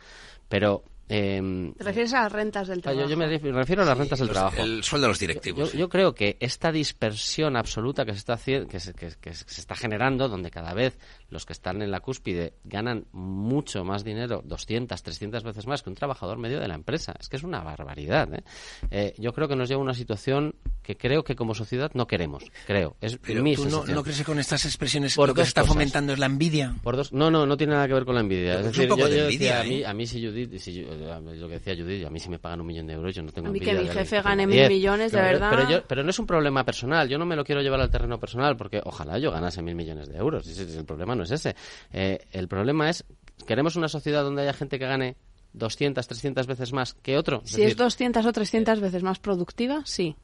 Pero 0.48 0.84
em, 1.10 1.74
¿Te 1.74 1.84
refieres 1.84 2.14
a 2.14 2.24
las 2.24 2.32
rentas 2.32 2.68
del 2.68 2.82
trabajo? 2.82 3.04
Yo, 3.04 3.10
yo 3.10 3.18
me 3.18 3.28
ref- 3.28 3.42
me 3.44 3.52
refiero 3.52 3.84
a 3.84 3.86
las 3.86 3.98
rentas 3.98 4.20
del 4.20 4.28
los- 4.30 4.36
trabajo. 4.36 4.62
el 4.62 4.84
sueldo 4.84 5.08
de 5.08 5.12
los 5.12 5.20
directivos. 5.20 5.74
Yo, 5.74 5.80
yo 5.80 5.90
creo 5.90 6.14
que 6.16 6.38
esta 6.40 6.72
dispersión 6.72 7.56
absoluta 7.56 8.06
que 8.06 8.14
se 8.14 8.20
está 8.20 8.38
que 8.38 8.80
se, 8.80 8.94
que- 8.94 9.14
que 9.20 9.34
se 9.34 9.62
está 9.62 9.76
generando, 9.76 10.28
donde 10.30 10.50
cada 10.52 10.74
vez 10.74 10.98
los 11.30 11.46
que 11.46 11.54
están 11.54 11.82
en 11.82 11.92
la 11.92 12.00
cúspide 12.00 12.54
ganan 12.64 13.06
mucho 13.12 13.84
más 13.84 14.04
dinero, 14.04 14.42
200, 14.46 15.02
300 15.04 15.44
veces 15.44 15.68
más 15.68 15.82
que 15.84 15.90
un 15.90 15.96
trabajador 15.96 16.38
medio 16.38 16.60
de 16.60 16.68
la 16.68 16.76
empresa, 16.76 17.14
es 17.20 17.30
que 17.30 17.38
es 17.38 17.44
una 17.44 17.62
barbaridad. 17.62 18.34
¿eh? 18.34 18.44
Eh, 18.92 19.14
yo 19.18 19.34
creo 19.34 19.48
que 19.48 19.56
nos 19.56 19.70
lleva 19.70 19.82
a 19.82 19.84
una 19.84 19.94
situación 19.94 20.56
que 20.82 20.98
creo 20.98 21.24
que 21.24 21.36
como 21.36 21.54
sociedad 21.56 21.92
no 21.94 22.08
queremos. 22.08 22.44
Creo. 22.68 22.96
Es 23.02 23.18
Pero 23.18 23.42
mi 23.44 23.56
tú 23.56 23.66
no, 23.70 23.86
no 23.86 24.04
crees 24.04 24.18
que 24.20 24.26
con 24.26 24.40
estas 24.40 24.66
expresiones 24.66 25.16
Por 25.16 25.30
lo 25.30 25.36
que 25.36 25.42
se 25.44 25.48
está 25.50 25.62
cosas. 25.62 25.74
fomentando 25.76 26.14
es 26.14 26.20
la 26.20 26.26
envidia. 26.26 26.76
Por 26.84 26.98
dos, 26.98 27.14
no, 27.14 27.32
no, 27.32 27.46
no 27.46 27.56
tiene 27.58 27.74
nada 27.74 27.88
que 27.88 27.94
ver 27.94 28.06
con 28.06 28.16
la 28.16 28.22
envidia. 28.22 28.56
Pero 28.58 28.60
Es 28.60 28.66
es 28.66 28.66
un 28.68 28.72
decir, 28.74 28.90
poco 28.90 29.02
yo, 29.02 29.08
de 29.08 29.22
envidia, 29.24 29.56
decía, 29.58 29.62
a, 29.62 29.64
mí, 29.64 29.82
¿eh? 29.82 29.86
a 29.88 29.94
mí 29.94 30.08
si 30.08 30.26
Judith, 30.26 30.58
si 30.60 30.74
yo- 30.74 30.88
mí 30.88 30.93
lo 30.96 31.48
que 31.48 31.54
decía 31.60 31.76
Judith, 31.76 32.06
a 32.06 32.10
mí 32.10 32.20
si 32.20 32.30
me 32.30 32.40
pagan 32.40 32.62
un 32.62 32.68
millón 32.68 32.88
de 32.88 32.94
euros, 32.94 33.14
yo 33.16 33.22
no 33.24 33.32
tengo 33.32 33.50
A 33.50 33.52
mí 33.52 33.60
que 33.60 33.74
mi 33.74 33.88
jefe 33.88 34.22
gane 34.22 34.46
mil 34.48 34.56
10. 34.58 34.70
millones, 34.70 35.12
de 35.12 35.18
Pero- 35.18 35.30
verdad. 35.32 35.50
Pero, 35.52 35.70
yo- 35.70 35.84
pero 35.88 36.04
no 36.04 36.10
es 36.10 36.20
un 36.20 36.26
problema 36.28 36.64
personal, 36.64 37.08
yo 37.10 37.18
no 37.18 37.26
me 37.26 37.36
lo 37.36 37.44
quiero 37.44 37.62
llevar 37.62 37.82
al 37.82 37.90
terreno 37.90 38.20
personal, 38.20 38.56
porque 38.58 38.82
ojalá 38.84 39.18
yo 39.20 39.32
ganase 39.32 39.62
mil 39.62 39.76
millones 39.76 40.08
de 40.10 40.18
euros. 40.18 40.48
El 40.60 40.86
problema 40.86 41.16
no 41.16 41.24
es 41.24 41.32
ese. 41.32 41.56
Eh, 41.92 42.20
el 42.32 42.48
problema 42.48 42.90
es, 42.90 43.04
queremos 43.48 43.76
una 43.76 43.88
sociedad 43.88 44.24
donde 44.24 44.44
haya 44.44 44.54
gente 44.54 44.78
que 44.80 44.86
gane 44.86 45.16
200, 45.54 46.08
300 46.08 46.48
veces 46.48 46.74
más 46.74 46.94
que 46.96 47.18
otro. 47.18 47.42
Si 47.46 47.62
es 47.64 47.76
200 47.78 48.26
o 48.26 48.32
300 48.34 48.80
veces 48.80 49.04
más 49.04 49.20
productiva, 49.20 49.82
sí. 49.86 50.16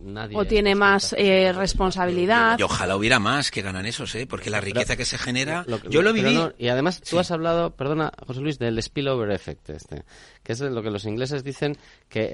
Nadie 0.00 0.36
O 0.36 0.44
tiene 0.44 0.70
200. 0.74 0.78
más 0.78 1.14
eh, 1.18 1.52
responsabilidad. 1.52 2.58
Y 2.58 2.62
ojalá 2.62 2.96
hubiera 2.96 3.18
más 3.18 3.50
que 3.50 3.62
ganan 3.62 3.86
esos, 3.86 4.14
¿eh? 4.14 4.26
Porque 4.26 4.50
la 4.50 4.60
riqueza 4.60 4.96
que 4.96 5.04
se 5.04 5.18
genera... 5.18 5.64
Lo- 5.66 5.82
yo 5.88 6.02
lo 6.02 6.12
viví... 6.12 6.34
no, 6.34 6.52
y 6.58 6.68
además 6.68 7.00
tú 7.00 7.10
Sí. 7.10 7.18
has 7.18 7.30
hablado, 7.30 7.70
perdona, 7.74 8.12
José 8.26 8.40
Luis, 8.40 8.58
del 8.58 8.82
spillover 8.82 9.30
effect 9.30 9.70
este, 9.70 10.04
que 10.42 10.52
es 10.52 10.60
lo 10.60 10.82
que 10.82 10.90
los 10.90 11.04
ingleses 11.04 11.42
dicen 11.44 11.76
que 12.08 12.22
eh, 12.24 12.30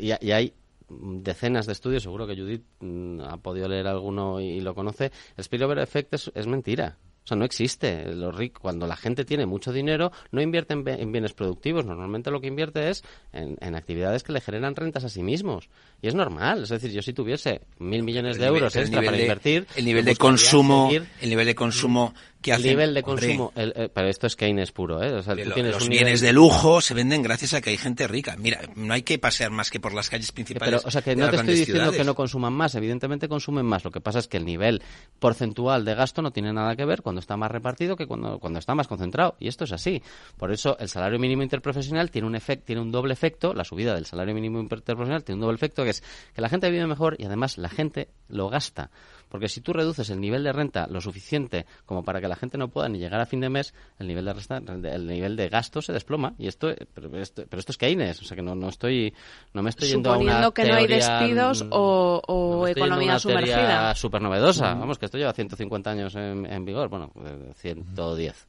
eh, 0.00 0.16
y, 0.20 0.26
y 0.26 0.32
hay 0.32 0.54
decenas 0.90 1.66
de 1.66 1.72
estudios, 1.72 2.02
seguro 2.02 2.26
que 2.26 2.34
Judith 2.36 2.64
mm, 2.80 3.20
ha 3.20 3.36
podido 3.36 3.68
leer 3.68 3.86
alguno 3.86 4.40
y, 4.40 4.44
y 4.52 4.60
lo 4.60 4.74
conoce. 4.74 5.12
El 5.36 5.44
spillover 5.44 5.78
effect 5.80 6.14
es, 6.14 6.30
es 6.34 6.46
mentira. 6.46 6.96
O 7.28 7.32
sea, 7.32 7.36
no 7.36 7.44
existe. 7.44 8.06
Los 8.14 8.34
ricos, 8.34 8.62
cuando 8.62 8.86
la 8.86 8.96
gente 8.96 9.26
tiene 9.26 9.44
mucho 9.44 9.70
dinero, 9.70 10.10
no 10.32 10.40
invierte 10.40 10.72
en, 10.72 11.12
bienes 11.12 11.34
productivos. 11.34 11.84
Normalmente 11.84 12.30
lo 12.30 12.40
que 12.40 12.46
invierte 12.46 12.88
es 12.88 13.04
en, 13.34 13.58
en 13.60 13.74
actividades 13.74 14.22
que 14.22 14.32
le 14.32 14.40
generan 14.40 14.74
rentas 14.74 15.04
a 15.04 15.10
sí 15.10 15.22
mismos. 15.22 15.68
Y 16.00 16.08
es 16.08 16.14
normal. 16.14 16.62
Es 16.62 16.70
decir, 16.70 16.90
yo 16.90 17.02
si 17.02 17.12
tuviese 17.12 17.60
mil 17.78 18.02
millones 18.02 18.38
de 18.38 18.46
euros 18.46 18.74
extra 18.76 19.02
para 19.02 19.14
de- 19.18 19.22
invertir, 19.24 19.66
el 19.76 19.84
nivel 19.84 20.06
de 20.06 20.16
consumo 20.16 20.88
seguir- 20.90 21.06
el 21.20 21.28
nivel 21.28 21.44
de 21.44 21.54
consumo 21.54 22.14
que 22.40 22.50
el 22.52 22.56
hacen 22.58 22.70
nivel 22.70 22.94
de 22.94 23.02
consumo 23.02 23.52
el- 23.56 23.72
eh, 23.76 23.88
pero 23.92 24.08
esto 24.08 24.26
es 24.26 24.36
Keynes 24.36 24.70
puro 24.72 25.02
¿eh? 25.02 25.12
O 25.12 25.22
sea, 25.22 25.34
de 25.34 25.42
tú 25.42 25.48
lo- 25.48 25.54
tienes 25.54 25.72
los 25.74 25.82
un 25.84 25.88
bienes 25.88 26.20
nivel- 26.22 26.28
de 26.28 26.32
lujo 26.32 26.80
se 26.80 26.94
venden 26.94 27.22
gracias 27.22 27.54
a 27.54 27.60
que 27.60 27.70
hay 27.70 27.76
gente 27.76 28.06
rica 28.06 28.36
mira 28.38 28.60
no 28.76 28.94
hay 28.94 29.02
que 29.02 29.18
pasear 29.18 29.50
más 29.50 29.70
que 29.70 29.80
por 29.80 29.92
las 29.92 30.08
calles 30.08 30.30
principales 30.32 30.76
pero, 30.80 30.88
o 30.88 30.90
sea, 30.90 31.02
que 31.02 31.10
de 31.10 31.16
no 31.16 31.30
te 31.30 31.36
estoy 31.36 31.54
diciendo 31.56 31.90
que 31.92 32.04
no 32.04 32.14
consuman 32.14 32.52
más, 32.52 32.74
evidentemente 32.74 33.28
consumen 33.28 33.66
más. 33.66 33.84
Lo 33.84 33.90
que 33.90 34.00
pasa 34.00 34.18
es 34.20 34.28
que 34.28 34.36
el 34.36 34.44
nivel 34.44 34.82
porcentual 35.18 35.84
de 35.84 35.94
gasto 35.94 36.22
no 36.22 36.30
tiene 36.30 36.52
nada 36.52 36.76
que 36.76 36.84
ver 36.84 37.02
cuando 37.02 37.20
está 37.20 37.36
más 37.36 37.50
repartido 37.50 37.96
que 37.96 38.06
cuando, 38.06 38.38
cuando 38.38 38.58
está 38.58 38.74
más 38.74 38.86
concentrado. 38.86 39.36
Y 39.40 39.48
esto 39.48 39.64
es 39.64 39.72
así. 39.72 40.02
Por 40.36 40.52
eso 40.52 40.76
el 40.78 40.88
salario 40.88 41.18
mínimo 41.18 41.42
interprofesional 41.42 42.10
tiene 42.10 42.26
un 42.28 42.34
efecto, 42.36 42.66
tiene 42.66 42.82
un 42.82 42.92
doble 42.92 43.12
efecto, 43.12 43.52
la 43.54 43.64
subida 43.64 43.94
del 43.94 44.06
salario 44.06 44.34
mínimo 44.34 44.60
interprofesional 44.60 45.24
tiene 45.24 45.36
un 45.36 45.42
doble 45.42 45.56
efecto 45.56 45.84
que 45.84 45.90
es 45.90 46.02
que 46.34 46.40
la 46.40 46.48
gente 46.48 46.70
vive 46.70 46.86
mejor 46.86 47.16
y 47.18 47.24
además 47.24 47.58
la 47.58 47.68
gente 47.68 48.08
lo 48.28 48.48
gasta. 48.48 48.90
Porque 49.28 49.48
si 49.48 49.60
tú 49.60 49.72
reduces 49.72 50.10
el 50.10 50.20
nivel 50.20 50.44
de 50.44 50.52
renta 50.52 50.86
lo 50.88 51.00
suficiente 51.00 51.66
como 51.86 52.04
para 52.04 52.20
que 52.20 52.28
la 52.28 52.36
gente 52.36 52.58
no 52.58 52.68
pueda 52.68 52.88
ni 52.88 52.98
llegar 52.98 53.20
a 53.20 53.26
fin 53.26 53.40
de 53.40 53.48
mes, 53.48 53.74
el 53.98 54.08
nivel 54.08 54.24
de 54.24 54.32
resta, 54.32 54.56
el 54.58 55.06
nivel 55.06 55.36
de 55.36 55.48
gasto 55.48 55.82
se 55.82 55.92
desploma. 55.92 56.34
Y 56.38 56.48
esto, 56.48 56.74
pero 56.94 57.16
esto, 57.18 57.44
pero 57.48 57.60
esto 57.60 57.72
es 57.72 57.78
Keynes, 57.78 58.20
o 58.20 58.24
sea 58.24 58.36
que 58.36 58.42
no, 58.42 58.54
no 58.54 58.68
estoy, 58.68 59.12
no 59.52 59.62
me 59.62 59.70
estoy 59.70 59.88
yendo 59.88 60.10
a 60.10 60.18
una 60.18 60.20
Suponiendo 60.20 60.54
que 60.54 60.64
no 60.64 60.74
hay 60.74 60.86
teoría, 60.86 61.18
despidos 61.18 61.66
o, 61.70 62.22
o 62.26 62.56
no 62.60 62.68
economía 62.68 63.12
una 63.12 63.20
teoría 63.20 63.46
sumergida. 63.46 63.94
súper 63.94 64.22
novedosa. 64.22 64.74
Mm. 64.74 64.80
Vamos, 64.80 64.98
que 64.98 65.06
esto 65.06 65.18
lleva 65.18 65.32
150 65.32 65.90
años 65.90 66.14
en, 66.14 66.46
en 66.46 66.64
vigor. 66.64 66.88
Bueno, 66.88 67.10
eh, 67.24 67.52
110. 67.54 68.46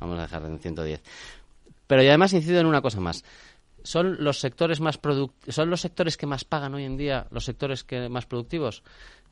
Vamos 0.00 0.18
a 0.18 0.22
dejar 0.22 0.44
en 0.44 0.58
110. 0.58 1.02
Pero 1.86 2.04
y 2.04 2.08
además 2.08 2.32
incido 2.32 2.60
en 2.60 2.66
una 2.66 2.80
cosa 2.80 3.00
más. 3.00 3.24
¿Son 3.82 4.22
los 4.22 4.38
sectores 4.38 4.80
más 4.80 4.98
son 5.48 5.70
los 5.70 5.80
sectores 5.80 6.16
que 6.16 6.26
más 6.26 6.44
pagan 6.44 6.74
hoy 6.74 6.84
en 6.84 6.96
día 6.96 7.26
los 7.30 7.44
sectores 7.44 7.84
que 7.84 8.08
más 8.08 8.26
productivos? 8.26 8.82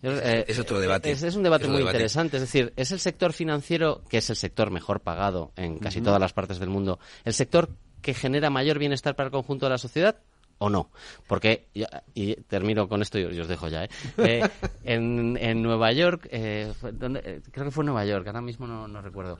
Yo, 0.02 0.12
eh, 0.12 0.44
es 0.46 0.58
otro 0.58 0.78
debate. 0.80 1.10
Es, 1.10 1.22
es 1.22 1.34
un 1.34 1.42
debate 1.42 1.64
Es 1.64 1.70
muy 1.70 1.78
debate. 1.78 1.96
interesante. 1.96 2.36
Es 2.36 2.42
decir, 2.42 2.72
¿es 2.76 2.92
el 2.92 3.00
sector 3.00 3.32
financiero, 3.32 4.02
que 4.08 4.18
es 4.18 4.30
el 4.30 4.36
sector 4.36 4.70
mejor 4.70 5.00
pagado 5.00 5.52
en 5.56 5.78
casi 5.78 6.00
todas 6.00 6.20
las 6.20 6.32
partes 6.32 6.58
del 6.58 6.68
mundo, 6.68 6.98
el 7.24 7.34
sector 7.34 7.68
que 8.00 8.14
genera 8.14 8.48
mayor 8.48 8.78
bienestar 8.78 9.16
para 9.16 9.26
el 9.26 9.32
conjunto 9.32 9.66
de 9.66 9.70
la 9.70 9.78
sociedad? 9.78 10.16
¿O 10.58 10.70
no? 10.70 10.90
Porque, 11.26 11.68
y, 12.14 12.34
termino 12.34 12.88
con 12.88 13.00
esto 13.02 13.18
y 13.18 13.24
os 13.24 13.48
dejo 13.48 13.68
ya, 13.68 13.84
¿eh? 13.84 13.88
Eh, 14.18 14.48
en, 14.84 15.36
en 15.36 15.62
Nueva 15.62 15.92
York, 15.92 16.28
eh. 16.30 16.72
Eh, 16.82 17.40
creo 17.52 17.64
que 17.66 17.70
fue 17.70 17.82
en 17.82 17.86
Nueva 17.86 18.04
York, 18.04 18.26
ahora 18.26 18.40
mismo 18.40 18.66
no, 18.66 18.88
no 18.88 19.00
recuerdo. 19.00 19.38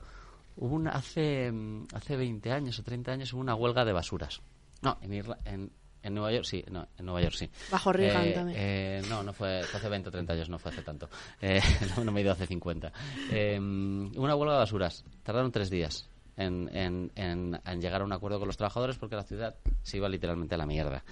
Hubo 0.55 0.75
una, 0.75 0.91
hace, 0.91 1.51
mm, 1.51 1.87
hace 1.93 2.15
20 2.15 2.51
años 2.51 2.79
o 2.79 2.83
30 2.83 3.11
años 3.11 3.33
hubo 3.33 3.41
una 3.41 3.55
huelga 3.55 3.83
de 3.83 3.93
basuras. 3.93 4.41
No, 4.81 4.97
en, 5.01 5.11
Irla- 5.13 5.37
en, 5.45 5.71
en 6.03 6.13
Nueva 6.13 6.31
York 6.31 6.45
sí, 6.45 6.63
no, 6.71 6.87
en 6.97 7.05
Nueva 7.05 7.21
York 7.21 7.35
sí. 7.35 7.49
Bajo 7.71 7.91
Reagan 7.91 8.25
Eh, 8.27 8.33
también. 8.33 8.57
eh, 8.59 9.01
no, 9.09 9.23
no 9.23 9.33
fue, 9.33 9.61
fue 9.63 9.79
hace 9.79 9.89
20 9.89 10.09
o 10.09 10.11
30 10.11 10.33
años, 10.33 10.49
no 10.49 10.57
fue 10.59 10.71
hace 10.71 10.81
tanto. 10.81 11.09
Eh, 11.41 11.61
no, 11.97 12.03
no 12.05 12.11
me 12.11 12.19
he 12.21 12.23
ido 12.23 12.31
hace 12.31 12.45
50. 12.47 12.91
Eh, 13.31 13.57
una 13.59 14.35
huelga 14.35 14.53
de 14.53 14.59
basuras. 14.59 15.03
Tardaron 15.23 15.51
tres 15.51 15.69
días 15.69 16.07
en, 16.39 16.69
en- 16.75 17.11
en- 17.15 17.59
en 17.65 17.81
llegar 17.81 18.01
a 18.01 18.05
un 18.05 18.13
acuerdo 18.13 18.39
con 18.39 18.47
los 18.47 18.57
trabajadores 18.57 18.97
porque 18.97 19.15
la 19.15 19.23
ciudad 19.23 19.55
se 19.83 19.97
iba 19.97 20.09
literalmente 20.09 20.55
a 20.55 20.57
la 20.57 20.65
mierda. 20.65 21.03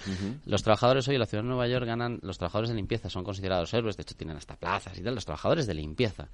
Los 0.45 0.63
trabajadores 0.63 1.07
hoy 1.07 1.15
en 1.15 1.19
la 1.19 1.25
ciudad 1.25 1.43
de 1.43 1.49
Nueva 1.49 1.67
York 1.67 1.85
ganan, 1.85 2.19
los 2.23 2.37
trabajadores 2.37 2.69
de 2.69 2.75
limpieza 2.75 3.09
son 3.09 3.23
considerados 3.23 3.73
héroes, 3.73 3.97
de 3.97 4.03
hecho 4.03 4.15
tienen 4.15 4.37
hasta 4.37 4.55
plazas 4.55 4.97
y 4.97 5.01
tal, 5.03 5.15
los 5.15 5.25
trabajadores 5.25 5.67
de 5.67 5.73
limpieza. 5.73 6.29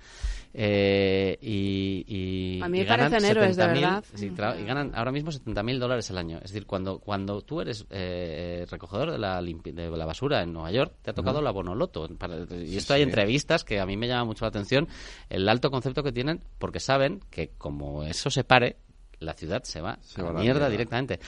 Eh, 0.53 1.38
y, 1.41 2.06
y- 2.07 2.61
A 2.61 2.68
mí 2.70 2.78
me 2.80 2.84
y 2.84 2.86
ganan 2.86 3.10
parecen 3.11 3.30
héroes, 3.32 3.57
de 3.57 3.64
70.000 3.64 3.74
verdad. 3.82 4.03
sí, 4.14 4.30
tra- 4.30 4.60
y 4.61 4.65
ganan 4.65 4.91
ahora 4.94 5.11
mismo 5.11 5.32
70.000 5.32 5.80
dólares 5.80 6.10
al 6.11 6.18
año. 6.18 6.38
Es 6.38 6.52
decir, 6.52 6.65
cuando, 6.65 6.99
cuando 6.99 7.41
tú 7.41 7.61
eres 7.61 7.86
eh, 7.90 8.65
recogedor 8.70 9.11
de 9.11 9.18
la, 9.18 9.41
de 9.41 9.90
la 9.90 10.06
basura 10.06 10.44
en 10.44 10.53
Nueva 10.53 10.72
York, 10.72 10.94
te 11.02 11.11
ha 11.11 11.14
tocado 11.14 11.38
Ujú. 11.38 11.45
la 11.45 11.52
bonoloto. 11.52 12.07
Para- 12.18 12.38
y 12.44 12.68
Sí, 12.68 12.78
esto 12.78 12.94
hay 12.94 13.02
sí. 13.02 13.10
entrevistas 13.10 13.64
que 13.64 13.80
a 13.80 13.86
mí 13.86 13.98
me 13.98 14.07
llama 14.07 14.26
mucho 14.26 14.45
la 14.45 14.49
atención, 14.49 14.88
el 15.30 15.49
alto 15.49 15.72
concepto 15.72 16.03
que 16.03 16.11
tienen, 16.11 16.41
porque 16.60 16.80
saben 16.80 17.22
que 17.32 17.49
como 17.57 18.03
eso 18.03 18.30
se 18.30 18.44
pare, 18.44 18.78
la 19.24 19.34
ciudad 19.34 19.64
se 19.64 19.82
va 19.82 19.98
Se 20.02 20.22
a 20.22 20.26
va 20.26 20.34
la 20.34 20.40
mierda 20.40 20.60
mierda. 20.60 20.70
directamente. 20.70 21.20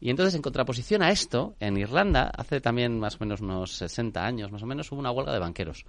Y 0.00 0.08
entonces, 0.10 0.34
en 0.34 0.42
contraposición 0.42 1.02
a 1.02 1.10
esto, 1.10 1.54
en 1.60 1.76
Irlanda, 1.76 2.30
hace 2.36 2.60
también 2.60 2.98
más 2.98 3.16
o 3.16 3.18
menos 3.20 3.40
unos 3.42 3.72
60 3.72 4.24
años, 4.24 4.50
más 4.50 4.62
o 4.62 4.66
menos, 4.66 4.90
hubo 4.92 4.98
una 5.00 5.10
huelga 5.10 5.32
de 5.32 5.38
banqueros. 5.38 5.84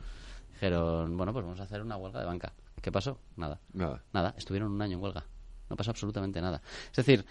Dijeron, 0.54 1.16
bueno, 1.18 1.32
pues 1.34 1.46
vamos 1.46 1.60
a 1.60 1.64
hacer 1.64 1.82
una 1.82 1.96
huelga 1.98 2.20
de 2.20 2.26
banca. 2.26 2.54
¿Qué 2.82 2.92
pasó? 2.92 3.20
Nada. 3.38 3.60
Nada. 3.74 4.04
Nada. 4.12 4.34
Estuvieron 4.38 4.72
un 4.72 4.82
año 4.82 4.98
en 4.98 5.04
huelga. 5.04 5.26
No 5.70 5.76
pasó 5.78 5.92
absolutamente 5.92 6.42
nada. 6.42 6.62
Es 6.90 6.98
decir, 6.98 7.26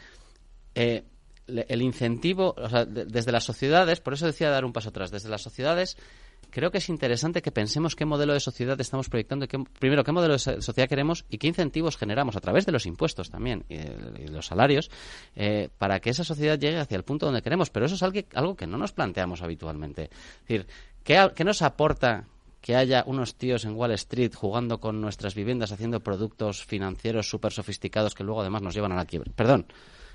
eh, 0.74 1.04
le- 1.46 1.66
el 1.68 1.82
incentivo, 1.82 2.54
o 2.56 2.68
sea, 2.68 2.84
de- 2.86 3.04
desde 3.04 3.30
las 3.32 3.44
sociedades, 3.44 4.00
por 4.00 4.14
eso 4.14 4.26
decía 4.26 4.48
dar 4.50 4.64
un 4.64 4.72
paso 4.72 4.88
atrás, 4.88 5.10
desde 5.10 5.28
las 5.28 5.42
sociedades 5.42 5.96
creo 6.50 6.70
que 6.70 6.78
es 6.78 6.88
interesante 6.88 7.42
que 7.42 7.50
pensemos 7.52 7.96
qué 7.96 8.04
modelo 8.04 8.32
de 8.32 8.40
sociedad 8.40 8.80
estamos 8.80 9.08
proyectando, 9.08 9.46
qué- 9.48 9.62
primero 9.78 10.04
qué 10.04 10.12
modelo 10.12 10.34
de 10.34 10.38
so- 10.38 10.60
sociedad 10.60 10.88
queremos 10.88 11.24
y 11.30 11.38
qué 11.38 11.46
incentivos 11.48 11.96
generamos 11.96 12.36
a 12.36 12.40
través 12.40 12.66
de 12.66 12.72
los 12.72 12.86
impuestos 12.86 13.30
también 13.30 13.64
y, 13.68 13.78
los 14.30 14.46
salarios 14.46 14.90
eh, 15.36 15.68
para 15.78 16.00
que 16.00 16.10
esa 16.10 16.24
sociedad 16.24 16.58
llegue 16.58 16.78
hacia 16.78 16.96
el 16.96 17.04
punto 17.04 17.26
donde 17.26 17.42
queremos. 17.42 17.70
Pero 17.70 17.86
eso 17.86 17.94
es 17.94 18.02
algo, 18.34 18.56
que 18.56 18.66
no 18.66 18.78
nos 18.78 18.92
planteamos 18.92 19.42
habitualmente. 19.42 20.04
Es 20.04 20.40
decir, 20.48 20.66
¿qué, 21.04 21.30
qué 21.34 21.44
nos 21.44 21.62
aporta 21.62 22.24
que 22.60 22.76
haya 22.76 23.04
unos 23.06 23.36
tíos 23.36 23.64
en 23.64 23.74
Wall 23.74 23.92
Street 23.92 24.34
jugando 24.34 24.80
con 24.80 25.00
nuestras 25.00 25.34
viviendas, 25.34 25.72
haciendo 25.72 26.00
productos 26.00 26.64
financieros 26.64 27.28
súper 27.28 27.52
sofisticados 27.52 28.14
que 28.14 28.22
luego 28.24 28.42
además 28.42 28.60
nos 28.62 28.74
llevan 28.74 28.92
a 28.92 28.96
la 28.96 29.06
quiebra? 29.06 29.32
Perdón. 29.34 29.66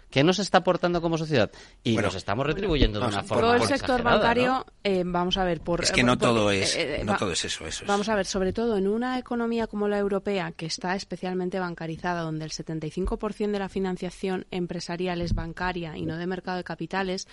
¿Qué 0.10 0.24
nos 0.24 0.40
está 0.40 0.60
aportando 0.60 1.02
como 1.02 1.18
sociedad? 1.18 1.52
Y 1.84 1.94
Bueno, 1.94 2.08
nos 2.08 2.16
estamos 2.16 2.46
retribuyendo 2.46 3.00
de 3.02 3.08
una 3.08 3.24
forma 3.24 3.42
Todo 3.42 3.56
el 3.56 3.62
sector 3.64 4.02
bancario, 4.02 4.48
¿no? 4.48 4.66
eh, 4.84 5.04
vamos 5.06 5.36
a 5.38 5.44
ver, 5.44 5.60
por... 5.62 5.84
Es 5.84 5.92
que 5.92 6.04
no 6.04 6.14
por- 6.18 6.30
todo 6.30 6.44
porque, 6.46 6.62
es, 6.64 6.76
eh, 6.76 7.02
eh, 7.02 7.04
no 7.04 7.12
va- 7.14 7.18
todo 7.18 7.32
es 7.32 7.44
eso, 7.44 7.66
eso 7.68 7.84
es. 7.84 7.88
Vamos 7.88 8.08
a 8.08 8.16
ver, 8.16 8.26
sobre 8.26 8.54
todo 8.54 8.78
en 8.78 8.88
una 8.88 9.20
economía 9.20 9.68
como 9.68 9.88
la 9.90 9.98
europea, 9.98 10.54
que 10.54 10.68
está 10.68 10.96
especialmente 10.96 11.60
bancarizada, 11.60 12.22
donde 12.22 12.46
el 12.46 12.52
75% 12.52 13.52
de 13.52 13.60
la 13.60 13.68
financiación 13.70 14.46
empresarial 14.52 15.22
es 15.22 15.34
bancaria 15.34 15.98
y 15.98 16.06
no 16.06 16.18
de 16.18 16.28
mercado 16.28 16.58
de 16.58 16.64
capitales, 16.64 17.28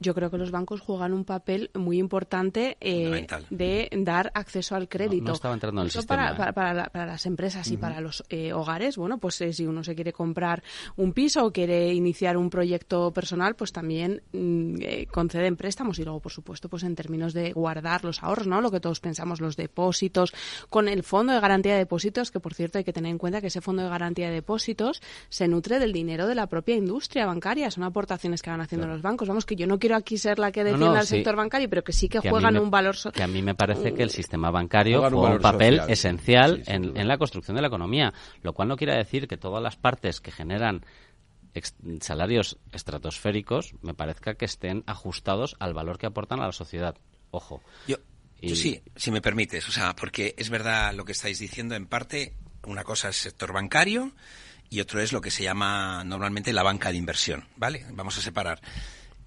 yo 0.00 0.14
creo 0.14 0.30
que 0.30 0.38
los 0.38 0.50
bancos 0.50 0.80
juegan 0.80 1.12
un 1.12 1.24
papel 1.24 1.70
muy 1.74 1.98
importante 1.98 2.76
eh, 2.80 3.26
de 3.50 3.88
dar 3.92 4.30
acceso 4.34 4.74
al 4.76 4.88
crédito. 4.88 5.22
No, 5.24 5.28
no 5.28 5.34
estaba 5.34 5.54
entrando 5.54 5.80
en 5.80 5.84
el 5.86 5.88
Eso 5.88 6.00
sistema, 6.00 6.22
para, 6.22 6.32
¿eh? 6.34 6.36
para- 6.38 6.52
para 6.52 6.74
la- 6.74 6.88
para 6.88 7.06
las 7.06 7.26
empresas 7.26 7.70
y 7.70 7.76
para 7.76 8.00
los 8.00 8.22
eh, 8.28 8.52
hogares, 8.52 8.96
bueno, 8.96 9.18
pues 9.18 9.40
eh, 9.40 9.52
si 9.52 9.66
uno 9.66 9.82
se 9.84 9.94
quiere 9.94 10.12
comprar 10.12 10.62
un 10.96 11.12
piso 11.12 11.44
o 11.46 11.52
quiere 11.52 11.92
iniciar 11.94 12.36
un 12.36 12.50
proyecto 12.50 13.12
personal, 13.12 13.54
pues 13.56 13.72
también 13.72 14.22
mm, 14.32 14.76
eh, 14.80 15.06
conceden 15.10 15.56
préstamos 15.56 15.98
y 15.98 16.04
luego, 16.04 16.20
por 16.20 16.32
supuesto, 16.32 16.68
pues 16.68 16.82
en 16.84 16.94
términos 16.94 17.32
de 17.32 17.52
guardar 17.52 18.04
los 18.04 18.22
ahorros, 18.22 18.46
¿no? 18.46 18.60
Lo 18.60 18.70
que 18.70 18.80
todos 18.80 19.00
pensamos, 19.00 19.40
los 19.40 19.56
depósitos, 19.56 20.32
con 20.70 20.88
el 20.88 21.02
fondo 21.02 21.32
de 21.32 21.40
garantía 21.40 21.72
de 21.72 21.78
depósitos, 21.80 22.30
que 22.30 22.40
por 22.40 22.54
cierto 22.54 22.78
hay 22.78 22.84
que 22.84 22.92
tener 22.92 23.10
en 23.10 23.18
cuenta 23.18 23.40
que 23.40 23.48
ese 23.48 23.60
fondo 23.60 23.82
de 23.82 23.88
garantía 23.88 24.28
de 24.28 24.34
depósitos 24.34 25.02
se 25.28 25.48
nutre 25.48 25.78
del 25.78 25.92
dinero 25.92 26.26
de 26.26 26.34
la 26.34 26.46
propia 26.46 26.76
industria 26.76 27.26
bancaria, 27.26 27.70
son 27.70 27.84
aportaciones 27.84 28.42
que 28.42 28.50
van 28.50 28.60
haciendo 28.60 28.86
los 28.86 29.02
bancos. 29.02 29.28
Vamos, 29.28 29.44
que 29.46 29.56
yo 29.56 29.66
no 29.66 29.78
quiero 29.78 29.87
aquí 29.96 30.18
ser 30.18 30.38
la 30.38 30.52
que 30.52 30.64
defienda 30.64 30.86
no, 30.94 30.96
al 30.98 31.06
sí. 31.06 31.16
sector 31.16 31.36
bancario, 31.36 31.68
pero 31.70 31.82
que 31.84 31.92
sí 31.92 32.08
que, 32.08 32.20
juegan 32.20 32.54
me- 32.54 32.60
un 32.60 32.70
valor 32.70 32.96
so- 32.96 33.12
que 33.12 33.22
a 33.22 33.26
mí 33.26 33.42
me 33.42 33.54
parece 33.54 33.94
que 33.94 34.02
el 34.02 34.10
sistema 34.10 34.50
bancario 34.50 35.02
un 35.02 35.10
juega 35.12 35.34
un 35.36 35.40
papel 35.42 35.76
social. 35.76 35.90
esencial 35.92 36.62
en, 36.66 36.96
en 36.96 37.08
la 37.08 37.18
construcción 37.18 37.54
de 37.56 37.62
la 37.62 37.68
economía, 37.68 38.12
lo 38.42 38.52
cual 38.52 38.68
no 38.68 38.76
quiere 38.76 38.96
decir 38.96 39.28
que 39.28 39.36
todas 39.36 39.62
las 39.62 39.76
partes 39.76 40.20
que 40.20 40.30
generan 40.32 40.84
salarios 42.00 42.58
estratosféricos 42.72 43.74
me 43.82 43.94
parezca 43.94 44.34
que 44.34 44.44
estén 44.44 44.84
ajustados 44.86 45.56
al 45.58 45.74
valor 45.74 45.98
que 45.98 46.06
aportan 46.06 46.40
a 46.40 46.46
la 46.46 46.52
sociedad. 46.52 46.96
Ojo. 47.30 47.62
Yo, 47.86 47.96
Y- 48.40 48.50
yo 48.50 48.56
sí, 48.56 48.80
si 48.96 49.10
me 49.10 49.20
permites, 49.20 49.68
o 49.68 49.72
sea, 49.72 49.94
porque 49.96 50.34
es 50.38 50.50
verdad 50.50 50.94
lo 50.94 51.04
que 51.04 51.12
estáis 51.12 51.38
diciendo 51.38 51.74
en 51.74 51.86
parte, 51.86 52.34
una 52.64 52.84
cosa 52.84 53.08
es 53.08 53.16
sector 53.16 53.52
bancario 53.52 54.12
y 54.70 54.80
otro 54.80 55.00
es 55.00 55.12
lo 55.12 55.20
que 55.20 55.30
se 55.30 55.42
llama 55.42 56.04
normalmente 56.04 56.52
la 56.52 56.62
banca 56.62 56.90
de 56.90 56.98
inversión, 56.98 57.44
¿vale? 57.56 57.84
Vamos 57.92 58.16
a 58.18 58.20
separar. 58.20 58.60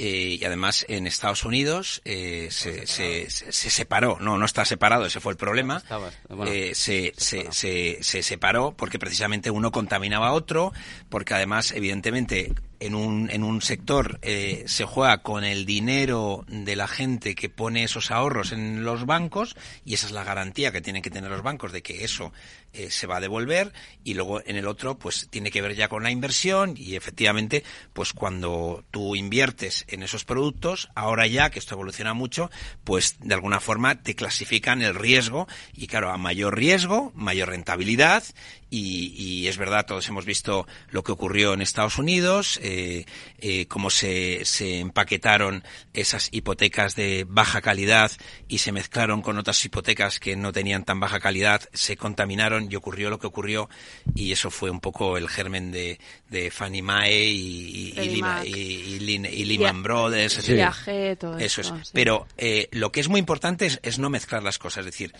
Eh, 0.03 0.38
y 0.41 0.45
además 0.45 0.84
en 0.90 1.06
Estados 1.06 1.45
Unidos 1.45 2.02
eh, 2.06 2.48
se, 2.49 2.88
se, 2.88 3.30
se- 3.30 3.52
se 3.52 3.69
separó, 3.69 4.18
no, 4.19 4.36
no 4.40 4.45
está 4.45 4.65
separado, 4.65 5.06
ese 5.06 5.19
fue 5.19 5.32
el 5.34 5.38
problema. 5.38 5.78
Estaba- 5.78 6.10
bueno, 6.30 6.52
Eh, 6.52 6.73
se, 6.73 7.14
se, 7.18 7.52
se, 7.52 7.99
se 8.02 8.23
separó 8.23 8.73
porque 8.76 8.98
precisamente 8.98 9.52
uno 9.52 9.72
contaminaba 9.72 10.30
a 10.30 10.34
otro, 10.34 10.73
porque 11.10 11.36
además, 11.36 11.72
evidentemente, 11.72 12.52
en 12.82 12.95
un, 12.95 13.30
en 13.30 13.44
un 13.44 13.62
sector 13.62 14.20
eh, 14.24 14.64
se 14.66 14.86
juega 14.86 15.22
con 15.22 15.44
el 15.44 15.66
dinero 15.66 16.44
de 16.48 16.76
la 16.76 16.88
gente 16.88 17.36
que 17.36 17.48
pone 17.48 17.84
esos 17.84 18.10
ahorros 18.10 18.52
en 18.52 18.84
los 18.84 19.06
bancos 19.06 19.56
y 19.86 19.94
esa 19.94 20.08
es 20.08 20.12
la 20.12 20.24
garantía 20.24 20.72
que 20.72 20.82
tienen 20.82 21.03
que 21.03 21.12
tener 21.12 21.30
los 21.30 21.44
bancos 21.44 21.72
de 21.72 21.84
que 21.84 22.03
eso 22.03 22.34
eh, 22.74 22.90
se 22.90 23.06
va 23.06 23.18
a 23.18 23.22
devolver 23.22 23.72
y 24.03 24.16
luego 24.16 24.41
en 24.45 24.56
el 24.56 24.68
otro 24.68 24.98
pues 24.98 25.28
tiene 25.30 25.52
que 25.52 25.62
ver 25.62 25.76
ya 25.76 25.90
con 25.90 26.02
la 26.02 26.10
inversión 26.10 26.74
y 26.76 26.95
efectivamente 26.95 27.64
pues 27.94 28.14
cuando 28.14 28.84
tú 28.90 29.16
inviertes 29.16 29.86
en 29.88 30.02
esos 30.02 30.26
productos 30.26 30.90
ahora 30.95 31.28
ya 31.28 31.52
que 31.52 31.60
esto 31.60 31.76
evoluciona 31.76 32.16
mucho 32.16 32.49
pues 32.84 33.18
de 33.20 33.36
alguna 33.36 33.60
forma 33.60 34.02
te 34.02 34.16
clasifican 34.16 34.82
el 34.82 34.95
riesgo 34.95 35.48
y 35.74 35.86
claro 35.86 36.10
a 36.10 36.18
mayor 36.18 36.58
riesgo 36.58 37.12
mayor 37.14 37.49
rentabilidad 37.49 38.24
y, 38.72 39.14
y 39.15 39.48
es 39.48 39.57
verdad 39.57 39.85
todos 39.85 40.07
hemos 40.10 40.26
visto 40.26 40.65
lo 40.89 41.03
que 41.03 41.11
ocurrió 41.11 41.53
en 41.53 41.61
Estados 41.61 41.99
Unidos 41.99 42.60
eh, 42.64 43.06
eh, 43.38 43.68
cómo 43.68 43.91
se, 43.91 44.43
se 44.45 44.80
empaquetaron 44.80 45.64
esas 45.93 46.30
hipotecas 46.31 46.95
de 46.95 47.26
baja 47.30 47.61
calidad 47.61 48.11
y 48.48 48.57
se 48.57 48.72
mezclaron 48.72 49.22
con 49.22 49.38
otras 49.38 49.64
hipotecas 49.64 50.19
que 50.19 50.35
no 50.35 50.52
tenían 50.52 50.85
tan 50.85 50.99
baja 50.99 51.19
calidad, 51.19 51.61
se 51.73 51.98
contaminaron 51.98 52.68
y 52.72 52.76
ocurrió 52.76 53.10
lo 53.11 53.19
que 53.19 53.27
ocurrió 53.27 53.69
y 54.15 54.31
eso 54.31 54.49
fue 54.49 54.72
un 54.72 54.80
poco 54.80 55.18
el 55.18 55.30
germen 55.30 55.72
de, 55.72 55.99
de 56.30 56.49
Fannie 56.49 56.81
Mae 56.81 57.26
y, 57.26 57.93
y, 57.99 58.10
Lima- 58.10 58.45
y- 58.45 59.45
Lehman 59.45 59.84
Brothers. 59.84 60.38
etcétera. 60.38 60.56
Viaje, 60.56 61.15
todo 61.18 61.38
Eso 61.38 61.61
esto, 61.61 61.76
es. 61.76 61.88
sí. 61.88 61.91
Pero 61.93 62.26
eh, 62.38 62.69
lo 62.72 62.91
que 62.91 63.02
es 63.02 63.10
muy 63.10 63.19
importante 63.19 63.65
es, 63.65 63.80
es 63.84 63.99
no 63.99 64.10
mezclar 64.10 64.41
las 64.43 64.57
cosas. 64.57 64.85
Es 64.85 64.91
decir, 64.93 65.14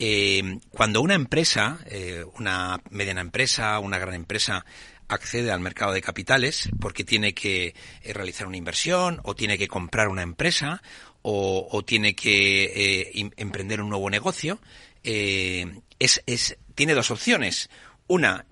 eh, 0.00 0.58
cuando 0.70 1.00
una 1.00 1.14
empresa, 1.14 1.78
eh, 1.86 2.24
una 2.38 2.80
mediana 2.96 3.20
empresa, 3.20 3.78
una 3.78 3.98
gran 3.98 4.14
empresa, 4.14 4.64
accede 5.08 5.52
al 5.52 5.60
mercado 5.60 5.92
de 5.92 6.02
capitales 6.02 6.68
porque 6.80 7.04
tiene 7.04 7.32
que 7.32 7.74
eh, 8.02 8.12
realizar 8.12 8.46
una 8.48 8.56
inversión 8.56 9.20
o 9.22 9.34
tiene 9.36 9.56
que 9.58 9.68
comprar 9.68 10.08
una 10.08 10.22
empresa 10.22 10.82
o, 11.22 11.82
tiene 11.84 12.14
que 12.14 12.64
eh, 12.64 13.12
im- 13.14 13.32
emprender 13.36 13.80
un 13.80 13.88
nuevo 13.88 14.10
negocio, 14.10 14.60
eh, 15.04 15.80
es, 15.98 16.22
es, 16.26 16.56
tiene 16.74 16.94
dos 16.94 17.10
opciones. 17.10 17.68
Una, 18.08 18.46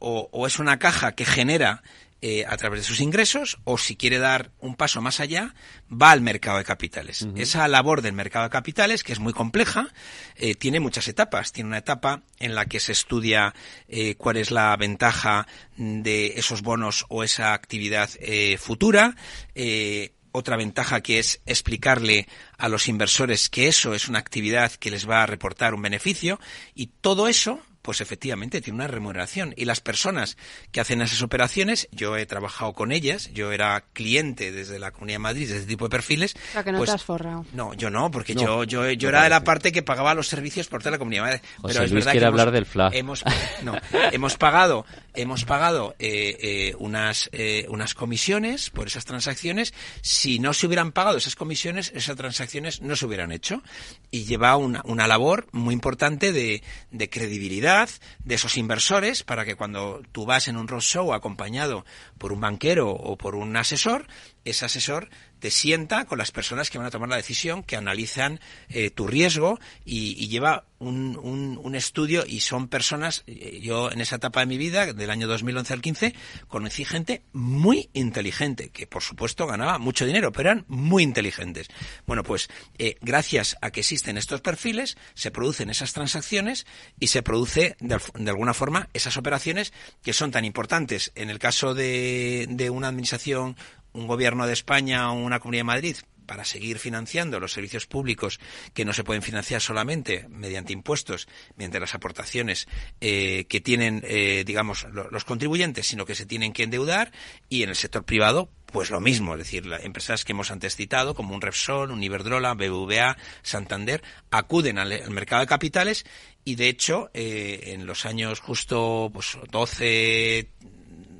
o 0.00 0.46
es 0.46 0.58
una 0.58 0.78
caja 0.78 1.12
que 1.12 1.24
genera 1.24 1.82
eh, 2.20 2.44
a 2.46 2.56
través 2.56 2.80
de 2.80 2.86
sus 2.86 3.00
ingresos 3.00 3.58
o 3.64 3.78
si 3.78 3.96
quiere 3.96 4.18
dar 4.18 4.50
un 4.60 4.74
paso 4.74 5.00
más 5.00 5.20
allá, 5.20 5.54
va 5.90 6.10
al 6.10 6.20
mercado 6.20 6.58
de 6.58 6.64
capitales. 6.64 7.26
Esa 7.36 7.68
labor 7.68 8.02
del 8.02 8.12
mercado 8.12 8.44
de 8.44 8.50
capitales, 8.50 9.02
que 9.02 9.12
es 9.12 9.20
muy 9.20 9.32
compleja, 9.32 9.88
eh, 10.36 10.54
tiene 10.54 10.80
muchas 10.80 11.08
etapas. 11.08 11.52
Tiene 11.52 11.68
una 11.68 11.78
etapa 11.78 12.22
en 12.38 12.54
la 12.54 12.66
que 12.66 12.80
se 12.80 12.92
estudia 12.92 13.54
eh, 13.88 14.14
cuál 14.16 14.36
es 14.36 14.50
la 14.50 14.76
ventaja 14.76 15.46
de 15.76 16.34
esos 16.36 16.62
bonos 16.62 17.06
o 17.08 17.24
esa 17.24 17.52
actividad 17.54 18.10
eh, 18.20 18.58
futura. 18.58 19.16
Eh, 19.54 20.12
otra 20.32 20.56
ventaja 20.56 21.00
que 21.00 21.18
es 21.18 21.40
explicarle 21.46 22.28
a 22.58 22.68
los 22.68 22.88
inversores 22.88 23.48
que 23.48 23.68
eso 23.68 23.94
es 23.94 24.08
una 24.08 24.18
actividad 24.18 24.72
que 24.72 24.90
les 24.90 25.08
va 25.08 25.22
a 25.22 25.26
reportar 25.26 25.74
un 25.74 25.82
beneficio 25.82 26.38
y 26.74 26.88
todo 27.00 27.28
eso 27.28 27.60
pues 27.82 28.00
efectivamente 28.00 28.60
tiene 28.60 28.76
una 28.76 28.86
remuneración. 28.86 29.54
Y 29.56 29.64
las 29.64 29.80
personas 29.80 30.36
que 30.72 30.80
hacen 30.80 31.00
esas 31.02 31.22
operaciones, 31.22 31.88
yo 31.92 32.16
he 32.16 32.26
trabajado 32.26 32.72
con 32.72 32.92
ellas, 32.92 33.30
yo 33.32 33.52
era 33.52 33.84
cliente 33.92 34.52
desde 34.52 34.78
la 34.78 34.90
Comunidad 34.90 35.14
de 35.16 35.18
Madrid 35.20 35.48
de 35.48 35.56
este 35.56 35.68
tipo 35.68 35.86
de 35.86 35.90
perfiles. 35.90 36.34
O 36.50 36.52
sea, 36.52 36.64
que 36.64 36.72
no 36.72 36.78
pues, 36.78 36.90
te 36.90 36.94
has 36.96 37.04
forrado. 37.04 37.46
no, 37.52 37.74
yo 37.74 37.90
no, 37.90 38.10
porque 38.10 38.34
No, 38.34 38.42
yo, 38.42 38.64
yo, 38.64 38.90
yo 38.92 39.08
era 39.08 39.22
de 39.22 39.30
la 39.30 39.44
parte 39.44 39.72
que 39.72 39.82
pagaba 39.82 40.14
los 40.14 40.28
servicios 40.28 40.66
por 40.68 40.80
toda 40.80 40.92
la 40.92 40.98
Comunidad 40.98 41.24
de 41.24 41.30
Madrid. 41.30 41.40
José 41.60 41.74
Pero 41.74 41.84
es 41.84 41.90
Luis 41.92 42.04
verdad 42.04 42.12
quiere 42.12 42.24
que 42.24 42.28
hemos- 42.28 42.40
hablar 42.40 42.52
del 42.52 42.66
FLA. 42.66 42.90
Hemos, 42.92 43.24
no, 43.62 43.74
hemos 44.12 44.36
pagado, 44.36 44.84
hemos 45.14 45.44
pagado 45.44 45.94
eh, 45.98 46.36
eh, 46.40 46.74
unas, 46.78 47.28
eh, 47.32 47.66
unas 47.68 47.94
comisiones 47.94 48.70
por 48.70 48.86
esas 48.86 49.04
transacciones. 49.04 49.72
Si 50.02 50.38
no 50.38 50.52
se 50.52 50.66
hubieran 50.66 50.92
pagado 50.92 51.16
esas 51.18 51.36
comisiones, 51.36 51.92
esas 51.94 52.16
transacciones 52.16 52.80
no 52.82 52.96
se 52.96 53.06
hubieran 53.06 53.32
hecho. 53.32 53.62
Y 54.10 54.24
lleva 54.24 54.56
una, 54.56 54.82
una 54.84 55.06
labor 55.06 55.46
muy 55.52 55.74
importante 55.74 56.32
de, 56.32 56.62
de 56.90 57.08
credibilidad 57.10 57.77
de 58.24 58.34
esos 58.34 58.56
inversores 58.56 59.22
para 59.22 59.44
que 59.44 59.54
cuando 59.54 60.02
tú 60.12 60.26
vas 60.26 60.48
en 60.48 60.56
un 60.56 60.68
roadshow 60.68 61.12
acompañado 61.12 61.84
por 62.18 62.32
un 62.32 62.40
banquero 62.40 62.90
o 62.90 63.16
por 63.16 63.34
un 63.34 63.56
asesor, 63.56 64.06
ese 64.44 64.64
asesor 64.64 65.08
te 65.38 65.50
sienta 65.50 66.04
con 66.06 66.18
las 66.18 66.30
personas 66.32 66.70
que 66.70 66.78
van 66.78 66.86
a 66.86 66.90
tomar 66.90 67.08
la 67.08 67.16
decisión, 67.16 67.62
que 67.62 67.76
analizan 67.76 68.40
eh, 68.68 68.90
tu 68.90 69.06
riesgo 69.06 69.58
y, 69.84 70.22
y 70.22 70.28
lleva 70.28 70.64
un, 70.78 71.16
un- 71.20 71.58
un 71.62 71.74
estudio 71.74 72.24
y 72.26 72.40
son 72.40 72.68
personas, 72.68 73.24
eh, 73.26 73.60
yo 73.62 73.90
en 73.90 74.00
esa 74.00 74.16
etapa 74.16 74.40
de 74.40 74.46
mi 74.46 74.58
vida, 74.58 74.92
del 74.92 75.10
año 75.10 75.26
2011 75.26 75.72
al 75.72 75.80
15, 75.82 76.14
conocí 76.46 76.84
gente 76.84 77.22
muy 77.32 77.90
inteligente, 77.94 78.70
que 78.70 78.86
por 78.86 79.02
supuesto 79.02 79.46
ganaba 79.46 79.78
mucho 79.78 80.06
dinero, 80.06 80.30
pero 80.32 80.50
eran 80.50 80.64
muy 80.68 81.02
inteligentes. 81.02 81.68
Bueno, 82.06 82.22
pues 82.22 82.48
eh, 82.78 82.96
gracias 83.00 83.56
a 83.60 83.70
que 83.70 83.80
existen 83.80 84.16
estos 84.18 84.40
perfiles, 84.40 84.96
se 85.14 85.30
producen 85.30 85.70
esas 85.70 85.92
transacciones 85.92 86.66
y 87.00 87.08
se 87.08 87.22
produce 87.22 87.76
de, 87.80 87.98
de 88.14 88.30
alguna 88.30 88.54
forma 88.54 88.88
esas 88.94 89.16
operaciones 89.16 89.72
que 90.02 90.12
son 90.12 90.30
tan 90.30 90.44
importantes 90.44 91.12
en 91.14 91.30
el 91.30 91.38
caso 91.38 91.74
de, 91.74 92.46
de 92.48 92.70
una 92.70 92.88
administración 92.88 93.56
un 93.98 94.06
gobierno 94.06 94.46
de 94.46 94.52
España 94.52 95.10
o 95.10 95.14
una 95.14 95.40
comunidad 95.40 95.60
de 95.60 95.64
Madrid 95.64 95.96
para 96.28 96.44
seguir 96.44 96.78
financiando 96.78 97.40
los 97.40 97.52
servicios 97.52 97.86
públicos 97.86 98.38
que 98.74 98.84
no 98.84 98.92
se 98.92 99.02
pueden 99.02 99.22
financiar 99.22 99.62
solamente 99.62 100.26
mediante 100.28 100.74
impuestos, 100.74 101.26
mediante 101.56 101.80
las 101.80 101.94
aportaciones 101.94 102.68
eh, 103.00 103.46
que 103.48 103.62
tienen, 103.62 104.02
eh, 104.06 104.44
digamos, 104.46 104.86
los 104.92 105.24
contribuyentes, 105.24 105.86
sino 105.86 106.04
que 106.04 106.14
se 106.14 106.26
tienen 106.26 106.52
que 106.52 106.64
endeudar 106.64 107.12
y 107.48 107.62
en 107.62 107.70
el 107.70 107.76
sector 107.76 108.04
privado 108.04 108.50
pues 108.66 108.90
lo 108.90 109.00
mismo, 109.00 109.32
es 109.32 109.38
decir, 109.38 109.64
las 109.64 109.82
empresas 109.82 110.26
que 110.26 110.32
hemos 110.32 110.50
antes 110.50 110.76
citado, 110.76 111.14
como 111.14 111.34
un 111.34 111.40
Repsol, 111.40 111.90
un 111.90 112.02
Iberdrola, 112.02 112.52
BBVA, 112.52 113.16
Santander, 113.40 114.02
acuden 114.30 114.76
al, 114.76 115.10
mercado 115.10 115.40
de 115.40 115.46
capitales 115.46 116.04
y, 116.44 116.56
de 116.56 116.68
hecho, 116.68 117.10
eh, 117.14 117.72
en 117.72 117.86
los 117.86 118.04
años 118.04 118.40
justo 118.40 119.10
pues, 119.10 119.38
12, 119.50 120.50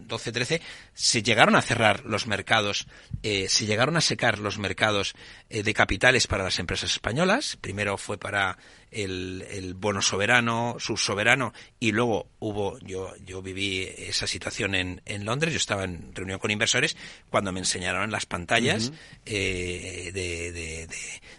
12, 0.08 0.32
13, 0.32 0.60
se 0.98 1.22
llegaron 1.22 1.54
a 1.54 1.62
cerrar 1.62 2.04
los 2.06 2.26
mercados, 2.26 2.88
eh, 3.22 3.48
se 3.48 3.66
llegaron 3.66 3.96
a 3.96 4.00
secar 4.00 4.40
los 4.40 4.58
mercados 4.58 5.14
eh, 5.48 5.62
de 5.62 5.72
capitales 5.72 6.26
para 6.26 6.42
las 6.42 6.58
empresas 6.58 6.90
españolas. 6.90 7.56
Primero 7.60 7.96
fue 7.98 8.18
para 8.18 8.58
el, 8.90 9.46
el, 9.50 9.74
bono 9.74 10.02
soberano, 10.02 10.76
subsoberano, 10.78 11.52
y 11.78 11.92
luego 11.92 12.28
hubo, 12.38 12.78
yo, 12.80 13.14
yo 13.24 13.42
viví 13.42 13.88
esa 13.98 14.26
situación 14.26 14.74
en, 14.74 15.02
en 15.04 15.24
Londres, 15.24 15.52
yo 15.52 15.58
estaba 15.58 15.84
en 15.84 16.14
reunión 16.14 16.38
con 16.38 16.50
inversores 16.50 16.96
cuando 17.30 17.52
me 17.52 17.60
enseñaron 17.60 18.10
las 18.10 18.26
pantallas 18.26 18.92
eh, 19.26 20.10
de, 20.12 20.52
de, 20.52 20.86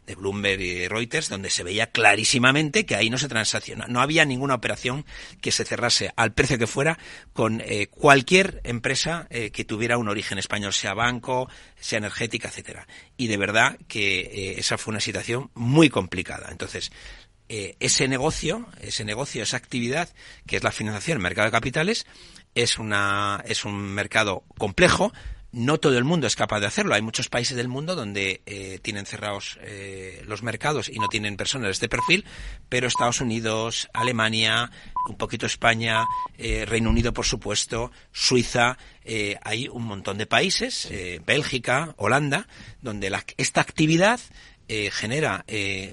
de, 0.05 0.15
Bloomberg 0.15 0.61
y 0.61 0.87
Reuters, 0.87 1.29
donde 1.29 1.49
se 1.49 1.63
veía 1.63 1.87
clarísimamente 1.87 2.85
que 2.85 2.95
ahí 2.95 3.09
no 3.09 3.17
se 3.17 3.27
transacciona, 3.27 3.87
no 3.87 4.01
había 4.01 4.25
ninguna 4.25 4.55
operación 4.55 5.05
que 5.41 5.51
se 5.51 5.65
cerrase 5.65 6.11
al 6.15 6.33
precio 6.33 6.57
que 6.57 6.67
fuera 6.67 6.97
con 7.33 7.61
eh, 7.61 7.87
cualquier 7.87 8.61
empresa 8.63 9.27
que 9.51 9.65
tuviera 9.65 9.97
un 9.97 10.09
origen 10.09 10.37
español, 10.37 10.73
sea 10.73 10.93
banco, 10.93 11.49
sea 11.79 11.99
energética, 11.99 12.49
etcétera. 12.49 12.87
Y 13.17 13.27
de 13.27 13.37
verdad 13.37 13.77
que 13.87 14.19
eh, 14.19 14.55
esa 14.59 14.77
fue 14.77 14.91
una 14.91 14.99
situación 14.99 15.51
muy 15.53 15.89
complicada. 15.89 16.49
Entonces, 16.51 16.91
eh, 17.49 17.75
ese 17.79 18.07
negocio, 18.07 18.67
ese 18.79 19.05
negocio, 19.05 19.41
esa 19.41 19.57
actividad 19.57 20.09
que 20.45 20.57
es 20.57 20.63
la 20.63 20.71
financiación, 20.71 21.17
el 21.17 21.23
mercado 21.23 21.45
de 21.45 21.51
capitales, 21.51 22.05
es 22.55 22.77
una 22.77 23.43
es 23.45 23.65
un 23.65 23.75
mercado 23.75 24.43
complejo, 24.57 25.11
no 25.51 25.79
todo 25.79 25.97
el 25.97 26.03
mundo 26.03 26.27
es 26.27 26.35
capaz 26.35 26.59
de 26.59 26.67
hacerlo. 26.67 26.93
Hay 26.93 27.01
muchos 27.01 27.29
países 27.29 27.57
del 27.57 27.67
mundo 27.67 27.95
donde 27.95 28.41
eh, 28.45 28.79
tienen 28.81 29.05
cerrados 29.05 29.57
eh, 29.61 30.23
los 30.27 30.43
mercados 30.43 30.89
y 30.89 30.99
no 30.99 31.07
tienen 31.07 31.37
personas 31.37 31.67
de 31.67 31.71
este 31.71 31.89
perfil, 31.89 32.25
pero 32.69 32.87
Estados 32.87 33.21
Unidos, 33.21 33.89
Alemania, 33.93 34.71
un 35.07 35.17
poquito 35.17 35.45
España, 35.45 36.05
eh, 36.37 36.65
Reino 36.65 36.89
Unido, 36.89 37.13
por 37.13 37.25
supuesto, 37.25 37.91
Suiza, 38.11 38.77
hay 39.41 39.67
un 39.67 39.85
montón 39.85 40.19
de 40.19 40.27
países, 40.27 40.87
Bélgica, 41.25 41.95
Holanda, 41.97 42.47
donde 42.83 43.09
la, 43.09 43.25
esta 43.37 43.59
actividad 43.59 44.19
genera 44.67 45.45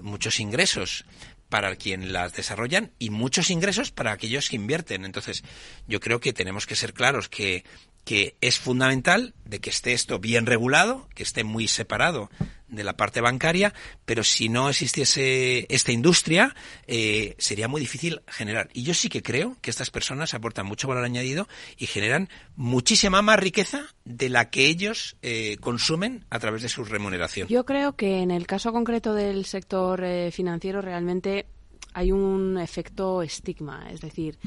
muchos 0.03 0.39
ingresos 0.39 1.07
para 1.49 1.77
quien 1.77 2.13
las 2.13 2.35
desarrollan 2.35 2.93
y 2.99 3.09
muchos 3.09 3.49
ingresos 3.49 3.91
para 3.91 4.13
aquellos 4.13 4.51
que 4.51 4.57
invierten. 4.57 5.07
Entonces, 5.07 5.45
yo 5.87 5.99
creo 5.99 6.21
que 6.21 6.35
tenemos 6.35 6.67
que 6.67 6.77
ser 6.77 6.93
claros 6.93 7.31
que 7.31 7.65
que 8.07 8.37
es 8.41 8.61
fundamental 8.61 9.35
de 9.45 9.59
que 9.59 9.69
esté 9.69 9.93
esto 9.93 10.21
bien 10.21 10.47
regulado, 10.47 11.09
que 11.17 11.25
esté 11.25 11.43
muy 11.43 11.67
separado 11.67 12.31
de 12.69 12.85
la 12.85 12.97
parte 12.97 13.21
bancaria, 13.21 13.75
pero 14.05 14.23
si 14.23 14.49
no 14.49 14.71
existiese 14.71 15.67
esta 15.71 15.91
industria, 15.91 16.55
eh, 16.87 17.35
sería 17.39 17.67
muy 17.67 17.81
difícil 17.81 18.23
generar. 18.29 18.69
Y 18.73 18.85
yo 18.85 18.95
sí 18.95 19.09
que 19.09 19.25
creo 19.25 19.57
que 19.61 19.71
estas 19.71 19.91
personas 19.91 20.35
aportan 20.35 20.67
mucho 20.67 20.87
valor 20.87 21.03
añadido 21.03 21.49
y 21.79 21.87
generan 21.87 22.29
muchísima 22.55 23.23
más 23.23 23.41
riqueza 23.41 23.87
de 24.05 24.29
la 24.29 24.51
que 24.51 24.67
ellos 24.67 25.17
eh, 25.23 25.57
consumen 25.61 26.27
a 26.31 26.39
través 26.39 26.63
de 26.63 26.69
su 26.69 26.85
remuneración. 26.85 27.49
Yo 27.49 27.65
creo 27.65 27.97
que 27.97 28.19
en 28.19 28.31
el 28.31 28.47
caso 28.47 28.73
concreto 28.73 29.15
del 29.15 29.47
sector 29.47 30.05
eh, 30.05 30.31
financiero 30.31 30.81
realmente 30.81 31.47
hay 31.93 32.13
un 32.13 32.57
efecto 32.59 33.21
estigma, 33.23 33.91
es 33.91 34.01
decir, 34.01 34.39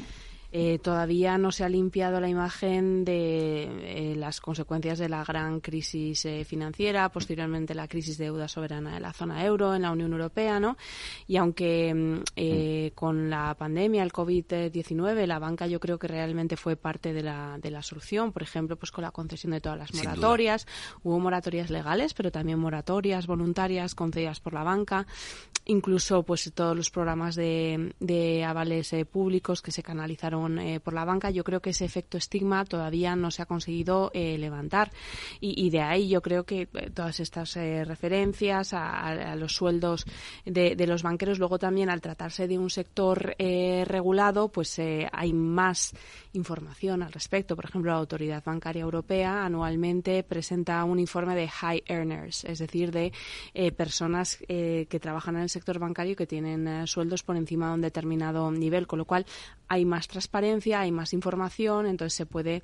eh, 0.52 0.80
todavía 0.80 1.38
no 1.38 1.52
se 1.52 1.62
ha 1.62 1.68
limpiado 1.68 2.20
la 2.20 2.28
imagen 2.28 3.04
de 3.04 3.62
eh, 3.62 4.16
las 4.16 4.40
consecuencias 4.40 4.98
de 4.98 5.08
la 5.08 5.22
gran 5.22 5.60
crisis 5.60 6.24
eh, 6.24 6.44
financiera, 6.44 7.08
posteriormente 7.10 7.72
la 7.72 7.86
crisis 7.86 8.18
de 8.18 8.24
deuda 8.24 8.48
soberana 8.48 8.94
de 8.94 9.00
la 9.00 9.12
zona 9.12 9.44
euro 9.44 9.76
en 9.76 9.82
la 9.82 9.92
Unión 9.92 10.10
Europea, 10.10 10.58
¿no? 10.58 10.76
Y 11.28 11.36
aunque 11.36 11.94
mm, 11.94 12.94
con 12.96 13.30
la 13.30 13.54
pandemia, 13.54 14.02
el 14.02 14.12
COVID-19, 14.12 15.26
la 15.26 15.38
banca 15.38 15.68
yo 15.68 15.78
creo 15.78 16.00
que 16.00 16.08
realmente 16.08 16.56
fue 16.56 16.74
parte 16.74 17.12
de 17.12 17.22
la, 17.22 17.56
de 17.62 17.70
la 17.70 17.82
solución, 17.82 18.32
por 18.32 18.42
ejemplo, 18.42 18.76
pues 18.76 18.90
con 18.90 19.02
la 19.02 19.12
concesión 19.12 19.52
de 19.52 19.60
todas 19.60 19.78
las 19.78 19.94
moratorias, 19.94 20.66
hubo 21.04 21.20
moratorias 21.20 21.70
legales, 21.70 22.12
pero 22.12 22.32
también 22.32 22.58
moratorias 22.58 23.28
voluntarias 23.28 23.94
concedidas 23.94 24.40
por 24.40 24.54
la 24.54 24.64
banca, 24.64 25.06
incluso 25.66 26.24
pues 26.24 26.50
todos 26.52 26.76
los 26.76 26.90
programas 26.90 27.36
de, 27.36 27.94
de 28.00 28.44
avales 28.44 28.92
públicos 29.10 29.62
que 29.62 29.70
se 29.70 29.84
canalizaron 29.84 30.39
eh, 30.48 30.80
por 30.80 30.94
la 30.94 31.04
banca, 31.04 31.30
yo 31.30 31.44
creo 31.44 31.60
que 31.60 31.70
ese 31.70 31.84
efecto 31.84 32.18
estigma 32.18 32.64
todavía 32.64 33.16
no 33.16 33.30
se 33.30 33.42
ha 33.42 33.46
conseguido 33.46 34.10
eh, 34.14 34.38
levantar. 34.38 34.90
Y, 35.40 35.70
de 35.70 35.80
ahí 35.80 36.08
yo 36.08 36.22
creo 36.22 36.44
que 36.44 36.62
eh, 36.62 36.90
todas 36.92 37.20
estas 37.20 37.54
referencias 37.54 38.72
a, 38.72 39.34
los 39.36 39.54
sueldos 39.54 40.04
de, 40.44 40.86
los 40.86 41.02
banqueros, 41.02 41.38
luego 41.38 41.58
también 41.58 41.90
al 41.90 42.00
tratarse 42.00 42.48
de 42.48 42.58
un 42.58 42.70
sector 42.70 43.34
regulado, 43.38 44.48
pues 44.48 44.80
hay 45.12 45.32
más 45.32 45.92
información 46.32 47.02
al 47.02 47.12
respecto. 47.12 47.56
Por 47.56 47.66
ejemplo, 47.66 47.92
la 47.92 47.98
Autoridad 47.98 48.42
Bancaria 48.44 48.82
Europea 48.82 49.44
anualmente 49.44 50.22
presenta 50.22 50.82
un 50.84 50.98
informe 50.98 51.34
de 51.34 51.48
high 51.48 51.82
earners, 51.86 52.44
es 52.44 52.58
decir, 52.58 52.90
de 52.90 53.12
personas 53.76 54.38
que 54.48 55.00
trabajan 55.00 55.36
en 55.36 55.42
el 55.42 55.50
sector 55.50 55.78
bancario 55.78 56.16
que 56.16 56.26
tienen 56.26 56.86
sueldos 56.86 57.22
por 57.22 57.36
encima 57.36 57.68
de 57.68 57.74
un 57.74 57.80
determinado 57.80 58.50
nivel, 58.50 58.86
con 58.86 58.98
lo 58.98 59.04
cual 59.04 59.26
hay 59.68 59.84
más 59.84 60.08
transparencia, 60.08 60.29
hay 60.32 60.92
más 60.92 61.12
información, 61.12 61.86
entonces 61.86 62.14
se 62.14 62.26
puede 62.26 62.62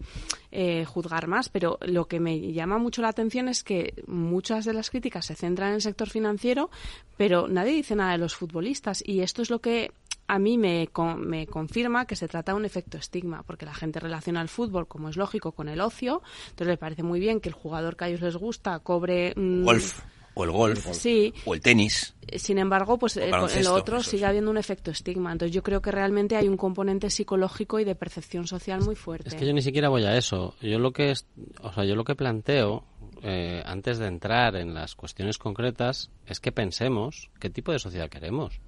eh, 0.51 0.85
juzgar 0.85 1.27
más. 1.27 1.49
Pero 1.49 1.79
lo 1.83 2.07
que 2.07 2.21
me 2.21 2.53
llama 2.53 2.79
mucho 2.79 3.03
la 3.03 3.09
atención 3.09 3.49
es 3.49 3.63
que 3.63 3.95
muchas 4.07 4.65
de 4.65 4.73
las 4.73 4.91
críticas 4.91 5.27
se 5.27 5.35
centran 5.35 5.71
en 5.71 5.75
el 5.77 5.83
sector 5.83 6.09
financiero, 6.09 6.71
pero 7.17 7.49
nadie 7.49 7.73
dice 7.73 7.97
nada 7.97 8.13
de 8.13 8.19
los 8.19 8.35
futbolistas. 8.35 9.03
Y 9.07 9.21
esto 9.21 9.43
es 9.43 9.51
lo 9.51 9.61
que 9.61 9.93
a 10.29 10.39
mí 10.39 10.59
me, 10.59 10.89
me, 11.19 11.47
confirma 11.47 12.07
que 12.07 12.17
se 12.17 12.29
trata 12.29 12.53
de 12.53 12.59
un 12.59 12.65
efecto 12.65 12.99
estigma, 12.99 13.43
porque 13.45 13.65
la 13.65 13.75
gente 13.75 14.01
relaciona 14.01 14.43
el 14.43 14.49
fútbol, 14.49 14.89
como 14.89 15.09
es 15.09 15.17
lógico, 15.17 15.53
con 15.53 15.69
el 15.69 15.81
ocio. 15.81 16.23
Entonces 16.51 16.69
le 16.69 16.77
parece 16.77 17.03
muy 17.03 17.21
bien 17.21 17.41
que 17.41 17.49
el 17.49 17.55
jugador 17.55 17.97
que 17.97 18.05
a 18.05 18.09
ellos 18.09 18.23
les 18.23 18.37
gusta 18.37 18.79
cobre. 18.81 19.35
Golf 19.37 20.01
o 20.39 20.45
el 20.45 20.51
golf 20.51 20.87
sí. 20.93 21.33
o 21.47 21.55
el 21.55 21.63
tenis. 21.63 22.15
Sin 22.37 22.59
embargo, 22.59 22.99
pues 22.99 23.17
en 23.17 23.33
eh, 23.33 23.63
lo 23.63 23.73
otro 23.73 24.03
sigue 24.03 24.27
habiendo 24.27 24.51
un 24.51 24.59
efecto 24.59 24.91
estigma. 24.91 25.33
Entonces 25.33 25.55
yo 25.55 25.63
creo 25.63 25.81
que 25.81 25.91
realmente 25.91 26.37
hay 26.37 26.47
un 26.47 26.59
componente 26.59 27.09
psicológico 27.09 27.81
y 27.81 27.85
de 27.85 27.95
percepción 27.95 28.47
social 28.47 28.83
muy 28.83 28.97
fuerte. 28.97 29.31
Es 29.31 29.35
que 29.35 29.47
yo 29.47 29.55
ni 29.55 29.63
siquiera 29.63 29.89
voy 29.89 30.05
a 30.05 30.15
eso. 30.15 30.55
Yo 30.61 30.79
lo 30.79 30.93
que 30.93 31.13
es, 31.13 31.27
o 31.63 31.73
sea, 31.73 31.85
yo 31.85 31.97
lo 31.97 32.05
que 32.05 32.15
planteo 32.15 32.85
eh, 33.23 33.63
antes 33.65 33.99
de 33.99 34.09
entrar 34.09 34.57
en 34.57 34.75
las 34.75 34.95
cuestiones 34.95 35.39
concretas 35.39 36.11
es 36.27 36.39
que 36.39 36.53
pensemos 36.53 37.31
qué 37.41 37.49
tipo 37.49 37.73
de 37.73 37.79
sociedad 37.79 38.11
queremos. 38.11 38.61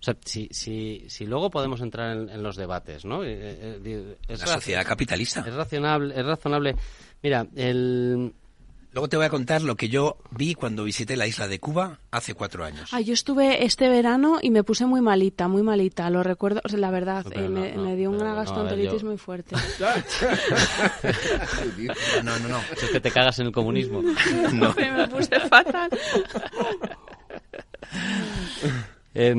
O 0.00 0.02
sea, 0.02 0.16
si, 0.24 0.48
si, 0.50 1.04
si 1.08 1.24
luego 1.24 1.50
podemos 1.50 1.82
entrar 1.82 2.16
en, 2.16 2.42
los 2.42 2.56
debates, 2.56 3.04
¿no? 3.04 3.22
Eh, 3.22 4.16
es 4.26 4.40
la 4.40 4.46
sociedad 4.46 4.84
capitalista. 4.84 5.44
Es 5.46 5.54
razonable, 5.54 6.18
es 6.18 6.26
razonable. 6.26 6.74
Mira, 7.22 7.46
el, 7.54 8.32
Luego 8.92 9.08
te 9.08 9.16
voy 9.16 9.26
a 9.26 9.30
contar 9.30 9.62
lo 9.62 9.76
que 9.76 9.88
yo 9.88 10.16
vi 10.32 10.54
cuando 10.54 10.82
visité 10.82 11.16
la 11.16 11.28
isla 11.28 11.46
de 11.46 11.60
Cuba 11.60 12.00
hace 12.10 12.34
cuatro 12.34 12.64
años. 12.64 12.90
Ah, 12.92 13.00
yo 13.00 13.14
estuve 13.14 13.64
este 13.64 13.88
verano 13.88 14.38
y 14.42 14.50
me 14.50 14.64
puse 14.64 14.84
muy 14.84 15.00
malita, 15.00 15.46
muy 15.46 15.62
malita. 15.62 16.10
Lo 16.10 16.24
recuerdo, 16.24 16.60
o 16.64 16.68
sea, 16.68 16.80
la 16.80 16.90
verdad, 16.90 17.24
eh, 17.30 17.48
me, 17.48 17.94
dio 17.94 18.10
una 18.10 18.34
gastroenteritis 18.34 19.04
muy 19.04 19.16
fuerte. 19.16 19.54
no, 22.24 22.36
no, 22.40 22.48
no. 22.48 22.58
Es 22.72 22.90
que 22.90 23.00
te 23.00 23.12
cagas 23.12 23.38
en 23.38 23.46
el 23.46 23.52
comunismo. 23.52 24.02
no. 24.52 24.74
me 24.74 25.08
puse 25.08 25.38
fatal. 25.38 25.90
eh, 29.14 29.34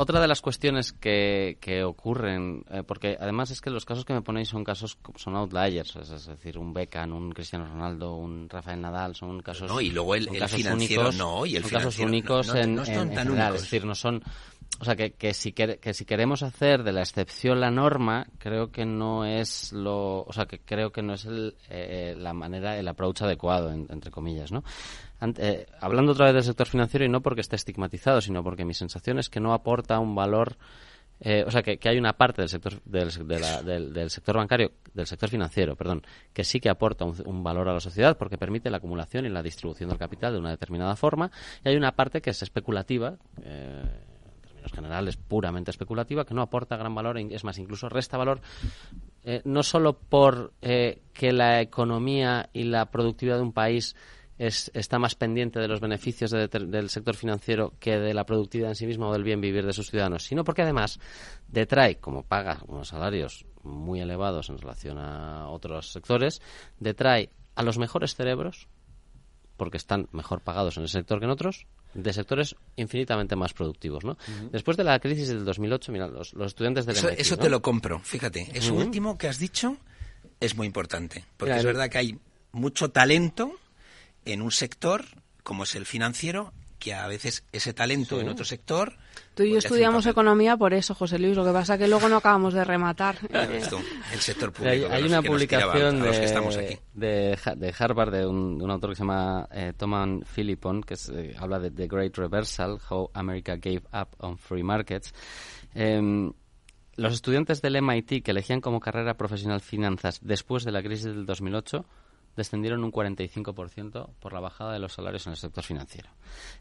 otra 0.00 0.18
de 0.18 0.26
las 0.26 0.40
cuestiones 0.40 0.92
que, 0.94 1.58
que 1.60 1.84
ocurren, 1.84 2.64
eh, 2.70 2.82
porque 2.82 3.18
además 3.20 3.50
es 3.50 3.60
que 3.60 3.68
los 3.68 3.84
casos 3.84 4.06
que 4.06 4.14
me 4.14 4.22
ponéis 4.22 4.48
son 4.48 4.64
casos, 4.64 4.96
son 5.16 5.36
outliers, 5.36 5.94
es, 5.96 6.24
decir, 6.24 6.56
un 6.56 6.72
Beckham, 6.72 7.12
un 7.12 7.32
Cristiano 7.32 7.66
Ronaldo, 7.66 8.14
un 8.14 8.48
Rafael 8.48 8.80
Nadal, 8.80 9.14
son 9.14 9.42
casos 9.42 9.70
No, 9.70 9.78
y 9.78 9.90
luego 9.90 10.14
el, 10.14 10.26
financiero 10.30 10.74
únicos, 10.74 11.16
no, 11.16 11.44
y 11.44 11.56
el 11.56 11.62
son 11.64 11.70
casos 11.70 11.98
únicos 11.98 12.54
en, 12.54 12.82
general, 12.82 13.56
es 13.56 13.60
decir, 13.60 13.84
no 13.84 13.94
son... 13.94 14.22
O 14.78 14.84
sea, 14.84 14.96
que, 14.96 15.12
que, 15.12 15.34
si 15.34 15.52
que 15.52 15.92
si 15.92 16.06
queremos 16.06 16.42
hacer 16.42 16.82
de 16.82 16.92
la 16.92 17.02
excepción 17.02 17.60
la 17.60 17.70
norma, 17.70 18.26
creo 18.38 18.70
que 18.70 18.86
no 18.86 19.26
es 19.26 19.72
lo... 19.74 20.22
O 20.22 20.32
sea, 20.32 20.46
que 20.46 20.60
creo 20.60 20.92
que 20.92 21.02
no 21.02 21.12
es 21.12 21.26
el, 21.26 21.56
eh, 21.68 22.14
la 22.16 22.32
manera, 22.32 22.78
el 22.78 22.88
approach 22.88 23.20
adecuado, 23.20 23.70
entre 23.70 24.10
comillas, 24.10 24.50
¿no? 24.50 24.64
Eh, 25.20 25.66
hablando 25.80 26.12
otra 26.12 26.26
vez 26.26 26.34
del 26.34 26.44
sector 26.44 26.66
financiero 26.66 27.04
y 27.04 27.08
no 27.08 27.20
porque 27.20 27.42
esté 27.42 27.56
estigmatizado, 27.56 28.20
sino 28.20 28.42
porque 28.42 28.64
mi 28.64 28.74
sensación 28.74 29.18
es 29.18 29.28
que 29.28 29.40
no 29.40 29.52
aporta 29.52 29.98
un 29.98 30.14
valor 30.14 30.56
eh, 31.22 31.44
o 31.46 31.50
sea, 31.50 31.62
que, 31.62 31.78
hay 31.84 31.98
una 31.98 32.14
parte 32.14 32.40
del 32.40 32.48
sector 32.48 32.80
del, 32.82 33.10
del, 33.92 34.10
sector 34.10 34.36
bancario, 34.36 34.72
del 34.94 35.06
sector 35.06 35.28
financiero, 35.28 35.76
perdón, 35.76 36.02
que 36.32 36.44
sí 36.44 36.60
que 36.60 36.70
aporta 36.70 37.04
un, 37.04 37.44
valor 37.44 37.68
a 37.68 37.74
la 37.74 37.80
sociedad 37.80 38.16
porque 38.16 38.38
permite 38.38 38.70
la 38.70 38.78
acumulación 38.78 39.26
y 39.26 39.28
la 39.28 39.42
distribución 39.42 39.90
del 39.90 39.98
capital 39.98 40.32
de 40.32 40.38
una 40.38 40.50
determinada 40.50 40.96
forma, 40.96 41.30
y 41.62 41.68
hay 41.68 41.76
una 41.76 41.92
parte 41.92 42.22
que 42.22 42.30
es 42.30 42.42
especulativa. 42.42 43.16
Eh, 43.42 43.82
en 43.82 44.48
términos 44.48 44.72
generales, 44.72 45.16
puramente 45.18 45.70
especulativa, 45.70 46.24
que 46.24 46.32
no 46.32 46.40
aporta 46.40 46.78
gran 46.78 46.94
valor, 46.94 47.18
es 47.18 47.44
más, 47.44 47.58
incluso 47.58 47.90
resta 47.90 48.16
valor, 48.16 48.40
eh, 49.22 49.42
no 49.44 49.62
solo 49.62 49.98
por 49.98 50.54
que 50.60 51.32
la 51.32 51.60
economía 51.60 52.48
y 52.54 52.64
la 52.64 52.90
productividad 52.90 53.36
de 53.36 53.42
un 53.42 53.52
país 53.52 53.94
está 54.40 54.98
más 54.98 55.14
pendiente 55.14 55.60
de 55.60 55.68
los 55.68 55.80
beneficios 55.80 56.30
del 56.30 56.88
sector 56.88 57.14
financiero 57.14 57.74
que 57.78 57.98
de 57.98 58.14
la 58.14 58.24
productividad 58.24 58.70
en 58.70 58.74
sí 58.74 58.86
misma 58.86 59.08
o 59.08 59.12
del 59.12 59.22
bien 59.22 59.40
vivir 59.40 59.66
de 59.66 59.74
sus 59.74 59.90
ciudadanos, 59.90 60.24
sino 60.24 60.44
porque 60.44 60.62
además 60.62 60.98
detrae, 61.48 61.96
como 61.96 62.22
paga 62.22 62.62
unos 62.66 62.88
salarios 62.88 63.44
muy 63.62 64.00
elevados 64.00 64.48
en 64.48 64.56
relación 64.56 64.96
a 64.98 65.48
otros 65.48 65.92
sectores, 65.92 66.40
detrae 66.78 67.28
a 67.54 67.62
los 67.62 67.76
mejores 67.76 68.14
cerebros, 68.14 68.68
porque 69.58 69.76
están 69.76 70.08
mejor 70.12 70.40
pagados 70.40 70.78
en 70.78 70.84
el 70.84 70.88
sector 70.88 71.18
que 71.18 71.26
en 71.26 71.32
otros, 71.32 71.66
de 71.92 72.12
sectores 72.14 72.56
infinitamente 72.76 73.36
más 73.36 73.52
productivos, 73.52 74.04
¿no? 74.04 74.16
Después 74.52 74.78
de 74.78 74.84
la 74.84 74.98
crisis 75.00 75.28
del 75.28 75.44
2008, 75.44 75.92
mira, 75.92 76.08
los, 76.08 76.32
estudiantes 76.32 76.86
del 76.86 76.96
Eso, 76.96 77.10
eso 77.10 77.36
te 77.36 77.50
lo 77.50 77.60
compro, 77.60 77.98
fíjate. 77.98 78.48
Eso 78.54 78.72
último 78.72 79.18
que 79.18 79.28
has 79.28 79.38
dicho 79.38 79.76
es 80.40 80.56
muy 80.56 80.66
importante, 80.66 81.26
porque 81.36 81.56
es 81.56 81.64
verdad 81.64 81.90
que 81.90 81.98
hay 81.98 82.18
mucho 82.52 82.90
talento 82.90 83.54
en 84.24 84.42
un 84.42 84.50
sector 84.50 85.04
como 85.42 85.64
es 85.64 85.74
el 85.74 85.86
financiero 85.86 86.52
que 86.80 86.94
a 86.94 87.06
veces 87.06 87.44
ese 87.52 87.74
talento 87.74 88.20
en 88.20 88.28
otro 88.28 88.44
sector. 88.44 88.96
Tú 89.34 89.42
y 89.44 89.52
yo 89.52 89.58
estudiamos 89.58 90.06
economía 90.06 90.56
por 90.56 90.72
eso, 90.72 90.94
José 90.94 91.18
Luis. 91.18 91.36
Lo 91.36 91.44
que 91.44 91.52
pasa 91.52 91.74
es 91.74 91.80
que 91.80 91.86
luego 91.86 92.08
no 92.08 92.16
acabamos 92.16 92.54
de 92.54 92.64
rematar. 92.64 93.18
el 93.30 94.20
sector 94.20 94.50
público. 94.50 94.88
Hay, 94.90 95.02
una 95.04 95.22
publicación 95.22 96.00
de, 96.00 97.38
de, 97.56 97.74
Harvard 97.78 98.12
de 98.12 98.26
un, 98.26 98.68
autor 98.70 98.90
que 98.90 98.96
se 98.96 99.02
llama 99.02 99.46
eh, 99.52 99.74
Thomas 99.76 100.08
Philippon, 100.34 100.82
que 100.82 100.94
eh, 101.12 101.36
habla 101.38 101.60
de 101.60 101.70
The 101.70 101.86
Great 101.86 102.16
Reversal, 102.16 102.78
How 102.88 103.10
America 103.12 103.56
Gave 103.56 103.82
Up 103.92 104.08
on 104.18 104.38
Free 104.38 104.62
Markets. 104.62 105.12
Em, 105.74 106.32
los 106.96 107.12
estudiantes 107.12 107.60
del 107.60 107.80
MIT 107.80 108.22
que 108.24 108.30
elegían 108.30 108.60
como 108.60 108.80
carrera 108.80 109.16
profesional 109.16 109.60
finanzas 109.60 110.18
después 110.22 110.64
de 110.64 110.72
la 110.72 110.82
crisis 110.82 111.04
del 111.04 111.26
2008 111.26 111.84
descendieron 112.40 112.82
un 112.82 112.90
45% 112.90 114.14
por 114.18 114.32
la 114.32 114.40
bajada 114.40 114.72
de 114.72 114.78
los 114.78 114.94
salarios 114.94 115.26
en 115.26 115.32
el 115.32 115.36
sector 115.36 115.62
financiero. 115.62 116.10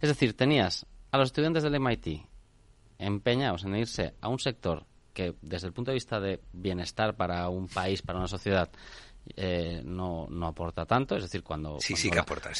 Es 0.01 0.09
decir, 0.09 0.35
tenías 0.35 0.85
a 1.11 1.17
los 1.17 1.29
estudiantes 1.29 1.63
del 1.63 1.79
MIT 1.79 2.25
empeñados 2.97 3.63
en 3.63 3.75
irse 3.77 4.13
a 4.19 4.27
un 4.27 4.39
sector 4.39 4.85
que 5.13 5.35
desde 5.41 5.67
el 5.67 5.73
punto 5.73 5.91
de 5.91 5.95
vista 5.95 6.19
de 6.19 6.41
bienestar 6.51 7.15
para 7.15 7.47
un 7.49 7.67
país, 7.67 8.01
para 8.01 8.19
una 8.19 8.27
sociedad, 8.27 8.69
eh, 9.35 9.81
no, 9.85 10.27
no 10.29 10.47
aporta 10.47 10.85
tanto, 10.85 11.15
es 11.15 11.23
decir, 11.23 11.43
cuando... 11.43 11.77
Sí, 11.79 11.95
sí 11.95 12.09
que 12.09 12.19
aporta. 12.19 12.51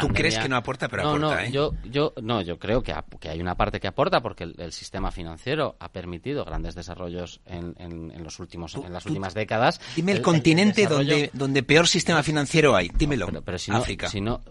Tú 0.00 0.08
crees 0.08 0.38
que 0.38 0.48
no 0.48 0.56
aporta, 0.56 0.88
pero 0.88 1.08
aporta, 1.08 1.26
no, 1.26 1.38
¿eh? 1.38 1.50
Yo, 1.50 1.72
yo, 1.84 2.12
no, 2.22 2.42
yo 2.42 2.58
creo 2.58 2.82
que, 2.82 2.94
que 3.20 3.28
hay 3.28 3.40
una 3.40 3.56
parte 3.56 3.80
que 3.80 3.88
aporta 3.88 4.20
porque 4.20 4.44
el, 4.44 4.72
sistema 4.72 5.10
financiero 5.10 5.76
ha 5.80 5.90
permitido 5.90 6.44
grandes 6.44 6.74
desarrollos 6.74 7.40
en, 7.46 7.74
en, 7.78 8.22
los 8.22 8.38
últimos, 8.38 8.74
en 8.74 8.92
las 8.92 9.06
últimas 9.06 9.34
décadas. 9.34 9.80
Dime 9.96 10.12
el, 10.12 10.22
continente 10.22 10.86
donde, 10.86 11.30
donde 11.32 11.62
peor 11.62 11.88
sistema 11.88 12.22
financiero 12.22 12.76
hay, 12.76 12.88
dímelo. 12.94 13.28
pero, 13.42 13.58
si 13.58 13.70
no, 13.70 13.78
África. 13.78 14.08
Si 14.08 14.20
no, 14.20 14.42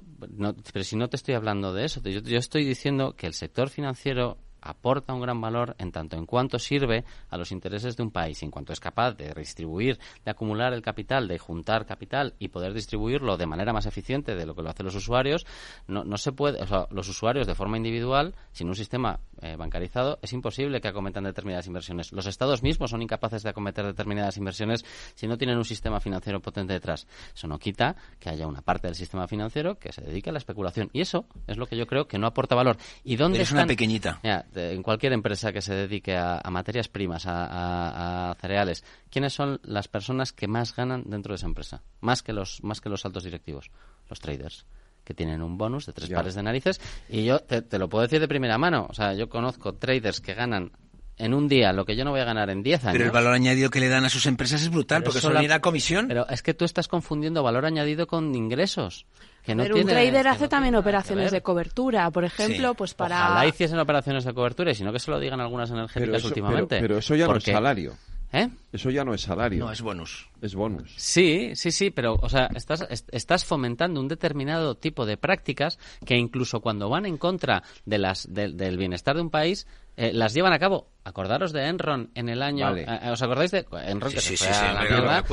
pero 0.73 0.83
si 0.83 0.95
no 0.95 1.09
te 1.09 1.15
estoy 1.15 1.35
hablando 1.35 1.73
de 1.73 1.85
eso, 1.85 2.01
yo, 2.03 2.19
yo 2.19 2.37
estoy 2.37 2.65
diciendo 2.65 3.15
que 3.15 3.27
el 3.27 3.33
sector 3.33 3.69
financiero 3.69 4.37
aporta 4.61 5.13
un 5.13 5.21
gran 5.21 5.39
valor 5.39 5.75
en 5.79 5.91
tanto 5.91 6.17
en 6.17 6.25
cuanto 6.25 6.59
sirve 6.59 7.05
a 7.29 7.37
los 7.37 7.51
intereses 7.51 7.95
de 7.95 8.03
un 8.03 8.11
país, 8.11 8.41
en 8.43 8.51
cuanto 8.51 8.73
es 8.73 8.79
capaz 8.79 9.13
de 9.13 9.33
redistribuir, 9.33 9.99
de 10.23 10.31
acumular 10.31 10.73
el 10.73 10.81
capital, 10.81 11.27
de 11.27 11.37
juntar 11.39 11.85
capital 11.85 12.35
y 12.39 12.49
poder 12.49 12.73
distribuirlo 12.73 13.37
de 13.37 13.45
manera 13.45 13.73
más 13.73 13.85
eficiente 13.85 14.35
de 14.35 14.45
lo 14.45 14.55
que 14.55 14.61
lo 14.61 14.69
hacen 14.69 14.85
los 14.85 14.95
usuarios, 14.95 15.45
no, 15.87 16.03
no 16.03 16.17
se 16.17 16.31
puede, 16.31 16.61
o 16.61 16.67
sea, 16.67 16.87
los 16.91 17.07
usuarios 17.07 17.47
de 17.47 17.55
forma 17.55 17.77
individual, 17.77 18.35
sin 18.51 18.67
un 18.67 18.75
sistema 18.75 19.19
eh, 19.41 19.55
bancarizado, 19.55 20.19
es 20.21 20.33
imposible 20.33 20.81
que 20.81 20.87
acometan 20.87 21.23
determinadas 21.23 21.67
inversiones. 21.67 22.11
Los 22.11 22.25
estados 22.25 22.63
mismos 22.63 22.91
son 22.91 23.01
incapaces 23.01 23.43
de 23.43 23.49
acometer 23.49 23.85
determinadas 23.85 24.37
inversiones 24.37 24.83
si 25.15 25.27
no 25.27 25.37
tienen 25.37 25.57
un 25.57 25.65
sistema 25.65 25.99
financiero 25.99 26.39
potente 26.41 26.73
detrás. 26.73 27.07
Eso 27.35 27.47
no 27.47 27.59
quita 27.59 27.95
que 28.19 28.29
haya 28.29 28.47
una 28.47 28.61
parte 28.61 28.87
del 28.87 28.95
sistema 28.95 29.27
financiero 29.27 29.75
que 29.75 29.91
se 29.91 30.01
dedique 30.01 30.29
a 30.29 30.33
la 30.33 30.39
especulación. 30.39 30.89
Y 30.93 31.01
eso 31.01 31.25
es 31.47 31.57
lo 31.57 31.67
que 31.67 31.77
yo 31.77 31.87
creo 31.87 32.07
que 32.07 32.17
no 32.17 32.27
aporta 32.27 32.55
valor. 32.55 32.77
¿Y 33.03 33.15
dónde 33.15 33.41
es 33.41 33.51
una 33.51 33.65
pequeñita 33.65 34.19
en 34.55 34.83
cualquier 34.83 35.13
empresa 35.13 35.51
que 35.51 35.61
se 35.61 35.73
dedique 35.73 36.15
a, 36.15 36.41
materias 36.49 36.87
primas, 36.87 37.25
a, 37.27 38.35
cereales, 38.39 38.83
¿quiénes 39.09 39.33
son 39.33 39.59
las 39.63 39.87
personas 39.87 40.33
que 40.33 40.47
más 40.47 40.75
ganan 40.75 41.03
dentro 41.05 41.33
de 41.33 41.37
esa 41.37 41.47
empresa? 41.47 41.83
Más 42.01 42.23
que 42.23 42.33
los, 42.33 42.63
más 42.63 42.81
que 42.81 42.89
los 42.89 43.05
altos 43.05 43.23
directivos, 43.23 43.71
los 44.09 44.19
traders 44.19 44.65
que 45.03 45.13
tienen 45.13 45.41
un 45.41 45.57
bonus 45.57 45.85
de 45.85 45.93
tres 45.93 46.09
pares 46.09 46.35
de 46.35 46.43
narices. 46.43 46.81
Y 47.07 47.23
yo 47.23 47.39
te, 47.39 47.79
lo 47.79 47.87
puedo 47.87 48.01
decir 48.01 48.19
de 48.19 48.27
primera 48.27 48.57
mano, 48.57 48.87
o 48.89 48.93
sea, 48.93 49.13
yo 49.13 49.29
conozco 49.29 49.75
traders 49.75 50.19
que 50.19 50.33
ganan 50.33 50.73
en 51.17 51.33
un 51.33 51.47
día 51.47 51.73
lo 51.73 51.85
que 51.85 51.95
yo 51.95 52.05
no 52.05 52.11
voy 52.11 52.19
a 52.19 52.25
ganar 52.25 52.49
en 52.49 52.63
diez 52.63 52.83
años. 52.83 52.93
Pero 52.93 53.05
el 53.05 53.11
valor 53.11 53.33
añadido 53.33 53.69
que 53.69 53.79
le 53.79 53.89
dan 53.89 54.05
a 54.05 54.09
sus 54.09 54.25
empresas 54.25 54.61
es 54.61 54.69
brutal, 54.69 55.03
porque 55.03 55.19
son 55.19 55.33
la 55.33 55.59
comisión. 55.59 56.07
Pero 56.07 56.27
es 56.29 56.41
que 56.41 56.53
tú 56.53 56.65
estás 56.65 56.87
confundiendo 56.87 57.43
valor 57.43 57.65
añadido 57.65 58.07
con 58.07 58.35
ingresos. 58.35 59.05
Pero 59.45 59.77
un 59.77 59.85
trader 59.85 60.27
hace 60.27 60.47
también 60.47 60.75
operaciones 60.75 61.31
de 61.31 61.41
cobertura, 61.41 62.11
por 62.11 62.25
ejemplo, 62.25 62.73
pues 62.73 62.93
para... 62.93 63.15
Ojalá 63.15 63.47
hiciesen 63.47 63.79
operaciones 63.79 64.25
de 64.25 64.33
cobertura 64.33 64.71
y 64.71 64.75
si 64.75 64.83
no 64.83 64.91
que 64.91 64.99
se 64.99 65.09
lo 65.09 65.19
digan 65.19 65.39
algunas 65.39 65.69
energéticas 65.71 66.23
últimamente. 66.25 66.79
Pero, 66.81 66.97
eso 66.97 67.15
ya 67.15 67.27
no 67.27 67.37
es 67.37 67.43
salario. 67.43 67.93
¿Eh? 68.33 68.49
Eso 68.73 68.89
ya 68.89 69.05
no 69.05 69.13
es 69.13 69.21
salario. 69.21 69.63
No, 69.63 69.71
es 69.71 69.81
bonus. 69.81 70.29
Es 70.41 70.53
bonus. 70.53 70.93
Sí, 70.97 71.55
sí, 71.55 71.71
sí, 71.71 71.91
pero, 71.91 72.15
o 72.21 72.29
sea, 72.29 72.49
estás, 72.55 72.85
estás 73.11 73.45
fomentando 73.45 74.01
un 74.01 74.07
determinado 74.07 74.75
tipo 74.75 75.05
de 75.05 75.17
prácticas 75.17 75.79
que 76.05 76.15
incluso 76.15 76.59
cuando 76.59 76.89
van 76.89 77.05
en 77.05 77.17
contra 77.17 77.63
de 77.85 77.97
las, 77.97 78.27
del 78.31 78.77
bienestar 78.77 79.15
de 79.15 79.21
un 79.21 79.29
país, 79.29 79.65
eh, 79.95 80.11
las 80.13 80.33
llevan 80.33 80.53
a 80.53 80.59
cabo. 80.59 80.89
Acordaros 81.05 81.53
de 81.53 81.67
Enron 81.67 82.11
en 82.15 82.27
el 82.27 82.43
año. 82.43 82.75
Eh, 82.75 82.85
¿Os 83.09 83.21
acordáis 83.21 83.51
de 83.51 83.65
Enron 83.85 84.11
que 84.11 84.19
sí, 84.19 84.35
se 84.35 84.45
fue 84.45 84.53
sí, 84.53 84.65
a 84.65 84.73
la 84.73 84.81
mierda? 84.81 85.23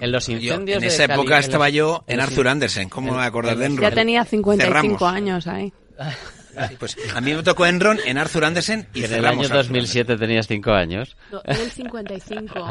En 0.00 0.12
los 0.12 0.28
incendios. 0.28 0.82
en 0.82 0.88
esa 0.88 1.04
época 1.04 1.38
estaba 1.38 1.70
yo 1.70 2.04
en 2.06 2.20
Arthur 2.20 2.48
Andersen. 2.48 2.88
¿Cómo 2.90 3.08
me 3.08 3.14
voy 3.14 3.24
a 3.24 3.26
acordar 3.26 3.56
de 3.56 3.66
Enron? 3.66 3.82
Ya 3.82 3.94
tenía 3.94 4.24
55 4.24 5.06
años 5.06 5.46
ahí. 5.46 5.72
pues 6.78 6.96
a 7.14 7.20
mí 7.20 7.34
me 7.34 7.42
tocó 7.42 7.66
Enron 7.66 7.98
en 8.04 8.18
Arthur 8.18 8.44
Andersen 8.44 8.86
y 8.94 9.04
en 9.04 9.12
el 9.14 9.24
año 9.24 9.48
2007 9.48 10.16
tenías 10.16 10.46
5 10.46 10.72
años. 10.72 11.16
No, 11.30 11.40
en 11.44 11.56
el 11.56 11.70
55. 11.70 12.54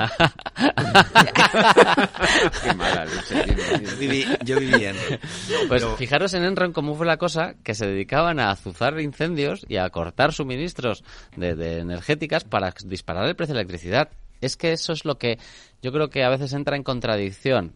Qué 2.63 2.73
mala 2.73 3.05
leche. 3.05 3.45
yo 4.45 4.59
viví 4.59 4.85
en 4.85 4.95
Pues 5.67 5.85
fijaros 5.97 6.33
en 6.33 6.43
Enron 6.43 6.73
cómo 6.73 6.95
fue 6.95 7.05
la 7.05 7.17
cosa 7.17 7.55
que 7.63 7.75
se 7.75 7.87
dedicaban 7.87 8.39
a 8.39 8.51
azuzar 8.51 8.99
incendios 8.99 9.65
y 9.67 9.77
a 9.77 9.89
cortar 9.89 10.33
suministros 10.33 11.03
de, 11.35 11.55
de 11.55 11.79
energéticas 11.79 12.43
para 12.43 12.73
disparar 12.85 13.25
el 13.27 13.35
precio 13.35 13.53
de 13.53 13.57
la 13.57 13.61
electricidad. 13.61 14.09
Es 14.41 14.57
que 14.57 14.71
eso 14.73 14.93
es 14.93 15.05
lo 15.05 15.17
que 15.17 15.37
yo 15.81 15.91
creo 15.91 16.09
que 16.09 16.23
a 16.23 16.29
veces 16.29 16.53
entra 16.53 16.75
en 16.75 16.83
contradicción 16.83 17.75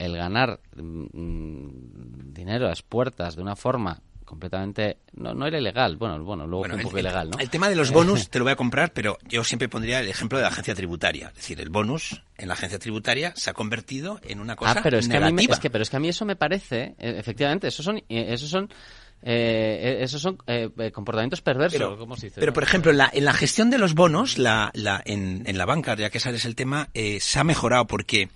el 0.00 0.16
ganar 0.16 0.60
mm, 0.76 2.32
dinero 2.32 2.66
a 2.66 2.70
las 2.70 2.82
puertas 2.82 3.36
de 3.36 3.42
una 3.42 3.54
forma 3.54 4.00
completamente 4.30 4.98
no, 5.14 5.34
no 5.34 5.46
era 5.46 5.58
ilegal 5.58 5.96
bueno 5.96 6.22
bueno 6.22 6.46
luego 6.46 6.64
fue 6.64 6.76
un 6.76 6.82
poco 6.82 6.98
ilegal 7.00 7.30
¿no? 7.30 7.38
el 7.38 7.50
tema 7.50 7.68
de 7.68 7.74
los 7.74 7.90
bonus 7.92 8.30
te 8.30 8.38
lo 8.38 8.44
voy 8.44 8.52
a 8.52 8.56
comprar 8.56 8.92
pero 8.92 9.18
yo 9.28 9.42
siempre 9.42 9.68
pondría 9.68 9.98
el 9.98 10.08
ejemplo 10.08 10.38
de 10.38 10.42
la 10.42 10.48
agencia 10.48 10.74
tributaria 10.74 11.28
es 11.28 11.34
decir 11.34 11.60
el 11.60 11.68
bonus 11.68 12.22
en 12.38 12.46
la 12.46 12.54
agencia 12.54 12.78
tributaria 12.78 13.32
se 13.34 13.50
ha 13.50 13.52
convertido 13.52 14.20
en 14.22 14.38
una 14.38 14.54
cosa 14.54 14.76
ah, 14.78 14.80
pero 14.82 14.98
es 14.98 15.08
negativa. 15.08 15.36
que 15.36 15.44
a 15.44 15.48
mí, 15.56 15.60
que 15.60 15.70
pero 15.70 15.82
es 15.82 15.90
que 15.90 15.96
a 15.96 16.00
mí 16.00 16.08
eso 16.08 16.24
me 16.24 16.36
parece 16.36 16.94
e, 16.96 17.18
efectivamente 17.18 17.66
esos 17.66 17.84
son 17.84 18.00
esos 18.08 18.48
son 18.48 18.68
eh, 19.22 19.98
esos 20.00 20.22
son 20.22 20.38
eh, 20.46 20.70
comportamientos 20.94 21.42
perversos. 21.42 21.78
Pero, 21.78 22.16
se 22.16 22.26
dice, 22.28 22.40
pero 22.40 22.54
por 22.54 22.62
ejemplo, 22.62 22.90
en 22.90 22.96
la, 22.96 23.10
en 23.12 23.26
la 23.26 23.34
gestión 23.34 23.68
de 23.68 23.76
los 23.76 23.94
bonos, 23.94 24.38
la, 24.38 24.70
la, 24.72 25.02
en, 25.04 25.42
en 25.44 25.58
la 25.58 25.66
banca, 25.66 25.94
ya 25.94 26.08
que 26.08 26.20
sales 26.20 26.46
el 26.46 26.54
tema, 26.54 26.88
eh, 26.94 27.20
se 27.20 27.38
ha 27.38 27.44
mejorado 27.44 27.86
porque 27.86 28.30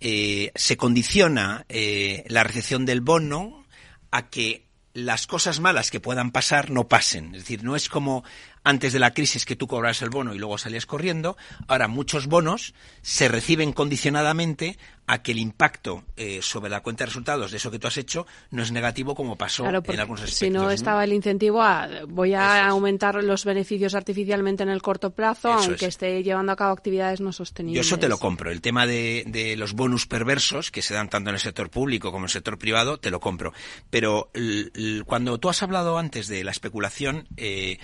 eh, 0.00 0.50
se 0.54 0.76
condiciona 0.78 1.66
eh, 1.68 2.24
la 2.28 2.42
recepción 2.42 2.86
del 2.86 3.02
bono 3.02 3.66
a 4.10 4.30
que 4.30 4.64
las 4.92 5.26
cosas 5.26 5.60
malas 5.60 5.90
que 5.90 6.00
puedan 6.00 6.30
pasar 6.30 6.70
no 6.70 6.88
pasen. 6.88 7.34
Es 7.34 7.42
decir, 7.42 7.62
no 7.62 7.76
es 7.76 7.88
como 7.88 8.24
antes 8.64 8.92
de 8.92 8.98
la 8.98 9.14
crisis 9.14 9.44
que 9.44 9.56
tú 9.56 9.66
cobras 9.66 10.02
el 10.02 10.10
bono 10.10 10.34
y 10.34 10.38
luego 10.38 10.58
salías 10.58 10.86
corriendo. 10.86 11.36
Ahora 11.68 11.88
muchos 11.88 12.26
bonos 12.26 12.74
se 13.02 13.28
reciben 13.28 13.72
condicionadamente 13.72 14.78
a 15.12 15.22
que 15.22 15.32
el 15.32 15.38
impacto 15.38 16.04
eh, 16.16 16.40
sobre 16.42 16.70
la 16.70 16.80
cuenta 16.80 17.02
de 17.04 17.06
resultados 17.06 17.50
de 17.50 17.56
eso 17.56 17.70
que 17.70 17.78
tú 17.78 17.86
has 17.88 17.96
hecho 17.96 18.26
no 18.50 18.62
es 18.62 18.70
negativo 18.72 19.14
como 19.14 19.36
pasó 19.36 19.64
Claro, 19.64 19.82
en 19.86 20.00
algunos 20.00 20.20
aspectos. 20.22 20.38
si 20.38 20.50
no 20.50 20.70
estaba 20.70 21.02
el 21.04 21.12
incentivo 21.12 21.62
a 21.62 21.88
voy 22.08 22.34
a 22.34 22.66
aumentar 22.68 23.22
los 23.24 23.44
beneficios 23.44 23.94
artificialmente 23.94 24.62
en 24.62 24.68
el 24.68 24.82
corto 24.82 25.10
plazo, 25.10 25.48
Eso 25.48 25.58
aunque 25.70 25.86
es. 25.86 25.94
esté 25.94 26.22
llevando 26.22 26.52
a 26.52 26.56
cabo 26.56 26.72
actividades 26.72 27.20
no 27.20 27.30
Yo 27.30 27.32
sostenibles. 27.32 27.86
eso 27.86 27.98
te 27.98 28.08
lo 28.08 28.18
compro. 28.18 28.50
El 28.50 28.60
tema 28.60 28.86
de, 28.86 29.24
de 29.26 29.56
los 29.56 29.72
bonus 29.72 30.06
perversos 30.06 30.70
que 30.70 30.82
se 30.82 30.94
dan 30.94 31.08
tanto 31.10 31.30
en 31.30 31.34
el 31.34 31.40
sector 31.40 31.70
público 31.70 32.12
como 32.12 32.24
en 32.24 32.28
el 32.28 32.30
sector 32.30 32.56
privado, 32.58 32.98
te 32.98 33.10
lo 33.10 33.18
compro. 33.20 33.52
Pero 33.90 34.30
cuando 35.06 35.38
tú 35.38 35.48
has 35.48 35.62
hablado 35.62 35.98
antes 35.98 36.28
de 36.28 36.44
la 36.44 36.50
especulación, 36.52 37.26
eh, 37.36 37.78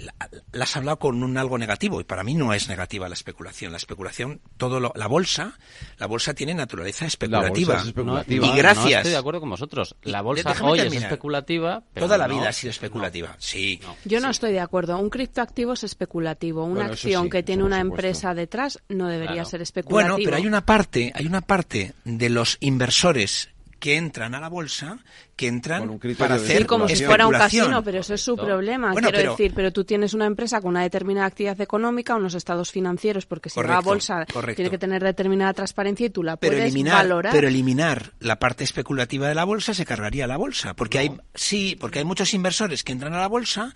la, 0.00 0.14
la 0.52 0.64
has 0.64 0.76
hablado 0.76 0.98
con 0.98 1.22
un 1.22 1.36
algo 1.38 1.58
negativo 1.58 2.00
y 2.00 2.04
para 2.04 2.24
mí 2.24 2.34
no 2.34 2.52
es 2.54 2.68
negativa 2.68 3.08
la 3.08 3.14
especulación. 3.14 3.70
La 3.70 3.78
especulación, 3.78 4.40
todo 4.56 4.80
lo- 4.80 4.92
la 4.96 5.06
bolsa, 5.06 5.58
la 5.98 6.06
bolsa 6.06 6.34
tiene 6.34 6.54
naturaleza 6.56 7.06
especulativa. 7.06 7.76
es 7.76 7.86
especulativa. 7.86 8.46
Y 8.46 8.50
No, 8.50 8.56
gracias. 8.56 8.84
No 8.84 8.96
estoy 8.98 9.12
de 9.12 9.16
acuerdo 9.18 9.40
con 9.40 9.50
vosotros. 9.50 9.94
La 10.02 10.22
bolsa 10.22 10.48
déjame 10.50 10.70
hoy 10.70 10.78
es 10.80 10.92
especulativa. 10.94 11.82
pero 11.92 12.06
Toda 12.06 12.18
la 12.18 12.26
no- 12.28 12.38
vida 12.38 12.48
ha 12.48 12.52
sido 12.52 12.70
especulativa. 12.70 13.36
Sí. 13.38 13.80
Yo 14.04 14.20
no 14.20 14.30
estoy 14.30 14.52
de 14.52 14.60
acuerdo. 14.60 14.98
Un 14.98 15.10
criptoactivo 15.10 15.74
es 15.74 15.84
especulativo. 15.84 16.64
Una 16.64 16.74
Bueno, 16.74 16.92
acción 16.92 17.24
sí, 17.24 17.30
que 17.30 17.42
tiene 17.42 17.62
una 17.64 17.76
supuesto. 17.80 17.94
empresa 17.94 18.34
detrás 18.34 18.78
no 18.88 19.08
debería 19.08 19.44
ser 19.44 19.62
especulativo. 19.62 20.14
Bueno, 20.14 20.24
pero 20.24 20.36
hay 20.36 20.46
una 20.46 20.64
parte, 20.66 21.12
hay 21.14 21.26
una 21.26 21.40
parte 21.42 21.92
de 22.04 22.30
los 22.30 22.56
inversores 22.60 23.50
que 23.78 23.96
entran 23.96 24.34
a 24.34 24.40
la 24.40 24.48
bolsa 24.48 24.98
que 25.36 25.48
entran 25.48 25.98
para 26.18 26.38
Sí, 26.38 26.44
hacer 26.46 26.66
como 26.66 26.88
si 26.88 27.04
fuera 27.04 27.26
un 27.26 27.32
casino, 27.34 27.82
pero 27.84 28.00
eso 28.00 28.14
es 28.14 28.22
su 28.22 28.36
problema. 28.36 28.92
Bueno, 28.92 29.08
Quiero 29.08 29.18
pero- 29.18 29.30
decir, 29.32 29.52
pero 29.54 29.70
tú 29.70 29.84
tienes 29.84 30.14
una 30.14 30.24
empresa 30.24 30.62
con 30.62 30.70
una 30.70 30.82
determinada 30.82 31.26
actividad 31.26 31.60
económica, 31.60 32.14
unos 32.16 32.34
estados 32.34 32.72
financieros, 32.72 33.26
porque 33.26 33.50
si 33.50 33.60
va 33.60 33.64
a 33.64 33.66
Correcto, 33.66 33.84
bolsa 33.90 34.26
correcto. 34.32 34.56
tiene 34.56 34.70
que 34.70 34.78
tener 34.78 35.04
determinada 35.04 35.52
transparencia 35.52 36.06
y 36.06 36.10
tú 36.10 36.22
la 36.22 36.38
pero 36.38 36.52
puedes 36.54 36.64
eliminar, 36.72 36.94
valorar. 37.02 37.32
pero 37.34 37.48
eliminar 37.48 38.12
la 38.20 38.38
parte 38.38 38.64
especulativa 38.64 39.28
de 39.28 39.34
la 39.34 39.44
bolsa 39.44 39.74
se 39.74 39.84
cargaría 39.84 40.26
la 40.26 40.38
bolsa, 40.38 40.72
porque 40.74 40.98
hay 41.00 41.10
sí, 41.34 41.76
porque 41.78 41.98
hay 41.98 42.06
muchos 42.06 42.32
inversores 42.32 42.82
que 42.82 42.92
entran 42.92 43.12
a 43.12 43.18
la 43.18 43.28
bolsa, 43.28 43.74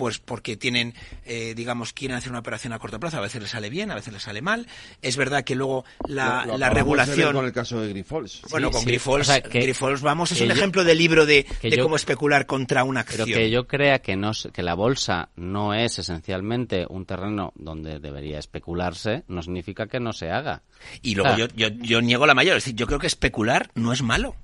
pues 0.00 0.18
porque 0.18 0.56
tienen, 0.56 0.94
eh, 1.26 1.52
digamos, 1.54 1.92
quieren 1.92 2.16
hacer 2.16 2.30
una 2.30 2.38
operación 2.38 2.72
a 2.72 2.78
corto 2.78 2.98
plazo, 2.98 3.18
a 3.18 3.20
veces 3.20 3.42
les 3.42 3.50
sale 3.50 3.68
bien, 3.68 3.90
a 3.90 3.94
veces 3.94 4.14
les 4.14 4.22
sale 4.22 4.40
mal. 4.40 4.66
Es 5.02 5.18
verdad 5.18 5.44
que 5.44 5.54
luego 5.54 5.84
la, 6.08 6.46
Lo- 6.46 6.52
lo 6.52 6.58
la 6.58 6.70
regulación 6.70 7.34
con 7.34 7.44
el 7.44 7.52
caso 7.52 7.82
de 7.82 7.90
Grifols. 7.90 8.40
Bueno, 8.50 8.68
Sí, 8.68 8.72
con 8.72 8.80
sí. 8.80 8.86
Grifols, 8.86 9.28
O 9.28 9.32
sea, 9.32 9.42
que- 9.42 9.60
Grifols, 9.60 10.00
vamos, 10.00 10.32
es 10.32 10.40
un 10.40 10.46
yo- 10.48 10.54
ejemplo 10.54 10.84
de 10.84 10.94
libro 10.94 11.26
de, 11.26 11.44
de 11.62 11.76
yo- 11.76 11.82
cómo 11.82 11.96
especular 11.96 12.46
contra 12.46 12.82
una 12.82 13.00
acción. 13.00 13.26
Pero 13.26 13.38
que 13.38 13.50
yo 13.50 13.66
crea 13.68 13.98
que 13.98 14.16
no 14.16 14.32
se- 14.32 14.50
que 14.52 14.62
la 14.62 14.72
bolsa 14.72 15.28
no 15.36 15.74
es 15.74 15.98
esencialmente 15.98 16.86
un 16.88 17.04
terreno 17.04 17.52
donde 17.56 18.00
debería 18.00 18.38
especularse, 18.38 19.24
no 19.28 19.42
significa 19.42 19.86
que 19.86 20.00
no 20.00 20.14
se 20.14 20.30
haga. 20.30 20.62
Y 21.02 21.14
luego 21.14 21.34
O 21.34 21.36
sea, 21.36 21.46
yo, 21.46 21.54
yo, 21.54 21.68
yo 21.82 22.00
niego 22.00 22.26
la 22.26 22.34
mayor. 22.34 22.56
Es 22.56 22.64
decir, 22.64 22.74
yo 22.76 22.86
creo 22.86 22.98
que 22.98 23.06
especular 23.06 23.70
no 23.74 23.92
es 23.92 24.00
malo. 24.00 24.34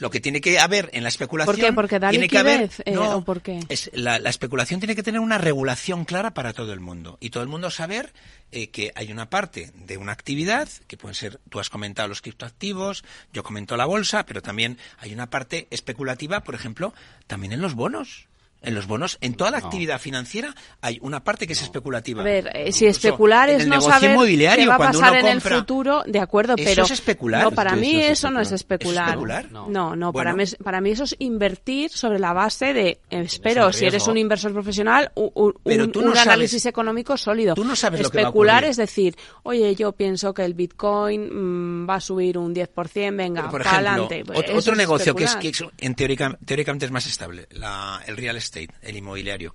Lo 0.00 0.10
que 0.10 0.18
tiene 0.20 0.40
que 0.40 0.58
haber 0.58 0.90
en 0.92 1.04
la 1.04 1.08
especulación. 1.08 1.54
¿Por 1.54 1.64
qué? 1.64 1.72
¿Porque 1.72 1.98
da 1.98 2.10
tiene 2.10 2.28
que 2.28 2.38
haber, 2.38 2.70
eh, 2.84 2.92
no, 2.92 3.18
¿O 3.18 3.24
por 3.24 3.40
qué? 3.40 3.60
es 3.68 3.90
la, 3.94 4.18
la 4.18 4.30
especulación 4.30 4.80
tiene 4.80 4.96
que 4.96 5.02
tener 5.02 5.20
una 5.20 5.38
regulación 5.38 6.04
clara 6.04 6.34
para 6.34 6.52
todo 6.52 6.72
el 6.72 6.80
mundo. 6.80 7.18
Y 7.20 7.30
todo 7.30 7.42
el 7.42 7.48
mundo 7.48 7.70
saber 7.70 8.12
eh, 8.52 8.70
que 8.70 8.90
hay 8.96 9.12
una 9.12 9.30
parte 9.30 9.70
de 9.74 9.96
una 9.96 10.12
actividad, 10.12 10.68
que 10.88 10.96
pueden 10.96 11.14
ser, 11.14 11.38
tú 11.50 11.60
has 11.60 11.70
comentado 11.70 12.08
los 12.08 12.20
criptoactivos, 12.20 13.04
yo 13.32 13.44
comento 13.44 13.76
la 13.76 13.84
bolsa, 13.84 14.26
pero 14.26 14.42
también 14.42 14.76
hay 14.98 15.12
una 15.12 15.30
parte 15.30 15.68
especulativa, 15.70 16.42
por 16.42 16.56
ejemplo, 16.56 16.92
también 17.28 17.52
en 17.52 17.60
los 17.60 17.74
bonos. 17.74 18.26
En 18.62 18.74
los 18.74 18.86
bonos, 18.86 19.16
en 19.22 19.34
toda 19.34 19.50
la 19.50 19.58
actividad 19.58 19.98
financiera 20.00 20.54
hay 20.82 20.98
una 21.00 21.24
parte 21.24 21.46
que 21.46 21.54
es 21.54 21.62
especulativa. 21.62 22.20
A 22.20 22.24
ver, 22.24 22.50
eh, 22.54 22.72
si 22.72 22.86
especular 22.86 23.48
es 23.48 23.66
no 23.66 23.80
saber 23.80 24.10
inmobiliario, 24.12 24.64
qué 24.64 24.68
va 24.68 24.74
a 24.74 24.78
pasar 24.78 25.16
en 25.16 25.26
el 25.26 25.40
futuro, 25.40 26.02
de 26.06 26.18
acuerdo, 26.20 26.54
¿Eso 26.56 26.64
pero 26.68 26.84
es 26.84 26.90
especular? 26.90 27.42
no, 27.42 27.52
para 27.52 27.72
Es 27.74 27.80
mí 27.80 27.96
eso 27.96 28.04
es 28.12 28.18
eso 28.18 28.30
no 28.30 28.40
es 28.40 28.52
especular. 28.52 29.08
especular? 29.08 29.50
No, 29.50 29.96
no, 29.96 30.12
para 30.12 30.32
Bueno. 30.32 30.36
mí 30.36 30.42
es, 30.42 30.56
para 30.62 30.80
mí 30.80 30.90
eso 30.90 31.04
es 31.04 31.16
invertir 31.18 31.90
sobre 31.90 32.18
la 32.18 32.32
base 32.34 32.74
de 32.74 33.00
espero, 33.08 33.66
un 33.68 33.72
si 33.72 33.86
eres 33.86 34.06
un 34.06 34.18
inversor 34.18 34.52
profesional, 34.52 35.10
u- 35.14 35.30
u- 35.34 35.54
Pero 35.64 35.84
un, 35.84 35.92
tú 35.92 36.00
no 36.02 36.08
un 36.08 36.12
sabes- 36.14 36.26
análisis 36.28 36.66
económico 36.66 37.16
sólido. 37.16 37.54
Tú 37.54 37.64
no 37.64 37.74
sabes 37.74 38.02
lo 38.02 38.10
que 38.10 38.18
va 38.18 38.24
a 38.24 38.26
especular 38.26 38.64
es 38.64 38.76
decir, 38.76 39.16
oye, 39.42 39.74
yo 39.74 39.92
pienso 39.92 40.34
que 40.34 40.44
el 40.44 40.52
Bitcoin 40.52 41.84
mm, 41.84 41.88
va 41.88 41.94
a 41.94 42.00
subir 42.00 42.36
un 42.36 42.54
10%, 42.54 43.16
venga, 43.16 43.48
por 43.50 43.62
para 43.62 43.70
ejemplo, 43.70 43.88
adelante. 43.90 44.24
Pues 44.26 44.38
ot- 44.38 44.44
eso 44.44 44.58
otro 44.58 44.72
es 44.72 44.78
negocio 44.78 45.14
que 45.14 45.24
es, 45.24 45.30
especular. 45.30 45.68
que 45.70 45.78
es 45.78 45.86
en 45.86 45.94
teórica- 45.94 46.38
teóricamente 46.44 46.84
es 46.84 46.90
más 46.92 47.06
estable, 47.06 47.46
la- 47.52 48.02
el 48.06 48.16
real 48.18 48.36
estate, 48.36 48.49
el 48.56 48.96
inmobiliario. 48.96 49.54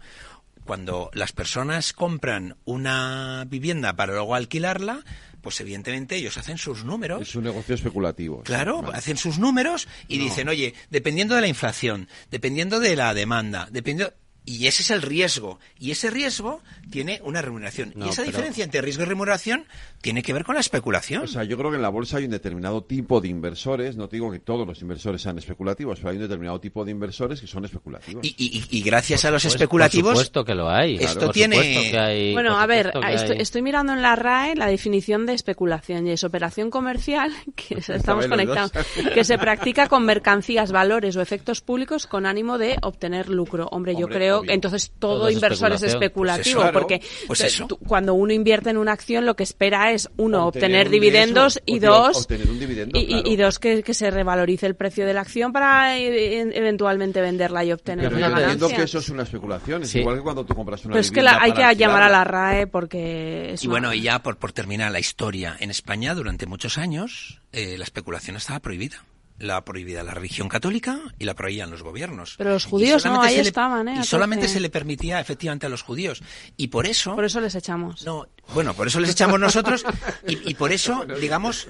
Cuando 0.66 1.12
las 1.14 1.32
personas 1.32 1.94
compran 1.94 2.58
una 2.66 3.46
vivienda 3.48 3.96
para 3.96 4.14
luego 4.14 4.34
alquilarla, 4.34 5.04
pues 5.42 5.62
evidentemente 5.62 6.16
ellos 6.16 6.38
hacen 6.38 6.58
sus 6.58 6.84
números. 6.84 7.22
Es 7.22 7.36
un 7.36 7.44
negocio 7.44 7.76
especulativo. 7.76 8.42
Claro, 8.42 8.82
vale. 8.82 8.98
hacen 8.98 9.16
sus 9.16 9.38
números 9.38 9.88
y 10.08 10.18
dicen, 10.18 10.50
oye, 10.50 10.74
dependiendo 10.90 11.36
de 11.36 11.42
la 11.42 11.48
inflación, 11.48 12.10
dependiendo 12.32 12.80
de 12.80 12.96
la 12.96 13.14
demanda, 13.14 13.68
dependiendo... 13.72 14.16
Y 14.46 14.68
ese 14.68 14.84
es 14.84 14.92
el 14.92 15.02
riesgo. 15.02 15.60
Y 15.80 15.92
ese 15.92 16.10
riesgo 16.12 16.62
tiene 16.92 17.20
una 17.24 17.42
remuneración. 17.42 17.94
No, 17.96 18.06
y 18.06 18.10
esa 18.10 18.22
pero- 18.22 18.32
diferencia 18.32 18.64
entre 18.64 18.82
riesgo 18.82 19.04
y 19.04 19.06
remuneración 19.08 19.66
tiene 20.02 20.22
que 20.22 20.34
ver 20.34 20.44
con 20.44 20.54
la 20.56 20.62
especulación. 20.62 21.24
O 21.24 21.28
sea, 21.28 21.44
yo 21.44 21.58
creo 21.58 21.72
que 21.72 21.78
en 21.78 21.82
la 21.82 21.90
bolsa 21.90 22.18
hay 22.18 22.26
un 22.26 22.32
determinado 22.32 22.84
tipo 22.84 23.22
de 23.22 23.28
inversores, 23.28 23.96
no 23.98 24.08
te 24.08 24.18
digo 24.18 24.32
que 24.32 24.38
todos 24.40 24.68
los 24.68 24.80
inversores 24.82 25.22
sean 25.24 25.38
especulativos, 25.40 25.98
pero 26.00 26.12
hay 26.12 26.18
un 26.18 26.22
determinado 26.24 26.60
tipo 26.60 26.86
de 26.86 26.92
inversores 26.92 27.42
que 27.42 27.48
son 27.48 27.66
especulativos. 27.66 28.24
Y, 28.24 28.36
y- 28.38 28.78
y 28.78 28.82
gracias 28.84 29.26
a 29.26 29.32
los 29.32 29.42
Pues, 29.42 29.56
especulativos... 29.56 30.10
Por 30.14 30.18
supuesto 30.18 30.46
que 30.46 30.54
lo 30.54 30.70
hay. 30.70 30.98
Esto 30.98 31.22
Por 31.26 31.34
tiene... 31.34 31.56
supuesto 31.56 31.92
que 31.92 32.00
hay- 32.00 32.34
Bueno, 32.34 32.60
a 32.60 32.66
ver, 32.68 32.92
estoy, 33.38 33.62
mirando 33.64 33.94
en 33.94 34.02
la 34.04 34.16
RAE 34.16 34.56
la 34.56 34.68
definición 34.68 35.26
de 35.26 35.34
especulación 35.34 36.06
y 36.06 36.12
es 36.12 36.24
operación 36.24 36.70
comercial 36.70 37.32
que 37.56 37.80
estamos 37.80 38.28
conectados, 38.28 38.72
dos. 38.74 38.86
que 39.14 39.24
se 39.24 39.40
practica 39.40 39.88
con 39.88 40.06
mercancías, 40.06 40.72
valores 40.72 41.16
o 41.16 41.22
efectos 41.22 41.62
públicos 41.62 42.06
con 42.06 42.28
ánimo 42.28 42.60
de 42.60 42.78
obtener 42.84 43.28
lucro. 43.30 43.68
Hombre, 43.72 43.94
yo 43.94 44.06
Hombre, 44.06 44.20
creo 44.36 44.40
obvio. 44.42 44.48
que 44.48 44.54
entonces 44.54 44.92
todo, 45.00 45.30
inversor 45.30 45.72
es 45.74 45.84
especulativo 45.84 46.56
Pues 46.62 46.66
eso, 46.68 46.74
porque 46.74 47.00
claro, 47.00 47.16
pues 47.28 47.40
te- 47.40 47.48
eso. 47.48 47.68
tú- 47.68 47.78
cuando 47.78 48.14
uno 48.14 48.34
invierte 48.34 48.70
en 48.70 48.78
una 48.78 48.92
acción 48.94 49.26
lo 49.26 49.36
que 49.36 49.44
espera 49.44 49.92
es 49.92 50.10
uno 50.18 50.48
Obtener 50.48 50.66
obtener, 50.66 50.88
un 50.88 50.92
dividendos 50.92 51.56
riesgo, 51.66 51.76
y 51.76 51.80
dos 51.80 52.18
obtener 52.18 52.50
un 52.50 52.60
dividendo, 52.60 52.98
y, 53.00 53.02
y- 53.04 53.08
claro. 53.08 53.30
y 53.30 53.36
dos 53.36 53.60
que, 53.60 53.84
que 53.84 53.94
se 53.94 54.12
revalorice 54.12 54.66
el 54.66 54.76
precio 54.76 55.06
de 55.06 55.14
la 55.14 55.22
acción 55.22 55.52
para 55.54 55.98
eh, 55.98 56.42
eventualmente 56.54 57.22
venderla 57.22 57.64
y 57.66 57.72
obtener 57.72 58.06
Pero 58.10 58.18
una 58.18 58.30
yo 58.30 58.36
ganancia. 58.36 58.76
que 58.78 58.84
eso 58.84 59.00
es 59.00 59.10
una 59.10 59.24
especulación, 59.24 59.84
es 59.84 59.90
Sí. 59.90 60.00
igual 60.00 60.18
que 60.18 60.22
cuando 60.22 60.46
tú 60.46 60.54
compras 60.56 60.84
una 60.86 60.94
Pero 60.94 61.02
es 61.02 61.12
que 61.12 61.22
la- 61.22 61.40
hay 61.42 61.52
que 61.54 61.76
llamar 61.76 62.04
a 62.04 62.10
la. 62.10 62.24
RAE 62.26 62.68
porque 62.68 63.54
es 63.54 63.64
Y 63.64 63.68
bueno, 63.68 63.94
y 63.94 64.02
ya 64.02 64.20
por, 64.24 64.38
por 64.38 64.52
terminar 64.52 64.92
la 64.92 65.00
historia, 65.00 65.56
en 65.60 65.70
España 65.72 66.14
durante 66.16 66.46
muchos 66.48 66.78
años 66.78 67.42
eh, 67.52 67.78
la 67.78 67.84
especulación 67.84 68.36
estaba 68.36 68.60
prohibida. 68.60 69.06
La 69.38 69.66
prohibida 69.66 70.02
la 70.04 70.14
religión 70.14 70.48
católica 70.48 71.00
y 71.20 71.26
la 71.26 71.34
prohibían 71.34 71.70
los 71.70 71.84
gobiernos. 71.84 72.36
Pero 72.38 72.52
los 72.52 72.66
judíos 72.66 73.04
no, 73.04 73.12
solamente 73.12 73.28
ahí 73.28 73.36
se 73.36 73.42
le- 73.44 73.48
estaban, 73.50 73.88
¿eh? 73.90 73.98
Y 74.00 74.04
solamente 74.06 74.48
se 74.48 74.60
le 74.62 74.70
permitía 74.70 75.20
efectivamente 75.20 75.66
a 75.66 75.70
los 75.70 75.82
judíos. 75.82 76.24
Y 76.56 76.68
por 76.68 76.86
eso... 76.88 77.16
Por 77.16 77.26
eso 77.26 77.42
les 77.42 77.54
echamos. 77.56 78.06
No, 78.06 78.28
bueno, 78.54 78.74
por 78.74 78.88
eso 78.88 79.00
les 79.02 79.10
echamos 79.12 79.38
nosotros 79.40 79.84
y, 80.26 80.52
y 80.52 80.54
por 80.54 80.72
eso, 80.72 81.06
digamos, 81.20 81.68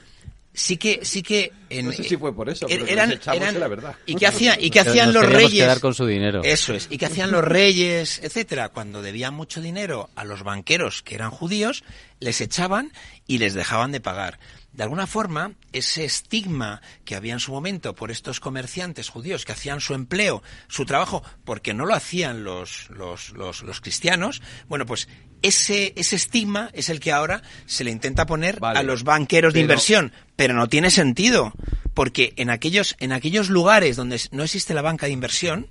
sí 0.54 0.78
que 0.78 1.00
sí 1.04 1.24
que 1.24 1.52
en, 1.72 1.88
No 1.88 1.92
sé 1.92 2.04
si 2.04 2.16
fue 2.18 2.34
por 2.36 2.50
eso, 2.50 2.68
pero 2.70 2.86
que 2.86 2.94
eran, 2.94 3.20
eran- 3.34 3.60
la 3.60 3.68
verdad. 3.68 3.96
y 4.06 4.14
qué 4.16 4.28
hacían 4.28 4.58
y 4.62 4.70
Nos 4.70 4.88
hacían 4.88 5.12
los 5.12 5.26
reyes 5.26 5.64
quedar 5.64 5.80
con 5.82 5.94
su 5.96 6.06
dinero. 6.06 6.42
eso 6.44 6.74
es 6.76 6.88
y 6.92 6.98
qué 7.00 7.08
hacían 7.08 7.30
los 7.32 7.44
reyes 7.44 8.22
etcétera 8.24 8.70
cuando 8.70 9.02
debían 9.02 9.34
mucho 9.34 9.60
dinero 9.60 10.10
a 10.16 10.24
los 10.24 10.44
banqueros 10.44 11.02
que 11.02 11.16
eran 11.16 11.30
judíos 11.32 11.84
les 12.22 12.40
echaban 12.40 12.94
y 13.28 13.40
les 13.40 13.54
dejaban 13.54 13.92
de 13.92 14.00
pagar 14.00 14.40
de 14.76 14.84
alguna 14.84 15.08
forma, 15.08 15.54
ese 15.72 16.04
estigma 16.06 16.82
que 17.06 17.16
había 17.16 17.34
en 17.34 17.40
su 17.40 17.52
momento 17.52 17.96
por 17.96 18.12
estos 18.12 18.40
comerciantes 18.40 19.10
judíos 19.10 19.46
que 19.46 19.54
hacían 19.54 19.80
su 19.80 19.94
empleo, 19.94 20.44
su 20.68 20.86
trabajo, 20.86 21.24
porque 21.46 21.74
no 21.74 21.86
lo 21.86 21.94
hacían 21.96 22.44
los, 22.44 22.90
los, 22.90 23.30
los, 23.32 23.64
los 23.64 23.82
cristianos, 23.82 24.42
bueno, 24.68 24.86
pues 24.86 25.08
ese, 25.42 25.94
ese 25.96 26.16
estigma 26.16 26.70
es 26.74 26.90
el 26.90 27.00
que 27.00 27.12
ahora 27.12 27.42
se 27.66 27.84
le 27.84 27.92
intenta 27.92 28.26
poner 28.26 28.60
Vale. 28.60 28.80
a 28.80 28.84
los 28.84 29.04
banqueros 29.04 29.54
de 29.54 29.60
Pero- 29.60 29.64
inversión, 29.66 30.12
pero 30.36 30.54
no 30.54 30.68
tiene 30.68 30.90
sentido, 30.90 31.54
porque 31.94 32.34
en 32.36 32.50
aquellos, 32.50 32.96
en 33.00 33.14
aquellos 33.14 33.50
lugares 33.50 33.96
donde 33.96 34.20
no 34.32 34.44
existe 34.44 34.74
la 34.74 34.82
banca 34.82 35.06
de 35.06 35.14
inversión, 35.14 35.68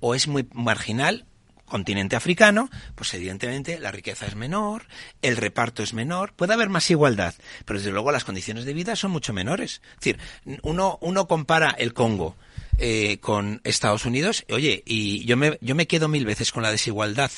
o 0.00 0.14
es 0.14 0.28
muy 0.28 0.48
marginal, 0.54 1.26
continente 1.70 2.16
africano, 2.16 2.68
pues 2.94 3.14
evidentemente 3.14 3.80
la 3.80 3.90
riqueza 3.90 4.26
es 4.26 4.36
menor, 4.36 4.82
el 5.22 5.38
reparto 5.38 5.82
es 5.82 5.94
menor, 5.94 6.34
puede 6.34 6.52
haber 6.52 6.68
más 6.68 6.90
igualdad, 6.90 7.34
pero 7.64 7.78
desde 7.78 7.92
luego 7.92 8.12
las 8.12 8.24
condiciones 8.24 8.66
de 8.66 8.74
vida 8.74 8.96
son 8.96 9.12
mucho 9.12 9.32
menores. 9.32 9.80
Es 9.94 10.00
decir, 10.00 10.18
uno, 10.62 10.98
uno 11.00 11.26
compara 11.26 11.70
el 11.70 11.94
Congo 11.94 12.36
eh, 12.78 13.18
con 13.20 13.60
Estados 13.64 14.04
Unidos, 14.04 14.44
oye, 14.50 14.82
y 14.86 15.24
yo 15.24 15.36
me, 15.36 15.58
yo 15.60 15.74
me 15.74 15.86
quedo 15.86 16.08
mil 16.08 16.26
veces 16.26 16.52
con 16.52 16.62
la 16.62 16.70
desigualdad 16.70 17.30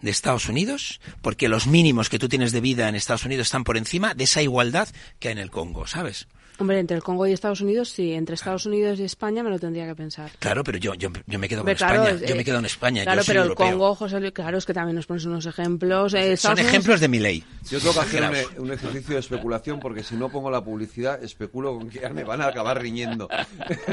de 0.00 0.10
Estados 0.10 0.48
Unidos, 0.48 1.00
porque 1.22 1.48
los 1.48 1.66
mínimos 1.66 2.08
que 2.08 2.18
tú 2.18 2.28
tienes 2.28 2.52
de 2.52 2.60
vida 2.60 2.88
en 2.88 2.94
Estados 2.94 3.24
Unidos 3.24 3.48
están 3.48 3.64
por 3.64 3.76
encima 3.76 4.14
de 4.14 4.24
esa 4.24 4.42
igualdad 4.42 4.88
que 5.18 5.28
hay 5.28 5.32
en 5.32 5.38
el 5.38 5.50
Congo, 5.50 5.86
¿sabes? 5.86 6.26
Hombre, 6.58 6.78
entre 6.78 6.96
el 6.96 7.02
Congo 7.02 7.26
y 7.26 7.32
Estados 7.32 7.60
Unidos, 7.60 7.88
sí. 7.88 8.12
Entre 8.12 8.36
Estados 8.36 8.64
Unidos 8.64 9.00
y 9.00 9.04
España 9.04 9.42
me 9.42 9.50
lo 9.50 9.58
tendría 9.58 9.86
que 9.86 9.94
pensar. 9.96 10.30
Claro, 10.38 10.62
pero 10.62 10.78
yo, 10.78 10.94
yo, 10.94 11.10
yo 11.26 11.38
me 11.40 11.48
quedo 11.48 11.64
con 11.64 11.74
claro, 11.74 12.02
España. 12.04 12.22
es- 12.24 12.28
yo 12.30 12.36
me 12.36 12.44
quedo 12.44 12.58
en 12.60 12.64
España. 12.66 13.02
Claro, 13.02 13.20
yo 13.20 13.24
soy 13.24 13.32
pero 13.32 13.42
el 13.42 13.48
europeo. 13.48 13.70
Congo, 13.72 13.94
José 13.96 14.20
Luis, 14.20 14.32
claro, 14.32 14.58
es 14.58 14.64
que 14.64 14.72
también 14.72 14.94
nos 14.96 15.06
pones 15.06 15.24
unos 15.24 15.44
ejemplos. 15.46 16.14
eh, 16.14 16.36
Son 16.36 16.52
Unidos- 16.52 16.68
ejemplos 16.70 17.00
de 17.00 17.08
mi 17.08 17.18
ley. 17.18 17.44
Yo 17.68 17.80
tengo 17.80 17.92
que 17.94 18.00
hacer 18.00 18.22
un, 18.58 18.62
un 18.66 18.72
ejercicio 18.72 19.14
de 19.14 19.20
especulación 19.20 19.80
porque 19.80 20.04
si 20.04 20.14
no 20.14 20.28
pongo 20.28 20.50
la 20.50 20.62
publicidad, 20.62 21.22
especulo 21.24 21.76
con 21.76 21.90
que 21.90 21.98
ya 22.00 22.10
me 22.10 22.22
van 22.22 22.40
a 22.40 22.46
acabar 22.46 22.80
riñendo. 22.80 23.28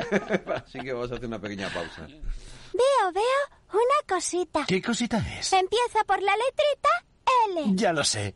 Así 0.55 0.79
que 0.79 0.93
vamos 0.93 1.11
a 1.11 1.15
hacer 1.15 1.27
una 1.27 1.39
pequeña 1.39 1.67
pausa. 1.69 2.05
Veo, 2.07 3.11
veo 3.13 3.23
una 3.73 4.07
cosita. 4.15 4.65
¿Qué 4.67 4.81
cosita 4.81 5.17
es? 5.39 5.51
Empieza 5.53 6.03
por 6.05 6.21
la 6.21 6.31
letrita 6.33 6.89
L. 7.65 7.75
Ya 7.75 7.91
lo 7.93 8.03
sé. 8.03 8.35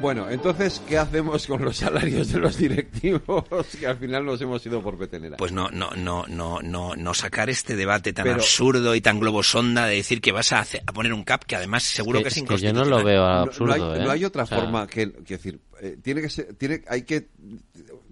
Bueno, 0.00 0.30
entonces, 0.30 0.80
¿qué 0.88 0.96
hacemos 0.96 1.46
con 1.46 1.62
los 1.62 1.76
salarios 1.76 2.32
de 2.32 2.38
los 2.38 2.56
directivos? 2.56 3.44
Que 3.78 3.86
al 3.86 3.98
final 3.98 4.24
nos 4.24 4.40
hemos 4.40 4.64
ido 4.64 4.82
por 4.82 4.96
petenera. 4.98 5.36
Pues 5.36 5.52
no, 5.52 5.68
no, 5.70 5.90
no, 5.94 6.24
no, 6.26 6.60
no, 6.62 6.96
no 6.96 7.14
sacar 7.14 7.50
este 7.50 7.76
debate 7.76 8.12
tan 8.14 8.24
Pero- 8.24 8.36
absurdo 8.36 8.94
y 8.94 9.00
tan 9.02 9.20
globosonda 9.20 9.86
de 9.86 9.96
decir 9.96 10.20
que 10.22 10.32
vas 10.32 10.52
a, 10.52 10.64
poner 10.94 11.12
un 11.12 11.22
cap 11.24 11.44
que 11.44 11.56
además 11.56 11.82
seguro 11.82 12.18
que- 12.20 12.24
que, 12.24 12.28
es 12.30 12.36
es 12.38 12.42
que 12.42 12.48
yo 12.48 12.54
inconstitucional. 12.54 12.90
no 12.90 12.98
lo 12.98 13.04
veo 13.04 13.20
No- 13.22 13.40
absurdo, 13.42 13.76
no, 13.76 13.92
hay, 13.92 14.00
¿eh? 14.00 14.04
no 14.04 14.10
hay 14.10 14.24
otra 14.24 14.42
O 14.44 14.46
sea- 14.46 14.58
forma 14.58 14.86
que, 14.86 15.12
que 15.12 15.36
decir, 15.36 15.60
eh, 15.82 15.96
tiene 16.02 16.22
que 16.22 16.30
ser, 16.30 16.54
tiene, 16.54 16.82
hay 16.88 17.02
que, 17.02 17.28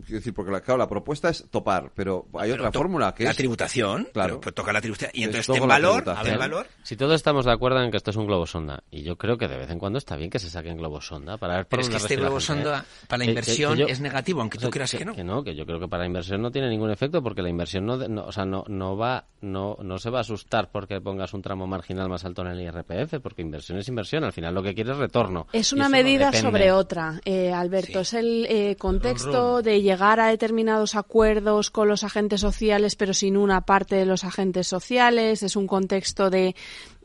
quiero 0.08 0.18
decir, 0.20 0.34
porque 0.34 0.50
la, 0.50 0.60
claro, 0.60 0.78
la 0.78 0.88
propuesta 0.88 1.28
es 1.28 1.44
topar, 1.50 1.92
pero 1.94 2.26
hay 2.38 2.50
otra 2.50 2.70
to- 2.70 2.78
fórmula 2.78 3.14
que 3.14 3.24
la 3.24 3.30
es 3.30 3.36
tributación, 3.36 4.08
claro, 4.12 4.34
pero- 4.34 4.40
pero 4.40 4.54
toca 4.54 4.72
la 4.72 4.80
tributación 4.80 5.10
y 5.14 5.20
Es 5.22 5.26
entonces 5.26 5.54
ten 5.54 5.68
valor. 5.68 6.04
Si 6.82 6.96
todos 6.96 7.14
estamos 7.14 7.44
de 7.44 7.52
acuerdo 7.52 7.82
en 7.82 7.90
que 7.90 7.96
esto 7.96 8.10
es 8.10 8.16
un 8.16 8.26
globo 8.26 8.46
sonda, 8.46 8.82
y 8.90 9.02
yo 9.02 9.16
creo 9.16 9.38
que 9.38 9.48
de 9.48 9.56
vez 9.56 9.70
en 9.70 9.78
cuando 9.78 9.98
está 9.98 10.16
bien 10.16 10.30
que 10.30 10.38
se 10.38 10.50
saquen 10.50 10.76
globos 10.76 11.06
sonda 11.06 11.36
para 11.36 11.56
ver 11.56 11.66
por 11.66 11.78
Pero 11.78 11.82
es 11.82 11.88
que 11.90 11.96
este 11.96 12.16
globo 12.16 12.40
gente, 12.40 12.62
sonda 12.64 12.78
¿eh? 12.80 13.04
para 13.06 13.18
la 13.18 13.24
Que- 13.24 13.26
que- 13.26 13.30
inversión 13.30 13.72
que 13.74 13.80
yo- 13.80 13.86
es 13.86 14.00
negativo, 14.00 14.40
aunque 14.40 14.58
o 14.58 14.60
tú 14.62 14.70
creas 14.70 14.90
que 14.92 15.04
no. 15.04 15.14
Que 15.14 15.24
no, 15.24 15.44
que 15.44 15.54
yo 15.54 15.66
creo 15.66 15.78
que 15.78 15.88
para 15.88 16.02
la 16.02 16.06
inversión 16.06 16.40
no 16.42 16.50
tiene 16.50 16.68
ningún 16.68 16.90
efecto 16.90 17.22
porque 17.22 17.42
la 17.42 17.48
inversión 17.50 17.86
no, 17.86 17.98
de- 17.98 18.08
no- 18.08 18.24
o 18.26 18.32
sea, 18.32 18.44
no, 18.44 18.64
no 18.68 18.96
va, 18.96 19.26
no, 19.40 19.76
no 19.82 19.98
se 19.98 20.10
va 20.10 20.18
a 20.18 20.20
asustar 20.22 20.70
porque 20.70 21.00
pongas 21.00 21.32
un 21.34 21.42
tramo 21.42 21.66
marginal 21.66 22.08
más 22.08 22.24
alto 22.24 22.42
en 22.42 22.48
el 22.48 22.60
IRPF, 22.62 23.20
porque 23.20 23.42
inversión 23.42 23.78
es 23.78 23.88
inversión. 23.88 24.24
Al 24.24 24.32
final 24.32 24.54
lo 24.54 24.62
que 24.62 24.74
quiere 24.74 24.92
es 24.92 24.96
retorno. 24.98 25.46
Es 25.52 25.72
una 25.72 25.88
medida 25.88 26.32
sobre 26.32 26.72
otra, 26.72 27.20
eh, 27.24 27.52
Alberto. 27.52 28.00
Es 28.00 28.14
el 28.14 28.46
eh, 28.48 28.76
contexto 28.76 29.62
de 29.62 29.82
llegar 29.82 29.97
a 30.02 30.28
determinados 30.28 30.94
acuerdos 30.94 31.70
con 31.70 31.88
los 31.88 32.04
agentes 32.04 32.40
sociales, 32.40 32.96
pero 32.96 33.12
sin 33.12 33.36
una 33.36 33.62
parte 33.62 33.96
de 33.96 34.06
los 34.06 34.24
agentes 34.24 34.66
sociales. 34.66 35.42
Es 35.42 35.56
un 35.56 35.66
contexto 35.66 36.30
de 36.30 36.54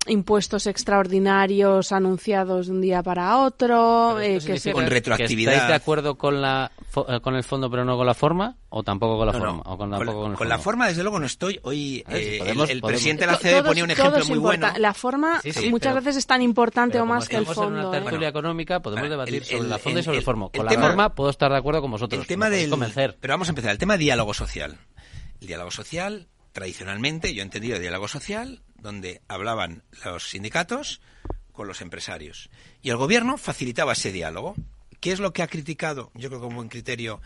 impuestos 0.07 0.67
extraordinarios 0.67 1.91
anunciados 1.91 2.67
de 2.67 2.73
un 2.73 2.81
día 2.81 3.01
para 3.03 3.37
otro. 3.39 4.19
eh, 4.19 4.33
que 4.45 4.59
se- 4.59 4.73
¿Que 4.73 5.23
estáis 5.25 5.67
de 5.67 5.73
acuerdo 5.73 6.15
con, 6.17 6.41
la, 6.41 6.71
eh, 7.07 7.19
con 7.21 7.35
el 7.35 7.43
fondo 7.43 7.69
pero 7.69 7.85
no 7.85 7.95
con 7.97 8.05
la 8.05 8.13
forma? 8.13 8.57
¿O 8.69 8.83
tampoco 8.83 9.17
con 9.17 9.27
la 9.27 9.33
No, 9.33 9.39
no. 9.39 9.45
forma? 9.45 9.61
¿O 9.61 9.77
con, 9.77 9.77
Con, 9.77 9.91
tampoco 9.91 10.21
con 10.23 10.31
el 10.31 10.37
con 10.37 10.49
la 10.49 10.55
fondo? 10.55 10.63
forma, 10.63 10.87
desde 10.87 11.03
luego, 11.03 11.19
no 11.19 11.25
estoy. 11.25 11.59
Hoy 11.63 12.03
eh, 12.09 12.33
el- 12.33 12.39
podemos- 12.39 12.69
el, 12.69 12.81
podemos- 12.81 12.87
presidente 13.01 13.25
de 13.25 13.31
la 13.31 13.37
todo 13.37 13.63
ponía 13.63 13.83
un 13.83 13.91
ejemplo 13.91 14.25
muy 14.25 14.37
bueno. 14.39 14.67
La 14.77 14.93
forma 14.93 15.39
Sí, 15.41 15.51
sí, 15.53 15.69
muchas 15.69 15.93
pero- 15.93 16.03
veces 16.05 16.17
es 16.17 16.27
tan 16.27 16.41
importante 16.41 16.99
o 16.99 17.05
más 17.05 17.29
que 17.29 17.37
el 17.37 17.43
estamos 17.43 17.57
en 17.57 17.63
fondo. 17.75 17.89
una 17.89 17.97
¿eh? 17.97 18.01
tertulia 18.01 18.27
económica 18.29 18.79
podemos 18.81 19.01
Bueno, 19.03 19.13
debatir 19.15 19.35
el- 19.35 19.45
sobre 19.45 19.57
el- 19.59 19.69
la 19.69 19.77
fondo 19.77 19.99
y 19.99 20.03
sobre 20.03 20.17
el, 20.17 20.21
el- 20.21 20.25
forma. 20.25 20.45
el 20.51 20.51
Con 20.59 20.67
tema- 20.67 20.81
la 20.81 20.87
forma 20.87 21.15
puedo 21.15 21.29
estar 21.29 21.51
de 21.51 21.57
acuerdo 21.57 21.81
con 21.81 21.91
vosotros. 21.91 22.19
El 22.21 22.27
tema 22.27 22.49
del. 22.49 22.69
convencer. 22.69 23.17
Pero 23.19 23.33
vamos 23.35 23.47
a 23.47 23.51
empezar. 23.51 23.71
El 23.71 23.77
tema 23.77 23.97
diálogo 23.97 24.33
social. 24.33 24.77
El 25.41 25.47
diálogo 25.47 25.71
social, 25.71 26.27
tradicionalmente, 26.53 27.33
yo 27.33 27.41
he 27.41 27.43
entendido 27.43 27.79
diálogo 27.79 28.07
social, 28.07 28.61
donde 28.75 29.21
hablaban 29.27 29.83
los 30.05 30.29
sindicatos 30.29 31.01
con 31.51 31.67
los 31.67 31.81
empresarios. 31.81 32.49
Y 32.81 32.89
el 32.91 32.97
gobierno 32.97 33.37
facilitaba 33.37 33.93
ese 33.93 34.11
diálogo. 34.11 34.55
¿Qué 34.99 35.11
es 35.11 35.19
lo 35.19 35.33
que 35.33 35.43
ha 35.43 35.47
criticado, 35.47 36.11
yo 36.13 36.29
creo 36.29 36.39
que 36.39 36.47
con 36.47 36.55
buen 36.55 36.69
criterio, 36.69 37.21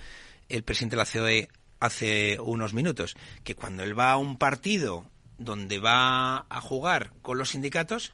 el 0.50 0.64
presidente 0.64 0.96
de 0.96 1.04
la 1.04 1.12
COE 1.12 1.50
hace 1.80 2.40
unos 2.40 2.74
minutos? 2.74 3.16
Que 3.44 3.56
cuando 3.56 3.84
él 3.84 3.98
va 3.98 4.12
a 4.12 4.18
un 4.18 4.38
partido 4.38 5.06
donde 5.38 5.78
va 5.78 6.48
a 6.50 6.62
jugar 6.62 7.14
con 7.22 7.38
los 7.38 7.50
sindicatos, 7.50 8.14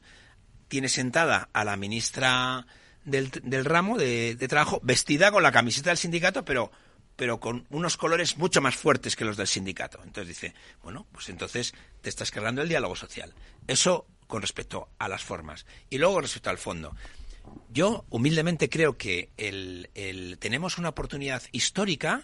tiene 0.68 0.90
sentada 0.90 1.50
a 1.54 1.64
la 1.64 1.78
ministra 1.78 2.66
del, 3.06 3.30
del 3.30 3.66
ramo 3.66 3.98
de, 3.98 4.36
de 4.36 4.48
trabajo 4.48 4.82
vestida 4.84 5.32
con 5.32 5.44
la 5.44 5.52
camiseta 5.52 5.92
del 5.92 5.98
sindicato, 5.98 6.44
pero 6.44 6.72
pero 7.24 7.40
con 7.40 7.66
unos 7.70 7.96
colores 7.96 8.36
mucho 8.38 8.60
más 8.60 8.76
fuertes 8.76 9.16
que 9.16 9.24
los 9.24 9.38
del 9.38 9.48
sindicato. 9.48 9.98
Entonces 10.04 10.28
dice, 10.28 10.54
bueno, 10.84 11.08
pues 11.14 11.30
entonces 11.30 11.74
te 12.02 12.10
estás 12.10 12.32
cargando 12.32 12.62
el 12.62 12.68
diálogo 12.68 12.98
social. 12.98 13.34
Eso 13.66 14.06
con 14.28 14.42
respecto 14.42 14.90
a 15.00 15.08
las 15.08 15.24
formas. 15.24 15.66
Y 15.90 16.00
luego 16.00 16.20
respecto 16.20 16.50
al 16.50 16.58
fondo. 16.58 16.94
Yo 17.70 18.04
humildemente 18.10 18.68
creo 18.68 18.98
que 18.98 19.30
el, 19.38 19.90
el- 19.96 20.38
tenemos 20.38 20.78
una 20.78 20.90
oportunidad 20.90 21.42
histórica 21.54 22.24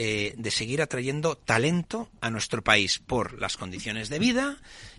eh, 0.00 0.32
de 0.36 0.50
seguir 0.52 0.80
atrayendo 0.80 1.36
talento 1.36 2.08
a 2.20 2.30
nuestro 2.30 2.62
país 2.62 3.00
por 3.00 3.40
las 3.40 3.56
condiciones 3.56 4.08
de 4.08 4.20
vida 4.20 4.58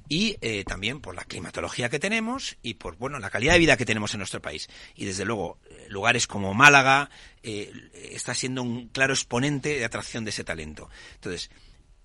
y 0.10 0.38
eh, 0.42 0.66
también 0.66 1.00
por 1.00 1.16
la 1.16 1.24
climatología 1.24 1.88
que 1.88 2.00
tenemos 2.00 2.58
y 2.64 2.74
por 2.74 2.98
bueno 2.98 3.20
la 3.20 3.30
calidad 3.30 3.54
de 3.54 3.60
vida 3.60 3.78
que 3.78 3.86
tenemos 3.86 4.14
en 4.14 4.18
nuestro 4.18 4.42
país. 4.42 4.68
Y 4.96 5.06
desde 5.06 5.24
luego 5.24 5.60
eh, 5.70 5.86
lugares 5.88 6.28
como 6.28 6.54
Málaga 6.54 7.10
eh, 7.44 7.72
está 8.12 8.34
siendo 8.34 8.64
un 8.64 8.90
claro 8.90 9.14
exponente 9.14 9.78
de 9.78 9.86
atracción 9.86 10.26
de 10.26 10.32
ese 10.32 10.44
talento. 10.44 10.90
Entonces, 11.14 11.50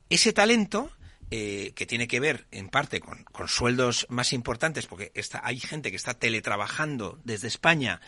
ese 0.08 0.32
talento 0.32 0.92
que 1.30 1.86
tiene 1.88 2.06
que 2.06 2.20
ver 2.20 2.46
en 2.52 2.68
parte 2.68 3.00
con, 3.00 3.24
con 3.24 3.48
sueldos 3.48 4.06
más 4.08 4.32
importantes, 4.32 4.86
porque 4.86 5.10
está, 5.16 5.40
hay 5.42 5.58
gente 5.58 5.90
que 5.90 5.96
está 5.96 6.14
teletrabajando 6.14 7.18
desde 7.24 7.48
España 7.48 8.00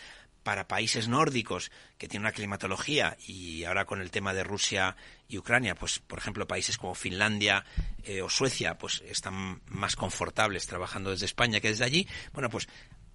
para 0.46 0.68
países 0.68 1.08
nórdicos 1.08 1.72
que 1.98 2.06
tienen 2.06 2.26
una 2.26 2.32
climatología 2.32 3.16
y 3.26 3.64
ahora 3.64 3.84
con 3.84 4.00
el 4.00 4.12
tema 4.12 4.32
de 4.32 4.44
Rusia 4.44 4.94
y 5.26 5.38
Ucrania, 5.38 5.74
pues 5.74 5.98
por 5.98 6.20
ejemplo 6.20 6.46
países 6.46 6.78
como 6.78 6.94
Finlandia 6.94 7.64
eh, 8.04 8.22
o 8.22 8.30
Suecia, 8.30 8.78
pues 8.78 9.02
están 9.08 9.60
más 9.66 9.96
confortables 9.96 10.68
trabajando 10.68 11.10
desde 11.10 11.26
España 11.26 11.58
que 11.58 11.70
desde 11.70 11.84
allí. 11.84 12.06
Bueno, 12.32 12.48
pues 12.48 12.68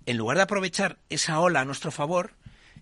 en 0.06 0.18
lugar 0.18 0.36
de 0.36 0.44
aprovechar 0.44 0.99
esa 1.08 1.40
ola 1.40 1.62
a 1.62 1.66
nuestro 1.66 1.90
favor, 1.90 2.34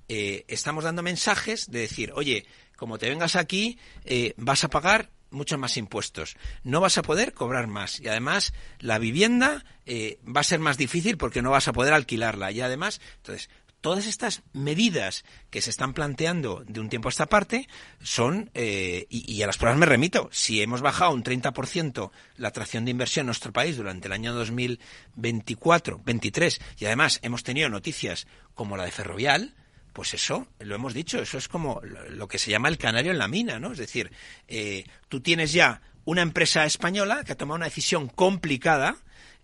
eh, 0.07 0.45
estamos 0.47 0.83
dando 0.83 1.03
mensajes 1.03 1.69
de 1.69 1.81
decir, 1.81 2.11
oye, 2.15 2.47
como 2.75 2.97
te 2.97 3.07
vengas 3.07 3.35
aquí, 3.35 3.77
eh, 4.03 4.33
vas 4.35 4.63
a 4.63 4.69
pagar 4.71 5.11
muchos 5.29 5.59
más 5.59 5.77
impuestos. 5.77 6.37
No 6.63 6.81
vas 6.81 6.97
a 6.97 7.03
poder 7.03 7.33
cobrar 7.33 7.67
más. 7.67 7.99
Y 7.99 8.07
además, 8.07 8.51
la 8.79 8.97
vivienda 8.97 9.63
eh, 9.85 10.17
va 10.25 10.41
a 10.41 10.43
ser 10.43 10.59
más 10.59 10.79
difícil 10.79 11.17
porque 11.17 11.43
no 11.43 11.51
vas 11.51 11.67
a 11.67 11.73
poder 11.73 11.93
alquilarla. 11.93 12.51
Y 12.51 12.61
además, 12.61 12.99
entonces, 13.17 13.51
todas 13.81 14.07
estas 14.07 14.43
medidas 14.53 15.23
que 15.49 15.61
se 15.61 15.69
están 15.69 15.93
planteando 15.93 16.63
de 16.67 16.79
un 16.79 16.89
tiempo 16.89 17.07
a 17.07 17.11
esta 17.11 17.27
parte 17.27 17.67
son, 18.01 18.51
eh, 18.53 19.07
y, 19.09 19.41
a 19.41 19.47
las 19.47 19.57
pruebas 19.57 19.79
me 19.79 19.85
remito, 19.85 20.29
si 20.31 20.61
hemos 20.61 20.81
bajado 20.81 21.13
un 21.13 21.23
30% 21.23 22.11
la 22.37 22.49
atracción 22.49 22.85
de 22.85 22.91
inversión 22.91 23.23
en 23.23 23.27
nuestro 23.27 23.53
país 23.53 23.77
durante 23.77 24.07
el 24.07 24.13
año 24.13 24.33
2024, 24.33 26.01
23, 26.03 26.61
y 26.77 26.85
además 26.85 27.19
hemos 27.21 27.43
tenido 27.43 27.69
noticias 27.69 28.27
como 28.53 28.77
la 28.77 28.85
de 28.85 28.91
Ferrovial, 28.91 29.55
pues 29.93 30.13
eso, 30.13 30.47
lo 30.59 30.75
hemos 30.75 30.93
dicho, 30.93 31.19
eso 31.21 31.37
es 31.37 31.47
como 31.47 31.81
lo 32.09 32.27
que 32.27 32.37
se 32.37 32.51
llama 32.51 32.69
el 32.69 32.77
canario 32.77 33.11
en 33.11 33.17
la 33.17 33.27
mina, 33.27 33.59
¿no? 33.59 33.71
Es 33.71 33.77
decir, 33.77 34.11
eh, 34.47 34.85
tú 35.07 35.19
tienes 35.21 35.51
ya 35.51 35.81
una 36.05 36.21
empresa 36.21 36.65
española 36.65 37.23
que 37.23 37.33
ha 37.33 37.37
tomado 37.37 37.57
una 37.57 37.65
decisión 37.65 38.07
complicada, 38.07 38.97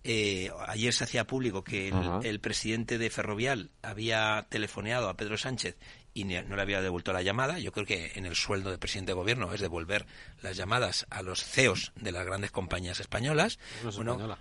eh, 0.07 0.52
ayer 0.68 0.94
se 0.94 1.03
hacía 1.03 1.26
público 1.26 1.64
que 1.64 1.88
el, 1.88 1.95
el, 2.23 2.40
presidente 2.40 2.99
de 2.99 3.10
Ferrovial 3.10 3.72
había 3.82 4.45
telefoneado 4.49 5.10
a 5.10 5.18
Pedro 5.18 5.36
Sánchez 5.36 5.77
y 6.14 6.23
no 6.23 6.56
le 6.56 6.61
había 6.61 6.82
devuelto 6.82 7.11
la 7.11 7.23
llamada. 7.23 7.57
Yo 7.57 7.72
creo 7.72 7.88
que 7.88 8.11
en 8.14 8.26
el 8.26 8.36
sueldo 8.36 8.69
de 8.69 8.77
presidente 8.77 9.11
de 9.11 9.15
gobierno 9.15 9.52
es 9.52 9.61
devolver 9.61 10.06
las 10.41 10.56
llamadas 10.56 11.07
a 11.10 11.23
los 11.23 11.44
CEOs 11.44 11.91
de 11.95 12.11
las 12.11 12.26
grandes 12.26 12.52
compañías 12.52 12.99
españolas. 12.99 13.60
No 13.84 13.90
es 13.90 13.95
bueno, 13.95 14.11
española. 14.11 14.38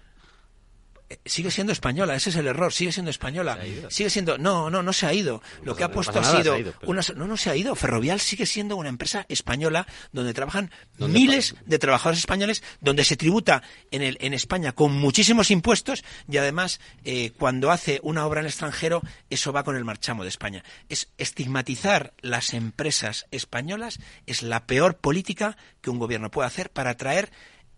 Eh, 1.09 1.19
sigue 1.25 1.51
siendo 1.51 1.73
española, 1.73 2.15
ese 2.15 2.31
es 2.31 2.37
el 2.37 2.47
error, 2.47 2.73
sigue 2.73 2.93
siendo 2.93 3.11
española. 3.11 3.59
Sigue 3.89 4.11
siendo, 4.11 4.39
no, 4.39 4.71
no, 4.71 4.83
no 4.83 4.93
se 4.93 5.07
ha 5.07 5.13
ido. 5.13 5.43
Lo 5.63 5.77
que 5.77 5.85
ha 5.85 5.91
puesto 5.91 6.19
ha 6.19 6.25
sido 6.25 6.59
ido, 6.59 6.73
pero- 6.81 6.91
una, 6.91 7.03
no, 7.17 7.27
no 7.27 7.37
se 7.37 7.51
ha 7.51 7.57
ido. 7.57 7.75
Ferrovial 7.75 8.21
sigue 8.21 8.47
siendo 8.47 8.77
una 8.77 8.89
empresa 8.89 9.27
española 9.29 9.87
donde 10.13 10.33
trabajan 10.35 10.71
¿Dónde 10.97 11.19
miles 11.19 11.55
de 11.67 11.79
trabajadores 11.79 12.21
españoles, 12.21 12.63
donde 12.81 13.05
se 13.05 13.17
tributa 13.17 13.63
en, 13.91 14.03
el, 14.03 14.17
en 14.21 14.35
España 14.35 14.73
con 14.73 14.93
muchísimos 14.93 15.51
impuestos 15.51 16.05
y 16.29 16.37
además 16.39 16.81
eh, 17.05 17.33
cuando 17.39 17.71
hace 17.71 18.01
una 18.03 18.27
obra 18.27 18.41
en 18.41 18.47
el 18.47 18.51
extranjero 18.51 19.03
eso 19.31 19.53
va 19.53 19.65
con 19.65 19.77
el 19.77 19.85
marchamo 19.85 20.23
de 20.23 20.29
España. 20.31 20.65
Es 20.89 21.09
estigmatizar 21.19 22.15
las 22.23 22.55
empresas 22.55 23.27
españolas 23.31 23.99
es 24.27 24.43
la 24.43 24.67
peor 24.67 24.97
política 24.97 25.57
que 25.81 25.91
un 25.91 25.99
gobierno 25.99 26.31
puede 26.31 26.47
hacer 26.47 26.71
para 26.71 26.91
atraer 26.91 27.31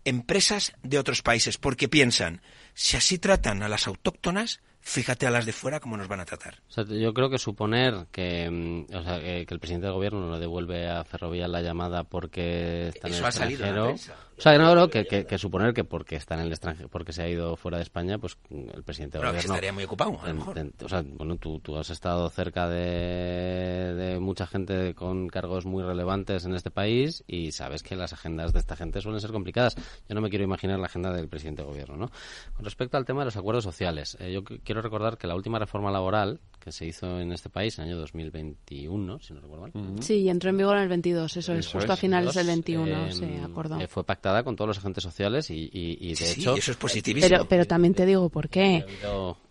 empresas 0.05 0.73
de 0.83 0.99
otros 0.99 1.21
países, 1.21 1.57
porque 1.57 1.89
piensan, 1.89 2.41
si 2.79 2.95
así 2.95 3.17
tratan 3.17 3.63
a 3.63 3.67
las 3.67 3.87
autóctonas, 3.87 4.59
fíjate 4.81 5.25
a 5.25 5.31
las 5.31 5.47
de 5.47 5.51
fuera 5.51 5.79
cómo 5.79 5.97
nos 5.97 6.07
van 6.07 6.19
a 6.19 6.25
tratar. 6.25 6.59
O 6.69 6.71
sea, 6.71 6.83
yo 6.85 7.11
creo 7.11 7.27
que 7.31 7.39
suponer 7.39 8.05
que, 8.11 8.47
mm, 8.51 8.95
o 8.95 9.03
sea, 9.03 9.19
que, 9.19 9.45
que 9.47 9.53
el 9.55 9.59
presidente 9.59 9.87
del 9.87 9.95
gobierno 9.95 10.19
no 10.19 10.31
le 10.35 10.39
devuelve 10.39 10.87
a 10.87 11.03
Ferrovial 11.03 11.51
la 11.51 11.61
llamada 11.63 12.03
porque 12.03 12.89
está 12.89 13.07
en 13.07 13.13
Eso 13.15 13.23
el 13.23 13.27
ha 13.29 13.31
salido 13.31 13.65
en 13.65 13.75
la 13.75 13.89
extranjero. 13.89 14.13
prensa. 14.13 14.26
O 14.37 14.41
sea, 14.41 14.55
no, 14.59 14.75
no, 14.75 14.87
que, 14.87 15.05
que- 15.07 15.25
que 15.25 15.37
suponer 15.39 15.73
que 15.73 15.83
porque 15.83 16.15
está 16.15 16.35
en 16.35 16.41
el 16.41 16.51
extranjero, 16.51 16.89
porque 16.89 17.11
se 17.11 17.23
ha 17.23 17.27
ido 17.27 17.55
fuera 17.55 17.77
de 17.77 17.83
España, 17.83 18.19
pues 18.19 18.37
el 18.51 18.83
presidente 18.83 19.17
del 19.17 19.27
gobierno. 19.27 19.53
estaría 19.53 19.73
muy 19.73 19.83
ocupado, 19.85 20.19
a 20.19 20.23
lo 20.25 20.29
en- 20.29 20.35
mejor. 20.37 20.57
en- 20.59 20.73
o 20.83 20.87
sea, 20.89 21.03
bueno, 21.03 21.37
tú, 21.37 21.59
tú 21.59 21.75
has 21.75 21.89
estado 21.89 22.29
cerca 22.29 22.69
de, 22.69 23.93
de 23.95 24.19
mucha 24.19 24.45
gente 24.45 24.93
con 24.93 25.27
cargos 25.27 25.65
muy 25.65 25.83
relevantes 25.83 26.45
en 26.45 26.53
este 26.53 26.69
país 26.71 27.23
y 27.27 27.51
sabes 27.51 27.81
que 27.83 27.95
las 27.95 28.13
agendas 28.13 28.53
de 28.53 28.59
esta 28.59 28.75
gente 28.75 29.01
suelen 29.01 29.21
ser 29.21 29.31
complicadas. 29.31 29.75
Yo 30.07 30.15
no 30.15 30.21
me 30.21 30.29
quiero 30.29 30.43
imaginar 30.45 30.79
la 30.79 30.85
agenda 30.85 31.11
del 31.11 31.27
presidente 31.27 31.61
del 31.63 31.71
gobierno, 31.71 31.97
¿no? 31.97 32.11
Con 32.55 32.63
respecto 32.65 32.97
al 32.97 33.05
tema 33.05 33.21
de 33.21 33.25
los 33.25 33.37
acuerdos 33.37 33.63
sociales, 33.63 34.17
eh, 34.19 34.31
yo 34.31 34.43
qu- 34.43 34.61
quiero 34.63 34.81
recordar 34.81 35.17
que 35.17 35.27
la 35.27 35.35
última 35.35 35.59
reforma 35.59 35.91
laboral 35.91 36.39
que 36.67 36.71
se 36.73 36.85
hizo 36.85 37.21
en 37.21 37.31
este 37.31 37.49
país 37.49 37.77
en 37.79 37.85
el 37.85 37.91
año 37.91 37.99
2021, 38.01 39.19
si 39.21 39.33
no 39.33 39.39
recuerdo 39.39 39.67
mal, 39.69 40.03
Sí, 40.03 40.15
y 40.15 40.29
entró 40.29 40.49
en 40.49 40.57
vigor 40.57 40.75
en 40.75 40.83
el 40.83 40.89
22, 40.89 41.37
eso, 41.37 41.53
es, 41.53 41.59
eso 41.59 41.77
justo 41.77 41.91
a 41.91 41.95
es, 41.95 41.99
finales 42.01 42.33
del 42.35 42.45
dos, 42.45 42.55
21, 42.55 43.07
eh, 43.07 43.11
se 43.13 43.39
acordó. 43.39 43.79
eh, 43.79 43.87
fue 43.87 44.03
pactada 44.03 44.43
con 44.43 44.57
todos 44.57 44.67
los 44.67 44.77
agentes 44.77 45.01
sociales 45.03 45.49
y, 45.49 45.69
y- 45.71 45.97
y 46.01 46.09
de 46.09 46.15
Sí, 46.17 46.41
hecho... 46.41 46.55
eso 46.55 46.71
es 46.71 46.77
positivísimo. 46.77 47.29
Pero, 47.37 47.47
pero 47.47 47.65
también 47.65 47.93
te 47.93 48.05
digo 48.05 48.27
por 48.29 48.49
qué. 48.49 48.83
habido- 48.85 49.31
Eh, 49.31 49.35
eh, 49.43 49.46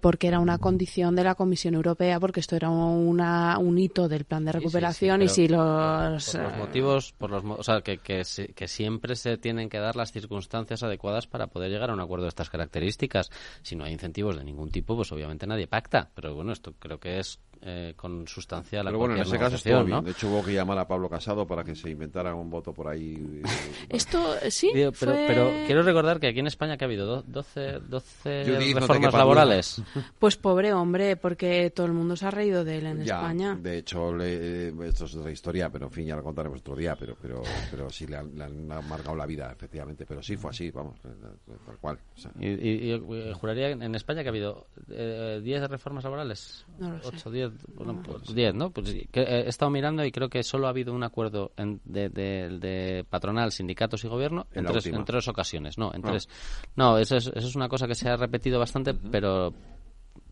Porque 0.00 0.28
era 0.28 0.38
una 0.38 0.58
condición 0.58 1.16
de 1.16 1.24
la 1.24 1.34
Comisión 1.34 1.74
Europea, 1.74 2.20
porque 2.20 2.40
esto 2.40 2.56
era 2.56 2.70
una, 2.70 3.58
un 3.58 3.78
hito 3.78 4.08
del 4.08 4.24
plan 4.24 4.44
de 4.44 4.52
Sí, 4.52 4.58
sí, 4.58 4.60
sí, 4.60 4.66
recuperación 4.66 5.22
y 5.22 5.28
si 5.28 5.48
los... 5.48 5.60
por 5.60 6.10
los 6.12 6.34
eh, 6.34 6.58
motivos, 6.58 7.12
por 7.18 7.30
los, 7.30 7.44
o 7.44 7.62
sea, 7.62 7.80
que, 7.80 7.98
que 7.98 8.68
siempre 8.68 9.16
se 9.16 9.36
tienen 9.36 9.68
que 9.68 9.78
dar 9.78 9.96
las 9.96 10.12
circunstancias 10.12 10.82
adecuadas 10.82 11.26
para 11.26 11.48
poder 11.48 11.70
llegar 11.70 11.90
a 11.90 11.94
un 11.94 12.00
acuerdo 12.00 12.24
de 12.24 12.28
estas 12.28 12.50
características. 12.50 13.30
Si 13.62 13.74
no 13.76 13.84
hay 13.84 13.92
incentivos 13.92 14.36
de 14.36 14.44
ningún 14.44 14.70
tipo, 14.70 14.94
pues 14.96 15.10
obviamente 15.12 15.46
nadie 15.46 15.66
pacta. 15.66 16.10
Pero 16.14 16.34
bueno, 16.34 16.52
esto 16.52 16.74
creo 16.78 16.98
que 16.98 17.18
es 17.18 17.40
eh, 17.66 17.94
consubstancia 17.96 18.82
la 18.82 18.90
Pero 18.90 18.98
bueno, 18.98 19.16
en 19.16 19.22
ese 19.22 19.38
caso 19.38 19.56
estuvo 19.56 19.78
bien. 19.84 19.88
¿no? 19.96 20.02
De 20.02 20.10
hecho, 20.10 20.28
hubo 20.28 20.44
que 20.44 20.52
llamar 20.52 20.76
a 20.78 20.86
Pablo 20.86 21.08
Casado 21.08 21.46
para 21.46 21.64
que 21.64 21.74
se 21.74 21.88
inventara 21.90 22.34
un 22.34 22.50
voto 22.50 22.72
por 22.74 22.88
ahí. 22.88 23.14
eh, 23.14 23.42
Esto, 23.88 24.36
eh, 24.42 24.50
sí, 24.50 24.70
Digo, 24.74 24.92
pero, 24.98 25.12
fue- 25.12 25.24
pero 25.26 25.50
quiero 25.66 25.82
recordar 25.82 26.20
que 26.20 26.26
aquí 26.28 26.40
en 26.40 26.46
España 26.46 26.76
que 26.76 26.84
ha 26.84 26.88
habido 26.88 27.06
do- 27.06 27.22
12, 27.26 27.80
12 27.88 28.44
Judith, 28.46 28.74
no 28.74 28.80
reformas 28.80 29.10
duda. 29.12 29.18
laborales. 29.18 29.82
Pues 30.18 30.36
pobre 30.36 30.72
hombre, 30.72 31.16
porque 31.16 31.70
todo 31.70 31.86
el 31.86 31.92
mundo 31.92 32.16
se 32.16 32.26
ha 32.26 32.30
reído 32.30 32.64
de 32.64 32.78
él 32.78 32.86
en 32.86 33.04
Ya, 33.04 33.16
España. 33.20 33.54
de 33.60 33.78
hecho, 33.78 34.14
le- 34.14 34.68
eh, 34.68 34.74
esto 34.84 35.06
es 35.06 35.14
otra 35.16 35.30
historia, 35.30 35.70
pero 35.70 35.86
en 35.86 35.92
fin, 35.92 36.06
ya 36.06 36.16
lo 36.16 36.22
contaremos 36.22 36.60
otro 36.60 36.76
día, 36.76 36.94
pero 36.96 37.16
pero 37.20 37.42
pero 37.70 37.88
sí 37.90 38.06
le 38.06 38.16
han, 38.16 38.36
le 38.36 38.44
han 38.44 38.70
amargado 38.72 39.16
la 39.16 39.26
vida, 39.26 39.50
efectivamente. 39.52 40.04
Pero 40.06 40.22
sí 40.22 40.36
fue 40.36 40.50
así, 40.50 40.70
vamos, 40.70 41.00
tal 41.00 41.78
cual. 41.78 41.98
o 42.16 42.20
sea. 42.20 42.30
Y, 42.38 42.46
y- 42.48 42.92
y, 42.94 43.32
juraría 43.34 43.70
en 43.70 43.94
España 43.94 44.22
que 44.22 44.28
ha 44.28 44.32
habido 44.32 44.66
eh, 44.90 45.40
10 45.42 45.68
reformas 45.70 46.04
laborales. 46.04 46.66
No 46.78 46.90
lo 46.90 47.02
sé. 47.02 47.08
8, 47.16 47.30
10, 47.30 47.53
bueno, 47.74 48.02
pues 48.02 48.34
10, 48.34 48.54
¿no? 48.54 48.70
Pues 48.70 48.92
que, 49.10 49.20
eh, 49.20 49.42
he 49.44 49.48
estado 49.48 49.70
mirando 49.70 50.04
y 50.04 50.12
creo 50.12 50.28
que 50.28 50.42
solo 50.42 50.66
ha 50.66 50.70
habido 50.70 50.92
un 50.94 51.02
acuerdo 51.02 51.52
en- 51.56 51.80
de, 51.84 52.08
de- 52.08 52.58
de 52.58 53.04
patronal, 53.08 53.52
sindicatos 53.52 54.04
y 54.04 54.08
gobierno 54.08 54.46
En 54.52 54.64
tres, 54.66 54.86
en 54.86 55.04
tres 55.04 55.28
ocasiones. 55.28 55.78
No, 55.78 55.92
en 55.94 56.00
Ah. 56.04 56.10
tres. 56.10 56.28
No, 56.76 56.98
eso 56.98 57.16
es, 57.16 57.26
eso 57.28 57.46
es 57.48 57.56
una 57.56 57.68
cosa 57.68 57.86
que 57.86 57.94
se 57.94 58.08
ha 58.08 58.16
repetido 58.16 58.58
bastante, 58.58 58.94
pero 58.94 59.52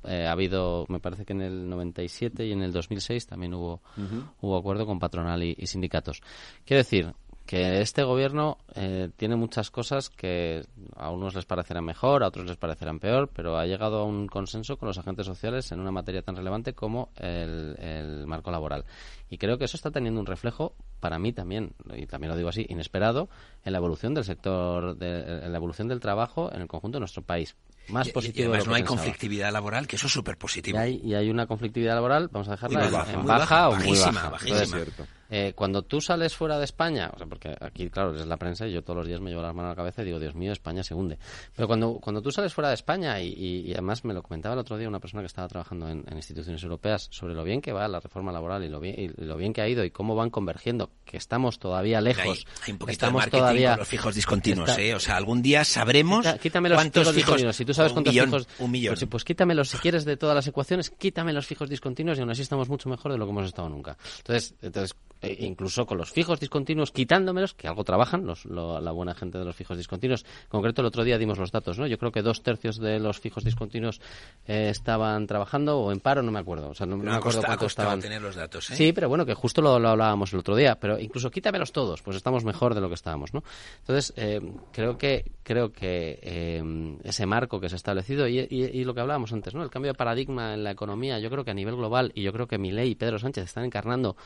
eh, 0.04 0.26
ha 0.26 0.32
habido, 0.32 0.84
me 0.88 0.98
parece 0.98 1.24
que 1.24 1.32
en 1.32 1.42
el 1.42 1.68
97 1.68 2.44
y 2.46 2.52
en 2.52 2.62
el 2.62 2.72
2006 2.72 3.26
también 3.26 3.54
hubo, 3.54 3.80
hubo 4.40 4.56
acuerdo 4.56 4.84
con 4.84 4.98
patronal 4.98 5.42
y, 5.44 5.54
y 5.56 5.66
sindicatos. 5.66 6.20
Quiero 6.64 6.78
decir 6.78 7.12
que 7.47 7.81
este 7.81 8.02
gobierno 8.05 8.59
eh, 8.74 9.10
tiene 9.16 9.36
muchas 9.36 9.70
cosas 9.70 10.09
que 10.10 10.64
a 10.97 11.10
unos 11.10 11.35
les 11.35 11.44
parecerán 11.44 11.85
mejor, 11.85 12.23
a 12.23 12.28
otros 12.28 12.47
les 12.47 12.56
parecerán 12.56 12.98
peor, 12.98 13.28
pero 13.35 13.59
ha 13.59 13.66
llegado 13.66 13.98
a 14.01 14.05
un 14.05 14.27
consenso 14.28 14.77
con 14.77 14.86
los 14.89 14.97
agentes 14.98 15.27
sociales 15.27 15.70
en 15.73 15.81
una 15.81 15.90
materia 15.90 16.23
tan 16.23 16.36
relevante 16.36 16.73
como 16.73 17.10
el, 17.16 17.77
el 17.81 18.27
marco 18.27 18.51
laboral. 18.51 18.85
Y 19.28 19.39
creo 19.39 19.59
que 19.59 19.64
eso 19.64 19.77
está 19.77 19.90
teniendo 19.90 20.20
un 20.20 20.27
reflejo, 20.27 20.74
para 21.01 21.19
mí 21.19 21.32
también, 21.32 21.73
y 21.97 22.06
también 22.06 22.31
lo 22.31 22.36
digo 22.36 22.48
así, 22.48 22.64
inesperado, 22.69 23.28
en 23.64 23.73
la 23.73 23.78
evolución 23.78 24.14
del 24.14 24.24
sector, 24.24 24.97
de- 24.97 25.44
en 25.44 25.51
la 25.52 25.59
evolución 25.59 25.89
del 25.89 26.01
trabajo 26.01 26.51
en 26.55 26.62
el 26.62 26.69
conjunto 26.69 26.97
de 26.97 27.01
nuestro 27.01 27.23
país. 27.23 27.56
Más 27.89 28.06
Y- 28.06 28.10
y, 28.10 28.12
positivo 28.12 28.52
de 28.52 28.59
además 28.59 28.69
no 28.69 28.74
hay 28.77 28.82
pensaba. 28.82 28.97
conflictividad 29.02 29.52
laboral, 29.52 29.86
que 29.89 29.97
eso 29.97 30.06
es 30.06 30.12
súper 30.12 30.35
Y 30.35 30.39
positivo. 30.39 30.78
hay, 30.78 31.01
y 31.02 31.14
hay 31.14 31.28
una 31.31 31.47
conflictividad 31.47 31.94
laboral, 31.97 32.28
vamos 32.31 32.47
a 32.48 32.52
dejarla 32.52 32.78
Muy 32.78 32.86
en- 32.89 32.93
baja. 32.94 33.12
en 33.12 33.19
Muy 33.19 33.27
baja, 33.28 33.39
baja, 33.40 33.69
o 33.69 33.70
muy 33.73 33.78
bajísima, 33.86 34.12
baja. 34.12 34.31
bajísima. 34.31 34.56
Entonces, 34.62 34.85
Cierto. 34.94 35.06
Eh, 35.34 35.52
cuando 35.56 35.82
tú 35.82 36.00
sales 36.00 36.36
fuera 36.36 36.59
de 36.59 36.64
España, 36.64 37.10
o 37.14 37.16
sea, 37.18 37.26
porque 37.26 37.56
aquí, 37.60 37.88
claro, 37.88 38.14
es 38.14 38.26
la 38.26 38.36
prensa 38.36 38.66
y 38.66 38.72
yo 38.72 38.82
todos 38.82 38.98
los 38.98 39.06
días 39.09 39.20
me 39.20 39.30
llevo 39.30 39.40
las 39.42 39.54
manos 39.54 39.70
a 39.70 39.72
la 39.72 39.76
cabeza 39.76 40.02
y 40.02 40.04
digo, 40.04 40.20
Dios 40.20 40.34
mío, 40.34 40.52
España 40.52 40.82
se 40.82 40.94
hunde. 40.94 41.18
Pero 41.56 41.66
cuando, 41.66 41.94
cuando 41.94 42.20
tú 42.20 42.30
sales 42.30 42.52
fuera 42.52 42.68
de 42.68 42.74
España, 42.74 43.20
y, 43.20 43.28
y- 43.28 43.60
y 43.68 43.72
además 43.72 44.04
me 44.04 44.12
lo 44.14 44.22
comentaba 44.22 44.52
el 44.54 44.59
otro 44.60 44.76
día 44.76 44.88
una 44.88 45.00
persona 45.00 45.22
que 45.22 45.26
estaba 45.28 45.48
trabajando 45.48 45.88
en, 45.88 46.04
en 46.06 46.16
instituciones 46.16 46.62
europeas 46.62 47.09
sobre 47.10 47.34
lo 47.34 47.44
bien 47.44 47.60
que 47.62 47.72
va 47.72 47.88
la 47.88 47.98
reforma 48.00 48.30
laboral 48.30 48.62
y 48.64 48.68
lo 48.68 48.78
bien, 48.78 48.94
y 48.98 49.24
lo 49.24 49.36
bien 49.36 49.52
que 49.54 49.62
ha 49.62 49.68
ido 49.68 49.84
y 49.84 49.90
cómo 49.90 50.14
van 50.14 50.28
convergiendo, 50.30 50.90
que 51.06 51.16
estamos 51.16 51.59
todavía 51.59 52.00
lejos. 52.02 52.44
Hay, 52.46 52.62
hay 52.66 52.72
un 52.72 52.78
poquito 52.78 52.92
estamos 52.92 53.12
de 53.12 53.16
marketing 53.24 53.38
todavía 53.40 53.70
con 53.70 53.78
los 53.78 53.88
fijos 53.88 54.14
discontinuos, 54.14 54.68
Está- 54.68 54.82
¿eh? 54.82 54.94
O 54.94 55.00
sea, 55.00 55.16
algún 55.16 55.40
día 55.42 55.64
sabremos 55.64 56.26
Quita- 56.26 56.38
quítame 56.38 56.68
los 56.68 56.76
cuántos 56.76 57.02
fijos 57.04 57.14
discontinuos. 57.16 57.56
Si 57.56 57.64
tú 57.64 57.72
sabes 57.72 57.92
un 57.92 57.94
cuántos 57.96 58.12
millón, 58.12 58.26
fijos... 58.28 58.48
Un 58.59 58.70
millón. 58.70 58.94
Pues, 58.94 59.06
pues 59.09 59.24
quítamelos 59.24 59.68
si 59.70 59.78
quieres 59.78 60.04
de 60.04 60.16
todas 60.18 60.34
las 60.34 60.46
ecuaciones, 60.46 60.90
quítame 60.90 61.32
los 61.32 61.46
fijos 61.46 61.70
discontinuos 61.70 62.18
y 62.18 62.20
aún 62.20 62.30
así 62.30 62.42
estamos 62.42 62.68
mucho 62.68 62.88
mejor 62.90 63.12
de 63.12 63.18
lo 63.18 63.24
que 63.24 63.30
hemos 63.30 63.46
estado 63.46 63.68
nunca. 63.68 63.96
Entonces, 64.18 64.54
entonces 64.60 64.94
eh, 65.22 65.36
incluso 65.40 65.86
con 65.86 65.98
los 65.98 66.10
fijos 66.10 66.40
discontinuos, 66.40 66.90
quitándomelos, 66.92 67.54
que 67.54 67.68
algo 67.68 67.84
trabajan 67.84 68.26
los, 68.26 68.44
lo- 68.44 68.80
la 68.80 68.90
buena 68.92 69.14
gente 69.14 69.38
de 69.38 69.44
los 69.44 69.56
fijos 69.56 69.76
discontinuos. 69.76 70.24
En 70.24 70.48
concreto, 70.48 70.82
el 70.82 70.86
otro 70.86 71.04
día 71.04 71.16
dimos 71.18 71.38
los 71.38 71.50
datos, 71.52 71.78
¿no? 71.78 71.86
Yo 71.86 71.98
creo 71.98 72.12
que 72.12 72.22
dos 72.22 72.42
tercios 72.42 72.78
de 72.78 72.98
los 72.98 73.20
fijos 73.20 73.44
discontinuos 73.44 74.00
eh, 74.46 74.68
estaban 74.70 75.26
trabajando 75.26 75.78
o 75.78 75.92
en 75.92 76.00
paro, 76.00 76.22
no 76.22 76.32
me 76.32 76.38
acuerdo. 76.40 76.70
O 76.70 76.74
sea, 76.74 76.86
no, 76.86 76.96
me 76.96 77.10
acuerdo 77.10 77.40
costado 77.42 77.66
estaban. 77.66 78.00
tener 78.00 78.20
los 78.20 78.36
datos, 78.36 78.70
¿eh? 78.70 78.76
Sí, 78.76 78.92
pero 78.92 79.08
bueno, 79.08 79.24
que 79.24 79.34
justo 79.34 79.62
lo, 79.62 79.78
lo 79.78 79.88
hablábamos 79.90 80.32
el 80.32 80.40
otro 80.40 80.56
día. 80.56 80.74
Pero 80.80 80.98
incluso 80.98 81.30
quítamelos 81.30 81.72
todos, 81.72 82.02
pues 82.02 82.16
estamos 82.16 82.44
mejor 82.44 82.74
de 82.74 82.80
lo 82.80 82.88
que 82.88 82.94
estábamos, 82.94 83.32
¿no? 83.32 83.42
Entonces, 83.80 84.12
eh, 84.16 84.40
creo 84.72 84.98
que 84.98 85.24
creo 85.42 85.72
que 85.72 86.18
eh, 86.22 86.96
ese 87.04 87.26
marco 87.26 87.60
que 87.60 87.68
se 87.68 87.74
ha 87.74 87.76
establecido 87.76 88.26
y, 88.28 88.38
y- 88.40 88.70
y 88.80 88.84
lo 88.84 88.94
que 88.94 89.00
hablábamos 89.00 89.32
antes, 89.32 89.54
¿no? 89.54 89.62
El 89.62 89.70
cambio 89.70 89.92
de 89.92 89.96
paradigma 89.96 90.54
en 90.54 90.64
la 90.64 90.70
economía, 90.70 91.18
yo 91.18 91.30
creo 91.30 91.44
que 91.44 91.50
a 91.50 91.54
nivel 91.54 91.76
global 91.76 92.12
y 92.14 92.22
yo 92.22 92.32
creo 92.32 92.46
que 92.46 92.58
Milei 92.58 92.90
y 92.90 92.94
Pedro 92.94 93.18
Sánchez 93.18 93.44
están 93.44 93.64
encarnando 93.64 94.16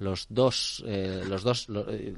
los 0.00 0.26
dos, 0.30 0.82
eh, 0.86 1.22
los 1.28 1.42
dos, 1.42 1.68
eh, 1.90 2.14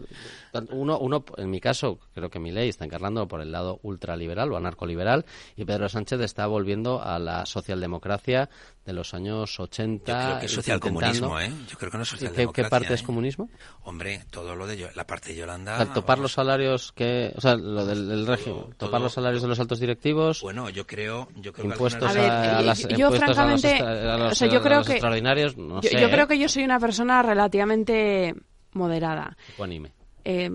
uno, 0.71 0.99
uno, 0.99 1.25
en 1.37 1.51
mi 1.51 1.61
caso, 1.61 1.99
creo 2.15 2.31
que 2.31 2.39
mi 2.39 2.53
ley 2.53 2.69
está 2.69 2.85
encarnando 2.85 3.27
por 3.27 3.41
el 3.41 3.51
lado 3.51 3.81
ultraliberal 3.83 4.53
o 4.53 4.57
anarcoliberal 4.57 5.27
y 5.57 5.65
Pedro 5.65 5.89
Sánchez 5.89 6.21
está 6.21 6.47
volviendo 6.47 7.03
a 7.03 7.19
la 7.19 7.45
socialdemocracia 7.45 8.49
de 8.85 8.93
los 8.93 9.15
años 9.15 9.59
80. 9.59 10.13
Yo 10.13 10.27
creo 10.27 10.39
que 10.39 10.47
es 10.47 10.53
socialcomunismo, 10.53 11.41
¿eh? 11.41 11.53
Yo 11.69 11.79
creo 11.79 11.91
que 11.91 11.97
no 11.97 12.03
es 12.05 12.09
socialdemocracia. 12.09 12.65
¿Qué, 12.65 12.71
parte 12.71 12.93
¿eh? 12.93 12.95
es 12.95 13.03
comunismo? 13.03 13.51
Hombre, 13.83 14.25
todo 14.31 14.55
lo 14.55 14.67
de 14.67 14.91
la 14.95 15.07
parte 15.07 15.31
de 15.31 15.37
Yolanda. 15.39 15.75
O 15.75 15.77
sea, 15.85 15.93
topar 15.93 16.19
los 16.19 16.33
salarios 16.33 16.93
que, 16.93 17.33
o 17.37 17.41
sea, 17.41 17.57
lo 17.57 17.85
del, 17.85 18.27
régimen, 18.27 18.75
topar 18.77 19.01
los 19.01 19.13
salarios 19.13 19.43
de 19.43 19.49
los 19.49 19.59
altos 19.59 19.81
directivos. 19.81 20.41
Bueno, 20.43 20.71
yo 20.71 20.87
creo, 20.87 21.29
yo 21.37 21.53
creo 21.53 21.67
impuestos 21.67 22.13
que 22.13 22.21
a, 22.21 22.59
a, 22.59 22.63
las, 22.63 22.81
yo 22.81 23.07
impuestos 23.07 23.35
francamente, 23.35 23.77
a 23.77 23.83
los, 23.83 24.15
a 24.15 24.19
los, 24.19 24.33
o 24.33 24.35
sea, 24.37 24.49
yo 24.49 24.63
creo 24.63 24.83
que, 24.83 24.93
extraordinarios, 24.93 25.57
no 25.57 25.81
yo, 25.81 25.91
sé, 25.91 26.01
yo 26.01 26.11
creo 26.11 26.25
¿eh? 26.25 26.29
que 26.29 26.39
yo 26.39 26.49
soy 26.49 26.65
una 26.65 26.79
persona 26.79 27.23
relativamente 27.23 27.72
moderada. 28.73 29.37
Ecuánime. 29.55 29.93
Eh, 30.25 30.51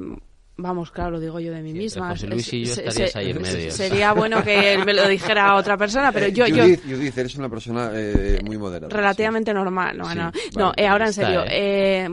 vamos, 0.59 0.89
claro, 0.91 1.11
lo 1.11 1.19
digo 1.19 1.39
yo 1.39 1.51
de 1.53 1.61
mí 1.61 1.71
Sí, 1.73 1.77
misma. 1.77 2.09
José 2.09 2.27
Luis 2.27 2.51
y 2.53 2.65
yo 2.65 2.73
Se- 2.73 2.87
estarías 2.87 3.11
se- 3.11 3.19
ahí 3.19 3.29
en 3.31 3.41
medio. 3.41 3.71
Sería 3.71 4.13
bueno 4.13 4.43
que 4.43 4.77
me 4.85 4.93
lo 4.93 5.07
dijera 5.07 5.55
otra 5.55 5.77
persona, 5.77 6.11
pero 6.11 6.27
yo, 6.29 6.47
yo 6.47 6.63
Judith, 6.63 6.81
Judith, 6.83 7.17
eres 7.17 7.35
una 7.35 7.49
persona 7.49 7.91
eh, 7.93 8.39
muy 8.43 8.57
moderada. 8.57 8.89
relativamente 8.95 9.53
normal. 9.53 9.97
No, 9.97 10.09
Sí, 10.09 10.15
no, 10.17 10.23
vale. 10.31 10.39
no 10.55 10.73
eh, 10.75 10.87
ahora 10.87 11.07
en 11.07 11.13
serio. 11.13 11.43
¿eh? 11.45 12.05
eh, 12.05 12.09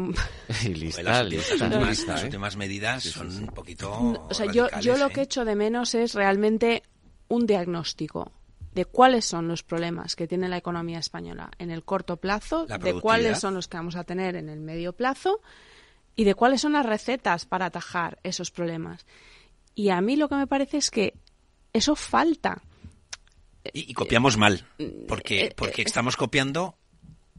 Y 0.65 0.75
lista, 0.75 1.03
las, 1.03 1.27
lista. 1.29 1.55
las 1.55 1.63
últimas, 1.63 1.89
lista, 1.89 2.13
las 2.13 2.23
¿eh? 2.23 2.25
últimas 2.27 2.57
medidas 2.57 3.03
son 3.05 3.29
un 3.35 3.47
poquito. 3.47 3.91
o 4.29 4.35
sea, 4.35 4.47
yo, 4.53 4.69
yo 4.81 4.97
lo 4.99 5.09
que 5.11 5.23
echo 5.23 5.45
de 5.45 5.55
menos 5.57 5.95
es 5.95 6.15
realmente 6.15 6.83
un 7.29 7.47
diagnóstico 7.47 8.31
de 8.75 8.85
cuáles 8.85 9.25
son 9.25 9.47
los 9.49 9.63
problemas 9.63 10.17
que 10.17 10.27
tiene 10.27 10.49
la 10.49 10.57
economía 10.57 10.99
española 10.99 11.51
en 11.59 11.71
el 11.71 11.85
corto 11.85 12.17
plazo, 12.17 12.67
La 12.69 12.79
de 12.79 13.01
cuáles 13.01 13.39
son 13.39 13.55
los 13.55 13.69
que 13.69 13.77
vamos 13.77 13.97
a 13.97 14.05
tener 14.05 14.35
en 14.37 14.49
el 14.49 14.61
medio 14.61 14.93
plazo 14.93 15.41
y 16.17 16.25
de 16.25 16.35
cuáles 16.35 16.61
son 16.61 16.73
las 16.73 16.85
recetas 16.87 17.47
para 17.47 17.67
atajar 17.67 18.19
esos 18.23 18.51
problemas. 18.51 19.07
Y 19.75 19.91
a 19.91 20.01
mí 20.01 20.17
lo 20.17 20.29
que 20.29 20.37
me 20.37 20.47
parece 20.47 20.77
es 20.79 20.91
que 20.91 21.15
eso 21.73 21.97
falta. 21.97 22.63
Y, 23.73 23.91
y 23.91 23.95
copiamos 23.95 24.37
mal, 24.37 24.67
Eh, 24.79 25.05
porque, 25.09 25.53
porque 25.57 25.83
estamos 25.83 26.17
copiando 26.17 26.77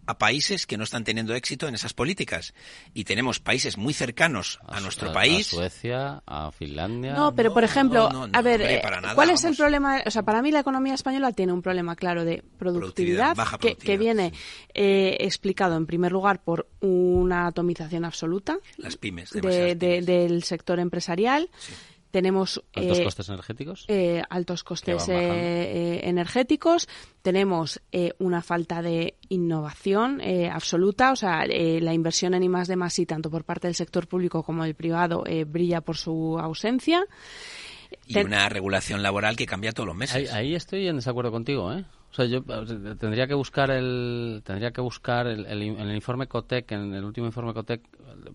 a 0.08 0.18
países 0.18 0.66
que 0.68 0.78
no 0.78 0.84
están 0.84 1.04
teniendo 1.04 1.34
éxito 1.36 1.68
en 1.68 1.76
esas 1.76 1.94
políticas. 1.94 2.54
Y 2.94 3.04
tenemos 3.06 3.40
países 3.40 3.78
muy 3.78 3.94
cercanos 3.94 4.60
a, 4.68 4.80
nuestro 4.80 5.10
a- 5.10 5.14
país. 5.14 5.48
A 5.48 5.56
Suecia, 5.56 6.24
a 6.26 6.52
Finlandia. 6.52 7.14
No, 7.14 7.36
pero 7.36 7.54
por 7.54 7.64
ejemplo, 7.64 8.10
no, 8.12 8.28
no, 8.28 8.38
a 8.38 8.42
ver, 8.42 8.62
hombre, 8.62 8.76
eh, 8.78 8.82
para 8.82 9.02
nada, 9.02 9.16
¿cuál 9.16 9.30
es 9.32 9.44
el 9.44 9.56
problema? 9.56 10.02
O 10.06 10.12
sea, 10.12 10.24
para 10.24 10.42
mí 10.42 10.52
la 10.52 10.60
economía 10.60 10.94
española 10.94 11.32
tiene 11.32 11.54
un 11.54 11.62
problema 11.62 11.96
claro 11.96 12.24
de 12.26 12.44
productividad, 12.58 13.34
Productividad, 13.34 13.36
baja 13.36 13.58
que, 13.58 13.70
que 13.70 13.76
productividad, 13.76 14.00
viene 14.00 14.34
eh, 14.74 15.18
explicado 15.22 15.76
en 15.78 15.86
primer 15.86 16.12
lugar 16.12 16.44
por 16.44 16.68
una 16.82 17.48
atomización 17.48 18.06
absoluta 18.06 18.58
Las 18.78 18.98
pymes, 18.98 19.32
de- 19.32 19.42
demasiadas 19.42 19.80
de- 19.80 20.02
del 20.02 20.44
sector 20.44 20.80
empresarial. 20.80 21.50
Tenemos 22.16 22.64
¿Altos 22.74 23.00
eh, 23.00 23.04
costes 23.04 23.28
energéticos? 23.28 23.86
eh, 23.90 24.22
altos 24.30 24.64
costes 24.64 25.10
eh, 25.10 25.14
eh, 25.18 26.00
energéticos, 26.06 26.88
tenemos 27.22 27.82
eh, 27.92 28.14
una 28.20 28.42
falta 28.42 28.82
de 28.82 29.16
innovación 29.28 30.22
eh, 30.22 30.50
absoluta, 30.50 31.12
o 31.12 31.18
sea, 31.18 31.44
eh, 31.44 31.82
la 31.82 31.94
inversión 31.94 32.34
en 32.34 32.44
I 32.44 32.48
más 32.48 32.70
de 32.70 32.78
más 32.78 32.98
I, 33.00 33.06
tanto 33.06 33.30
por 33.30 33.44
parte 33.44 33.68
del 33.68 33.76
sector 33.76 34.08
público 34.08 34.44
como 34.44 34.64
del 34.64 34.76
privado, 34.76 35.24
eh, 35.26 35.44
brilla 35.44 35.82
por 35.82 35.98
su 35.98 36.40
ausencia. 36.40 37.04
Y 38.08 38.14
Ten- 38.14 38.28
una 38.28 38.48
regulación 38.48 39.04
laboral 39.04 39.36
que 39.36 39.46
cambia 39.46 39.74
todos 39.74 39.88
los 39.88 39.96
meses. 39.98 40.16
Ahí, 40.16 40.28
ahí 40.52 40.56
estoy 40.56 40.88
en 40.88 40.96
desacuerdo 40.96 41.32
contigo, 41.32 41.74
¿eh? 41.74 41.84
O 42.18 42.18
sea, 42.18 42.26
yo 42.28 42.42
tendría 42.98 43.28
que 43.28 43.34
buscar 43.34 43.70
el 43.72 44.42
tendría 44.46 44.72
que 44.72 44.80
buscar 44.80 45.28
el, 45.28 45.46
el, 45.48 45.62
el 45.62 45.96
informe 45.96 46.28
Cotec, 46.28 46.72
en 46.72 46.94
el 46.94 47.04
último 47.04 47.28
informe 47.28 47.54
Cotec, 47.54 47.82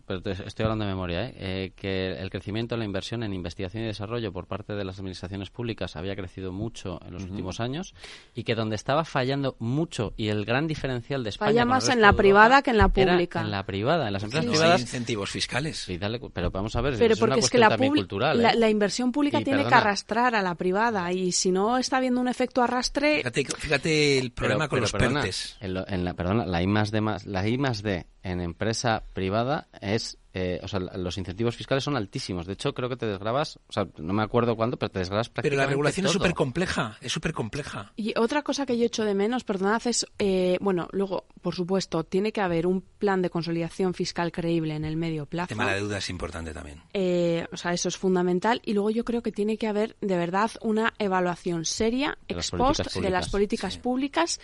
pero 0.06 0.20
te- 0.20 0.32
estoy 0.32 0.64
hablando 0.64 0.84
de 0.84 0.90
memoria, 0.90 1.26
¿eh? 1.28 1.34
Eh, 1.38 1.72
que 1.74 2.12
el 2.12 2.28
crecimiento 2.28 2.74
en 2.74 2.80
la 2.80 2.84
inversión 2.84 3.22
en 3.22 3.32
investigación 3.32 3.82
y 3.82 3.86
desarrollo 3.86 4.32
por 4.34 4.46
parte 4.46 4.74
de 4.74 4.84
las 4.84 4.98
administraciones 4.98 5.48
públicas 5.48 5.96
había 5.96 6.14
crecido 6.14 6.52
mucho 6.52 7.00
en 7.06 7.14
los 7.14 7.22
últimos 7.24 7.58
años 7.58 7.94
y 8.34 8.44
que 8.44 8.54
donde 8.54 8.76
estaba 8.76 9.04
fallando 9.06 9.56
mucho 9.58 10.12
y 10.18 10.28
el 10.28 10.44
gran 10.44 10.66
diferencial 10.66 11.24
de 11.24 11.30
España 11.30 11.50
Falla 11.50 11.64
más 11.64 11.88
en 11.88 12.02
la 12.02 12.08
de 12.08 12.10
Europa 12.10 12.18
privada 12.18 12.62
que 12.62 12.70
en 12.72 12.76
la 12.76 12.90
era 12.94 13.12
pública. 13.12 13.40
en 13.40 13.50
la 13.50 13.64
privada, 13.64 14.06
en 14.08 14.12
las 14.12 14.22
empresas 14.24 14.44
no 14.44 14.52
privadas. 14.52 14.74
hay 14.76 14.80
incentivos 14.82 15.30
fiscales. 15.30 15.78
Sí, 15.78 15.96
dale, 15.96 16.20
pero 16.34 16.50
vamos 16.50 16.76
a 16.76 16.82
ver, 16.82 16.96
Pero 16.98 17.14
es 17.14 17.18
porque 17.18 17.32
una 17.36 17.40
es 17.40 17.48
que 17.50 17.56
la, 17.58 17.68
también 17.70 17.94
cultural. 17.94 18.42
la, 18.42 18.50
¿eh? 18.50 18.56
la 18.58 18.68
inversión 18.68 19.10
pública 19.10 19.40
Y, 19.40 19.44
tiene 19.44 19.64
que 19.64 19.74
arrastrar 19.74 20.34
a 20.34 20.42
la 20.42 20.54
privada 20.54 21.10
y 21.12 21.32
si 21.32 21.50
no 21.50 21.78
está 21.78 21.96
habiendo 21.96 22.20
un 22.20 22.28
efecto 22.28 22.62
arrastre, 22.62 23.18
Fíjate, 23.18 23.44
fíjate 23.70 24.18
el 24.18 24.32
problema 24.32 24.68
con 24.68 24.76
pero 24.76 24.80
los 24.82 24.92
perdona, 24.92 25.20
PERTES. 25.22 25.56
En, 25.60 25.74
lo- 25.74 25.88
en 25.88 26.04
la, 26.04 26.14
perdona, 26.14 26.44
la 26.46 26.62
I 26.62 26.66
más 26.66 26.90
D 26.90 27.00
más, 27.00 27.24
la 27.26 27.46
I 27.48 27.56
más 27.58 27.82
D 27.82 28.06
en 28.22 28.40
empresa 28.40 29.02
privada 29.14 29.68
es, 29.80 30.18
eh, 30.34 30.60
o 30.62 30.68
sea, 30.68 30.80
los 30.80 31.16
incentivos 31.16 31.56
fiscales 31.56 31.82
son 31.82 31.96
altísimos. 31.96 32.46
De 32.46 32.52
hecho, 32.52 32.74
creo 32.74 32.88
que 32.88 32.96
te 32.96 33.06
desgrabas, 33.06 33.58
o 33.68 33.72
sea, 33.72 33.86
no 33.96 34.12
me 34.12 34.22
acuerdo 34.22 34.56
cuándo, 34.56 34.76
pero 34.76 34.90
te 34.90 34.98
desgrabas 34.98 35.28
Pero 35.28 35.34
prácticamente 35.34 35.66
la 35.66 35.70
regulación 35.70 36.06
es 36.06 36.12
súper 36.12 36.34
compleja, 36.34 36.98
es 37.00 37.12
súper 37.12 37.32
compleja. 37.32 37.92
Y 37.96 38.12
otra 38.18 38.42
cosa 38.42 38.66
que 38.66 38.78
yo 38.78 38.84
echo 38.84 39.04
de 39.04 39.14
menos, 39.14 39.44
perdonad, 39.44 39.86
es, 39.86 40.06
eh, 40.18 40.58
bueno, 40.60 40.88
luego, 40.92 41.26
por 41.40 41.54
supuesto, 41.54 42.04
tiene 42.04 42.32
que 42.32 42.40
haber 42.40 42.66
un 42.66 42.82
plan 42.82 43.22
de 43.22 43.30
consolidación 43.30 43.94
fiscal 43.94 44.32
creíble 44.32 44.74
en 44.74 44.84
el 44.84 44.96
medio 44.96 45.22
El 45.22 45.28
plazo. 45.28 45.48
tema 45.48 45.70
de 45.70 45.76
deuda 45.76 45.98
es 45.98 46.10
importante 46.10 46.52
también. 46.52 46.82
Eh, 46.92 47.46
o 47.52 47.56
sea, 47.56 47.72
eso 47.72 47.88
es 47.88 47.96
fundamental. 47.96 48.60
Y 48.64 48.74
luego 48.74 48.90
yo 48.90 49.04
creo 49.04 49.22
que 49.22 49.32
tiene 49.32 49.56
que 49.56 49.66
haber, 49.66 49.96
de 50.00 50.16
verdad, 50.16 50.50
una 50.60 50.92
evaluación 50.98 51.64
seria, 51.64 52.18
De 52.28 52.34
las 52.34 52.48
ex 52.52 52.58
post, 52.58 52.94
de 52.96 53.10
las 53.10 53.30
políticas 53.30 53.78
públicas. 53.78 54.40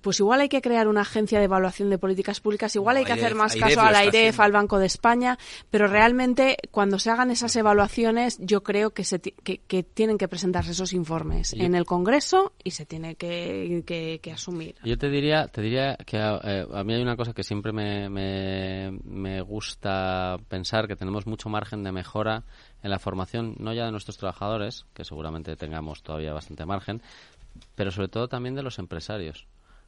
Pues 0.00 0.18
igual 0.20 0.40
hay 0.40 0.48
que 0.48 0.60
crear 0.62 0.88
una 0.88 1.02
agencia 1.02 1.38
de 1.38 1.44
evaluación 1.44 1.90
de 1.90 1.98
políticas 1.98 2.40
públicas, 2.40 2.74
igual 2.74 2.96
hay 2.96 3.04
que 3.04 3.12
hacer 3.12 3.34
más 3.34 3.54
caso 3.54 3.80
a 3.80 3.86
está 3.90 3.98
AIREF, 3.98 4.40
al 4.40 4.52
Banco 4.52 4.78
de 4.78 4.86
España, 4.86 5.38
pero 5.70 5.86
realmente 5.86 6.56
cuando 6.70 6.98
se 6.98 7.10
hagan 7.10 7.30
esas 7.30 7.54
evaluaciones 7.56 8.38
yo 8.40 8.62
creo 8.62 8.90
que, 8.90 9.04
se 9.04 9.20
que, 9.20 9.58
que 9.58 9.82
tienen 9.82 10.18
que 10.18 10.26
presentarse 10.28 10.72
esos 10.72 10.92
informes 10.92 11.52
Yo- 11.52 11.64
en 11.64 11.74
el 11.74 11.84
Congreso 11.84 12.52
y 12.62 12.70
se 12.72 12.86
tiene 12.86 13.14
que, 13.16 13.82
que- 13.86 14.20
que 14.22 14.32
asumir. 14.32 14.74
Yo 14.84 14.96
te 14.98 15.08
diría, 15.10 15.46
te 15.48 15.60
diría 15.62 15.96
que 15.96 16.16
eh, 16.18 16.66
a 16.72 16.84
mí 16.84 16.94
hay 16.94 17.02
una 17.02 17.16
cosa 17.16 17.32
que 17.32 17.42
siempre 17.42 17.72
me, 17.72 18.08
me, 18.08 18.98
me 19.04 19.40
gusta 19.42 20.38
pensar, 20.48 20.88
que 20.88 20.96
tenemos 20.96 21.26
mucho 21.26 21.48
margen 21.48 21.82
de 21.84 21.92
mejora 21.92 22.42
en 22.82 22.90
la 22.90 22.98
formación, 22.98 23.54
no 23.58 23.72
ya 23.72 23.84
de 23.86 23.90
nuestros 23.92 24.16
trabajadores, 24.18 24.86
que 24.94 25.04
seguramente 25.04 25.56
tengamos 25.56 26.02
todavía 26.02 26.32
bastante 26.32 26.64
margen, 26.66 27.02
pero 27.74 27.90
sobre 27.90 28.08
todo 28.08 28.28
también 28.28 28.54
de 28.54 28.62
los 28.62 28.78
empresarios. 28.78 29.46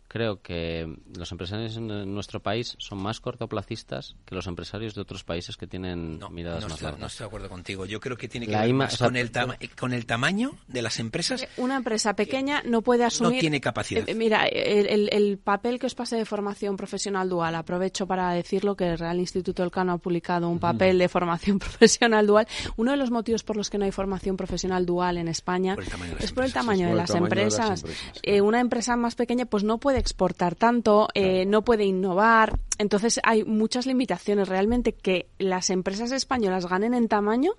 Creo 0.09 0.41
que 0.41 0.97
los 1.17 1.31
empresarios 1.33 1.77
en 1.77 2.15
nuestro 2.15 2.41
país 2.41 2.77
son 2.79 2.99
más 2.99 3.21
cortoplacistas 3.21 4.17
que 4.25 4.35
los 4.35 4.47
empresarios 4.47 4.95
de 4.95 5.01
otros 5.01 5.25
países 5.25 5.57
que 5.57 5.67
tienen 5.67 6.21
miradas 6.31 6.63
No 6.63 6.69
más 6.69 6.73
estoy, 6.75 6.85
largas. 6.85 7.01
no 7.01 7.07
estoy 7.07 7.25
de 7.25 7.27
acuerdo 7.29 7.49
contigo. 7.49 7.87
Yo 7.87 8.01
creo 8.01 8.17
que 8.17 8.29
tiene 8.29 8.47
que 8.47 8.53
La 8.53 8.61
ver 8.61 8.71
IMA 8.71 8.85
más 8.85 8.95
o 8.95 8.97
sea, 8.99 9.07
con, 9.09 9.17
el 9.17 9.31
con 9.79 9.93
el 9.93 10.07
tamaño 10.07 10.53
de 10.69 10.83
las 10.83 10.99
empresas. 11.01 11.47
Una 11.57 11.77
empresa 11.77 12.15
pequeña 12.15 12.63
no 12.65 12.83
puede 12.83 13.05
asumir. 13.05 13.41
tiene 13.41 13.61
capacidad. 13.61 14.09
Eh, 14.09 14.15
mira, 14.15 14.47
el, 14.47 14.87
el- 14.87 15.09
el 15.13 15.39
papel 15.39 15.79
que 15.79 15.87
os 15.87 15.95
pasé 15.95 16.17
de 16.17 16.25
formación 16.25 16.77
profesional 16.77 17.29
dual, 17.29 17.55
aprovecho 17.55 18.07
para 18.07 18.31
decirlo 18.33 18.77
que 18.77 18.85
el 18.91 18.99
Real 18.99 19.19
Instituto 19.19 19.63
Elcano 19.65 19.93
ha 19.93 19.99
publicado 19.99 20.49
un 20.49 20.59
papel 20.59 20.99
de 20.99 21.09
formación 21.09 21.59
profesional 21.59 22.27
dual. 22.27 22.47
Uno 22.77 22.93
de 22.93 22.97
los 22.97 23.11
motivos 23.11 23.43
por 23.43 23.57
los 23.57 23.71
que 23.71 23.79
no 23.79 23.85
hay 23.85 23.93
formación 23.93 24.37
profesional 24.37 24.87
dual 24.87 25.19
en 25.19 25.29
España 25.29 25.75
Por 25.75 25.85
es 26.21 26.33
por 26.33 26.45
el 26.45 26.53
tamaño, 26.53 26.89
de, 26.89 26.95
las 26.95 27.11
empresas, 27.11 27.85
Eh, 28.23 28.41
una 28.41 28.61
empresa 28.61 28.97
más 28.97 29.15
pequeña 29.15 29.47
pues 29.47 29.65
no 29.65 29.79
puede 29.79 29.96
exportar 29.99 30.55
tanto, 30.55 31.09
eh, 31.15 31.47
no 31.47 31.63
puede 31.63 31.85
innovar. 31.85 32.59
Entonces 32.79 33.21
hay 33.23 33.45
muchas 33.45 33.87
limitaciones. 33.87 34.49
Realmente 34.49 34.93
que 34.93 35.29
las 35.39 35.71
empresas 35.71 36.13
españolas 36.13 36.67
ganen 36.67 36.95
en 36.95 37.09
tamaño 37.09 37.53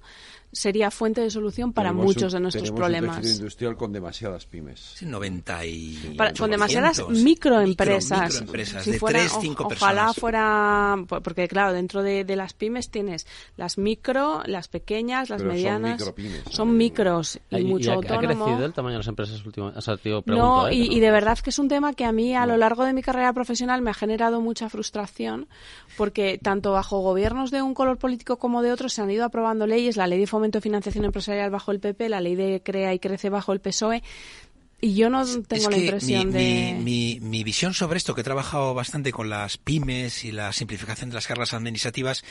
sería 0.57 0.91
fuente 0.91 1.21
de 1.21 1.29
solución 1.29 1.73
para 1.73 1.89
Tenemos 1.89 2.05
muchos 2.07 2.33
un- 2.33 2.37
de 2.37 2.41
nuestros 2.41 2.63
tenemos 2.63 2.79
un 2.79 2.83
problemas. 2.83 3.15
tejido 3.17 3.35
industrial 3.35 3.77
con 3.77 3.91
demasiadas 3.93 4.45
pymes. 4.45 4.79
Sí, 4.95 5.05
90 5.05 5.65
y 5.65 6.15
Para- 6.17 6.31
con 6.31 6.49
8%. 6.49 6.51
demasiadas 6.51 6.97
Micro- 7.09 7.13
microempresas. 7.61 8.21
microempresas 8.33 8.83
Si 8.83 8.91
de 8.91 8.99
fuera- 8.99 9.19
3, 9.19 9.33
o- 9.33 9.41
5 9.41 9.63
ojalá 9.65 10.01
personas. 10.07 10.15
fuera, 10.15 10.95
po- 11.07 11.21
porque 11.21 11.47
claro, 11.47 11.73
dentro 11.73 12.01
de, 12.03 12.23
de 12.23 12.35
las 12.35 12.53
pymes 12.53 12.89
tienes 12.89 13.25
las 13.55 13.77
micro, 13.77 14.41
las 14.45 14.67
pequeñas, 14.67 15.29
las 15.29 15.39
Pero 15.41 15.51
son 15.51 15.55
medianas. 15.57 15.99
micropymes, 15.99 16.43
Son 16.49 16.77
micros 16.77 17.39
y 17.49 17.57
¿Y- 17.57 17.63
mucho 17.63 17.85
y 17.85 17.89
ha, 17.89 17.93
ha 17.93 17.95
autónomo. 17.97 18.45
crecido 18.45 18.65
el 18.65 18.73
tamaño 18.73 18.93
de 18.93 18.99
las 18.99 19.07
empresas 19.07 19.45
últimamente? 19.45 19.79
O 19.79 19.81
sea, 19.81 19.97
tío, 19.97 20.21
pregunto, 20.21 20.47
No, 20.63 20.67
¿eh? 20.67 20.75
y, 20.75 20.95
y 20.97 20.99
de 20.99 21.11
verdad 21.11 21.37
que 21.39 21.49
es 21.49 21.59
un 21.59 21.67
tema 21.67 21.93
que 21.93 22.05
a 22.05 22.11
mí 22.11 22.35
a 22.35 22.45
lo 22.45 22.57
largo 22.57 22.83
de 22.85 22.93
mi 22.93 23.01
carrera 23.01 23.33
profesional 23.33 23.81
me 23.81 23.91
ha 23.91 23.93
generado 23.93 24.41
mucha 24.41 24.69
frustración 24.69 25.47
porque 25.97 26.39
tanto 26.41 26.71
bajo 26.71 26.99
gobiernos 26.99 27.51
de 27.51 27.61
un 27.61 27.73
color 27.73 27.97
político 27.97 28.37
como 28.37 28.61
de 28.61 28.71
otro 28.71 28.89
se 28.89 29.01
han 29.01 29.09
ido 29.11 29.25
aprobando 29.25 29.67
leyes, 29.67 29.97
la 29.97 30.07
ley 30.07 30.19
de 30.19 30.27
fomento 30.27 30.46
de 30.51 30.61
financiación 30.61 31.05
empresarial 31.05 31.49
bajo 31.49 31.71
el 31.71 31.79
PP, 31.79 32.09
la 32.09 32.21
ley 32.21 32.35
de 32.35 32.61
crea 32.63 32.93
y 32.93 32.99
crece 32.99 33.29
bajo 33.29 33.53
el 33.53 33.59
PSOE 33.61 34.03
y 34.79 34.93
yo 34.93 35.09
no 35.09 35.25
tengo 35.25 35.43
Es 35.49 35.63
la 35.63 35.69
que 35.71 35.77
impresión 35.85 36.27
mi, 36.27 36.33
de... 36.33 36.73
mi, 36.77 36.83
mi- 36.83 37.19
mi 37.19 37.43
visión 37.43 37.73
sobre 37.73 37.97
esto, 37.97 38.13
que 38.13 38.21
he 38.21 38.23
trabajado 38.23 38.73
bastante 38.75 39.11
con 39.11 39.27
las 39.29 39.57
pymes 39.57 40.23
y 40.23 40.31
la 40.31 40.53
simplificación 40.53 41.09
de 41.09 41.15
las 41.15 41.25
cargas 41.27 41.53
administrativas, 41.53 42.23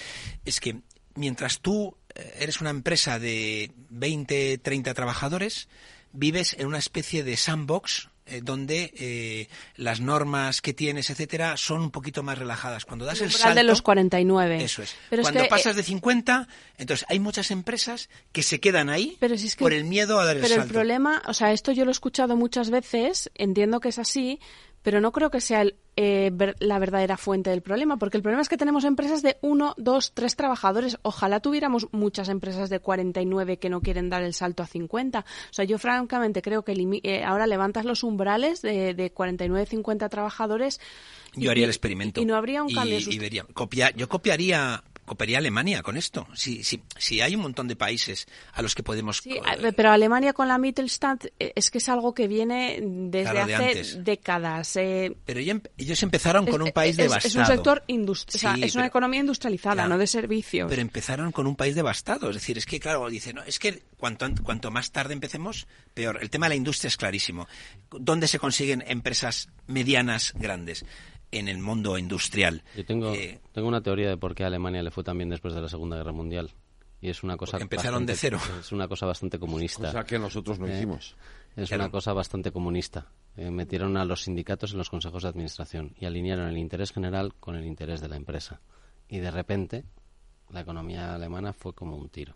es 0.44 0.60
que 0.60 0.76
mientras 1.16 1.58
tú 1.60 1.96
eh, 2.14 2.36
eres 2.38 2.60
una 2.60 2.70
empresa 2.70 3.18
de 3.18 3.72
20, 3.90 4.58
30 4.58 4.94
trabajadores, 4.94 5.68
vives 6.12 6.54
en 6.58 6.66
una 6.68 6.78
especie 6.78 7.24
de 7.24 7.36
sandbox 7.36 8.10
eh, 8.26 8.40
donde 8.42 8.92
eh, 8.96 9.48
las 9.76 10.00
normas 10.00 10.60
que 10.60 10.72
tienes, 10.74 11.10
etcétera, 11.10 11.56
son 11.56 11.80
un 11.82 11.90
poquito 11.90 12.22
más 12.22 12.38
relajadas. 12.38 12.84
Cuando 12.84 13.04
das 13.04 13.20
el, 13.20 13.26
umbral 13.26 13.40
salto, 13.40 13.56
de 13.56 13.62
los 13.64 13.82
49. 13.82 14.64
Eso 14.64 14.82
es. 14.82 14.94
Pero 15.10 15.22
es 15.22 15.26
Cuando 15.26 15.42
que, 15.44 15.48
pasas 15.48 15.74
eh, 15.74 15.76
de 15.76 15.82
50, 15.82 16.48
entonces 16.78 17.06
hay 17.08 17.18
muchas 17.20 17.50
empresas 17.50 18.08
que 18.32 18.42
se 18.42 18.60
quedan 18.60 18.90
ahí 18.90 19.16
Pero 19.20 19.38
si 19.38 19.46
es 19.46 19.56
que- 19.56 19.64
por 19.64 19.72
el 19.72 19.84
miedo 19.84 20.18
a 20.18 20.24
dar 20.24 20.36
el 20.36 20.42
Pero 20.42 20.54
el 20.54 20.60
salto. 20.60 20.74
problema, 20.74 21.22
o 21.26 21.34
sea, 21.34 21.52
esto 21.52 21.72
yo 21.72 21.84
lo 21.84 21.90
he 21.90 21.92
escuchado 21.92 22.36
muchas 22.36 22.70
veces, 22.70 23.30
entiendo 23.34 23.80
que 23.80 23.88
es 23.90 23.98
así, 23.98 24.40
pero 24.86 25.00
no 25.00 25.10
creo 25.10 25.32
que 25.32 25.40
sea 25.40 25.62
el, 25.62 25.74
eh, 25.96 26.30
ver- 26.32 26.54
la 26.60 26.78
verdadera 26.78 27.16
fuente 27.16 27.50
del 27.50 27.60
problema, 27.60 27.96
porque 27.96 28.16
el 28.18 28.22
problema 28.22 28.40
es 28.40 28.48
que 28.48 28.56
tenemos 28.56 28.84
empresas 28.84 29.20
de 29.20 29.36
uno, 29.40 29.74
dos, 29.76 30.12
tres 30.14 30.36
trabajadores. 30.36 30.96
Ojalá 31.02 31.40
tuviéramos 31.40 31.88
muchas 31.90 32.28
empresas 32.28 32.70
de 32.70 32.78
49 32.78 33.56
que 33.58 33.68
no 33.68 33.80
quieren 33.80 34.10
dar 34.10 34.22
el 34.22 34.32
salto 34.32 34.62
a 34.62 34.66
50. 34.68 35.18
O 35.18 35.24
sea, 35.52 35.64
yo 35.64 35.80
francamente 35.80 36.40
creo 36.40 36.62
que 36.62 36.72
eh, 37.02 37.24
ahora 37.24 37.48
levantas 37.48 37.84
los 37.84 38.04
umbrales 38.04 38.62
de, 38.62 38.94
de 38.94 39.10
49, 39.10 39.66
50 39.66 40.08
trabajadores. 40.08 40.80
Yo 41.34 41.50
haría 41.50 41.62
y- 41.62 41.64
el 41.64 41.70
experimento. 41.70 42.20
Y 42.20 42.24
no 42.24 42.36
habría 42.36 42.62
un 42.62 42.72
cambio. 42.72 42.98
y 42.98 43.02
sust- 43.02 43.18
vería- 43.18 43.44
copia- 43.54 43.90
yo 43.96 44.08
copiaría 44.08 44.84
copiaría 45.06 45.38
Alemania 45.38 45.82
con 45.82 45.96
esto. 45.96 46.26
Si, 46.34 46.62
si, 46.62 46.82
si 46.98 47.22
hay 47.22 47.34
un 47.34 47.40
montón 47.40 47.68
de 47.68 47.76
países 47.76 48.26
a 48.52 48.60
los 48.60 48.74
que 48.74 48.82
podemos... 48.82 49.18
Sí, 49.18 49.38
pero 49.76 49.90
Alemania 49.90 50.34
con 50.34 50.48
la 50.48 50.58
Mittelstand 50.58 51.30
eh, 51.40 51.52
es 51.56 51.70
que 51.70 51.78
es 51.78 51.88
algo 51.88 52.12
que 52.12 52.28
viene 52.28 52.78
desde 52.82 53.30
Claro, 53.30 53.46
de 53.46 53.54
hace 53.54 53.64
antes. 53.68 54.04
décadas. 54.04 54.76
eh, 54.76 55.16
Pero 55.24 55.40
ellos 55.40 56.02
empezaron 56.02 56.44
con 56.46 56.60
un 56.60 56.72
país 56.72 56.90
es- 56.90 56.96
devastado. 56.98 57.28
Es 57.28 57.36
un 57.36 57.46
sector 57.46 57.82
industrial, 57.86 58.56
Sí, 58.56 58.64
es 58.64 58.74
una 58.74 58.86
economía 58.86 59.20
industrializada, 59.20 59.74
Claro. 59.76 59.88
no 59.90 59.98
de 59.98 60.06
servicios. 60.06 60.68
Pero 60.68 60.82
empezaron 60.82 61.32
con 61.32 61.46
un 61.46 61.56
país 61.56 61.74
devastado. 61.74 62.28
Es 62.30 62.34
decir, 62.36 62.58
es 62.58 62.66
que, 62.66 62.80
claro, 62.80 63.08
dice, 63.08 63.32
no, 63.32 63.42
es 63.44 63.58
que 63.58 63.84
cuanto, 63.96 64.24
an- 64.24 64.36
cuanto 64.36 64.70
más 64.70 64.90
tarde 64.90 65.14
empecemos, 65.14 65.66
peor. 65.94 66.18
El 66.20 66.30
tema 66.30 66.46
de 66.46 66.50
la 66.50 66.56
industria 66.56 66.88
es 66.88 66.96
clarísimo. 66.96 67.46
¿Dónde 67.90 68.26
se 68.28 68.38
consiguen 68.38 68.82
empresas 68.86 69.48
medianas 69.66 70.32
grandes? 70.34 70.84
En 71.38 71.48
el 71.48 71.58
mundo 71.58 71.96
industrial. 71.98 72.62
Yo 72.76 72.84
tengo, 72.84 73.12
Eh, 73.14 73.40
tengo 73.52 73.68
una 73.68 73.80
teoría 73.82 74.08
de 74.08 74.16
por 74.16 74.34
qué 74.34 74.44
a 74.44 74.46
Alemania 74.48 74.82
le 74.82 74.90
fue 74.90 75.04
tan 75.04 75.16
bien 75.18 75.28
después 75.30 75.54
de 75.54 75.60
la 75.60 75.68
Segunda 75.68 75.96
Guerra 75.96 76.12
Mundial. 76.12 76.52
Y 77.00 77.10
es 77.10 77.22
una 77.22 77.36
cosa 77.36 77.58
empezaron 77.58 78.06
de 78.06 78.12
bastante- 78.14 78.38
cero. 78.38 78.58
Es 78.60 78.72
una 78.72 78.88
cosa 78.88 79.06
bastante 79.06 79.38
comunista. 79.38 79.88
O 79.88 79.92
sea, 79.92 80.04
que 80.04 80.18
nosotros 80.18 80.58
no 80.58 80.66
Eh, 80.66 80.76
hicimos. 80.76 81.14
Es 81.54 81.68
Claro. 81.68 81.84
una 81.84 81.90
cosa 81.90 82.12
bastante 82.12 82.50
comunista. 82.50 83.06
Eh, 83.36 83.50
metieron 83.50 83.96
a 83.98 84.04
los 84.04 84.22
sindicatos 84.24 84.72
en 84.72 84.78
los 84.78 84.88
consejos 84.90 85.22
de 85.22 85.28
administración 85.28 85.94
y 86.00 86.06
alinearon 86.06 86.48
el 86.48 86.56
interés 86.58 86.92
general 86.92 87.34
con 87.38 87.54
el 87.54 87.66
interés 87.66 88.00
de 88.00 88.08
la 88.08 88.16
empresa. 88.16 88.60
Y 89.08 89.18
de 89.18 89.30
repente, 89.30 89.84
la 90.50 90.60
economía 90.62 91.14
alemana 91.14 91.52
fue 91.52 91.74
como 91.74 91.96
un 91.96 92.08
tiro. 92.08 92.34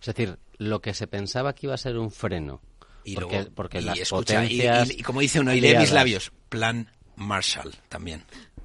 Es 0.00 0.06
decir, 0.06 0.38
lo 0.58 0.80
que 0.80 0.94
se 0.94 1.06
pensaba 1.06 1.52
que 1.54 1.66
iba 1.66 1.74
a 1.74 1.78
ser 1.78 1.98
un 1.98 2.10
freno. 2.10 2.60
y 3.04 3.14
porque, 3.16 3.34
luego, 3.38 3.50
porque 3.56 3.78
y 3.80 3.82
las 3.82 3.98
escucha, 3.98 4.44
y- 4.44 4.58
potencias 4.60 4.90
y, 4.90 5.00
y 5.00 5.02
como 5.02 5.20
dice 5.20 5.40
uno, 5.40 5.52
y 5.52 5.60
lee 5.60 5.76
mis 5.76 5.90
labios, 5.90 6.30
plan 6.48 6.88
Marshall 7.16 7.72
también. 7.88 8.24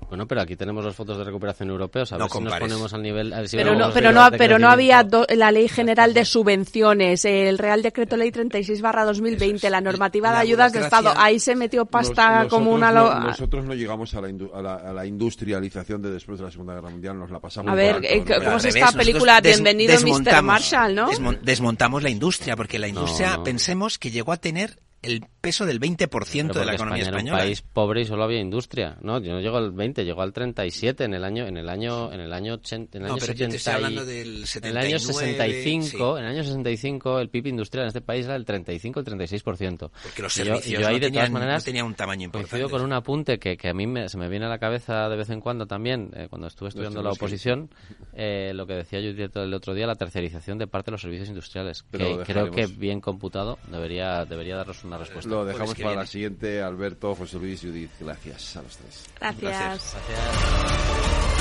Bueno, 0.09 0.25
pero 0.25 0.41
aquí 0.41 0.55
tenemos 0.55 0.85
los 0.85 0.95
fondos 0.95 1.17
de 1.17 1.23
recuperación 1.25 1.69
europeos. 1.69 2.13
A 2.13 2.17
No 2.17 2.25
ver 2.25 2.31
si 2.31 2.37
nos 2.37 2.43
compares. 2.45 2.67
ponemos 2.69 2.93
al 2.93 3.01
nivel. 3.01 3.33
a 3.33 3.39
ver 3.39 3.49
si 3.49 3.57
pero 3.57 3.75
no, 3.75 3.85
a 3.85 3.91
pero 3.91 4.09
niveles 4.11 4.15
no, 4.23 4.29
de 4.31 4.37
pero 4.37 4.59
no 4.59 4.69
había 4.69 5.03
do- 5.03 5.25
la 5.35 5.51
Ley 5.51 5.67
General 5.67 6.13
de 6.13 6.23
Subvenciones, 6.23 7.25
el 7.25 7.57
Real 7.57 7.81
Decreto 7.81 8.15
Ley 8.15 8.31
36 8.31 8.81
2020, 8.81 9.69
la 9.69 9.81
normativa 9.81 10.31
de 10.31 10.37
ayudas 10.37 10.71
de 10.71 10.79
Estado. 10.81 11.11
Ahí 11.17 11.39
se 11.39 11.55
metió 11.55 11.85
pasta 11.85 12.43
Nos- 12.43 12.47
como 12.47 12.71
una... 12.71 12.91
no, 12.91 13.19
nosotros 13.19 13.65
no 13.65 13.73
llegamos 13.73 14.13
a 14.13 14.21
la, 14.21 14.29
indu- 14.29 14.51
a, 14.53 14.61
la, 14.61 14.75
a 14.75 14.93
la 14.93 15.05
industrialización 15.05 16.01
de 16.01 16.11
después 16.11 16.39
de 16.39 16.45
la 16.45 16.51
Segunda 16.51 16.75
Guerra 16.75 16.89
Mundial, 16.89 17.19
nos 17.19 17.29
la 17.31 17.39
pasamos. 17.39 17.71
A 17.71 17.75
ver, 17.75 17.99
eh, 18.03 18.23
¿no? 18.25 18.35
¿cómo 18.45 18.57
es 18.57 18.65
esta 18.65 18.91
revés, 18.91 18.95
película? 18.95 19.41
des- 19.41 19.55
Bienvenido 19.61 19.93
Mr. 19.93 19.99
desmontamos- 19.99 20.43
Marshall, 20.43 20.95
¿no? 20.95 21.09
desmon- 21.11 21.39
desmontamos 21.41 22.03
la 22.03 22.09
industria, 22.09 22.55
porque 22.55 22.79
la 22.79 22.87
industria, 22.87 23.37
no. 23.37 23.43
pensemos 23.43 23.97
que 23.99 24.11
llegó 24.11 24.31
a 24.31 24.37
tener 24.37 24.79
el 25.01 25.23
peso 25.39 25.65
del 25.65 25.79
20% 25.79 26.07
Pero 26.47 26.59
de 26.59 26.65
la 26.65 26.73
economía 26.73 27.03
España 27.03 27.17
española. 27.19 27.37
Era 27.37 27.43
un 27.45 27.47
país 27.49 27.61
pobre 27.61 28.01
y 28.01 28.05
solo 28.05 28.23
había 28.23 28.39
industria. 28.39 28.97
No, 29.01 29.19
yo 29.21 29.31
no 29.33 29.39
llegó 29.39 29.57
al 29.57 29.71
20, 29.71 30.03
llegó 30.03 30.21
al 30.23 30.33
37 30.33 31.03
en 31.05 31.13
el 31.13 31.23
año 31.23 31.45
en 31.45 31.55
el 31.57 31.69
año 31.69 32.11
en 32.11 32.19
el 32.19 32.33
año 32.33 32.55
80, 32.55 32.97
en 32.97 33.03
el 33.03 33.07
No, 33.07 33.13
año 33.13 33.21
pero 33.21 33.33
yo 33.33 33.47
te 33.47 33.55
estoy 33.55 33.59
70 33.59 33.71
y- 33.71 33.75
hablando 33.75 34.05
del 34.05 34.27
En 34.27 34.65
el 34.65 34.77
año 34.77 34.99
79, 34.99 35.53
65, 35.53 36.17
en 36.17 36.23
el 36.25 36.31
año 36.31 36.43
65 36.43 37.19
el 37.19 37.29
PIB 37.29 37.47
industrial 37.47 37.83
en 37.83 37.87
este 37.89 38.01
país 38.01 38.25
era 38.25 38.35
el 38.35 38.45
35 38.45 38.99
el 38.99 39.05
36%. 39.05 39.91
Porque 40.03 40.21
los 40.21 40.35
Y 40.37 40.39
yo- 40.39 40.43
y 40.43 40.47
servicios 40.47 40.81
yo 40.81 40.87
ahí 40.87 40.93
no 40.95 40.99
de 40.99 40.99
todas 40.99 41.11
tenían- 41.11 41.33
no 41.33 41.39
maneras 41.39 41.63
tenían 41.63 41.85
un 41.85 41.93
tamaño 41.95 42.25
importante. 42.25 42.49
Coincido 42.49 42.69
con 42.69 42.81
un 42.85 42.93
apunte 42.93 43.39
que, 43.39 43.55
que 43.55 43.69
a 43.69 43.73
mí 43.73 43.87
me- 43.87 44.09
se 44.09 44.17
me 44.17 44.27
viene 44.29 44.45
a 44.45 44.49
la 44.49 44.57
cabeza 44.59 45.07
de 45.09 45.15
vez 45.15 45.29
en 45.29 45.39
cuando 45.41 45.67
también, 45.67 46.11
eh, 46.15 46.27
cuando 46.29 46.47
estuve 46.47 46.69
estudiando 46.69 47.01
la 47.03 47.11
oposición, 47.11 47.69
eh, 48.13 48.51
lo 48.53 48.65
que 48.67 48.73
decía 48.73 48.99
Judith 48.99 49.35
el 49.37 49.53
otro 49.53 49.73
día, 49.73 49.85
la 49.87 49.95
tercerización 49.95 50.57
de 50.57 50.67
parte 50.67 50.87
de 50.87 50.93
los 50.93 51.01
servicios 51.01 51.29
industriales. 51.29 51.85
Pero 51.91 52.17
que 52.19 52.23
creo 52.33 52.51
que 52.51 52.67
bien 52.67 52.99
computado 52.99 53.57
debería, 53.71 54.25
debería 54.25 54.55
darnos 54.57 54.83
una 54.87 54.97
respuesta. 54.97 55.29
Lo 55.29 55.45
dejamos 55.45 55.75
para 55.75 55.89
viene. 55.89 55.95
la 56.01 56.07
siguiente, 56.07 56.61
Alberto, 56.61 57.15
José 57.15 57.37
Luis 57.37 57.63
y 57.63 57.67
Judith. 57.67 57.91
Gracias 57.99 58.57
a 58.57 58.61
los 58.63 58.77
tres. 58.77 59.05
Gracias. 59.19 59.95
Gracias. 60.07 61.36